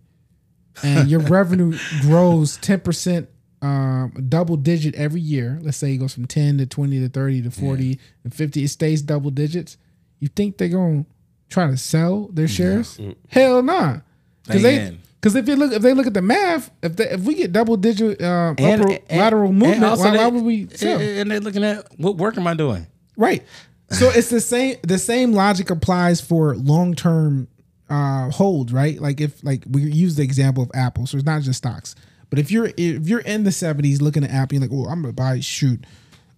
and 0.82 1.08
your 1.08 1.20
revenue 1.38 1.76
grows 2.02 2.56
ten 2.58 2.80
percent, 2.80 3.28
um, 3.62 4.12
double 4.28 4.56
digit 4.56 4.94
every 4.94 5.20
year. 5.20 5.58
Let's 5.62 5.76
say 5.78 5.92
it 5.94 5.96
goes 5.98 6.12
from 6.14 6.26
ten 6.26 6.58
to 6.58 6.66
twenty 6.66 7.00
to 7.00 7.08
thirty 7.08 7.42
to 7.42 7.50
forty 7.50 7.98
and 8.22 8.34
fifty. 8.34 8.64
It 8.64 8.68
stays 8.68 9.02
double 9.02 9.30
digits. 9.30 9.76
You 10.20 10.28
think 10.28 10.58
they're 10.58 10.68
gonna 10.68 11.06
try 11.50 11.66
to 11.68 11.76
sell 11.76 12.28
their 12.32 12.48
shares? 12.48 12.98
Hell 13.28 13.62
nah. 13.62 13.98
Because 14.46 14.62
they. 14.62 14.78
Because 15.20 15.36
if 15.36 15.48
you 15.48 15.56
look, 15.56 15.72
if 15.72 15.80
they 15.80 15.94
look 15.94 16.06
at 16.06 16.12
the 16.12 16.20
math, 16.20 16.70
if 16.82 16.96
they, 16.96 17.08
if 17.08 17.22
we 17.22 17.34
get 17.34 17.50
double 17.50 17.78
digit 17.78 18.20
um, 18.20 18.56
upper 18.82 18.88
lateral 19.16 19.52
movement, 19.54 19.80
why, 19.80 20.10
they- 20.10 20.18
why 20.18 20.26
would 20.26 20.44
we 20.44 20.68
sell? 20.68 21.00
And 21.00 21.18
and 21.20 21.30
they're 21.30 21.40
looking 21.40 21.64
at 21.64 21.86
what 21.98 22.18
work 22.18 22.36
am 22.36 22.46
I 22.46 22.52
doing? 22.52 22.86
Right. 23.16 23.42
So 23.90 24.10
it's 24.10 24.30
the 24.30 24.40
same 24.40 24.76
the 24.82 24.98
same 24.98 25.32
logic 25.32 25.70
applies 25.70 26.20
for 26.20 26.56
long 26.56 26.94
term 26.94 27.48
uh 27.90 28.30
hold, 28.30 28.72
right? 28.72 29.00
Like 29.00 29.20
if 29.20 29.42
like 29.44 29.64
we 29.70 29.82
use 29.82 30.16
the 30.16 30.22
example 30.22 30.62
of 30.62 30.70
Apple, 30.74 31.06
so 31.06 31.16
it's 31.16 31.26
not 31.26 31.42
just 31.42 31.58
stocks. 31.58 31.94
But 32.30 32.38
if 32.38 32.50
you're 32.50 32.70
if 32.76 33.06
you're 33.06 33.20
in 33.20 33.44
the 33.44 33.52
seventies 33.52 34.02
looking 34.02 34.24
at 34.24 34.30
Apple, 34.30 34.58
you're 34.58 34.68
like, 34.68 34.72
oh, 34.72 34.90
I'm 34.90 35.02
gonna 35.02 35.12
buy 35.12 35.40
shoot 35.40 35.84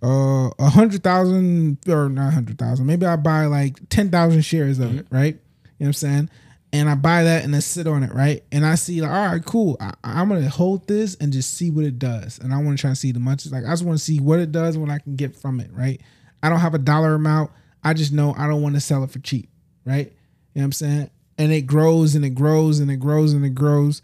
uh 0.02 0.50
a 0.58 0.68
hundred 0.68 1.02
thousand 1.02 1.78
or 1.88 2.08
not 2.08 2.28
a 2.28 2.30
hundred 2.32 2.58
thousand, 2.58 2.86
maybe 2.86 3.06
I 3.06 3.16
buy 3.16 3.46
like 3.46 3.78
ten 3.88 4.10
thousand 4.10 4.42
shares 4.42 4.78
of 4.78 4.98
it, 4.98 5.06
right? 5.10 5.34
You 5.34 5.84
know 5.84 5.84
what 5.84 5.86
I'm 5.86 5.92
saying? 5.94 6.30
And 6.72 6.90
I 6.90 6.94
buy 6.94 7.22
that 7.22 7.44
and 7.44 7.56
I 7.56 7.60
sit 7.60 7.86
on 7.86 8.02
it, 8.02 8.12
right? 8.12 8.42
And 8.52 8.66
I 8.66 8.74
see 8.74 9.00
like, 9.00 9.10
all 9.10 9.32
right, 9.32 9.44
cool. 9.44 9.78
I, 9.80 9.94
I'm 10.04 10.28
gonna 10.28 10.50
hold 10.50 10.86
this 10.88 11.14
and 11.14 11.32
just 11.32 11.54
see 11.54 11.70
what 11.70 11.84
it 11.84 11.98
does. 11.98 12.38
And 12.38 12.52
I 12.52 12.58
want 12.58 12.76
to 12.76 12.80
try 12.80 12.90
to 12.90 12.96
see 12.96 13.12
the 13.12 13.20
much 13.20 13.46
like 13.46 13.64
I 13.64 13.70
just 13.70 13.84
want 13.84 13.98
to 13.98 14.04
see 14.04 14.20
what 14.20 14.40
it 14.40 14.52
does 14.52 14.74
and 14.74 14.84
what 14.84 14.92
I 14.92 14.98
can 14.98 15.16
get 15.16 15.34
from 15.34 15.60
it, 15.60 15.70
right? 15.72 16.00
I 16.46 16.48
don't 16.48 16.60
have 16.60 16.74
a 16.74 16.78
dollar 16.78 17.14
amount. 17.14 17.50
I 17.82 17.92
just 17.92 18.12
know 18.12 18.32
I 18.38 18.46
don't 18.46 18.62
want 18.62 18.76
to 18.76 18.80
sell 18.80 19.02
it 19.02 19.10
for 19.10 19.18
cheap, 19.18 19.50
right? 19.84 20.06
You 20.06 20.60
know 20.60 20.62
what 20.62 20.64
I'm 20.64 20.72
saying? 20.72 21.10
And 21.38 21.52
it 21.52 21.62
grows 21.62 22.14
and 22.14 22.24
it 22.24 22.30
grows 22.30 22.78
and 22.78 22.88
it 22.88 22.98
grows 22.98 23.32
and 23.32 23.44
it 23.44 23.50
grows. 23.50 24.00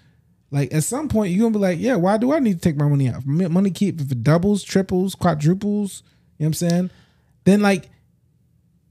Like 0.51 0.75
at 0.75 0.83
some 0.83 1.09
point, 1.09 1.33
you're 1.33 1.45
gonna 1.45 1.53
be 1.53 1.61
like, 1.61 1.79
yeah, 1.79 1.95
why 1.95 2.17
do 2.17 2.33
I 2.33 2.41
need 2.41 2.55
to 2.55 2.59
take 2.59 2.77
my 2.77 2.89
money 2.89 3.09
out? 3.09 3.25
Money 3.25 3.71
keep 3.71 4.01
if 4.01 4.11
it 4.11 4.25
doubles, 4.25 4.65
triples, 4.65 5.15
quadruples, 5.15 6.03
you 6.37 6.45
know 6.45 6.47
what 6.47 6.47
I'm 6.49 6.55
saying? 6.55 6.91
Then 7.45 7.63
like 7.63 7.91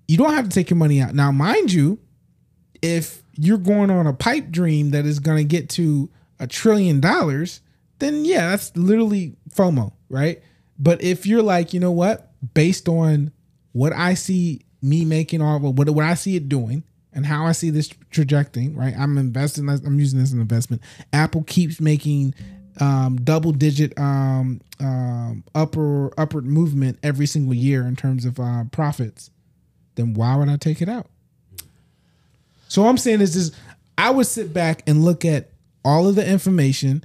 you 0.07 0.17
don't 0.17 0.33
have 0.33 0.45
to 0.45 0.51
take 0.51 0.69
your 0.69 0.77
money 0.77 1.01
out. 1.01 1.13
Now, 1.13 1.31
mind 1.31 1.73
you, 1.73 1.99
if 2.81 3.21
you're 3.35 3.57
going 3.57 3.91
on 3.91 4.07
a 4.07 4.13
pipe 4.13 4.49
dream 4.49 4.91
that 4.91 5.05
is 5.05 5.19
gonna 5.19 5.43
get 5.43 5.67
to 5.71 6.09
a 6.39 6.47
trillion 6.47 7.01
dollars, 7.01 7.59
then 7.99 8.23
yeah, 8.23 8.49
that's 8.49 8.75
literally 8.77 9.35
FOMO, 9.53 9.91
right? 10.09 10.41
But 10.79 11.03
if 11.03 11.25
you're 11.25 11.43
like, 11.43 11.73
you 11.73 11.81
know 11.81 11.91
what, 11.91 12.31
based 12.53 12.89
on 12.89 13.31
what 13.73 13.93
I 13.93 14.13
see 14.13 14.61
me 14.81 15.05
making 15.05 15.41
all 15.41 15.59
what 15.59 15.89
what 15.89 16.05
I 16.05 16.15
see 16.15 16.35
it 16.35 16.49
doing 16.49 16.83
and 17.13 17.25
how 17.25 17.45
I 17.45 17.51
see 17.51 17.69
this 17.69 17.89
trajectory, 18.09 18.69
right? 18.69 18.93
I'm 18.97 19.17
investing. 19.17 19.67
I'm 19.69 19.99
using 19.99 20.19
this 20.19 20.29
as 20.29 20.33
an 20.33 20.41
investment. 20.41 20.81
Apple 21.11 21.43
keeps 21.43 21.81
making 21.81 22.33
um, 22.79 23.17
double 23.17 23.51
digit 23.51 23.97
um, 23.99 24.61
um, 24.79 25.43
upper 25.53 26.17
upward 26.19 26.45
movement 26.45 26.99
every 27.03 27.25
single 27.25 27.53
year 27.53 27.85
in 27.85 27.95
terms 27.95 28.25
of 28.25 28.39
uh, 28.39 28.63
profits. 28.71 29.29
Then 29.95 30.13
why 30.13 30.35
would 30.35 30.49
I 30.49 30.57
take 30.57 30.81
it 30.81 30.89
out? 30.89 31.07
So 32.67 32.87
I'm 32.87 32.97
saying 32.97 33.21
is 33.21 33.33
this: 33.33 33.57
I 33.97 34.09
would 34.09 34.27
sit 34.27 34.53
back 34.53 34.83
and 34.87 35.03
look 35.03 35.25
at 35.25 35.49
all 35.83 36.07
of 36.07 36.15
the 36.15 36.27
information 36.27 37.03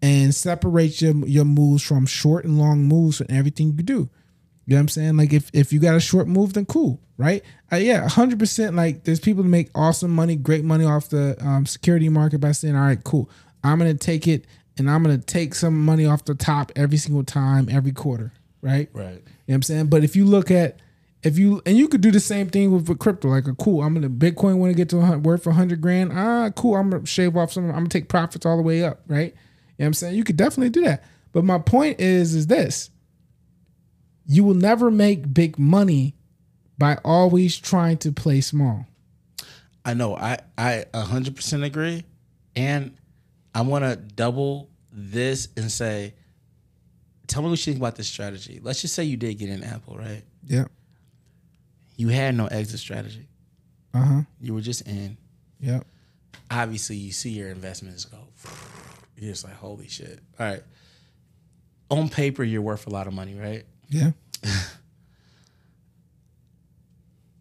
and 0.00 0.34
separate 0.34 1.00
your 1.02 1.14
your 1.26 1.44
moves 1.44 1.82
from 1.82 2.06
short 2.06 2.44
and 2.44 2.58
long 2.58 2.84
moves 2.84 3.20
and 3.20 3.30
everything 3.30 3.74
you 3.76 3.82
do. 3.82 4.08
You 4.66 4.74
know 4.74 4.76
what 4.76 4.80
I'm 4.82 4.88
saying? 4.88 5.16
Like 5.16 5.32
if 5.32 5.50
if 5.52 5.72
you 5.72 5.80
got 5.80 5.96
a 5.96 6.00
short 6.00 6.28
move, 6.28 6.52
then 6.52 6.66
cool, 6.66 7.00
right? 7.16 7.42
Uh, 7.72 7.76
yeah, 7.76 8.08
hundred 8.08 8.38
percent. 8.38 8.76
Like 8.76 9.04
there's 9.04 9.20
people 9.20 9.42
that 9.42 9.48
make 9.48 9.70
awesome 9.74 10.10
money, 10.10 10.36
great 10.36 10.64
money 10.64 10.84
off 10.84 11.08
the 11.08 11.36
um, 11.44 11.66
security 11.66 12.08
market 12.08 12.38
by 12.38 12.52
saying, 12.52 12.76
all 12.76 12.82
right, 12.82 13.02
cool, 13.02 13.28
I'm 13.64 13.78
gonna 13.78 13.94
take 13.94 14.28
it 14.28 14.46
and 14.78 14.90
I'm 14.90 15.02
gonna 15.02 15.18
take 15.18 15.54
some 15.54 15.84
money 15.84 16.06
off 16.06 16.24
the 16.24 16.34
top 16.34 16.70
every 16.76 16.96
single 16.96 17.24
time, 17.24 17.68
every 17.70 17.92
quarter, 17.92 18.32
right? 18.60 18.88
Right. 18.92 19.04
You 19.04 19.08
know 19.08 19.20
what 19.46 19.54
I'm 19.54 19.62
saying? 19.62 19.86
But 19.86 20.04
if 20.04 20.14
you 20.14 20.24
look 20.24 20.50
at 20.50 20.78
if 21.22 21.38
you 21.38 21.62
and 21.66 21.76
you 21.76 21.88
could 21.88 22.00
do 22.00 22.10
the 22.10 22.20
same 22.20 22.48
thing 22.48 22.72
with, 22.72 22.88
with 22.88 22.98
crypto. 22.98 23.28
Like, 23.28 23.46
a 23.46 23.54
cool, 23.54 23.82
I'm 23.82 23.94
gonna 23.94 24.10
Bitcoin 24.10 24.58
when 24.58 24.70
it 24.70 24.76
get 24.76 24.88
to 24.90 24.98
a, 24.98 25.18
worth 25.18 25.46
a 25.46 25.52
hundred 25.52 25.80
grand. 25.80 26.12
Ah, 26.12 26.50
cool. 26.50 26.76
I'm 26.76 26.90
gonna 26.90 27.06
shave 27.06 27.36
off 27.36 27.52
some. 27.52 27.66
I'm 27.66 27.76
gonna 27.76 27.88
take 27.88 28.08
profits 28.08 28.44
all 28.44 28.56
the 28.56 28.62
way 28.62 28.84
up. 28.84 29.00
Right. 29.06 29.32
You 29.78 29.84
know 29.84 29.84
what 29.84 29.86
I'm 29.86 29.94
saying? 29.94 30.14
You 30.16 30.24
could 30.24 30.36
definitely 30.36 30.70
do 30.70 30.82
that. 30.82 31.04
But 31.32 31.44
my 31.44 31.58
point 31.58 32.00
is, 32.00 32.34
is 32.34 32.48
this: 32.48 32.90
you 34.26 34.44
will 34.44 34.54
never 34.54 34.90
make 34.90 35.32
big 35.32 35.58
money 35.58 36.14
by 36.78 36.98
always 37.04 37.56
trying 37.58 37.98
to 37.98 38.12
play 38.12 38.40
small. 38.40 38.86
I 39.84 39.94
know. 39.94 40.16
I 40.16 40.38
I 40.56 40.84
hundred 40.94 41.36
percent 41.36 41.64
agree, 41.64 42.04
and 42.54 42.96
I 43.54 43.62
want 43.62 43.84
to 43.84 43.96
double 43.96 44.70
this 44.92 45.48
and 45.56 45.70
say, 45.70 46.14
tell 47.26 47.42
me 47.42 47.48
what 47.48 47.66
you 47.66 47.72
think 47.72 47.78
about 47.78 47.96
this 47.96 48.08
strategy. 48.08 48.60
Let's 48.62 48.80
just 48.80 48.94
say 48.94 49.04
you 49.04 49.16
did 49.16 49.38
get 49.38 49.50
an 49.50 49.64
Apple, 49.64 49.96
right? 49.96 50.22
Yeah. 50.46 50.66
You 51.96 52.08
had 52.08 52.34
no 52.34 52.46
exit 52.46 52.80
strategy. 52.80 53.28
Uh 53.94 54.04
huh. 54.04 54.20
You 54.40 54.54
were 54.54 54.60
just 54.60 54.86
in. 54.86 55.16
Yeah. 55.60 55.80
Obviously, 56.50 56.96
you 56.96 57.12
see 57.12 57.30
your 57.30 57.48
investments 57.48 58.04
go. 58.04 58.18
You're 59.16 59.30
just 59.30 59.44
like, 59.44 59.54
holy 59.54 59.88
shit. 59.88 60.20
All 60.38 60.46
right. 60.46 60.62
On 61.90 62.08
paper, 62.08 62.42
you're 62.42 62.62
worth 62.62 62.86
a 62.86 62.90
lot 62.90 63.06
of 63.06 63.12
money, 63.12 63.34
right? 63.34 63.64
Yeah. 63.92 64.12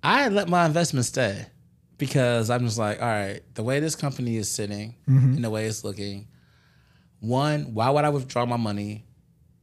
I 0.04 0.28
let 0.30 0.50
my 0.50 0.66
investment 0.66 1.06
stay 1.06 1.46
because 1.98 2.50
I'm 2.50 2.66
just 2.66 2.78
like, 2.78 3.02
all 3.02 3.08
right, 3.08 3.42
the 3.54 3.64
way 3.64 3.80
this 3.80 3.96
company 3.96 4.36
is 4.36 4.50
sitting 4.50 4.96
mm-hmm. 5.08 5.36
and 5.36 5.44
the 5.44 5.50
way 5.50 5.66
it's 5.66 5.84
looking, 5.84 6.28
one, 7.20 7.74
why 7.74 7.90
would 7.90 8.04
I 8.04 8.10
withdraw 8.10 8.46
my 8.46 8.58
money 8.58 9.06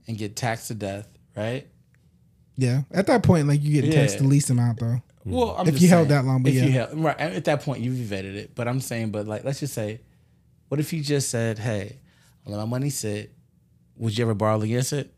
and 0.06 0.16
get 0.16 0.36
taxed 0.36 0.68
to 0.68 0.74
death, 0.74 1.08
right? 1.36 1.66
Yeah. 2.56 2.82
At 2.90 3.06
that 3.08 3.22
point, 3.22 3.48
like 3.48 3.62
you 3.62 3.82
get 3.82 3.92
taxed 3.92 4.16
Yeah. 4.16 4.22
the 4.22 4.28
least 4.28 4.50
amount 4.50 4.80
though. 4.80 5.02
Well, 5.24 5.56
I'm 5.58 5.68
If 5.68 5.82
you 5.82 5.88
held 5.88 6.08
that 6.08 6.24
long, 6.24 6.42
but 6.42 6.52
if 6.52 6.54
you 6.54 6.62
yeah. 6.62 6.86
held, 6.86 6.98
right 6.98 7.20
at 7.20 7.44
that 7.44 7.62
point, 7.62 7.82
you've 7.82 8.00
evaded 8.00 8.36
it. 8.36 8.54
But 8.54 8.66
I'm 8.66 8.80
saying, 8.80 9.10
but 9.10 9.26
like, 9.26 9.44
let's 9.44 9.60
just 9.60 9.74
say, 9.74 10.00
what 10.68 10.80
if 10.80 10.92
you 10.92 11.02
just 11.02 11.28
said, 11.28 11.58
hey, 11.58 11.98
I 12.46 12.50
let 12.50 12.58
my 12.58 12.64
money 12.64 12.88
sit. 12.88 13.34
Would 13.96 14.16
you 14.16 14.24
ever 14.24 14.34
borrow 14.34 14.60
against 14.62 14.92
it? 14.92 15.12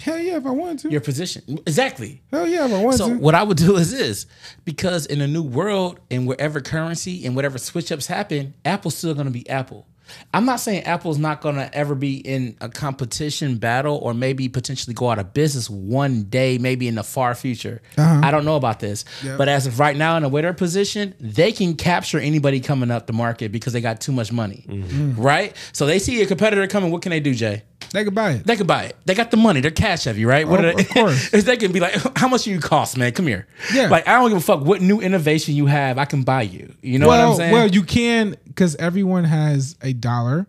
Hell 0.00 0.18
yeah, 0.18 0.36
if 0.36 0.46
I 0.46 0.50
wanted 0.50 0.78
to. 0.80 0.90
Your 0.90 1.00
position, 1.00 1.58
exactly. 1.66 2.22
Hell 2.30 2.46
yeah, 2.46 2.64
if 2.66 2.72
I 2.72 2.82
wanted 2.82 2.96
So 2.98 3.08
to. 3.08 3.14
So 3.14 3.20
what 3.20 3.34
I 3.34 3.42
would 3.42 3.56
do 3.68 3.76
is 3.76 3.90
this, 3.92 4.26
because 4.64 5.06
in 5.06 5.20
a 5.20 5.26
new 5.26 5.42
world 5.42 6.00
and 6.10 6.26
wherever 6.26 6.60
currency 6.60 7.26
and 7.26 7.36
whatever 7.36 7.58
switch 7.58 7.92
ups 7.92 8.06
happen, 8.06 8.54
Apple's 8.64 8.96
still 8.96 9.14
going 9.14 9.26
to 9.26 9.32
be 9.32 9.48
Apple. 9.48 9.86
I'm 10.34 10.44
not 10.44 10.56
saying 10.60 10.82
Apple's 10.84 11.18
not 11.18 11.40
going 11.40 11.54
to 11.54 11.72
ever 11.72 11.94
be 11.94 12.16
in 12.16 12.56
a 12.60 12.68
competition 12.68 13.58
battle 13.58 13.96
or 13.96 14.12
maybe 14.12 14.48
potentially 14.48 14.92
go 14.94 15.08
out 15.08 15.20
of 15.20 15.32
business 15.32 15.70
one 15.70 16.24
day, 16.24 16.58
maybe 16.58 16.88
in 16.88 16.96
the 16.96 17.04
far 17.04 17.34
future. 17.34 17.80
Uh-huh. 17.96 18.20
I 18.24 18.32
don't 18.32 18.44
know 18.44 18.56
about 18.56 18.80
this, 18.80 19.04
Yeah. 19.22 19.36
but 19.36 19.48
as 19.48 19.68
of 19.68 19.78
right 19.78 19.96
now, 19.96 20.16
in 20.16 20.24
the 20.24 20.28
way 20.28 20.42
they're 20.42 20.52
positioned, 20.52 21.14
they 21.20 21.52
can 21.52 21.74
capture 21.76 22.18
anybody 22.18 22.58
coming 22.58 22.90
up 22.90 23.06
the 23.06 23.12
market 23.12 23.52
because 23.52 23.72
they 23.72 23.80
got 23.80 24.00
too 24.00 24.10
much 24.12 24.32
money, 24.32 24.64
mm-hmm. 24.68 25.20
right? 25.20 25.54
So 25.72 25.86
they 25.86 25.98
see 26.00 26.20
a 26.22 26.26
competitor 26.26 26.66
coming. 26.66 26.90
What 26.90 27.02
can 27.02 27.10
they 27.10 27.20
do, 27.20 27.34
Jay? 27.34 27.62
They 27.92 28.04
could 28.04 28.14
buy 28.14 28.32
it. 28.32 28.46
They 28.46 28.56
could 28.56 28.66
buy 28.66 28.84
it. 28.84 28.96
They 29.04 29.14
got 29.14 29.30
the 29.30 29.36
money. 29.36 29.60
They're 29.60 29.70
cash 29.70 30.04
heavy, 30.04 30.24
right? 30.24 30.46
What 30.46 30.64
Oh, 30.64 30.68
are 30.68 30.74
they, 30.74 30.82
of 30.82 30.88
course. 30.90 31.30
they 31.44 31.56
can 31.56 31.72
be 31.72 31.80
like, 31.80 31.94
how 32.16 32.28
much 32.28 32.44
do 32.44 32.50
you 32.50 32.60
cost, 32.60 32.96
man? 32.96 33.12
Come 33.12 33.26
here. 33.26 33.46
Yeah. 33.74 33.88
Like 33.88 34.06
I 34.06 34.14
don't 34.18 34.28
give 34.28 34.38
a 34.38 34.40
fuck 34.40 34.60
what 34.64 34.80
new 34.80 35.00
innovation 35.00 35.54
you 35.54 35.66
have. 35.66 35.98
I 35.98 36.04
can 36.04 36.22
buy 36.22 36.42
you. 36.42 36.74
You 36.82 36.98
know 36.98 37.08
well, 37.08 37.30
what 37.30 37.32
I'm 37.32 37.36
saying? 37.38 37.52
well, 37.52 37.66
you 37.68 37.82
can 37.82 38.36
because 38.46 38.76
everyone 38.76 39.24
has 39.24 39.76
a 39.82 39.92
dollar. 39.92 40.46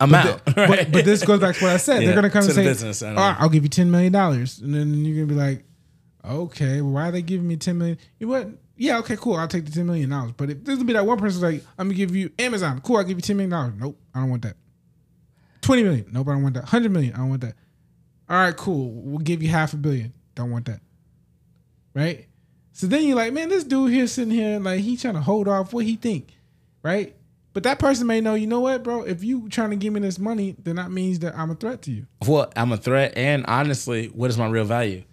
amount. 0.00 0.42
But, 0.56 0.56
right? 0.56 0.92
but 0.92 1.04
this 1.04 1.24
goes 1.24 1.40
back 1.40 1.54
to 1.56 1.64
what 1.64 1.72
I 1.72 1.76
said. 1.76 2.00
Yeah, 2.00 2.06
They're 2.06 2.14
gonna 2.16 2.30
come 2.30 2.44
and 2.44 2.52
say, 2.52 2.64
business, 2.64 3.02
"All 3.02 3.10
right, 3.14 3.18
ah, 3.18 3.36
I'll 3.40 3.48
give 3.48 3.62
you 3.62 3.68
ten 3.68 3.90
million 3.90 4.12
dollars," 4.12 4.58
and 4.58 4.74
then 4.74 5.04
you're 5.04 5.14
gonna 5.24 5.26
be 5.26 5.34
like, 5.34 5.64
"Okay, 6.24 6.80
well, 6.80 6.92
why 6.92 7.08
are 7.08 7.12
they 7.12 7.22
giving 7.22 7.46
me 7.46 7.56
ten 7.56 7.78
million? 7.78 7.98
You 8.18 8.26
know 8.26 8.32
what? 8.32 8.48
Yeah, 8.76 8.98
okay, 8.98 9.16
cool. 9.16 9.36
I'll 9.36 9.48
take 9.48 9.64
the 9.64 9.70
ten 9.72 9.86
million 9.86 10.10
dollars. 10.10 10.32
But 10.36 10.50
if 10.50 10.64
there's 10.64 10.76
gonna 10.78 10.86
be 10.86 10.92
that 10.94 11.06
one 11.06 11.18
person 11.18 11.40
like, 11.42 11.62
I'm 11.78 11.86
gonna 11.88 11.94
give 11.96 12.14
you 12.16 12.30
Amazon. 12.38 12.80
Cool, 12.82 12.96
I'll 12.96 13.04
give 13.04 13.16
you 13.16 13.22
ten 13.22 13.36
million 13.36 13.50
dollars. 13.50 13.72
Nope, 13.78 13.98
I 14.14 14.20
don't 14.20 14.30
want 14.30 14.42
that. 14.42 14.56
Twenty 15.60 15.82
million. 15.82 16.06
Nope, 16.12 16.28
I 16.28 16.32
don't 16.32 16.42
want 16.42 16.54
that. 16.54 16.64
Hundred 16.64 16.92
million. 16.92 17.14
I 17.14 17.18
don't 17.18 17.30
want 17.30 17.40
that. 17.42 17.54
All 18.28 18.36
right, 18.36 18.56
cool. 18.56 18.90
We'll 18.90 19.18
give 19.18 19.42
you 19.42 19.48
half 19.48 19.72
a 19.72 19.76
billion. 19.76 20.12
Don't 20.34 20.50
want 20.50 20.66
that. 20.66 20.80
Right. 21.94 22.26
So 22.72 22.86
then 22.86 23.04
you're 23.04 23.16
like, 23.16 23.32
man, 23.32 23.48
this 23.48 23.64
dude 23.64 23.90
here 23.90 24.06
sitting 24.06 24.34
here 24.34 24.58
like 24.58 24.80
he 24.80 24.96
trying 24.96 25.14
to 25.14 25.20
hold 25.20 25.48
off 25.48 25.72
what 25.72 25.84
he 25.86 25.96
think, 25.96 26.34
right? 26.82 27.14
But 27.54 27.62
that 27.62 27.78
person 27.78 28.06
may 28.06 28.20
know, 28.20 28.34
you 28.34 28.46
know 28.46 28.60
what, 28.60 28.82
bro? 28.82 29.02
If 29.02 29.24
you 29.24 29.48
trying 29.48 29.70
to 29.70 29.76
give 29.76 29.94
me 29.94 30.00
this 30.00 30.18
money, 30.18 30.56
then 30.62 30.76
that 30.76 30.90
means 30.90 31.20
that 31.20 31.34
I'm 31.38 31.50
a 31.50 31.54
threat 31.54 31.80
to 31.82 31.90
you. 31.90 32.06
well, 32.26 32.52
I'm 32.54 32.70
a 32.72 32.76
threat, 32.76 33.14
and 33.16 33.46
honestly, 33.46 34.08
what 34.08 34.28
is 34.28 34.36
my 34.36 34.46
real 34.46 34.66
value? 34.66 35.04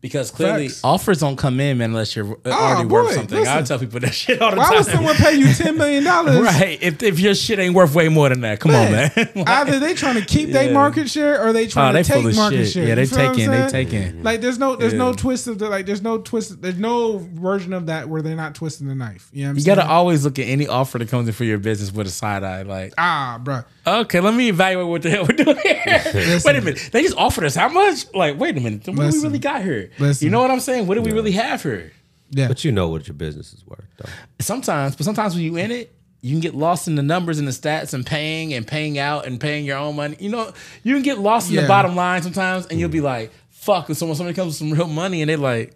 Because 0.00 0.30
clearly, 0.30 0.68
Facts. 0.68 0.84
offers 0.84 1.18
don't 1.18 1.34
come 1.34 1.58
in 1.58 1.78
man, 1.78 1.90
unless 1.90 2.14
you're 2.14 2.38
already 2.46 2.88
boy, 2.88 2.94
worth 3.02 3.14
something. 3.14 3.44
I 3.44 3.62
tell 3.62 3.80
people 3.80 3.98
that 3.98 4.14
shit 4.14 4.40
all 4.40 4.50
the 4.50 4.56
time. 4.56 4.58
Why 4.58 4.64
time. 4.68 4.76
would 4.76 4.86
someone 4.86 5.14
pay 5.16 5.34
you 5.34 5.52
ten 5.54 5.76
million 5.76 6.04
dollars? 6.04 6.38
right? 6.40 6.80
If, 6.80 7.02
if 7.02 7.18
your 7.18 7.34
shit 7.34 7.58
ain't 7.58 7.74
worth 7.74 7.96
way 7.96 8.08
more 8.08 8.28
than 8.28 8.42
that, 8.42 8.60
come 8.60 8.70
on, 8.76 8.92
man. 8.92 9.10
Either 9.46 9.80
they 9.80 9.94
trying 9.94 10.14
to 10.14 10.24
keep 10.24 10.50
their 10.50 10.66
Yeah. 10.68 10.72
market 10.72 11.10
share 11.10 11.44
or 11.44 11.52
they 11.52 11.66
trying 11.66 11.90
Oh, 11.90 11.92
they 11.94 12.04
to 12.04 12.12
take 12.12 12.24
of 12.24 12.36
market 12.36 12.64
shit. 12.66 12.72
share. 12.74 12.86
Yeah, 12.86 12.94
they 12.94 13.00
You 13.02 13.06
feel 13.08 13.18
what 13.18 13.26
I'm 13.30 13.34
taking, 13.34 13.50
they 13.50 13.68
saying? 13.68 13.88
taking. 13.88 14.22
Like 14.22 14.40
there's 14.40 14.58
no 14.60 14.76
there's 14.76 14.94
no 14.94 15.12
twist 15.14 15.48
of 15.48 15.58
the 15.58 15.68
like 15.68 15.86
there's 15.86 16.02
no 16.02 16.18
twist 16.18 16.62
there's 16.62 16.78
no 16.78 17.18
version 17.18 17.72
of 17.72 17.86
that 17.86 18.08
where 18.08 18.22
they're 18.22 18.36
not 18.36 18.54
twisting 18.54 18.86
the 18.86 18.94
knife. 18.94 19.28
You 19.32 19.42
know 19.42 19.48
what 19.48 19.50
I'm 19.50 19.56
You 19.56 19.62
saying? 19.62 19.76
gotta 19.78 19.88
always 19.90 20.24
look 20.24 20.38
at 20.38 20.46
any 20.46 20.68
offer 20.68 20.98
that 20.98 21.08
comes 21.08 21.26
in 21.26 21.34
for 21.34 21.42
your 21.42 21.58
business 21.58 21.92
with 21.92 22.06
a 22.06 22.10
side 22.10 22.44
eye. 22.44 22.62
Like, 22.62 22.94
ah, 22.98 23.40
bro. 23.42 23.62
Okay, 23.96 24.20
let 24.20 24.34
me 24.34 24.48
evaluate 24.48 24.86
what 24.86 25.02
the 25.02 25.10
hell 25.10 25.26
we're 25.28 25.36
doing 25.36 25.56
here. 25.58 25.82
wait 26.44 26.56
a 26.56 26.60
minute, 26.60 26.90
they 26.92 27.02
just 27.02 27.16
offered 27.16 27.44
us 27.44 27.54
how 27.54 27.68
much? 27.68 28.12
Like, 28.14 28.38
wait 28.38 28.56
a 28.56 28.60
minute, 28.60 28.86
what 28.86 29.10
do 29.10 29.18
we 29.18 29.22
really 29.22 29.38
got 29.38 29.62
here? 29.62 29.90
Listen. 29.98 30.24
You 30.24 30.30
know 30.30 30.40
what 30.40 30.50
I'm 30.50 30.60
saying? 30.60 30.86
What 30.86 30.94
do 30.94 31.02
we 31.02 31.12
really 31.12 31.32
have 31.32 31.62
here? 31.62 31.92
Yeah. 32.30 32.48
But 32.48 32.64
you 32.64 32.72
know 32.72 32.88
what 32.88 33.08
your 33.08 33.14
business 33.14 33.52
is 33.52 33.66
worth, 33.66 33.86
though. 33.96 34.10
Sometimes, 34.40 34.96
but 34.96 35.04
sometimes 35.04 35.34
when 35.34 35.44
you're 35.44 35.58
in 35.58 35.70
it, 35.70 35.94
you 36.20 36.32
can 36.32 36.40
get 36.40 36.54
lost 36.54 36.88
in 36.88 36.96
the 36.96 37.02
numbers 37.02 37.38
and 37.38 37.46
the 37.46 37.52
stats 37.52 37.94
and 37.94 38.04
paying 38.04 38.52
and 38.52 38.66
paying 38.66 38.98
out 38.98 39.26
and 39.26 39.40
paying 39.40 39.64
your 39.64 39.78
own 39.78 39.96
money. 39.96 40.16
You 40.18 40.30
know, 40.30 40.52
you 40.82 40.94
can 40.94 41.02
get 41.02 41.18
lost 41.18 41.48
in 41.48 41.54
Yeah. 41.54 41.62
the 41.62 41.68
bottom 41.68 41.94
line 41.94 42.22
sometimes, 42.22 42.66
and 42.66 42.80
you'll 42.80 42.88
be 42.88 42.98
mm. 42.98 43.04
like, 43.04 43.32
"Fuck!" 43.50 43.88
And 43.88 43.96
someone 43.96 44.16
somebody 44.16 44.34
comes 44.34 44.48
with 44.48 44.56
some 44.56 44.72
real 44.72 44.88
money, 44.88 45.22
and 45.22 45.30
they 45.30 45.36
like, 45.36 45.74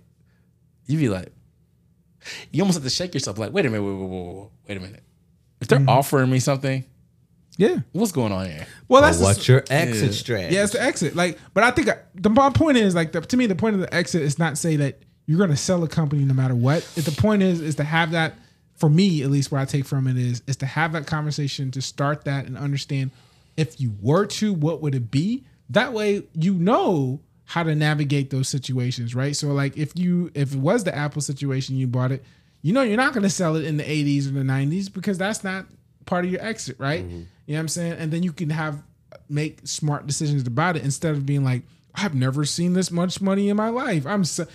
you 0.87 0.99
be 0.99 1.09
like, 1.09 1.33
you 2.51 2.63
almost 2.63 2.77
have 2.77 2.85
to 2.85 2.91
shake 2.91 3.15
yourself, 3.15 3.39
like, 3.39 3.53
"Wait 3.53 3.67
a 3.67 3.71
minute, 3.71 3.85
wait, 3.85 3.95
wait, 3.95 4.09
wait, 4.09 4.35
wait, 4.35 4.49
wait 4.69 4.79
a 4.79 4.81
minute." 4.81 5.03
If 5.61 5.69
they're 5.69 5.79
mm. 5.79 5.89
offering 5.89 6.29
me 6.29 6.41
something, 6.41 6.85
Yeah. 7.59 7.79
what's 7.93 8.13
going 8.13 8.33
on 8.33 8.47
here? 8.47 8.67
Well, 8.89 9.03
that's 9.03 9.19
what's 9.19 9.47
your 9.47 9.63
exit 9.71 10.07
Yeah. 10.07 10.17
strategy? 10.17 10.55
Yeah, 10.55 10.63
it's 10.65 10.73
the 10.73 10.83
exit. 10.83 11.15
Like, 11.15 11.39
but 11.55 11.65
I 11.65 11.71
think 11.71 11.89
I- 11.89 11.99
the 12.15 12.31
my 12.31 12.51
point 12.51 12.79
is 12.79 12.95
like 12.95 13.13
the, 13.13 13.21
to 13.21 13.37
me 13.37 13.47
the 13.47 13.55
point 13.55 13.75
of 13.75 13.81
the 13.81 13.93
exit 13.95 14.23
is 14.23 14.39
not 14.39 14.57
say 14.59 14.77
that 14.77 15.01
you're 15.27 15.39
going 15.39 15.51
to 15.51 15.57
sell 15.57 15.83
a 15.85 15.89
company 15.89 16.25
no 16.25 16.35
matter 16.35 16.55
what. 16.55 16.79
If 16.97 17.05
the 17.05 17.13
point 17.21 17.43
is 17.43 17.61
is 17.61 17.75
to 17.77 17.85
have 17.85 18.13
that 18.13 18.35
for 18.77 18.89
me 18.89 19.23
at 19.23 19.31
least 19.31 19.53
what 19.53 19.61
I 19.61 19.65
take 19.65 19.85
from 19.85 20.07
it 20.09 20.17
is 20.17 20.43
is 20.47 20.57
to 20.57 20.67
have 20.67 20.93
that 20.93 21.07
conversation 21.07 21.71
to 21.73 21.83
start 21.83 22.25
that 22.25 22.47
and 22.47 22.57
understand 22.57 23.11
if 23.57 23.81
you 23.81 23.95
were 24.01 24.27
to 24.27 24.53
what 24.55 24.81
would 24.83 24.95
it 24.95 25.11
be. 25.11 25.45
That 25.71 25.93
way 25.93 26.23
you 26.35 26.55
know 26.55 27.21
how 27.45 27.63
to 27.63 27.75
navigate 27.75 28.31
those 28.31 28.49
situations, 28.49 29.15
right? 29.15 29.37
So 29.37 29.49
like 29.49 29.77
if 29.77 29.93
you 29.97 30.31
if 30.35 30.55
it 30.55 30.59
was 30.59 30.85
the 30.85 30.95
Apple 30.97 31.21
situation 31.21 31.77
you 31.77 31.87
bought 31.87 32.13
it, 32.13 32.25
you 32.63 32.73
know 32.73 32.83
you're 32.83 32.97
not 32.97 33.13
going 33.13 33.25
to 33.25 33.31
sell 33.31 33.57
it 33.57 33.65
in 33.65 33.77
the 33.77 33.85
80s 33.85 34.27
or 34.29 34.31
the 34.33 34.41
90s 34.41 34.93
because 34.93 35.19
that's 35.19 35.45
not 35.45 35.67
part 36.07 36.25
of 36.25 36.31
your 36.33 36.43
exit, 36.43 36.77
right? 36.79 37.05
Mm-hmm. 37.07 37.23
You 37.47 37.55
know 37.55 37.59
what 37.59 37.63
I'm 37.63 37.69
saying? 37.69 37.93
And 37.95 38.13
then 38.13 38.23
you 38.23 38.33
can 38.33 38.51
have 38.51 38.83
make 39.29 39.61
smart 39.67 40.07
decisions 40.07 40.47
about 40.47 40.77
it 40.77 40.85
instead 40.85 41.13
of 41.15 41.27
being 41.27 41.45
like, 41.45 41.63
I've 41.95 42.15
never 42.15 42.45
seen 42.45 42.73
this 42.73 42.91
much 42.91 43.21
money 43.21 43.49
in 43.49 43.57
my 43.57 43.69
life. 43.69 44.07
I'm 44.07 44.25
so, 44.25 44.47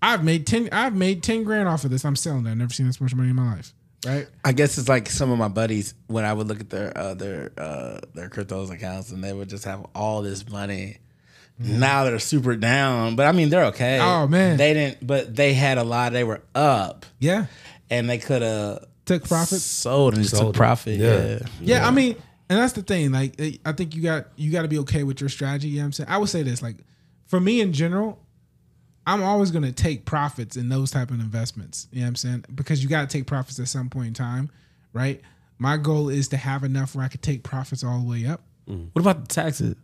I've 0.00 0.24
made 0.24 0.46
ten 0.46 0.68
I've 0.72 0.94
made 0.94 1.22
ten 1.22 1.44
grand 1.44 1.68
off 1.68 1.84
of 1.84 1.90
this. 1.90 2.04
I'm 2.04 2.16
selling 2.16 2.44
that. 2.44 2.50
I've 2.50 2.56
never 2.58 2.72
seen 2.72 2.86
this 2.86 3.00
much 3.00 3.14
money 3.14 3.30
in 3.30 3.36
my 3.36 3.54
life. 3.54 3.74
Right? 4.06 4.26
I 4.42 4.52
guess 4.52 4.78
it's 4.78 4.88
like 4.88 5.10
some 5.10 5.30
of 5.30 5.38
my 5.38 5.48
buddies 5.48 5.92
when 6.06 6.24
I 6.24 6.32
would 6.32 6.48
look 6.48 6.60
at 6.60 6.70
their 6.70 6.96
uh, 6.96 7.12
their 7.14 7.52
uh, 7.58 8.00
their 8.14 8.30
cryptos 8.30 8.70
accounts 8.70 9.10
and 9.12 9.22
they 9.22 9.32
would 9.32 9.50
just 9.50 9.64
have 9.64 9.84
all 9.94 10.22
this 10.22 10.48
money. 10.48 10.98
Now 11.58 12.04
they're 12.04 12.18
super 12.18 12.56
down, 12.56 13.16
but 13.16 13.26
I 13.26 13.32
mean 13.32 13.50
they're 13.50 13.66
okay. 13.66 13.98
Oh, 14.00 14.26
man. 14.26 14.56
they 14.56 14.72
didn't, 14.72 15.06
but 15.06 15.36
they 15.36 15.52
had 15.52 15.76
a 15.76 15.84
lot. 15.84 16.12
They 16.14 16.24
were 16.24 16.40
up, 16.54 17.04
Yeah. 17.18 17.46
and 17.90 18.08
they 18.08 18.16
could 18.16 18.40
have 18.40 18.86
Took 19.10 19.28
profits. 19.28 19.62
sold 19.62 20.14
and 20.14 20.22
just 20.22 20.36
Sold 20.36 20.54
took 20.54 20.58
profit. 20.58 20.98
Yeah. 20.98 21.24
Yeah. 21.24 21.38
Yeah, 21.60 21.88
I 21.88 21.90
mean, 21.90 22.14
and 22.48 22.58
that's 22.58 22.74
the 22.74 22.82
thing. 22.82 23.10
Like, 23.10 23.34
eh, 23.40 23.56
I 23.64 23.72
think 23.72 23.96
you 23.96 24.02
got 24.02 24.28
you 24.36 24.52
got 24.52 24.62
to 24.62 24.68
be 24.68 24.78
okay 24.78 25.02
with 25.02 25.20
your 25.20 25.28
strategy. 25.28 25.68
You 25.68 25.78
know 25.78 25.82
what 25.82 25.86
I'm 25.86 25.92
saying? 25.92 26.10
I 26.10 26.18
would 26.18 26.28
say 26.28 26.42
this, 26.44 26.62
like, 26.62 26.76
for 27.26 27.40
me 27.40 27.60
in 27.60 27.72
general, 27.72 28.20
I'm 29.06 29.22
always 29.22 29.50
going 29.50 29.64
to 29.64 29.72
take 29.72 30.04
profits 30.04 30.56
in 30.56 30.68
those 30.68 30.92
type 30.92 31.10
of 31.10 31.18
investments. 31.18 31.88
You 31.90 32.00
know 32.00 32.04
what 32.04 32.08
I'm 32.08 32.16
saying? 32.16 32.44
Because 32.54 32.84
you 32.84 32.88
got 32.88 33.08
to 33.08 33.18
take 33.18 33.26
profits 33.26 33.58
at 33.58 33.66
some 33.66 33.90
point 33.90 34.08
in 34.08 34.14
time, 34.14 34.48
right? 34.92 35.20
My 35.58 35.76
goal 35.76 36.08
is 36.08 36.28
to 36.28 36.36
have 36.36 36.62
enough 36.62 36.94
where 36.94 37.04
I 37.04 37.08
could 37.08 37.22
take 37.22 37.42
profits 37.42 37.82
all 37.82 37.98
the 37.98 38.08
way 38.08 38.26
up. 38.26 38.42
What 38.66 39.00
about 39.00 39.28
the 39.28 39.34
taxes? 39.34 39.74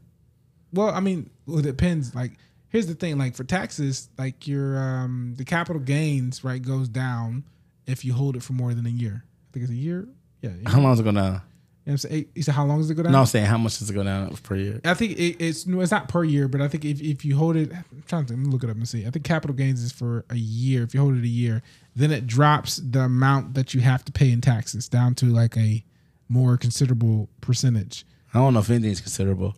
Well, 0.73 0.91
I 0.91 1.01
mean, 1.01 1.31
well, 1.47 1.59
it 1.59 1.63
depends. 1.63 2.15
Like, 2.15 2.33
here's 2.69 2.87
the 2.87 2.95
thing: 2.95 3.19
like 3.19 3.35
for 3.35 3.43
taxes, 3.43 4.09
like 4.17 4.47
your 4.47 4.79
um 4.79 5.35
the 5.37 5.45
capital 5.45 5.83
gains 5.83 6.45
right 6.45 6.63
goes 6.63 6.89
down 6.89 7.43
if 7.87 8.05
you 8.05 8.13
hold 8.13 8.37
it 8.37 8.43
for 8.43 8.53
more 8.53 8.75
than 8.75 8.87
a 8.87 8.91
year. 8.91 9.25
I 9.25 9.53
think 9.53 9.63
it's 9.65 9.73
a 9.73 9.77
year. 9.77 10.09
Yeah, 10.43 10.51
How 10.67 10.81
long 10.81 10.93
is 10.93 11.01
it 11.01 11.05
gonna? 11.05 11.43
You 11.87 11.91
know 11.91 11.95
I'm 11.95 11.99
saying? 11.99 12.27
You 12.35 12.43
said 12.43 12.55
how 12.55 12.65
long 12.65 12.79
does 12.79 12.91
it 12.91 12.95
go 12.95 13.05
down? 13.05 13.13
No, 13.13 13.21
I'm 13.21 13.27
saying 13.27 13.47
how 13.47 13.59
much 13.59 13.79
does 13.79 13.89
it 13.89 13.95
go 13.95 14.03
down 14.03 14.35
per 14.43 14.57
year? 14.57 14.81
I 14.85 14.95
think 14.95 15.13
it, 15.13 15.37
it's 15.39 15.69
no, 15.69 15.81
it's 15.81 15.93
not 15.93 16.09
per 16.09 16.25
year, 16.25 16.49
but 16.49 16.61
I 16.61 16.67
think 16.67 16.85
if, 16.85 17.01
if 17.01 17.25
you 17.25 17.37
hold 17.37 17.55
it, 17.55 17.73
I'm 17.73 18.03
trying 18.09 18.25
to 18.25 18.29
think, 18.29 18.41
let 18.41 18.47
me 18.47 18.53
look 18.53 18.65
it 18.65 18.71
up 18.71 18.77
and 18.77 18.89
see. 18.89 19.07
I 19.07 19.11
think 19.11 19.25
capital 19.25 19.55
gains 19.55 19.81
is 19.83 19.93
for 19.93 20.25
a 20.29 20.35
year. 20.35 20.83
If 20.83 20.95
you 20.95 21.01
hold 21.01 21.15
it 21.17 21.23
a 21.23 21.29
year, 21.29 21.63
then 21.95 22.11
it 22.11 22.27
drops 22.27 22.79
the 22.79 23.03
amount 23.03 23.55
that 23.55 23.73
you 23.73 23.83
have 23.83 24.05
to 24.07 24.13
pay 24.13 24.33
in 24.33 24.41
taxes 24.41 24.89
down 24.89 25.15
to 25.17 25.27
like 25.27 25.57
a 25.57 25.85
more 26.29 26.57
considerable 26.57 27.29
percentage. 27.41 28.05
I 28.35 28.39
don't 28.41 28.55
know 28.55 28.61
if 28.61 28.69
anything's 28.69 29.01
considerable. 29.01 29.55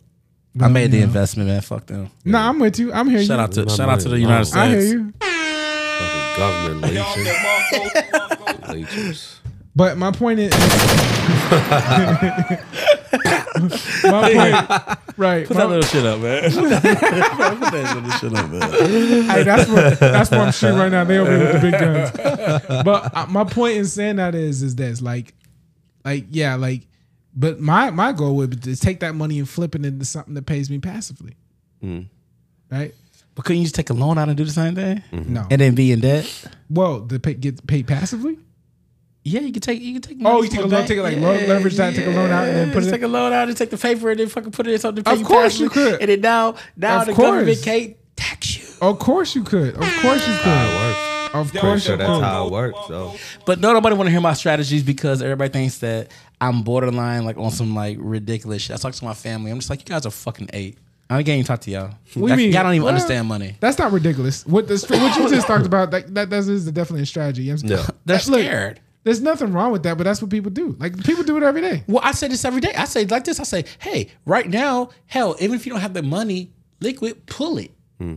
I 0.61 0.67
made 0.67 0.91
the 0.91 1.01
investment, 1.01 1.49
man. 1.49 1.61
Fuck 1.61 1.87
them. 1.87 2.11
No, 2.25 2.37
I'm 2.37 2.59
with 2.59 2.77
you. 2.77 2.93
I'm 2.93 3.09
here. 3.09 3.23
Shout 3.23 3.37
you. 3.55 3.61
out 3.61 3.69
to 3.69 3.75
shout 3.75 3.89
out 3.89 4.01
to 4.01 4.09
the 4.09 4.19
United. 4.19 4.45
States. 4.45 4.55
I 4.55 4.67
hear 4.69 4.81
you. 4.81 5.13
Fucking 5.19 6.37
government 6.37 6.93
leeching. 6.93 8.11
Leechers. 8.69 9.35
But 9.75 9.97
my 9.97 10.11
point 10.11 10.39
is, 10.39 10.51
my 14.03 14.31
point, 14.33 14.99
right? 15.17 15.47
Put 15.47 15.55
my- 15.57 15.61
that 15.63 15.69
little 15.69 15.83
shit 15.83 16.05
up, 16.05 16.19
man. 16.19 16.43
Put 16.51 17.71
that 17.71 17.91
little 17.95 18.11
shit 18.11 18.33
up, 18.33 18.49
man. 18.49 18.71
hey, 19.29 19.43
that's 19.43 19.69
what 19.69 19.99
that's 19.99 20.31
what 20.31 20.39
I'm 20.39 20.51
shooting 20.51 20.77
right 20.77 20.91
now. 20.91 21.03
They 21.03 21.17
over 21.17 21.29
here 21.35 21.39
with 21.53 21.53
the 21.53 21.71
big 21.71 21.79
guns. 21.79 22.83
But 22.83 23.15
uh, 23.15 23.25
my 23.27 23.43
point 23.43 23.77
in 23.77 23.85
saying 23.85 24.17
that 24.17 24.35
is 24.35 24.61
is 24.63 24.75
this 24.75 25.01
like, 25.01 25.33
like 26.03 26.25
yeah, 26.31 26.55
like, 26.55 26.87
but 27.33 27.59
my 27.59 27.89
my 27.91 28.11
goal 28.11 28.35
would 28.37 28.49
be 28.49 28.57
to 28.57 28.75
take 28.75 28.99
that 29.01 29.15
money 29.15 29.39
and 29.39 29.47
flip 29.47 29.75
it 29.75 29.85
into 29.85 30.05
something 30.05 30.33
that 30.33 30.45
pays 30.45 30.69
me 30.69 30.79
passively, 30.79 31.35
right? 32.71 32.93
But 33.35 33.45
couldn't 33.45 33.59
you 33.59 33.65
just 33.65 33.75
take 33.75 33.89
a 33.89 33.93
loan 33.93 34.17
out 34.17 34.27
and 34.27 34.35
do 34.37 34.43
the 34.43 34.51
same 34.51 34.75
thing? 34.75 35.01
No, 35.13 35.47
And 35.49 35.61
then 35.61 35.73
be 35.73 35.93
in 35.93 36.01
debt? 36.01 36.45
well, 36.69 36.99
to 37.07 37.19
pay, 37.19 37.35
get 37.35 37.65
paid 37.65 37.87
passively. 37.87 38.37
Yeah, 39.23 39.41
you 39.41 39.51
can 39.51 39.61
take 39.61 39.81
you 39.81 39.93
can 39.93 40.01
take. 40.01 40.17
Oh, 40.19 40.23
money 40.23 40.43
you 40.43 40.49
take 40.49 40.59
a 40.61 40.67
loan, 40.67 40.87
take 40.87 40.97
it 40.97 41.03
like 41.03 41.17
loan- 41.17 41.47
leverage 41.47 41.75
that, 41.75 41.93
take 41.93 42.07
a 42.07 42.09
loan 42.09 42.29
out, 42.31 42.47
and 42.47 42.55
then 42.57 42.67
put 42.71 42.75
just 42.79 42.87
it- 42.87 42.91
take 42.91 43.03
a 43.03 43.07
loan 43.07 43.33
out 43.33 43.47
and 43.47 43.57
take 43.57 43.69
the 43.69 43.77
paper 43.77 44.09
and 44.11 44.19
then 44.19 44.27
fucking 44.27 44.51
put 44.51 44.65
it 44.67 44.73
in 44.73 44.79
something. 44.79 45.03
to 45.03 45.11
Of 45.11 45.17
pay 45.19 45.23
course 45.23 45.59
you 45.59 45.69
could. 45.69 45.99
And 46.01 46.09
then 46.09 46.21
now 46.21 46.55
now 46.77 47.01
Of 47.01 47.07
the 47.07 47.13
course. 47.13 47.27
government 47.27 47.61
can't 47.61 47.95
tax 48.15 48.57
you. 48.57 48.63
Of 48.81 48.97
course 48.99 49.35
you 49.35 49.43
could. 49.43 49.75
Of 49.75 49.81
course 50.01 50.25
you 50.27 50.33
How 50.33 50.43
could. 50.43 50.71
it 50.71 50.75
works. 50.87 51.35
Of 51.35 51.51
Pretty 51.51 51.59
course 51.61 51.83
sure 51.83 51.91
you 51.93 51.97
that's 51.99 52.09
could. 52.09 52.23
how 52.23 52.47
it 52.47 52.51
works. 52.51 52.79
So 52.87 53.13
But 53.45 53.59
no, 53.59 53.73
nobody 53.73 53.95
want 53.95 54.07
to 54.07 54.11
hear 54.11 54.21
my 54.21 54.33
strategies 54.33 54.81
because 54.83 55.21
everybody 55.21 55.51
thinks 55.51 55.77
that 55.79 56.11
I'm 56.41 56.63
borderline 56.63 57.23
like 57.25 57.37
on 57.37 57.51
some 57.51 57.75
like 57.75 57.97
ridiculous 57.99 58.63
shit. 58.63 58.73
I 58.75 58.77
talk 58.79 58.93
to 58.95 59.05
my 59.05 59.13
family. 59.13 59.51
I'm 59.51 59.57
just 59.59 59.69
like, 59.69 59.79
you 59.81 59.85
guys 59.93 60.05
are 60.07 60.11
fucking 60.11 60.49
eight. 60.53 60.77
I 61.11 61.17
can't 61.17 61.29
even 61.29 61.43
talk 61.43 61.59
to 61.61 61.71
y'all. 61.71 61.91
What 62.13 62.27
do 62.27 62.33
you 62.33 62.37
mean? 62.37 62.51
Y'all 62.53 62.63
don't 62.63 62.73
even 62.73 62.83
Well, 62.85 62.93
understand 62.93 63.27
money. 63.27 63.57
That's 63.59 63.77
not 63.77 63.91
ridiculous. 63.91 64.45
What 64.45 64.67
the 64.67 64.75
what 64.89 65.17
you 65.17 65.29
just 65.29 65.45
talked 65.47 65.65
about 65.65 65.91
that 65.91 66.13
that, 66.15 66.29
that 66.29 66.37
is 66.47 66.65
definitely 66.71 67.01
a 67.03 67.05
strategy. 67.05 67.43
You 67.43 67.55
know 67.57 67.61
what 67.61 67.63
I'm? 67.63 67.77
No. 67.77 67.85
They're 68.05 68.15
Look, 68.27 68.39
scared. 68.41 68.79
There's 69.09 69.21
nothing 69.21 69.51
wrong 69.53 69.71
with 69.71 69.81
that, 69.83 69.97
but 69.97 70.03
that's 70.03 70.21
what 70.21 70.29
people 70.29 70.51
do. 70.51 70.75
Like 70.77 71.03
people 71.03 71.23
do 71.23 71.35
it 71.37 71.41
every 71.41 71.61
day. 71.61 71.83
Well, 71.87 72.01
I 72.03 72.11
say 72.11 72.27
this 72.27 72.45
every 72.45 72.61
day. 72.61 72.73
I 72.77 72.85
say 72.85 73.05
like 73.05 73.23
this. 73.23 73.39
I 73.39 73.43
say, 73.43 73.65
hey, 73.79 74.09
right 74.23 74.47
now, 74.47 74.89
hell, 75.07 75.35
even 75.39 75.55
if 75.55 75.65
you 75.65 75.71
don't 75.71 75.81
have 75.81 75.95
the 75.95 76.03
money, 76.03 76.53
liquid, 76.79 77.25
pull 77.25 77.57
it. 77.57 77.71
Hmm. 77.99 78.15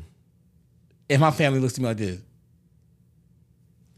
And 1.09 1.20
my 1.23 1.31
family 1.31 1.60
looks 1.60 1.74
at 1.74 1.81
me 1.81 1.86
like 1.86 1.97
this. 1.97 2.20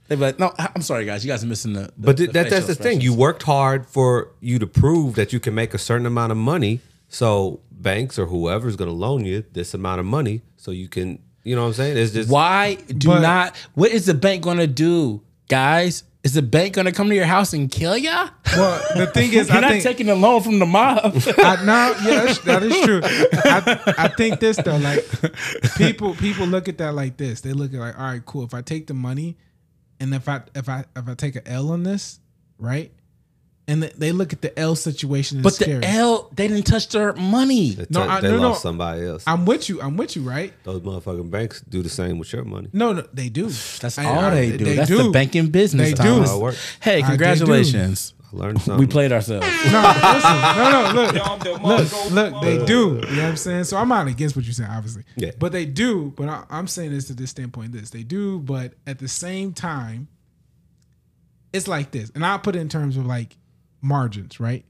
They 0.07 0.15
be 0.15 0.21
like, 0.23 0.39
no, 0.39 0.53
I- 0.57 0.69
I'm 0.73 0.83
sorry, 0.83 1.05
guys. 1.05 1.25
You 1.25 1.33
guys 1.33 1.43
are 1.43 1.49
missing 1.49 1.73
the. 1.73 1.81
the 1.81 1.93
But 1.99 2.17
the 2.17 2.25
th- 2.27 2.33
that, 2.35 2.51
that's 2.51 2.67
the 2.69 2.77
thing. 2.77 3.01
You 3.01 3.13
worked 3.13 3.43
hard 3.43 3.87
for 3.89 4.31
you 4.41 4.61
to 4.61 4.67
prove 4.67 5.17
that 5.17 5.33
you 5.33 5.41
can 5.41 5.55
make 5.55 5.75
a 5.75 5.79
certain 5.79 6.07
amount 6.07 6.31
of 6.31 6.39
money. 6.39 6.81
So 7.09 7.61
banks 7.73 8.21
or 8.21 8.27
whoever's 8.27 8.77
going 8.77 8.89
to 8.91 8.95
loan 8.97 9.25
you 9.25 9.45
this 9.53 9.75
amount 9.75 9.99
of 10.01 10.07
money, 10.07 10.43
so 10.57 10.71
you 10.71 10.89
can, 10.89 11.19
you 11.43 11.57
know 11.57 11.63
what 11.63 11.69
I'm 11.69 11.75
saying? 11.75 11.97
It's 11.97 12.13
just 12.13 12.31
Why 12.31 12.75
do 12.77 13.09
But- 13.09 13.21
not? 13.23 13.57
What 13.75 13.91
is 13.91 14.07
the 14.07 14.15
bank 14.15 14.45
going 14.45 14.59
to 14.59 14.67
do, 14.69 15.23
guys? 15.49 16.05
Is 16.25 16.33
the 16.33 16.43
bank 16.43 16.73
going 16.75 16.87
to 16.87 16.93
come 16.93 17.11
to 17.11 17.15
your 17.15 17.27
house 17.27 17.53
and 17.53 17.71
kill 17.71 17.99
ya? 17.99 18.31
Well, 18.57 18.83
the 18.97 19.07
thing 19.07 19.35
is, 19.35 19.49
You're 19.49 19.59
I 19.59 19.61
not 19.61 19.71
think 19.73 19.85
taking 19.85 20.09
a 20.09 20.15
loan 20.15 20.43
from 20.43 20.59
the 20.59 20.65
mob. 20.65 20.99
I, 21.39 21.63
no, 21.65 21.95
yeah, 22.03 22.33
that's, 22.33 22.81
true. 22.81 23.01
I, 23.05 23.95
I 23.99 24.09
think 24.09 24.41
this 24.41 24.57
though, 24.57 24.79
like 24.79 25.05
people 25.77 26.15
people 26.15 26.47
look 26.47 26.67
at 26.67 26.79
that 26.79 26.95
like 26.95 27.19
this. 27.19 27.43
They 27.43 27.53
look 27.53 27.75
at 27.75 27.79
like, 27.79 27.99
all 27.99 28.07
right, 28.07 28.25
cool. 28.25 28.43
If 28.43 28.55
I 28.55 28.63
take 28.63 28.87
the 28.87 28.95
money, 28.95 29.37
and 30.01 30.15
if 30.15 30.27
I 30.27 30.41
if 30.55 30.67
I 30.67 30.87
if 30.97 31.07
I 31.07 31.15
take 31.15 31.37
a 31.37 31.47
L 31.47 31.71
on 31.71 31.83
this, 31.83 32.21
right? 32.59 32.91
And 33.67 33.81
th- 33.81 33.95
they 33.95 34.13
look 34.13 34.35
at 34.35 34.43
the 34.43 34.57
L 34.59 34.75
situation 34.77 35.39
as 35.39 35.43
but 35.43 35.55
scary. 35.55 35.79
the 35.81 35.89
L, 35.89 36.31
they 36.35 36.49
didn't 36.49 36.67
touch 36.67 36.89
their 36.91 37.15
money. 37.15 37.71
they, 37.71 37.87
No, 37.89 38.01
took- 38.03 38.11
I- 38.11 38.21
they 38.21 38.31
no, 38.31 38.37
no. 38.37 38.49
lost 38.51 38.61
somebody 38.63 39.07
else. 39.07 39.25
I'm 39.27 39.47
with 39.47 39.71
you. 39.71 39.81
I'm 39.81 39.97
with 39.97 40.17
you, 40.17 40.23
right? 40.23 40.53
Those 40.65 40.83
motherfucking 40.83 41.31
banks 41.31 41.63
do 41.63 41.81
the 41.83 41.89
same 41.89 42.19
with 42.19 42.31
your 42.35 42.45
money. 42.45 42.69
No, 42.75 42.93
no, 42.93 43.07
they 43.15 43.31
do. 43.31 43.45
That's 43.81 43.99
I- 43.99 44.05
all 44.05 44.19
I- 44.19 44.31
they 44.35 44.57
do. 44.59 44.75
That's 44.75 44.91
the 44.91 45.11
banking 45.11 45.47
business. 45.49 45.89
They 45.89 45.95
do. 45.95 46.25
Thomas. 46.25 46.31
How. 46.31 46.91
Hey, 46.91 47.01
congratulations. 47.03 48.13
I 48.31 48.37
learned 48.37 48.61
something. 48.61 48.81
We 48.81 48.87
played 48.87 49.13
ourselves. 49.13 49.47
No, 49.73 49.81
listen, 50.13 50.41
no, 50.57 50.93
no, 50.93 51.63
look, 51.63 51.93
look, 51.93 52.11
look, 52.33 52.43
they 52.43 52.67
do. 52.67 53.01
You 53.09 53.17
know 53.17 53.23
what 53.23 53.29
I'm 53.31 53.37
saying? 53.37 53.65
So 53.65 53.79
I'm 53.79 53.89
not 53.89 54.07
against 54.09 54.37
what 54.37 54.45
you're 54.45 54.53
saying, 54.53 54.71
obviously. 54.71 55.05
Yeah. 55.17 55.31
But 55.39 55.53
they 55.53 55.65
do. 55.65 56.13
But 56.17 56.29
I, 56.29 56.45
I'm 56.51 56.67
saying 56.67 56.91
this 56.91 57.07
to 57.07 57.15
this 57.15 57.31
standpoint. 57.31 57.73
This 57.73 57.89
they 57.91 58.03
do, 58.03 58.41
but 58.41 58.75
at 58.87 58.99
the 58.99 59.09
same 59.09 59.53
time, 59.55 60.09
it's 61.53 61.67
like 61.69 61.93
this, 61.93 62.11
and 62.15 62.27
I'll 62.27 62.39
put 62.41 62.57
it 62.57 62.59
in 62.59 62.69
terms 62.69 62.97
of 62.97 63.07
like 63.07 63.37
margins, 63.85 64.41
right? 64.41 64.65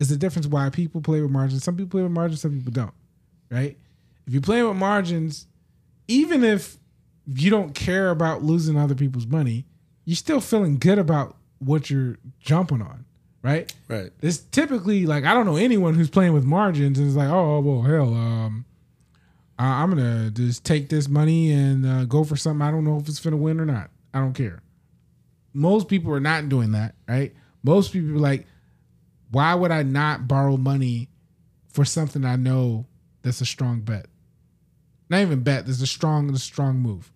It's 0.00 0.08
the 0.08 0.16
difference 0.16 0.46
why 0.46 0.70
people 0.70 1.02
play 1.02 1.20
with 1.20 1.30
margins. 1.30 1.62
Some 1.62 1.76
people 1.76 1.90
play 1.90 2.02
with 2.02 2.12
margins, 2.12 2.40
some 2.40 2.52
people 2.52 2.72
don't, 2.72 2.94
right? 3.50 3.76
If 4.26 4.32
you 4.32 4.40
play 4.40 4.62
with 4.62 4.76
margins, 4.76 5.46
even 6.08 6.42
if 6.42 6.78
you 7.26 7.50
don't 7.50 7.74
care 7.74 8.08
about 8.10 8.42
losing 8.42 8.78
other 8.78 8.94
people's 8.94 9.26
money, 9.26 9.66
you're 10.06 10.16
still 10.16 10.40
feeling 10.40 10.78
good 10.78 10.98
about 10.98 11.36
what 11.58 11.90
you're 11.90 12.16
jumping 12.40 12.80
on, 12.80 13.04
right? 13.42 13.70
Right. 13.88 14.12
It's 14.22 14.38
typically 14.38 15.04
like 15.04 15.24
I 15.24 15.34
don't 15.34 15.44
know 15.44 15.56
anyone 15.56 15.92
who's 15.94 16.08
playing 16.10 16.32
with 16.32 16.44
margins 16.44 16.98
and 16.98 17.06
is 17.08 17.16
like, 17.16 17.28
oh 17.28 17.60
well, 17.60 17.82
hell, 17.82 18.14
um, 18.14 18.64
I- 19.58 19.82
I'm 19.82 19.90
gonna 19.90 20.30
just 20.30 20.64
take 20.64 20.88
this 20.88 21.06
money 21.08 21.50
and 21.52 21.84
uh, 21.84 22.04
go 22.04 22.24
for 22.24 22.36
something. 22.36 22.62
I 22.66 22.70
don't 22.70 22.84
know 22.84 22.96
if 22.98 23.08
it's 23.08 23.20
gonna 23.20 23.36
win 23.36 23.60
or 23.60 23.66
not. 23.66 23.90
I 24.14 24.20
don't 24.20 24.32
care. 24.34 24.62
Most 25.52 25.88
people 25.88 26.12
are 26.14 26.20
not 26.20 26.48
doing 26.48 26.72
that, 26.72 26.94
right? 27.08 27.34
Most 27.66 27.92
people 27.92 28.20
like, 28.20 28.46
why 29.32 29.52
would 29.54 29.72
I 29.72 29.82
not 29.82 30.28
borrow 30.28 30.56
money 30.56 31.08
for 31.68 31.84
something 31.84 32.24
I 32.24 32.36
know 32.36 32.86
that's 33.22 33.40
a 33.40 33.46
strong 33.46 33.80
bet? 33.80 34.06
Not 35.10 35.22
even 35.22 35.42
bet. 35.42 35.64
There's 35.66 35.82
a 35.82 35.86
strong, 35.86 36.32
a 36.32 36.38
strong 36.38 36.78
move, 36.78 37.12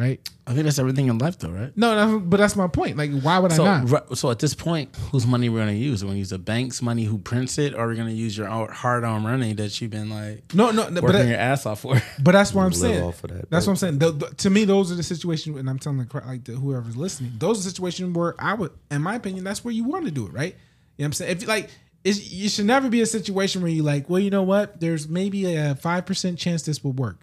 right? 0.00 0.18
I 0.46 0.52
think 0.52 0.64
that's 0.64 0.78
everything 0.80 1.06
in 1.08 1.18
life, 1.18 1.38
though, 1.38 1.50
right? 1.50 1.76
No, 1.76 1.94
no, 1.94 2.18
but 2.18 2.38
that's 2.38 2.56
my 2.56 2.66
point. 2.66 2.96
Like, 2.96 3.12
why 3.20 3.38
would 3.38 3.52
So, 3.52 3.64
I 3.64 3.82
not? 3.84 3.90
ri- 4.10 4.16
so 4.16 4.30
at 4.30 4.38
this 4.40 4.54
point, 4.54 4.96
whose 5.12 5.26
money 5.26 5.48
we're 5.48 5.58
going 5.64 5.68
to 5.68 5.74
use? 5.80 6.02
We're 6.02 6.08
we 6.08 6.10
going 6.10 6.16
to 6.16 6.18
use 6.20 6.30
the 6.30 6.38
bank's 6.38 6.82
money 6.82 7.04
who 7.04 7.18
prints 7.18 7.58
it, 7.58 7.74
or 7.74 7.84
are 7.84 7.88
we 7.88 7.94
going 7.96 8.08
to 8.08 8.14
use 8.14 8.36
your 8.36 8.48
hard-earned 8.48 9.22
money 9.22 9.52
that 9.52 9.80
you've 9.80 9.92
been 9.92 10.10
like 10.10 10.52
No, 10.54 10.70
no, 10.72 10.88
no, 10.88 10.94
but 11.00 11.04
working 11.04 11.20
that- 11.20 11.28
your 11.28 11.38
ass 11.38 11.66
off 11.66 11.80
for? 11.80 12.00
But 12.22 12.32
that's 12.32 12.52
what 12.52 12.62
I'm 12.64 12.72
saying. 12.72 13.02
off 13.04 13.22
of 13.22 13.30
that, 13.30 13.50
that's 13.50 13.66
baby. 13.66 13.68
what 13.68 13.68
I'm 13.68 13.76
saying. 13.76 13.98
The- 13.98 14.12
the- 14.12 14.34
to 14.36 14.50
me, 14.50 14.64
those 14.64 14.90
are 14.90 14.96
the 14.96 15.02
situations, 15.04 15.56
and 15.56 15.70
I'm 15.70 15.78
telling 15.78 15.98
the 15.98 16.06
crowd, 16.06 16.26
like 16.26 16.44
the, 16.44 16.52
whoever's 16.52 16.96
listening, 16.96 17.32
those 17.38 17.64
are 17.64 17.68
situations 17.68 18.16
where 18.16 18.34
I 18.38 18.54
would, 18.54 18.72
in 18.90 19.02
my 19.02 19.14
opinion, 19.14 19.44
that's 19.44 19.64
where 19.64 19.72
you 19.74 19.84
want 19.84 20.06
to 20.06 20.10
do 20.10 20.26
it, 20.26 20.32
right? 20.32 20.54
You 20.96 21.04
know 21.04 21.04
what 21.04 21.06
I'm 21.06 21.12
saying? 21.12 21.30
If 21.32 21.42
you 21.42 21.48
like, 21.48 21.70
it's, 22.02 22.32
you 22.32 22.48
should 22.48 22.64
never 22.64 22.88
be 22.88 23.02
a 23.02 23.06
situation 23.06 23.60
where 23.62 23.70
you 23.70 23.82
like, 23.82 24.08
well, 24.08 24.18
you 24.20 24.30
know 24.30 24.42
what? 24.42 24.80
There's 24.80 25.06
maybe 25.06 25.54
a 25.54 25.74
five 25.74 26.06
percent 26.06 26.38
chance 26.38 26.62
this 26.62 26.82
will 26.82 26.92
work. 26.94 27.20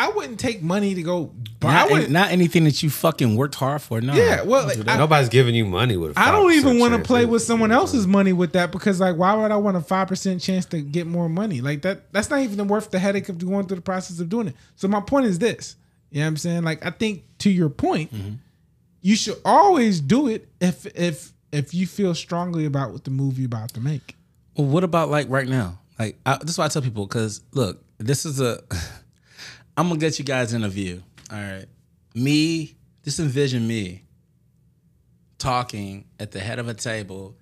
I 0.00 0.08
wouldn't 0.08 0.40
take 0.40 0.62
money 0.62 0.94
to 0.94 1.02
go. 1.02 1.30
But 1.60 1.68
I 1.68 1.72
Not, 1.74 1.90
wouldn't. 1.90 2.10
not 2.10 2.30
anything 2.30 2.64
that 2.64 2.82
you 2.82 2.88
fucking 2.88 3.36
worked 3.36 3.54
hard 3.54 3.82
for. 3.82 4.00
No. 4.00 4.14
yeah, 4.14 4.40
well, 4.40 4.66
Don't 4.66 4.78
like. 4.78 4.88
I, 4.88 4.96
Nobody's 4.96 5.28
giving 5.28 5.54
you 5.54 5.66
money 5.66 5.98
with. 5.98 6.16
I 6.16 6.28
I 6.28 6.32
don't 6.32 6.52
even 6.52 6.78
want 6.78 6.94
to 6.94 7.00
play 7.00 7.26
with 7.26 7.42
someone 7.42 7.68
mm-hmm. 7.68 7.80
else's 7.80 8.06
money 8.06 8.32
with 8.32 8.54
that 8.54 8.72
because, 8.72 8.98
like, 8.98 9.16
why 9.16 9.34
would 9.34 9.50
I 9.50 9.56
want 9.56 9.76
a 9.76 9.82
five 9.82 10.08
percent 10.08 10.40
chance 10.40 10.64
to 10.66 10.80
get 10.80 11.06
more 11.06 11.28
money? 11.28 11.60
Like 11.60 11.82
that, 11.82 12.10
that's 12.14 12.30
not 12.30 12.40
even 12.40 12.66
worth 12.66 12.90
the 12.90 12.98
headache 12.98 13.28
of 13.28 13.44
going 13.46 13.66
through 13.66 13.76
the 13.76 13.82
process 13.82 14.20
of 14.20 14.30
doing 14.30 14.48
it. 14.48 14.56
So 14.76 14.88
my 14.88 15.02
point 15.02 15.26
is 15.26 15.38
this: 15.38 15.76
you 16.10 16.20
know 16.20 16.24
what 16.24 16.28
I'm 16.28 16.36
saying? 16.38 16.62
Like, 16.62 16.86
I 16.86 16.90
think 16.90 17.24
to 17.40 17.50
your 17.50 17.68
point, 17.68 18.10
mm-hmm. 18.14 18.36
you 19.02 19.16
should 19.16 19.36
always 19.44 20.00
do 20.00 20.28
it 20.28 20.48
if 20.62 20.86
if 20.96 21.34
if 21.52 21.74
you 21.74 21.86
feel 21.86 22.14
strongly 22.14 22.64
about 22.64 22.92
what 22.92 23.04
the 23.04 23.10
move 23.10 23.38
you're 23.38 23.46
about 23.46 23.74
to 23.74 23.80
make. 23.80 24.16
Well, 24.56 24.66
what 24.66 24.82
about 24.82 25.10
like 25.10 25.28
right 25.28 25.48
now? 25.48 25.78
Like 25.98 26.18
I, 26.24 26.38
this 26.38 26.52
is 26.52 26.58
why 26.58 26.64
I 26.64 26.68
tell 26.68 26.80
people 26.80 27.06
because 27.06 27.42
look, 27.52 27.84
this 27.98 28.24
is 28.24 28.40
a. 28.40 28.62
I'm 29.76 29.88
gonna 29.88 30.00
get 30.00 30.18
you 30.18 30.24
guys 30.24 30.52
in 30.52 30.64
a 30.64 30.68
view. 30.68 31.02
All 31.32 31.38
right, 31.38 31.66
me. 32.14 32.74
Just 33.02 33.18
envision 33.18 33.66
me 33.66 34.02
talking 35.38 36.04
at 36.18 36.32
the 36.32 36.38
head 36.38 36.58
of 36.58 36.68
a 36.68 36.74
table 36.74 37.34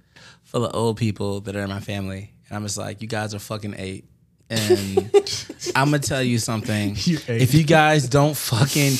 full 0.44 0.64
of 0.64 0.74
old 0.74 0.96
people 0.96 1.40
that 1.40 1.56
are 1.56 1.62
in 1.62 1.68
my 1.68 1.80
family, 1.80 2.32
and 2.48 2.56
I'm 2.56 2.62
just 2.62 2.78
like, 2.78 3.02
you 3.02 3.08
guys 3.08 3.34
are 3.34 3.38
fucking 3.38 3.74
eight. 3.76 4.04
And 4.50 5.10
I'm 5.76 5.88
gonna 5.90 5.98
tell 5.98 6.22
you 6.22 6.38
something. 6.38 6.94
If 6.96 7.54
you 7.54 7.64
guys 7.64 8.08
don't 8.08 8.36
fucking 8.36 8.92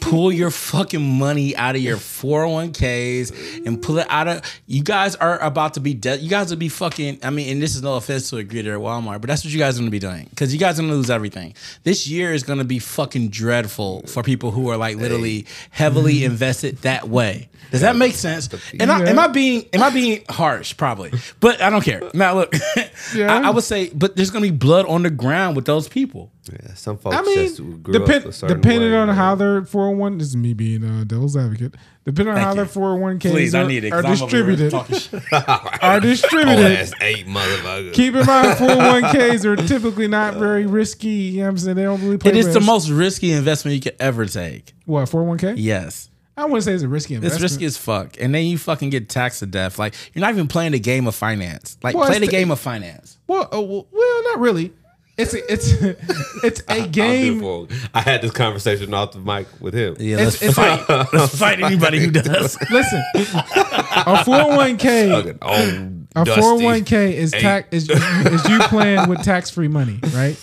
pull 0.00 0.32
your 0.32 0.50
fucking 0.50 1.18
money 1.18 1.56
out 1.56 1.76
of 1.76 1.82
your 1.82 1.96
401ks 1.96 3.66
and 3.66 3.82
pull 3.82 3.98
it 3.98 4.06
out 4.10 4.28
of 4.28 4.42
you 4.66 4.82
guys 4.82 5.16
are 5.16 5.38
about 5.40 5.74
to 5.74 5.80
be 5.80 5.94
dead 5.94 6.20
you 6.20 6.30
guys 6.30 6.50
will 6.50 6.56
be 6.56 6.68
fucking 6.68 7.18
i 7.22 7.30
mean 7.30 7.50
and 7.50 7.62
this 7.62 7.74
is 7.74 7.82
no 7.82 7.96
offense 7.96 8.30
to 8.30 8.38
a 8.38 8.44
greeter 8.44 8.74
at 8.74 8.80
walmart 8.80 9.20
but 9.20 9.28
that's 9.28 9.44
what 9.44 9.52
you 9.52 9.58
guys 9.58 9.78
are 9.78 9.84
to 9.84 9.90
be 9.90 9.98
doing 9.98 10.26
because 10.30 10.52
you 10.52 10.60
guys 10.60 10.78
are 10.78 10.82
to 10.82 10.88
lose 10.88 11.10
everything. 11.10 11.54
This 11.82 12.06
year 12.06 12.32
is 12.32 12.42
to 12.42 12.64
be 12.64 12.78
fucking 12.78 13.28
dreadful 13.28 14.02
for 14.06 14.22
people 14.22 14.50
who 14.50 14.68
are 14.70 14.76
like 14.76 14.96
literally 14.96 15.46
heavily 15.70 16.16
mm-hmm. 16.16 16.32
invested 16.32 16.78
that 16.78 17.08
way. 17.08 17.48
Does 17.70 17.80
that 17.80 17.96
make 17.96 18.14
sense? 18.14 18.48
And 18.78 18.92
I, 18.92 19.08
am 19.08 19.18
i 19.18 19.26
being 19.26 19.64
am 19.72 19.82
i 19.82 19.90
being 19.90 20.24
harsh? 20.28 20.76
Probably. 20.76 21.12
But 21.40 21.60
i 21.60 21.70
don't 21.70 21.82
care. 21.82 22.02
Now 22.14 22.34
look 22.34 22.54
Yeah. 23.14 23.34
I, 23.34 23.48
I 23.48 23.50
would 23.50 23.64
say 23.64 23.90
but 23.90 24.16
there's 24.16 24.30
to 24.30 24.40
be 24.40 24.50
blood 24.50 24.86
on 24.86 25.02
the 25.02 25.10
ground 25.10 25.56
with 25.56 25.64
those 25.64 25.88
people 25.88 26.30
Yeah, 26.52 26.74
some 26.74 26.96
folks 26.98 27.16
I 27.16 27.22
just 27.24 27.58
mean, 27.60 27.80
grew 27.82 27.96
up 27.96 28.06
depend, 28.06 28.24
a 28.26 28.32
certain 28.32 28.60
depending 28.60 28.92
way, 28.92 28.96
on 28.98 29.06
man. 29.08 29.16
how 29.16 29.34
their 29.34 29.64
401 29.64 30.18
this 30.18 30.28
is 30.28 30.36
me 30.36 30.52
being 30.54 30.84
a 30.84 31.04
devil's 31.04 31.36
advocate. 31.36 31.74
Depending 32.04 32.34
on 32.34 32.40
how 32.40 32.50
you. 32.50 32.56
their 32.56 32.66
401ks 32.66 33.20
please 33.32 33.54
are, 33.54 33.64
i 33.64 33.66
need 33.66 33.82
it 33.84 33.92
are 33.92 34.02
'cause 34.02 34.20
I'm 34.22 34.26
over 34.28 34.36
here 34.36 34.56
distributed. 34.56 35.22
Are 35.82 35.96
Oh, 35.96 36.00
distributed. 36.00 36.58
that's 36.76 36.92
eight 37.00 37.26
motherfuckers. 37.26 37.94
Keep 37.94 38.14
in 38.14 38.26
mind, 38.26 38.48
401ks 38.58 39.44
are 39.44 39.56
typically 39.56 40.06
not 40.06 40.34
very 40.34 40.66
risky. 40.66 41.08
You 41.08 41.38
know 41.38 41.42
what 41.44 41.48
I'm 41.50 41.58
saying? 41.58 41.76
They 41.76 41.82
don't 41.82 42.00
really 42.02 42.18
play 42.18 42.30
It 42.30 42.36
is 42.36 42.54
the 42.54 42.60
most 42.60 42.90
risky 42.90 43.32
investment 43.32 43.74
you 43.74 43.80
could 43.80 43.96
ever 43.98 44.26
take. 44.26 44.72
What, 44.84 45.08
401k? 45.08 45.54
Yes. 45.56 46.10
I 46.38 46.44
wouldn't 46.44 46.64
say 46.64 46.74
it's 46.74 46.82
a 46.82 46.88
risky 46.88 47.14
It's 47.14 47.40
risky 47.40 47.64
as 47.64 47.78
fuck. 47.78 48.20
And 48.20 48.34
then 48.34 48.44
you 48.44 48.58
fucking 48.58 48.90
get 48.90 49.08
taxed 49.08 49.38
to 49.40 49.46
death. 49.46 49.78
Like, 49.78 49.94
you're 50.12 50.20
not 50.20 50.30
even 50.34 50.48
playing 50.48 50.72
the 50.72 50.78
game 50.78 51.06
of 51.06 51.14
finance. 51.14 51.78
Like, 51.82 51.94
Well, 51.96 52.06
play 52.06 52.18
the 52.18 52.26
the- 52.26 52.30
game 52.30 52.50
of 52.50 52.60
finance. 52.60 53.16
Well, 53.26 53.44
uh, 53.44 53.60
well, 53.60 53.86
well, 53.90 54.22
not 54.24 54.38
really. 54.40 54.72
It's 55.18 55.32
a, 55.32 55.52
it's 55.52 55.72
it's 56.44 56.60
a 56.68 56.72
I'll 56.72 56.82
do 56.82 56.88
game. 56.90 57.42
it. 57.42 57.72
I 57.94 58.00
had 58.02 58.20
this 58.20 58.32
conversation 58.32 58.92
off 58.92 59.12
the 59.12 59.18
mic 59.18 59.46
with 59.60 59.72
him. 59.74 59.96
Yeah, 59.98 60.16
let's 60.18 60.42
it's- 60.42 60.54
fight. 60.54 60.86
let's 61.12 61.38
fight 61.38 61.60
anybody 61.62 62.00
who 62.00 62.10
does. 62.10 62.58
Listen, 62.70 63.02
a 63.14 64.16
401k, 64.24 65.10
Fucking 65.10 65.38
old 65.42 66.06
a 66.16 66.24
Dusty. 66.24 66.40
401k 66.40 67.12
is 67.12 67.30
tax 67.32 67.68
is, 67.72 67.88
is 67.90 68.48
you 68.48 68.58
playing 68.60 69.08
with 69.08 69.22
tax 69.22 69.50
free 69.50 69.68
money, 69.68 69.98
right? 70.12 70.36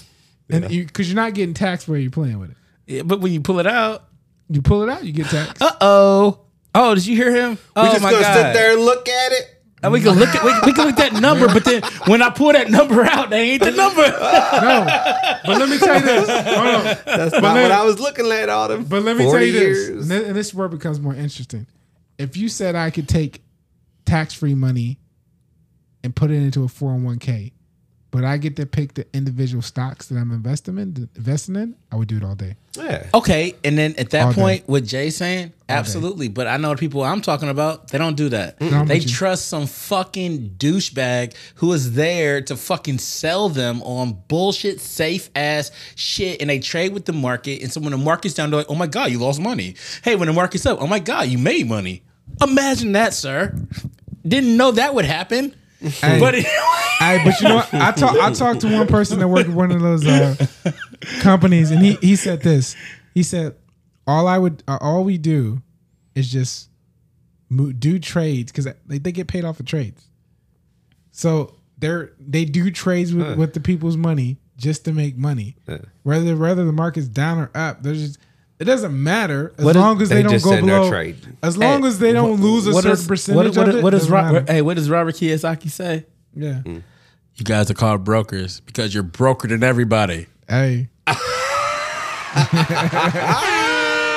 And 0.49 0.69
you 0.71 0.85
because 0.85 1.07
you're 1.11 1.15
not 1.21 1.33
getting 1.33 1.53
taxed 1.53 1.87
where 1.87 1.97
you're 1.99 2.11
playing 2.11 2.39
with 2.39 2.51
it. 2.51 2.57
Yeah, 2.87 3.01
but 3.03 3.21
when 3.21 3.31
you 3.31 3.41
pull 3.41 3.59
it 3.59 3.67
out, 3.67 4.03
You 4.49 4.61
pull 4.61 4.83
it 4.83 4.89
out, 4.89 5.03
you 5.03 5.13
get 5.13 5.27
taxed. 5.27 5.61
uh 5.61 5.71
oh. 5.81 6.39
Oh, 6.75 6.95
did 6.95 7.05
you 7.05 7.15
hear 7.15 7.31
him? 7.33 7.51
We 7.51 7.57
oh 7.75 7.85
just 7.91 8.01
my 8.01 8.09
gonna 8.11 8.23
god. 8.23 8.33
sit 8.33 8.53
there 8.53 8.73
and 8.73 8.81
look 8.81 9.07
at 9.07 9.31
it. 9.33 9.52
And 9.83 9.91
we 9.91 9.99
can 10.01 10.17
look 10.17 10.29
at 10.29 10.43
we, 10.43 10.51
we 10.65 10.73
can 10.73 10.85
look 10.87 10.97
at 10.99 11.11
that 11.11 11.21
number, 11.21 11.47
but 11.47 11.65
then 11.65 11.81
when 12.07 12.21
I 12.21 12.29
pull 12.29 12.53
that 12.53 12.69
number 12.71 13.03
out, 13.03 13.29
they 13.29 13.51
ain't 13.51 13.63
the 13.63 13.71
number. 13.71 14.01
No, 14.63 14.85
but 15.45 15.57
let 15.59 15.67
me 15.69 15.77
tell 15.77 15.95
you 15.99 16.05
this. 16.05 16.27
Hold 16.29 16.67
on. 16.67 16.83
That's 17.05 17.33
not 17.33 17.43
let- 17.43 17.63
what 17.63 17.71
I 17.71 17.83
was 17.83 17.99
looking 17.99 18.31
at 18.31 18.47
all 18.49 18.69
them. 18.69 18.85
But 18.85 19.03
let 19.03 19.17
me 19.17 19.25
40 19.25 19.37
tell 19.37 19.45
you 19.45 19.51
this, 19.51 19.61
years. 19.61 19.89
and 19.89 20.11
this, 20.11 20.27
and 20.27 20.35
this 20.37 20.47
is 20.47 20.53
where 20.53 20.67
it 20.67 20.71
becomes 20.71 21.01
more 21.01 21.13
interesting. 21.13 21.67
If 22.17 22.37
you 22.37 22.47
said 22.47 22.75
I 22.75 22.91
could 22.91 23.09
take 23.09 23.41
tax 24.05 24.33
free 24.33 24.55
money 24.55 24.99
and 26.03 26.15
put 26.15 26.31
it 26.31 26.35
into 26.35 26.63
a 26.63 26.67
401k, 26.67 27.51
but 28.13 28.23
I 28.23 28.37
get 28.37 28.55
to 28.57 28.67
pick 28.67 28.93
the 28.93 29.07
individual 29.11 29.63
stocks 29.63 30.05
that 30.09 30.17
I'm 30.19 30.29
investing 30.31 30.77
in, 30.77 31.09
investing 31.15 31.55
in, 31.55 31.75
I 31.91 31.95
would 31.95 32.07
do 32.07 32.17
it 32.17 32.23
all 32.23 32.35
day. 32.35 32.55
Yeah. 32.77 33.07
Okay, 33.11 33.55
and 33.63 33.75
then 33.75 33.95
at 33.97 34.11
that 34.11 34.25
All 34.25 34.31
day. 34.33 34.39
point, 34.41 34.69
what 34.69 34.83
Jay's 34.83 35.17
saying, 35.17 35.51
absolutely. 35.67 36.27
But 36.27 36.45
I 36.45 36.57
know 36.57 36.69
the 36.69 36.75
people 36.77 37.01
I'm 37.01 37.21
talking 37.21 37.49
about, 37.49 37.87
they 37.87 37.97
don't 37.97 38.15
do 38.15 38.29
that. 38.29 38.57
I'm 38.61 38.85
they 38.85 38.99
with 38.99 39.05
you. 39.09 39.15
trust 39.15 39.47
some 39.47 39.65
fucking 39.65 40.51
douchebag 40.59 41.33
who 41.55 41.73
is 41.73 41.93
there 41.93 42.39
to 42.43 42.55
fucking 42.55 42.99
sell 42.99 43.49
them 43.49 43.81
on 43.81 44.19
bullshit, 44.27 44.79
safe 44.79 45.31
ass 45.35 45.71
shit, 45.95 46.39
and 46.39 46.51
they 46.51 46.59
trade 46.59 46.93
with 46.93 47.05
the 47.05 47.13
market. 47.13 47.63
And 47.63 47.71
so 47.71 47.81
when 47.81 47.91
the 47.93 47.97
market's 47.97 48.35
down, 48.35 48.51
they're 48.51 48.59
like, 48.59 48.69
"Oh 48.69 48.75
my 48.75 48.85
god, 48.87 49.09
you 49.09 49.17
lost 49.17 49.41
money." 49.41 49.73
Hey, 50.03 50.15
when 50.15 50.27
the 50.27 50.33
market's 50.33 50.67
up, 50.67 50.77
"Oh 50.79 50.85
my 50.87 50.99
god, 50.99 51.29
you 51.29 51.39
made 51.39 51.67
money." 51.67 52.03
Imagine 52.43 52.91
that, 52.91 53.15
sir. 53.15 53.55
Didn't 54.27 54.55
know 54.55 54.69
that 54.71 54.93
would 54.93 55.05
happen. 55.05 55.55
Hey. 55.83 56.19
But 56.19 56.35
I, 56.35 57.21
but 57.23 57.39
you 57.41 57.49
know 57.49 57.55
what? 57.55 57.73
I 57.73 57.91
talk, 57.91 58.15
I 58.17 58.31
talked 58.31 58.61
to 58.61 58.71
one 58.71 58.87
person 58.87 59.19
that 59.19 59.27
worked 59.27 59.49
at 59.49 59.55
one 59.55 59.71
of 59.71 59.81
those 59.81 60.07
uh, 60.07 60.35
companies, 61.19 61.71
and 61.71 61.83
he 61.83 61.95
he 61.95 62.15
said 62.15 62.41
this. 62.41 62.75
He 63.13 63.23
said, 63.23 63.55
"All 64.07 64.27
I 64.27 64.37
would, 64.37 64.63
uh, 64.67 64.77
all 64.79 65.03
we 65.03 65.17
do, 65.17 65.61
is 66.15 66.31
just 66.31 66.69
do 67.77 67.99
trades 67.99 68.51
because 68.51 68.67
they, 68.85 68.97
they 68.97 69.11
get 69.11 69.27
paid 69.27 69.45
off 69.45 69.59
of 69.59 69.65
trades. 69.65 70.07
So 71.11 71.55
they're 71.77 72.13
they 72.19 72.45
do 72.45 72.71
trades 72.71 73.13
with, 73.13 73.37
with 73.37 73.53
the 73.53 73.59
people's 73.59 73.97
money 73.97 74.37
just 74.57 74.85
to 74.85 74.93
make 74.93 75.17
money. 75.17 75.55
Whether 76.03 76.35
whether 76.35 76.65
the 76.65 76.71
market's 76.71 77.07
down 77.07 77.39
or 77.39 77.51
up, 77.53 77.83
there's 77.83 78.01
just 78.01 78.19
it 78.59 78.65
doesn't 78.65 78.93
matter 79.03 79.53
as 79.57 79.65
What 79.65 79.75
is- 79.75 79.81
long 79.81 80.01
as 80.01 80.09
they, 80.09 80.15
they 80.15 80.23
don't 80.23 80.31
just 80.31 80.45
go 80.45 80.51
send 80.51 80.67
their 80.69 80.79
below. 80.79 80.89
trade. 80.89 81.17
As 81.41 81.57
long 81.57 81.81
Hey, 81.81 81.87
as 81.87 81.99
they 81.99 82.11
don't 82.13 82.39
lose 82.41 82.67
a 82.67 82.71
what 82.71 82.83
certain 82.83 82.99
is- 82.99 83.07
percentage 83.07 83.57
what, 83.57 83.69
of 83.69 83.75
it. 83.77 83.83
what 83.83 83.93
is 83.93 84.09
doesn't 84.09 84.11
hey, 84.49 84.61
what 84.61 84.75
does 84.75 84.89
Robert 84.89 85.15
Kiyosaki 85.15 85.69
say? 85.69 86.05
yeah. 86.35 86.61
You 87.35 87.43
guys 87.45 87.71
are 87.71 87.73
called 87.73 88.03
brokers 88.03 88.59
because 88.59 88.93
you're 88.93 89.01
broker 89.01 89.47
than 89.47 89.63
everybody. 89.63 90.27
Hey. 90.47 90.89
hey. 91.07 91.17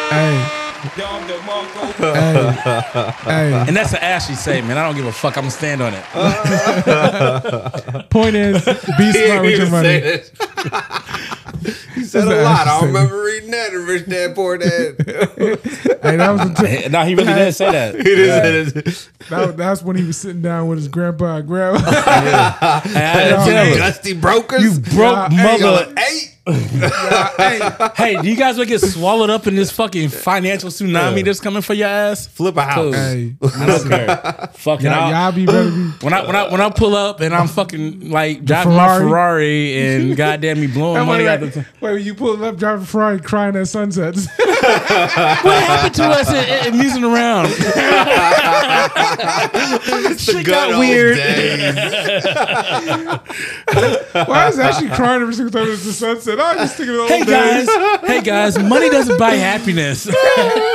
Hey. 0.07 0.43
Hey. 3.25 3.65
And 3.67 3.75
that's 3.77 3.93
an 3.93 3.99
Ashley 4.01 4.35
statement. 4.35 4.79
I 4.79 4.85
don't 4.87 4.95
give 4.97 5.07
a 5.07 5.13
fuck. 5.13 5.37
I'm 5.37 5.43
gonna 5.45 5.51
stand 5.51 5.81
on 5.83 5.95
it. 5.95 6.05
Point 8.11 8.37
is, 8.37 8.65
be 8.99 9.13
smart 9.13 9.43
with 9.47 9.59
your 9.59 9.71
money. 9.71 10.21
Say 12.23 12.29
that. 12.29 12.29
he 12.29 12.31
said 12.31 12.41
a 12.41 12.45
lot. 12.45 12.67
I 12.67 12.81
don't 12.81 12.87
remember 12.89 13.23
reading 13.23 13.51
that 13.51 13.73
in 13.73 13.87
Rich 13.87 14.07
Dad 14.07 14.35
Poor 14.35 14.59
Dad. 14.59 14.97
Hey, 16.07 16.17
that 16.19 16.31
was 16.31 16.41
the 16.55 16.89
no, 16.91 17.03
he 17.05 17.15
really 17.17 17.33
didn't 17.35 17.53
say 17.55 17.73
that. 17.73 17.95
He 17.97 18.03
didn't 18.05 18.71
say 18.71 18.81
that. 18.81 19.09
that, 19.31 19.57
that's 19.57 19.83
when 19.83 19.97
he 19.97 20.05
was 20.05 20.17
sitting 20.17 20.41
down 20.43 20.69
with 20.69 20.79
his 20.79 20.87
grandpa 20.87 21.37
and 21.39 21.49
grandma. 21.49 21.79
I 21.85 22.81
had 22.85 23.25
to 23.31 23.51
tell 23.51 23.65
him. 23.67 23.79
Dusty 23.79 24.13
brokers. 24.15 24.63
You 24.63 24.79
broke 24.97 25.33
Hey, 25.33 25.59
mother. 25.61 25.93
Eight. 25.99 26.36
Hey, 26.47 27.61
Hey, 27.97 28.23
do 28.23 28.29
you 28.29 28.37
guys 28.37 28.57
want 28.57 28.69
to 28.69 28.79
get 28.79 28.81
swallowed 28.81 29.31
up 29.31 29.47
in 29.47 29.57
this 29.57 29.71
fucking 29.73 30.09
financial 30.11 30.71
tsunami 30.71 31.25
that's 31.25 31.41
coming 31.41 31.63
for 31.63 31.75
your 31.75 31.89
ass? 31.89 32.27
Flip 32.29 32.57
a 32.57 32.63
house. 32.63 32.95
Hey. 32.95 33.35
I 33.43 33.67
don't 33.67 33.89
care. 33.89 34.51
Fucking 34.57 34.87
Y'all, 34.87 35.11
y'all 35.11 35.33
be 35.33 35.47
better 35.47 35.71
be 35.71 35.77
when 36.01 36.13
I 36.13 36.27
when 36.27 36.35
I 36.37 36.51
when 36.51 36.61
I 36.61 36.71
pull 36.71 36.95
up 36.97 37.21
and 37.21 37.35
I'm 37.35 37.47
fucking 37.47 38.11
like 38.11 38.45
driving 38.45 38.73
my 38.73 38.99
Ferrari? 38.99 39.09
Ferrari 39.09 39.77
and 39.79 40.17
goddamn 40.23 40.61
me 40.61 40.67
blowing 40.67 41.01
Wait, 41.01 41.07
money 41.07 41.29
out 41.29 41.41
wait, 41.41 41.53
the 41.53 41.67
wait, 41.81 41.93
when 41.93 42.03
you 42.05 42.15
pull 42.15 42.43
up 42.45 42.57
driving 42.57 42.85
Ferrari 42.85 43.21
crying 43.21 43.55
at 43.57 43.69
sunsets. 43.69 44.27
What 44.37 44.65
happened 45.65 45.95
to 45.97 46.05
us 46.05 46.29
at, 46.31 46.49
at 46.49 46.67
amusing 46.69 47.05
around? 47.05 47.49
Shit 50.19 50.45
Good 50.45 50.47
got 50.47 50.71
old 50.71 50.79
weird. 50.81 51.17
days. 51.17 51.75
Why 54.27 54.49
is 54.49 54.59
actually 54.59 54.91
crying 54.91 55.23
every 55.23 55.35
single 55.35 55.53
time 55.53 55.71
it's 55.71 55.85
the 55.85 55.93
sunset? 55.93 56.36
I'm 56.45 56.57
just 56.59 56.77
thinking 56.77 56.95
of 56.95 56.97
the 56.97 57.03
old 57.03 57.11
Hey 57.11 57.25
days. 57.25 57.67
guys, 57.67 58.01
hey 58.07 58.21
guys, 58.23 58.59
money 58.59 58.91
doesn't 58.91 59.19
buy 59.19 59.35
happiness. 59.35 60.07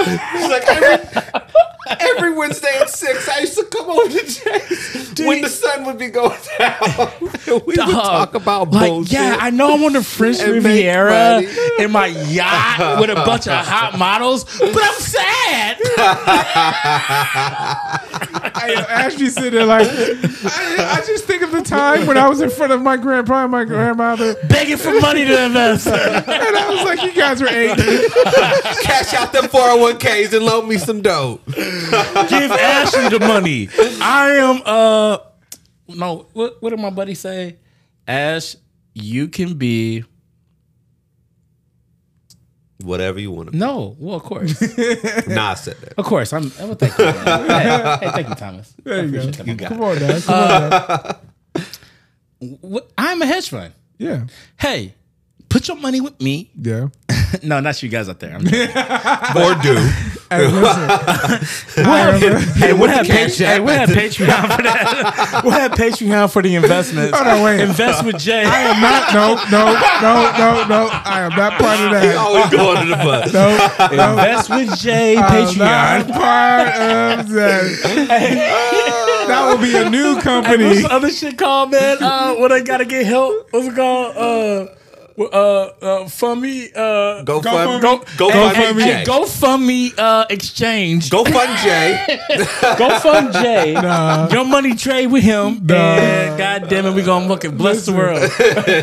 It's 0.04 0.50
like 0.50 0.68
every, 0.68 1.42
every 1.90 2.34
Wednesday 2.34 2.78
at 2.80 2.90
six, 2.90 3.28
I 3.30 3.40
used 3.40 3.58
to 3.58 3.66
come 3.66 3.90
over 3.90 4.08
to 4.10 4.26
Jay's 4.26 5.14
when 5.26 5.42
the 5.42 5.50
sun 5.50 5.86
would 5.86 5.98
be 5.98 6.08
going 6.10 6.38
down. 6.60 6.80
we 7.48 7.60
would 7.66 7.76
talk 7.76 8.34
about 8.36 8.72
like, 8.72 8.90
bullshit. 8.90 9.14
yeah, 9.14 9.38
I 9.40 9.50
know 9.50 9.74
I'm 9.74 9.84
on 9.84 9.94
the 9.94 10.04
French 10.04 10.40
And 10.40 10.52
Riviera 10.54 11.42
in 11.80 11.92
my 11.92 12.08
yacht 12.08 13.00
with 13.02 13.10
a 13.10 13.16
bunch 13.16 13.48
of 13.48 13.66
hot 13.66 13.98
models, 13.98 14.44
but 14.60 14.82
I'm 14.82 15.00
sad. 15.00 15.78
I, 18.54 18.86
actually 18.90 19.30
sit 19.30 19.52
there 19.54 19.66
like, 19.66 19.88
I, 19.88 20.98
I 21.02 21.04
just 21.06 21.26
think 21.26 21.42
of 21.42 21.52
the 21.52 21.62
time 21.62 22.06
when 22.08 22.18
I 22.18 22.28
was 22.28 22.42
in 22.42 22.50
front 22.50 22.72
of 22.72 22.82
my 22.82 22.98
grandpa 22.98 23.44
and 23.44 23.52
my 23.52 23.64
grandmother, 23.66 24.36
Begging 24.48 24.78
for 24.78 25.00
money 25.00 25.26
to 25.26 25.46
invest. 25.46 25.88
and 25.88 26.26
I 26.28 26.70
was 26.70 26.84
like, 26.84 27.02
you 27.04 27.14
guys 27.14 27.42
were 27.42 27.48
eight. 27.48 27.76
cash 28.84 29.14
out 29.14 29.32
them 29.34 29.46
401ks 29.46 30.34
and 30.34 30.46
loan 30.46 30.68
me 30.68 30.78
some 30.78 31.02
dough. 31.02 31.40
Give 32.30 32.52
Ashley 32.52 33.10
the 33.10 33.20
money. 33.20 33.70
I 34.02 34.32
am 34.38 34.62
uh 34.66 35.18
no, 35.88 36.28
what 36.34 36.62
what 36.62 36.70
did 36.72 36.80
my 36.80 36.90
buddy 36.90 37.16
say? 37.16 37.58
Ash, 38.08 38.56
you 38.94 39.28
can 39.28 39.56
be 39.56 40.04
Whatever 42.84 43.20
you 43.20 43.30
want 43.30 43.48
to. 43.48 43.52
Be. 43.52 43.60
No. 43.60 43.96
Well, 44.00 44.16
of 44.16 44.24
course, 44.24 44.60
Nah, 45.28 45.52
I 45.52 45.54
said 45.54 45.78
that. 45.82 45.94
of 46.00 46.06
course. 46.06 46.34
I'm. 46.34 46.52
Well, 46.60 46.74
thank 46.74 46.98
you. 46.98 47.06
Hey, 47.06 47.98
hey, 48.02 48.12
thank 48.12 48.30
you, 48.30 48.34
Thomas. 48.36 48.74
There 48.84 49.06
you 49.06 49.12
go. 49.12 49.20
Appreciate 49.20 49.46
that, 49.46 49.46
my. 49.46 49.70
Come 49.70 49.82
on, 49.84 49.98
Dad. 50.00 50.24
Come 50.24 50.34
on, 50.36 50.70
Dad. 50.70 51.18
What- 52.62 52.92
I'm 52.98 53.22
a 53.22 53.26
hedge 53.28 53.50
fund. 53.50 53.74
Yeah. 54.00 54.26
Hey, 54.58 54.96
put 55.48 55.68
your 55.68 55.78
money 55.78 56.02
with 56.02 56.20
me. 56.22 56.50
Yeah. 56.60 56.88
no, 57.44 57.60
not 57.60 57.84
you 57.84 57.90
guys 57.90 58.10
out 58.10 58.20
there. 58.20 58.36
I'm 58.36 58.48
Or 59.38 59.62
do. 59.62 59.90
Hey, 60.32 60.48
listen. 60.48 60.90
I 61.86 62.18
Hey, 62.56 62.72
we'll 62.72 62.88
have, 62.90 63.06
Cash 63.06 63.32
Patreon, 63.32 63.46
hey, 63.48 63.60
we'll 63.60 63.76
have 63.78 63.90
at 63.90 63.98
Patreon 63.98 64.56
for 64.56 64.64
that. 64.64 65.42
we'll 65.44 65.52
have 65.52 65.72
Patreon 65.72 66.32
for 66.32 66.42
the 66.42 66.56
investments. 66.56 67.18
Hold 67.18 67.28
on, 67.28 67.44
wait. 67.44 67.60
Invest 67.60 68.06
with 68.06 68.18
Jay. 68.18 68.46
I 68.46 68.62
am 68.62 68.80
not. 68.80 69.14
No, 69.14 69.36
no, 69.52 69.74
no, 70.02 70.32
no, 70.38 70.68
no. 70.68 70.90
I 70.90 71.20
am 71.20 71.32
not 71.32 71.60
part 71.60 71.82
of 71.82 71.92
that. 71.92 72.16
always 72.16 72.50
going 72.50 72.82
to 72.82 72.88
the 72.88 72.96
bus. 72.96 73.34
No, 73.34 73.58
no. 73.92 74.12
Invest 74.12 74.50
with 74.50 74.80
Jay. 74.80 75.18
I 75.18 75.38
am 75.40 75.58
not 75.58 76.06
Patreon. 76.06 76.14
part 76.14 76.68
of 77.20 77.30
that. 77.32 79.28
That 79.28 79.50
will 79.50 79.62
be 79.62 79.76
a 79.76 79.90
new 79.90 80.20
company. 80.22 80.64
What's 80.66 80.82
company. 80.82 80.82
the 80.82 80.94
other 80.94 81.12
shit 81.12 81.38
called, 81.38 81.72
man? 81.72 81.98
Uh, 82.00 82.36
when 82.36 82.54
I 82.54 82.62
gotta 82.62 82.86
get 82.86 83.06
help. 83.06 83.48
What's 83.52 83.68
it 83.68 83.76
called? 83.76 84.16
Uh, 84.16 84.76
uh, 85.20 85.24
uh, 85.82 86.08
fund 86.08 86.42
me. 86.42 86.70
Uh, 86.76 87.22
Go, 87.24 87.42
Go 87.42 87.52
fund, 87.52 87.70
fund- 87.70 87.82
go, 87.82 87.98
go, 87.98 88.06
Go 88.18 88.30
fund 88.32 88.56
fund 88.56 88.78
me. 88.78 88.84
Jay. 88.84 89.04
Go 89.06 89.26
fund 89.26 89.66
me. 89.68 89.94
Uh, 89.98 90.26
exchange. 90.30 91.10
Go 91.10 91.24
fund 91.24 91.58
Jay. 91.60 92.20
Go 92.78 93.00
fund 93.00 93.34
Jay. 93.34 93.74
Nah. 93.82 94.28
Your 94.30 94.46
money 94.46 94.76
trade 94.76 95.08
with 95.08 95.24
him. 95.24 95.60
Nah. 95.66 95.76
And 95.76 96.38
God 96.38 96.70
damn 96.70 96.86
it, 96.86 96.94
we 96.94 97.02
gonna 97.04 97.28
fucking 97.28 97.58
bless 97.58 97.86
the 97.86 97.94
world. 97.94 98.22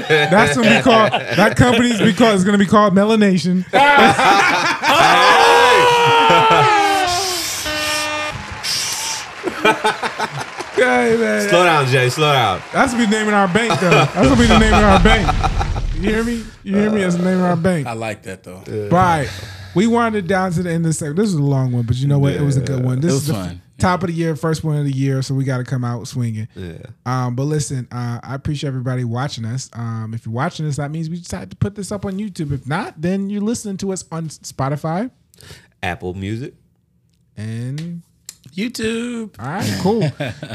That's 0.09 0.57
gonna 0.57 0.77
be 0.77 0.83
called. 0.83 1.13
That 1.13 1.57
company's 1.57 1.99
be 2.01 2.13
called. 2.13 2.35
It's 2.35 2.45
gonna 2.45 2.59
be 2.59 2.67
called 2.67 2.95
Melanation. 2.95 3.65
Hey 10.77 11.17
man, 11.19 11.49
Slow 11.49 11.65
down, 11.65 11.87
Jay. 11.87 12.09
Slow 12.09 12.33
down. 12.33 12.63
that's 12.73 12.93
gonna 12.93 13.05
be 13.05 13.11
naming 13.11 13.35
our 13.35 13.49
bank 13.49 13.79
though. 13.81 13.91
That's 13.91 14.15
gonna 14.29 14.37
be 14.37 14.47
the 14.47 14.59
name 14.59 14.75
of 14.75 14.83
our 14.85 15.03
bank. 15.03 15.78
You 15.99 16.11
hear 16.15 16.25
me? 16.25 16.45
You 16.63 16.77
hear 16.77 16.91
me? 16.91 17.01
That's 17.01 17.17
the 17.17 17.25
name 17.25 17.39
of 17.39 17.45
our 17.45 17.57
bank. 17.57 17.87
I 17.87 17.93
like 17.95 18.23
that 18.23 18.45
though. 18.45 18.63
Right. 18.91 19.29
We 19.75 19.87
wanted 19.87 20.27
down 20.29 20.53
to 20.53 20.63
the 20.63 20.71
end 20.71 20.85
of 20.87 20.91
the 20.91 20.93
segment. 20.93 21.17
This 21.17 21.29
is 21.29 21.35
a 21.35 21.43
long 21.43 21.73
one, 21.73 21.83
but 21.87 21.97
you 21.97 22.07
know 22.07 22.19
what? 22.19 22.35
It 22.35 22.41
was 22.43 22.57
a 22.57 22.61
good 22.61 22.85
one. 22.85 23.01
This 23.01 23.11
It 23.11 23.15
was 23.15 23.23
is 23.23 23.27
the 23.29 23.35
fun. 23.35 23.63
top 23.79 24.03
of 24.03 24.09
the 24.09 24.13
year, 24.15 24.35
first 24.37 24.65
one 24.65 24.77
of 24.77 24.85
the 24.85 24.93
year, 24.93 25.23
so 25.23 25.35
we 25.35 25.45
got 25.45 25.59
to 25.59 25.65
come 25.65 25.85
out 25.85 26.07
swinging. 26.09 26.49
Yeah. 26.55 26.79
Um, 27.05 27.35
but 27.37 27.45
listen, 27.45 27.87
uh, 27.93 28.21
I 28.23 28.35
appreciate 28.35 28.69
everybody 28.69 29.05
watching 29.05 29.45
us. 29.45 29.69
Um, 29.73 30.15
if 30.15 30.25
you're 30.25 30.33
watching 30.35 30.67
us, 30.67 30.77
that 30.77 30.91
means 30.91 31.11
we 31.11 31.19
decided 31.19 31.51
to 31.51 31.57
put 31.57 31.75
this 31.75 31.91
up 31.93 32.05
on 32.07 32.15
YouTube. 32.19 32.53
If 32.53 32.67
not, 32.67 33.01
then 33.01 33.29
you're 33.29 33.43
listening 33.43 33.77
to 33.79 33.93
us 33.93 34.05
on 34.11 34.29
Spotify. 34.29 35.11
Apple 35.83 36.15
Music. 36.15 36.55
And 37.37 38.03
YouTube. 38.53 39.31
all 39.39 39.47
right, 39.47 39.79
cool. 39.81 40.11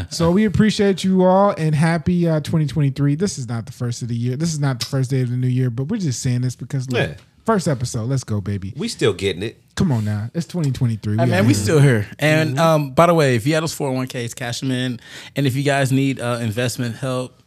so 0.10 0.32
we 0.32 0.46
appreciate 0.46 1.04
you 1.04 1.24
all 1.24 1.54
and 1.58 1.74
happy 1.76 2.28
uh, 2.28 2.40
2023. 2.42 3.16
This 3.16 3.38
is 3.38 3.48
not 3.48 3.66
the 3.66 3.72
first 3.72 4.02
of 4.02 4.08
the 4.08 4.16
year. 4.16 4.36
This 4.36 4.54
is 4.54 4.60
not 4.60 4.80
the 4.80 4.86
first 4.86 5.10
day 5.10 5.22
of 5.22 5.30
the 5.30 5.38
new 5.38 5.48
year, 5.48 5.70
but 5.70 5.86
we're 5.86 5.98
just 5.98 6.22
saying 6.22 6.42
this 6.42 6.56
because 6.56 6.90
look, 6.90 7.10
Yeah. 7.10 7.16
first 7.46 7.68
episode. 7.68 8.06
Let's 8.10 8.24
go, 8.24 8.42
baby. 8.42 8.74
We 8.76 8.88
still 8.88 9.14
getting 9.14 9.44
it. 9.44 9.62
Come 9.76 9.92
on 9.92 10.06
now. 10.06 10.30
It's 10.34 10.46
2023. 10.48 11.18
Hey, 11.18 11.26
man, 11.26 11.46
we 11.48 11.54
here. 11.54 11.64
still 11.64 11.80
here. 11.80 12.08
And 12.20 12.60
um, 12.60 12.92
by 12.92 13.08
the 13.08 13.14
way, 13.14 13.36
if 13.36 13.48
you 13.48 13.54
have 13.56 13.64
those 13.64 13.76
401ks, 13.76 14.36
cash 14.36 14.60
them 14.60 14.70
in. 14.72 15.00
And 15.36 15.48
if 15.48 15.56
you 15.56 15.64
guys 15.64 15.92
need 15.92 16.20
uh, 16.20 16.40
investment 16.42 16.96
help, 16.96 17.40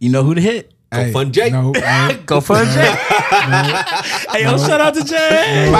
you 0.00 0.10
know 0.10 0.24
who 0.24 0.34
to 0.34 0.40
hit. 0.40 0.72
Go 0.92 1.10
fund 1.12 1.32
Jay. 1.32 1.48
No, 1.50 1.70
no. 1.70 2.18
Go 2.26 2.40
fund 2.40 2.68
Jay. 2.70 2.94
hey, 4.30 4.42
yo, 4.42 4.58
shout 4.58 4.80
out 4.80 4.94
to 4.94 5.02
Jay. 5.04 5.70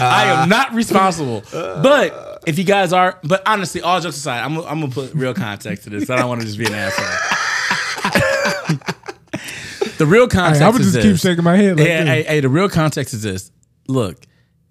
I 0.00 0.42
am 0.42 0.48
not 0.48 0.72
responsible. 0.72 1.42
But 1.52 2.40
if 2.46 2.58
you 2.58 2.64
guys 2.64 2.92
are, 2.92 3.18
but 3.22 3.42
honestly, 3.46 3.82
all 3.82 4.00
jokes 4.00 4.16
aside, 4.16 4.42
I'm, 4.42 4.56
I'm 4.58 4.80
gonna 4.80 4.88
put 4.88 5.12
real 5.14 5.34
context 5.34 5.84
to 5.84 5.90
this. 5.90 6.08
I 6.08 6.16
don't 6.16 6.28
want 6.28 6.40
to 6.40 6.46
just 6.46 6.58
be 6.58 6.66
an 6.66 6.74
asshole. 6.74 7.06
the 9.98 10.06
real 10.06 10.26
context 10.26 10.60
Hey, 10.60 10.66
I 10.66 10.70
would 10.70 10.82
just 10.82 11.00
keep 11.00 11.16
shaking 11.18 11.44
my 11.44 11.56
head 11.56 11.78
like 11.78 11.86
Yeah, 11.86 12.04
hey, 12.04 12.22
hey, 12.22 12.40
the 12.40 12.48
real 12.48 12.68
context 12.70 13.12
is 13.12 13.22
this. 13.22 13.50
Look, 13.88 14.16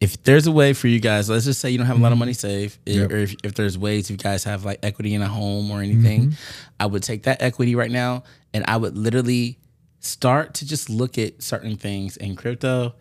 if 0.02 0.22
there's 0.24 0.48
a 0.48 0.52
way 0.52 0.74
for 0.74 0.88
you 0.88 1.00
guys, 1.00 1.30
let's 1.30 1.46
just 1.46 1.60
say 1.60 1.70
you 1.70 1.78
don't 1.78 1.88
have 1.88 2.00
a 2.00 2.02
lot 2.02 2.08
of 2.08 2.14
mm-hmm. 2.14 2.20
money 2.20 2.34
saved, 2.34 2.78
Yep. 2.86 3.12
or 3.12 3.18
if, 3.18 3.36
if 3.44 3.54
there's 3.56 3.78
ways 3.78 4.06
if 4.06 4.12
you 4.12 4.18
guys 4.18 4.46
have 4.46 4.64
like 4.64 4.80
equity 4.82 5.14
in 5.14 5.22
a 5.22 5.28
home 5.28 5.70
or 5.72 5.82
anything, 5.82 6.28
mm-hmm. 6.28 6.74
I 6.80 6.86
would 6.86 7.04
take 7.04 7.24
that 7.24 7.42
equity 7.42 7.76
right 7.76 7.92
now 7.92 8.24
and 8.54 8.64
I 8.68 8.78
would 8.78 8.98
literally 8.98 9.58
start 10.00 10.54
to 10.56 10.66
just 10.66 10.90
look 10.90 11.18
at 11.18 11.44
certain 11.44 11.76
things 11.76 12.16
in 12.16 12.36
crypto 12.38 12.94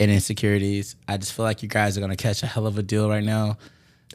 and 0.00 0.10
in 0.10 0.20
securities. 0.20 0.96
I 1.06 1.16
just 1.16 1.32
feel 1.32 1.44
like 1.44 1.62
you 1.62 1.68
guys 1.68 1.96
are 1.96 2.00
gonna 2.00 2.16
catch 2.16 2.42
a 2.42 2.46
hell 2.46 2.66
of 2.66 2.76
a 2.76 2.82
deal 2.82 3.08
right 3.08 3.22
now. 3.22 3.56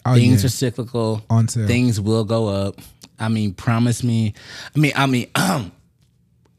Oh, 0.06 0.14
things 0.14 0.44
yeah. 0.44 0.48
are 0.48 0.50
cyclical. 0.50 1.22
On 1.30 1.48
sale. 1.48 1.66
Things 1.66 2.00
will 2.00 2.26
go 2.26 2.48
up. 2.48 2.82
I 3.20 3.30
mean, 3.30 3.54
promise 3.54 4.04
me. 4.04 4.34
I 4.76 4.80
mean, 4.80 4.92
I 4.96 5.06
mean, 5.06 5.28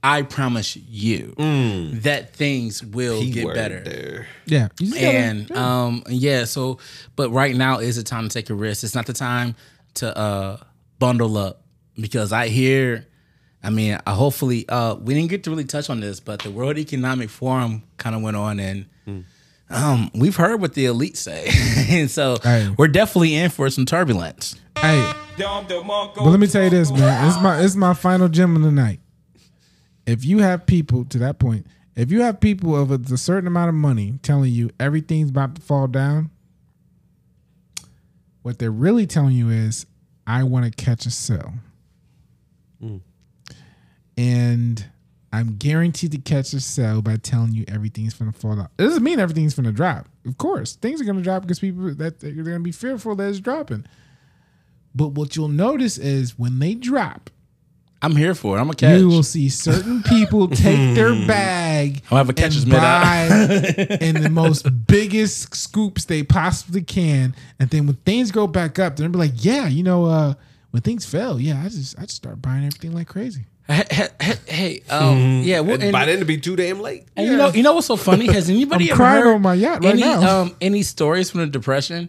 I 0.02 0.22
promise 0.22 0.76
you 0.76 1.34
that 2.02 2.34
things 2.34 2.84
will 2.84 3.24
get 3.24 3.52
better. 3.54 3.80
There. 3.80 4.26
Yeah. 4.46 4.68
You 4.78 4.86
just 4.90 5.00
gotta- 5.00 5.16
And 5.18 5.50
um, 5.52 6.02
yeah. 6.08 6.44
So, 6.44 6.78
but 7.16 7.30
right 7.30 7.54
now 7.56 7.78
is 7.78 7.96
the 7.96 8.02
time 8.04 8.28
to 8.28 8.32
take 8.32 8.48
a 8.50 8.54
risk. 8.54 8.84
It's 8.84 8.94
not 8.94 9.06
the 9.06 9.12
time 9.12 9.54
to 9.94 10.16
uh 10.16 10.56
bundle 10.98 11.36
up 11.36 11.62
because 11.98 12.32
I 12.32 12.48
hear. 12.48 13.06
I 13.60 13.70
mean, 13.70 13.98
uh, 14.06 14.14
hopefully, 14.14 14.68
uh, 14.68 14.94
we 14.94 15.14
didn't 15.14 15.30
get 15.30 15.42
to 15.44 15.50
really 15.50 15.64
touch 15.64 15.90
on 15.90 15.98
this, 15.98 16.20
but 16.20 16.42
the 16.42 16.50
World 16.52 16.78
Economic 16.78 17.28
Forum 17.28 17.82
kind 17.96 18.14
of 18.14 18.22
went 18.22 18.36
on, 18.36 18.60
and 18.60 18.86
um, 19.68 20.10
we've 20.14 20.36
heard 20.36 20.60
what 20.60 20.74
the 20.74 20.86
elite 20.86 21.16
say, 21.16 21.48
and 21.90 22.08
so 22.18 22.38
Hey. 22.40 22.72
we're 22.78 22.86
definitely 22.86 23.34
in 23.34 23.50
for 23.50 23.68
some 23.68 23.84
turbulence. 23.84 24.54
hey, 24.80 25.12
but 25.36 26.16
let 26.24 26.38
me 26.38 26.46
tell 26.46 26.62
you 26.64 26.70
this, 26.70 26.90
man. 26.92 27.26
It's 27.28 27.40
my 27.42 27.60
it's 27.60 27.74
my 27.74 27.94
final 27.94 28.28
gem 28.28 28.54
of 28.54 28.62
the 28.62 28.70
night. 28.70 29.00
If 30.08 30.24
you 30.24 30.38
have 30.38 30.64
people 30.64 31.04
to 31.04 31.18
that 31.18 31.38
point, 31.38 31.66
if 31.94 32.10
you 32.10 32.22
have 32.22 32.40
people 32.40 32.74
of 32.74 32.90
a, 32.90 33.12
a 33.12 33.18
certain 33.18 33.46
amount 33.46 33.68
of 33.68 33.74
money 33.74 34.18
telling 34.22 34.50
you 34.50 34.70
everything's 34.80 35.28
about 35.28 35.54
to 35.56 35.60
fall 35.60 35.86
down, 35.86 36.30
what 38.40 38.58
they're 38.58 38.70
really 38.70 39.06
telling 39.06 39.34
you 39.34 39.50
is, 39.50 39.84
I 40.26 40.44
want 40.44 40.64
to 40.64 40.70
catch 40.70 41.04
a 41.04 41.10
sell. 41.10 41.52
Mm. 42.82 43.02
And 44.16 44.86
I'm 45.30 45.56
guaranteed 45.56 46.12
to 46.12 46.18
catch 46.18 46.54
a 46.54 46.60
sell 46.60 47.02
by 47.02 47.16
telling 47.16 47.52
you 47.52 47.66
everything's 47.68 48.14
gonna 48.14 48.32
fall 48.32 48.56
down. 48.56 48.68
It 48.78 48.84
doesn't 48.84 49.02
mean 49.02 49.20
everything's 49.20 49.54
gonna 49.54 49.72
drop. 49.72 50.08
Of 50.24 50.38
course, 50.38 50.76
things 50.76 51.02
are 51.02 51.04
gonna 51.04 51.20
drop 51.20 51.42
because 51.42 51.58
people 51.58 51.94
that 51.96 52.20
they're 52.20 52.32
gonna 52.32 52.60
be 52.60 52.72
fearful 52.72 53.14
that 53.16 53.28
it's 53.28 53.40
dropping. 53.40 53.84
But 54.94 55.08
what 55.08 55.36
you'll 55.36 55.48
notice 55.48 55.98
is 55.98 56.38
when 56.38 56.60
they 56.60 56.74
drop, 56.74 57.28
I'm 58.00 58.14
here 58.14 58.34
for 58.34 58.56
it. 58.56 58.60
I'm 58.60 58.70
a 58.70 58.74
catch. 58.74 59.00
you 59.00 59.08
will 59.08 59.24
see 59.24 59.48
certain 59.48 60.02
people 60.04 60.46
take 60.48 60.94
their 60.94 61.12
bag 61.26 62.02
I'll 62.10 62.18
have 62.18 62.28
a 62.28 62.32
catcher's 62.32 62.62
and 62.62 62.72
mitt 62.72 62.80
out. 62.82 63.30
in 64.02 64.22
the 64.22 64.30
most 64.30 64.86
biggest 64.86 65.54
scoops 65.56 66.04
they 66.04 66.22
possibly 66.22 66.82
can. 66.82 67.34
And 67.58 67.68
then 67.70 67.86
when 67.86 67.96
things 67.96 68.30
go 68.30 68.46
back 68.46 68.78
up, 68.78 68.96
they'll 68.96 69.08
be 69.08 69.18
like, 69.18 69.44
yeah, 69.44 69.66
you 69.66 69.82
know, 69.82 70.04
uh, 70.06 70.34
when 70.70 70.82
things 70.82 71.06
fell, 71.06 71.40
yeah, 71.40 71.60
I 71.64 71.68
just 71.68 71.98
I 71.98 72.02
just 72.02 72.16
start 72.16 72.40
buying 72.40 72.64
everything 72.64 72.92
like 72.92 73.08
crazy. 73.08 73.46
hey, 73.66 73.84
hey, 73.90 74.08
hey, 74.20 74.34
hey, 74.46 74.82
um, 74.90 75.42
yeah. 75.42 75.60
Well, 75.60 75.74
And 75.74 75.84
and, 75.84 75.92
by 75.92 76.04
then, 76.06 76.16
it'd 76.16 76.26
be 76.26 76.38
too 76.38 76.56
damn 76.56 76.80
late. 76.80 77.06
and 77.16 77.26
you 77.26 77.36
know, 77.36 77.48
you 77.50 77.62
know 77.62 77.74
what's 77.74 77.86
so 77.88 77.96
funny? 77.96 78.26
Has 78.32 78.48
anybody 78.48 78.84
I'm 78.86 78.90
ever 78.92 78.96
crying 78.96 79.22
heard 79.24 79.34
on 79.34 79.42
my 79.42 79.54
yacht 79.54 79.82
right 79.84 79.92
any 79.92 80.00
now. 80.02 80.40
um 80.42 80.56
any 80.60 80.82
stories 80.82 81.30
from 81.30 81.40
the 81.40 81.46
depression 81.48 82.08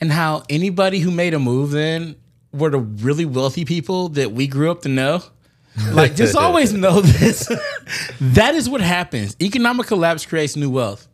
and 0.00 0.12
how 0.12 0.44
anybody 0.48 1.00
who 1.00 1.10
made 1.10 1.34
a 1.34 1.38
move 1.38 1.72
then 1.72 2.14
were 2.52 2.70
the 2.70 2.78
really 2.78 3.24
wealthy 3.24 3.64
people 3.64 4.08
that 4.10 4.32
we 4.32 4.46
grew 4.46 4.70
up 4.70 4.82
to 4.82 4.88
know? 4.88 5.22
Like, 5.92 6.16
just 6.16 6.34
always 6.44 6.72
know 6.72 7.00
this. 7.00 7.46
that 8.20 8.54
is 8.54 8.68
what 8.68 8.80
happens. 8.80 9.36
Economic 9.40 9.86
collapse 9.86 10.26
creates 10.26 10.56
new 10.56 10.70
wealth. 10.70 11.06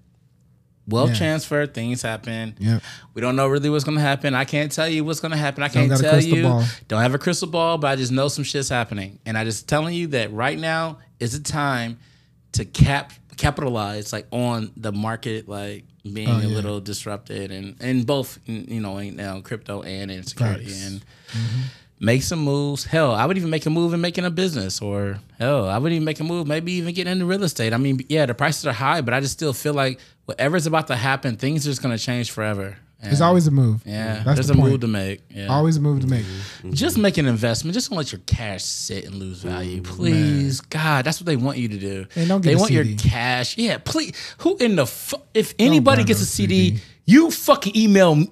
Wealth 0.87 1.11
Yeah. 1.11 1.17
transfer, 1.17 1.67
things 1.67 2.03
happen. 2.03 2.55
Yep. 2.59 2.83
We 3.15 3.23
don't 3.23 3.37
know 3.37 3.47
really 3.49 3.71
what's 3.71 3.85
gonna 3.85 4.01
happen. 4.01 4.35
I 4.35 4.45
can't 4.45 4.71
tell 4.71 4.89
you 4.89 5.03
what's 5.03 5.21
gonna 5.21 5.37
happen. 5.37 5.63
I 5.63 5.69
can't 5.69 5.91
tell 5.99 6.23
you. 6.23 6.43
ball. 6.43 6.65
Don't 6.89 7.01
have 7.01 7.15
a 7.15 7.19
crystal 7.19 7.49
ball, 7.49 7.79
but 7.79 7.89
I 7.89 7.97
just 7.97 8.13
know 8.13 8.29
some 8.29 8.45
shit's 8.45 8.69
happening. 8.69 9.19
And 9.25 9.39
I 9.39 9.45
just 9.45 9.67
telling 9.67 9.95
you 9.95 10.09
that 10.09 10.31
right 10.33 10.59
now 10.59 10.99
is 11.21 11.35
a 11.35 11.43
time 11.43 11.99
to 12.53 12.65
cap 12.67 13.13
capitalize 13.37 14.13
like 14.13 14.27
on 14.31 14.71
the 14.77 14.93
market 14.93 15.49
like 15.49 15.85
being 16.13 16.29
Oh, 16.29 16.39
a 16.39 16.43
yeah. 16.43 16.49
little 16.49 16.81
disrupted 16.81 17.51
and 17.51 17.77
and 17.81 18.07
both 18.07 18.39
you 18.47 18.81
know 18.81 18.99
in 18.99 19.19
uh, 19.21 19.41
crypto 19.41 19.83
and 19.83 20.11
in 20.11 20.23
security 20.23 20.67
Facts. 20.67 20.87
and 20.87 21.05
make 22.01 22.23
some 22.23 22.41
moves. 22.41 22.85
Hell, 22.85 23.13
I 23.15 23.25
would 23.25 23.37
even 23.39 23.51
make 23.51 23.65
a 23.67 23.71
move 23.71 23.95
in 23.95 24.01
making 24.01 24.25
a 24.25 24.31
business, 24.31 24.83
or 24.83 25.19
hell, 25.39 25.69
I 25.69 25.79
would 25.79 25.93
even 25.93 26.05
make 26.05 26.21
a 26.21 26.25
move, 26.25 26.47
maybe 26.47 26.73
even 26.73 26.93
get 26.95 27.07
into 27.07 27.25
real 27.25 27.43
estate. 27.45 27.73
I 27.73 27.79
mean, 27.79 28.05
yeah, 28.09 28.27
the 28.27 28.35
prices 28.35 28.67
are 28.67 28.73
high, 28.73 29.01
but 29.01 29.15
I 29.15 29.21
just 29.21 29.33
still 29.33 29.53
feel 29.55 29.73
like 29.75 29.99
whatever's 30.27 30.67
about 30.67 30.89
to 30.89 30.97
happen, 30.97 31.37
things 31.37 31.67
are 31.67 31.71
just 31.71 31.83
gonna 31.83 31.97
change 31.99 32.31
forever. 32.31 32.77
And, 33.01 33.13
It's 33.13 33.21
always 33.21 33.47
a 33.47 33.51
move. 33.51 33.83
yeah, 33.85 34.23
that's 34.25 34.37
there's 34.37 34.47
the 34.47 34.55
a 34.55 34.57
point. 34.57 34.71
move 34.71 34.81
to 34.81 34.87
make. 34.87 35.21
Yeah. 35.29 35.49
Always 35.49 35.77
a 35.77 35.81
move 35.81 36.01
to 36.01 36.07
make. 36.07 36.25
Mm-hmm. 36.25 36.73
Just 36.73 36.97
make 36.97 37.19
an 37.19 37.27
investment. 37.27 37.75
Just 37.75 37.91
don't 37.91 37.99
let 37.99 38.11
your 38.13 38.21
cash 38.25 38.65
sit 38.65 39.05
and 39.05 39.17
lose 39.17 39.43
value, 39.43 39.83
mm, 39.83 39.85
please. 39.85 40.63
God, 40.63 41.05
that's 41.05 41.21
what 41.21 41.27
they 41.27 41.37
want 41.37 41.59
you 41.59 41.69
to 41.69 41.77
do. 41.79 42.07
And 42.17 42.29
don't 42.29 42.41
get 42.41 42.49
they 42.51 42.55
a 42.55 42.59
want 42.59 42.73
your 42.73 42.87
cash. 42.97 43.59
Yeah, 43.59 43.77
please. 43.79 44.15
Who 44.39 44.57
in 44.57 44.77
the 44.77 44.87
fu- 44.87 45.19
if 45.35 45.55
anybody 45.59 46.03
buy 46.03 46.07
gets 46.07 46.21
no 46.21 46.25
a 46.25 46.27
CD, 46.27 46.71
CD. 46.71 46.83
You 47.07 47.31
fucking 47.31 47.77
email. 47.77 48.15
me. 48.15 48.31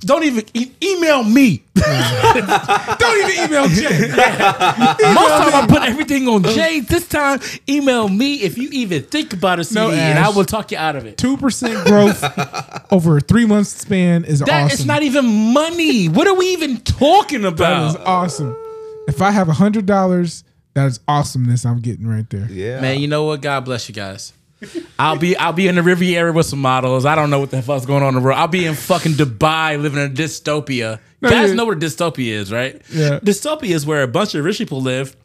Don't 0.00 0.24
even 0.24 0.44
e- 0.54 0.72
email 0.82 1.22
me. 1.22 1.62
Don't 1.76 3.30
even 3.30 3.44
email 3.44 3.68
Jay. 3.68 4.08
Most 4.08 4.98
time 4.98 5.54
I 5.54 5.66
put 5.68 5.82
everything 5.82 6.26
on 6.26 6.42
Jay. 6.42 6.80
This 6.80 7.06
time, 7.08 7.38
email 7.68 8.08
me 8.08 8.36
if 8.42 8.58
you 8.58 8.68
even 8.72 9.02
think 9.04 9.32
about 9.32 9.60
a 9.60 9.64
CD, 9.64 9.80
No, 9.80 9.90
and 9.92 10.18
I 10.18 10.30
will 10.30 10.44
talk 10.44 10.72
you 10.72 10.78
out 10.78 10.96
of 10.96 11.06
it. 11.06 11.16
Two 11.16 11.36
percent 11.36 11.86
growth 11.86 12.22
over 12.92 13.18
a 13.18 13.20
three 13.20 13.46
month 13.46 13.68
span 13.68 14.24
is 14.24 14.40
That 14.40 14.48
awesome. 14.64 14.74
it's 14.74 14.84
not 14.84 15.02
even 15.04 15.52
money. 15.52 16.08
What 16.08 16.26
are 16.26 16.34
we 16.34 16.46
even 16.54 16.78
talking 16.80 17.44
about? 17.44 17.90
is 17.90 17.96
awesome. 18.04 18.56
If 19.06 19.22
I 19.22 19.30
have 19.30 19.48
a 19.48 19.52
hundred 19.54 19.86
dollars, 19.86 20.42
that 20.74 20.86
is 20.86 20.98
awesomeness 21.06 21.64
I'm 21.64 21.78
getting 21.80 22.06
right 22.08 22.28
there. 22.30 22.48
Yeah. 22.50 22.80
Man, 22.80 23.00
you 23.00 23.06
know 23.06 23.24
what? 23.24 23.42
God 23.42 23.64
bless 23.64 23.88
you 23.88 23.94
guys. 23.94 24.32
I'll 24.98 25.16
be 25.18 25.36
I'll 25.36 25.52
be 25.52 25.68
in 25.68 25.74
the 25.74 25.82
Riviera 25.82 26.32
with 26.32 26.46
some 26.46 26.60
models. 26.60 27.04
I 27.04 27.14
don't 27.14 27.30
know 27.30 27.38
what 27.40 27.50
the 27.50 27.60
fuck's 27.62 27.84
going 27.86 28.02
on 28.02 28.10
in 28.10 28.14
the 28.16 28.20
world. 28.20 28.38
I'll 28.38 28.48
be 28.48 28.64
in 28.66 28.74
fucking 28.74 29.12
Dubai 29.12 29.80
living 29.80 30.02
in 30.02 30.10
a 30.10 30.14
dystopia. 30.14 30.98
No, 31.20 31.30
guys 31.30 31.50
you- 31.50 31.56
know 31.56 31.64
what 31.66 31.76
a 31.76 31.80
dystopia 31.80 32.32
is, 32.32 32.50
right? 32.52 32.80
Yeah. 32.92 33.20
Dystopia 33.20 33.70
is 33.74 33.84
where 33.84 34.02
a 34.02 34.08
bunch 34.08 34.34
of 34.34 34.44
rich 34.44 34.58
people 34.58 34.80
live 34.80 35.16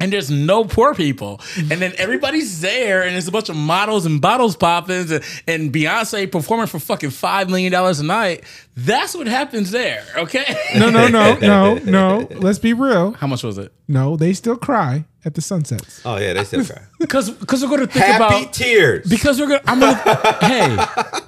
and 0.00 0.12
there's 0.12 0.30
no 0.30 0.64
poor 0.64 0.94
people. 0.94 1.40
And 1.56 1.80
then 1.80 1.92
everybody's 1.98 2.60
there 2.60 3.02
and 3.02 3.12
there's 3.12 3.28
a 3.28 3.32
bunch 3.32 3.48
of 3.48 3.56
models 3.56 4.06
and 4.06 4.20
bottles 4.20 4.56
popping 4.56 5.10
and, 5.10 5.22
and 5.46 5.72
Beyonce 5.72 6.30
performing 6.30 6.66
for 6.66 6.78
fucking 6.78 7.10
five 7.10 7.48
million 7.48 7.72
dollars 7.72 8.00
a 8.00 8.04
night. 8.04 8.44
That's 8.76 9.14
what 9.14 9.26
happens 9.26 9.70
there, 9.70 10.04
okay? 10.16 10.44
No, 10.76 10.90
no, 10.90 11.08
no, 11.08 11.34
no, 11.40 11.74
no. 11.76 12.28
Let's 12.30 12.58
be 12.58 12.72
real. 12.74 13.12
How 13.12 13.26
much 13.26 13.42
was 13.42 13.56
it? 13.58 13.72
No, 13.88 14.16
they 14.16 14.32
still 14.34 14.56
cry 14.56 15.06
at 15.24 15.34
the 15.34 15.40
sunsets. 15.40 16.02
Oh 16.04 16.16
yeah, 16.18 16.34
they 16.34 16.44
still 16.44 16.64
cry. 16.64 16.82
Because 16.98 17.30
because 17.30 17.62
we're 17.62 17.68
gonna 17.70 17.86
think 17.86 18.04
Happy 18.06 18.36
about 18.42 18.52
tears. 18.54 19.06
Because 19.08 19.38
we're 19.38 19.48
gonna, 19.48 19.60
I'm 19.66 19.80
gonna, 19.80 20.38
hey, 20.40 20.76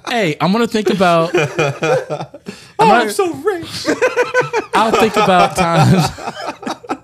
hey, 0.09 0.37
I'm 0.41 0.51
gonna 0.51 0.67
think 0.67 0.89
about. 0.89 1.31
oh, 1.35 2.31
I'm 2.79 3.09
so 3.11 3.31
rich. 3.35 3.85
I'll 4.73 4.91
think 4.91 5.15
about 5.15 5.55
times. 5.55 6.98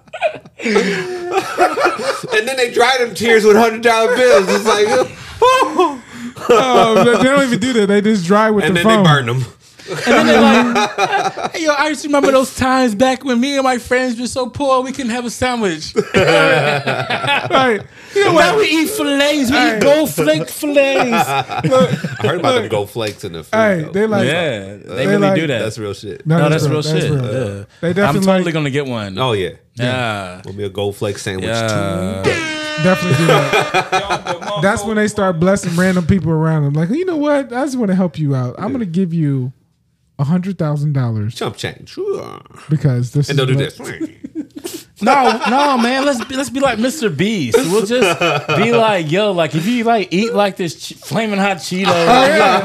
and 0.63 2.47
then 2.47 2.55
they 2.57 2.71
dry 2.71 2.97
them 2.99 3.13
tears 3.13 3.43
with 3.43 3.55
hundred 3.57 3.83
dollar 3.83 4.15
bills. 4.15 4.45
It's 4.49 4.65
like, 4.65 4.85
oh. 5.41 6.01
Oh, 6.49 7.03
they 7.03 7.23
don't 7.23 7.43
even 7.47 7.59
do 7.59 7.73
that. 7.73 7.87
They 7.87 8.01
just 8.01 8.25
dry 8.25 8.51
with 8.51 8.65
and 8.65 8.75
the 8.75 8.83
then 8.83 8.83
phone. 8.83 9.03
they 9.03 9.09
burn 9.09 9.25
them. 9.25 9.45
And 9.87 9.97
then 9.99 10.25
they're 10.27 10.41
like, 10.41 11.51
hey, 11.55 11.63
yo, 11.63 11.73
I 11.73 11.89
just 11.89 12.05
remember 12.05 12.31
those 12.31 12.55
times 12.55 12.95
back 12.95 13.23
when 13.23 13.39
me 13.39 13.55
and 13.55 13.63
my 13.63 13.77
friends 13.77 14.19
were 14.19 14.25
so 14.27 14.49
poor 14.49 14.81
we 14.81 14.91
couldn't 14.91 15.11
have 15.11 15.25
a 15.25 15.29
sandwich. 15.29 15.93
Right. 17.55 17.81
You 18.15 18.25
know 18.25 18.33
now 18.37 18.57
we 18.57 18.65
eat 18.65 18.89
fillets, 18.89 19.51
we 19.51 19.57
Hey. 19.57 19.77
eat 19.77 19.81
gold 19.81 20.09
flake 20.09 20.49
fillets. 20.49 20.77
I 21.29 21.61
heard 22.21 22.39
about 22.39 22.53
them 22.53 22.69
gold 22.69 22.89
flakes 22.89 23.23
in 23.23 23.33
the 23.33 23.43
food. 23.43 23.55
Hey, 23.55 23.81
though. 23.83 23.91
they 23.91 24.07
like. 24.07 24.25
Yeah, 24.27 24.59
they 24.77 24.77
They 24.77 25.07
really 25.07 25.17
like- 25.19 25.35
do 25.35 25.47
that. 25.47 25.59
that's 25.59 25.77
real 25.77 25.93
shit. 25.93 26.25
no, 26.25 26.49
that's 26.49 26.67
real 26.67 26.81
shit. 26.81 27.03
real. 27.11 27.23
Yeah. 27.23 27.65
They 27.81 28.01
I'm 28.01 28.15
totally 28.15 28.43
like, 28.45 28.53
gonna 28.53 28.69
get 28.69 28.85
one. 28.87 29.17
Oh 29.17 29.33
yeah. 29.33 29.51
yeah. 29.75 30.41
Will 30.45 30.53
be 30.53 30.63
a 30.63 30.69
gold 30.69 30.95
flake 30.95 31.17
sandwich 31.17 31.47
Yeah. 31.49 32.23
definitely 32.83 33.17
do 33.17 33.27
that. 33.27 34.59
That's 34.61 34.83
when 34.83 34.95
they 34.95 35.07
start 35.07 35.39
blessing 35.39 35.75
random 35.75 36.05
people 36.07 36.31
around 36.31 36.63
them. 36.63 36.73
Like, 36.73 36.89
you 36.89 37.05
know 37.05 37.17
what? 37.17 37.51
I 37.53 37.65
just 37.65 37.77
want 37.77 37.89
to 37.89 37.95
help 37.95 38.17
you 38.17 38.33
out. 38.35 38.55
I'm 38.57 38.71
gonna 38.71 38.85
give 38.85 39.13
you 39.13 39.51
a 39.61 39.64
hundred 40.23 40.57
thousand 40.57 40.93
dollars 40.93 41.35
Chump 41.35 41.57
change. 41.57 41.89
Sure. 41.89 42.41
because 42.69 43.11
this 43.11 43.29
And 43.29 43.37
is 43.39 43.45
they'll 43.45 43.55
do 43.55 43.55
this. 43.55 43.79
No, 45.01 45.41
no, 45.49 45.77
man. 45.77 46.05
Let's 46.05 46.23
be, 46.23 46.37
let's 46.37 46.49
be 46.49 46.61
like 46.61 46.79
Mr. 46.79 47.15
Beast. 47.15 47.57
We'll 47.57 47.85
just 47.85 48.17
be 48.57 48.71
like, 48.77 49.11
yo, 49.11 49.33
like 49.33 49.53
if 49.53 49.67
you 49.67 49.83
like 49.83 50.07
eat 50.13 50.33
like 50.33 50.55
this 50.55 50.73
ch- 50.87 50.93
flaming 50.93 51.37
hot 51.37 51.57
Cheetos, 51.57 51.85
yeah. 51.87 52.61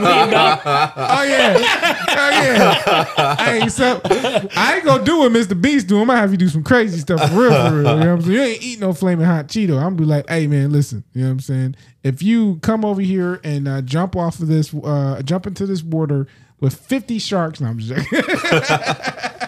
Oh 0.96 1.22
yeah, 1.24 2.04
oh 2.08 2.30
yeah. 2.30 3.34
hey, 3.36 3.68
so 3.68 4.00
I 4.04 4.74
ain't 4.76 4.84
gonna 4.84 5.04
do 5.04 5.18
what 5.18 5.32
Mr. 5.32 5.60
Beast 5.60 5.88
do. 5.88 6.00
I'm 6.00 6.06
gonna 6.06 6.20
have 6.20 6.30
you 6.30 6.36
do 6.38 6.48
some 6.48 6.62
crazy 6.62 7.00
stuff 7.00 7.20
for 7.30 7.40
real, 7.40 7.50
for 7.68 7.74
real. 7.74 7.76
You 7.78 7.82
know 7.82 7.96
what 7.96 8.06
I'm 8.06 8.20
saying? 8.22 8.32
You 8.32 8.42
ain't 8.42 8.62
eat 8.62 8.78
no 8.80 8.92
flaming 8.92 9.26
hot 9.26 9.48
Cheeto. 9.48 9.76
I'm 9.76 9.82
gonna 9.82 9.96
be 9.96 10.04
like, 10.04 10.28
hey 10.28 10.46
man, 10.46 10.70
listen. 10.70 11.02
You 11.12 11.22
know 11.22 11.28
what 11.28 11.32
I'm 11.32 11.40
saying? 11.40 11.76
If 12.04 12.22
you 12.22 12.60
come 12.62 12.84
over 12.84 13.00
here 13.00 13.40
and 13.42 13.66
uh, 13.66 13.82
jump 13.82 14.14
off 14.14 14.38
of 14.38 14.46
this, 14.46 14.72
uh, 14.72 15.20
jump 15.22 15.46
into 15.48 15.66
this 15.66 15.82
water 15.82 16.28
with 16.60 16.74
50 16.74 17.18
sharks, 17.18 17.60
no, 17.60 17.68
I'm 17.68 17.78
just 17.78 18.10
joking. 18.10 18.22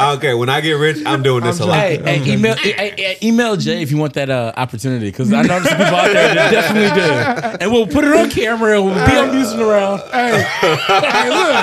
I 0.00 0.12
don't 0.12 0.20
care. 0.20 0.34
When 0.34 0.48
I 0.48 0.62
get 0.62 0.72
rich, 0.72 1.04
I'm 1.04 1.22
doing 1.22 1.44
this 1.44 1.60
a 1.60 1.66
lot. 1.66 1.78
Hey, 1.78 1.98
hey, 1.98 2.32
email, 2.32 2.56
hey, 2.56 2.72
hey, 2.72 3.18
email 3.22 3.54
Jay 3.56 3.82
if 3.82 3.90
you 3.90 3.98
want 3.98 4.14
that 4.14 4.30
uh, 4.30 4.50
opportunity 4.56 5.10
because 5.10 5.30
I 5.30 5.42
know 5.42 5.60
there's 5.60 5.68
people 5.68 5.84
out 5.84 6.10
there 6.10 6.34
that 6.34 6.50
definitely 6.50 7.02
do, 7.02 7.58
and 7.60 7.70
we'll 7.70 7.86
put 7.86 8.04
it 8.04 8.16
on 8.16 8.30
camera 8.30 8.76
and 8.80 8.86
we'll 8.86 9.06
be 9.06 9.14
amusing 9.14 9.60
around. 9.60 9.98
hey, 10.10 10.42
hey, 10.42 11.28
look. 11.28 11.54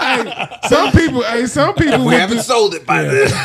hey, 0.00 0.48
some 0.68 0.90
people, 0.90 1.22
hey, 1.22 1.46
some 1.46 1.74
people, 1.76 2.04
We 2.06 2.14
haven't 2.14 2.38
do- 2.38 2.42
sold 2.42 2.74
it 2.74 2.84
by 2.84 3.02
then. 3.02 3.28
hey, 3.30 3.36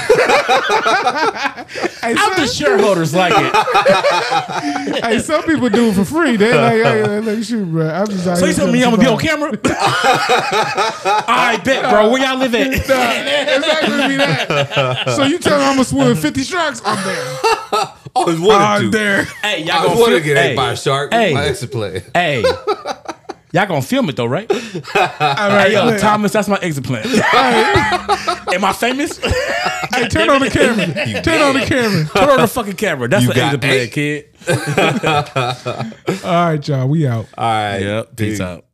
I'm 2.17 2.39
the 2.39 2.47
some, 2.47 2.49
shareholders 2.65 3.13
like 3.13 3.33
it. 3.35 3.55
hey, 5.05 5.19
some 5.19 5.43
people 5.43 5.69
do 5.69 5.89
it 5.89 5.93
for 5.93 6.03
free. 6.05 6.35
They 6.35 6.51
like, 6.51 6.73
hey, 6.73 7.19
like, 7.19 7.43
shoot, 7.43 7.65
bro. 7.65 7.87
I'm 7.89 8.07
just 8.07 8.25
out 8.27 8.39
So 8.39 8.47
you 8.47 8.53
telling 8.53 8.73
me 8.73 8.83
I'm 8.83 8.89
gonna 8.89 9.03
be 9.03 9.07
on 9.07 9.19
camera? 9.19 9.51
I 9.67 11.59
bet, 11.63 11.91
bro. 11.91 12.09
Where 12.09 12.23
y'all 12.23 12.37
live 12.39 12.55
at? 12.55 12.71
Nah, 12.87 12.95
it's 13.11 14.14
not 14.17 14.47
that. 14.47 15.09
So 15.15 15.23
you 15.23 15.39
tell 15.39 15.57
me 15.59 15.63
I'm 15.65 15.73
gonna 15.73 15.83
swim 15.85 16.15
50 16.15 16.43
sharks? 16.43 16.81
I'm 16.85 17.03
there. 17.05 17.87
Always 18.15 18.39
wanted 18.39 18.63
I'm 18.63 18.81
to. 18.83 18.89
there. 18.97 19.23
Hey, 19.25 19.63
y'all 19.63 19.71
I 19.71 19.77
gonna 19.77 19.87
always 19.89 19.99
wanted 20.01 20.15
to 20.19 20.23
film- 20.23 20.35
get 20.35 20.45
ate 20.45 20.55
by 20.55 20.71
a 20.71 20.77
shark. 20.77 21.11
Hey. 21.13 21.33
My 21.33 21.45
exit 21.45 21.71
play. 21.71 22.01
Hey, 22.13 22.41
y'all 23.51 23.65
gonna 23.67 23.81
film 23.81 24.07
it 24.09 24.15
though, 24.15 24.25
right? 24.25 24.49
All 24.49 24.57
right, 24.95 25.67
Hey, 25.67 25.73
yo, 25.73 25.85
look. 25.85 25.99
Thomas, 25.99 26.31
that's 26.31 26.47
my 26.47 26.57
exit 26.61 26.85
plan. 26.85 27.05
Am 27.05 28.63
I 28.63 28.71
famous? 28.77 29.17
Hey, 29.17 30.07
turn 30.07 30.29
on 30.29 30.39
the 30.41 30.49
camera. 30.49 31.07
You 31.07 31.21
Turn 31.21 31.41
on 31.41 31.53
the 31.55 31.65
camera. 31.65 32.05
Turn 32.15 32.29
on 32.29 32.37
the 32.41 32.47
fucking 32.47 32.73
camera. 32.77 33.07
That's 33.09 33.23
You 33.23 33.29
the 33.29 33.35
got 33.35 33.53
exit 33.53 33.61
plan, 33.61 33.89
kid. 33.89 34.25
All 36.23 36.45
right, 36.49 36.67
y'all. 36.67 36.87
We 36.87 37.05
out. 37.07 37.27
All 37.37 37.45
right. 37.45 37.79
Yep. 37.79 38.15
Peace 38.15 38.39
out. 38.39 38.65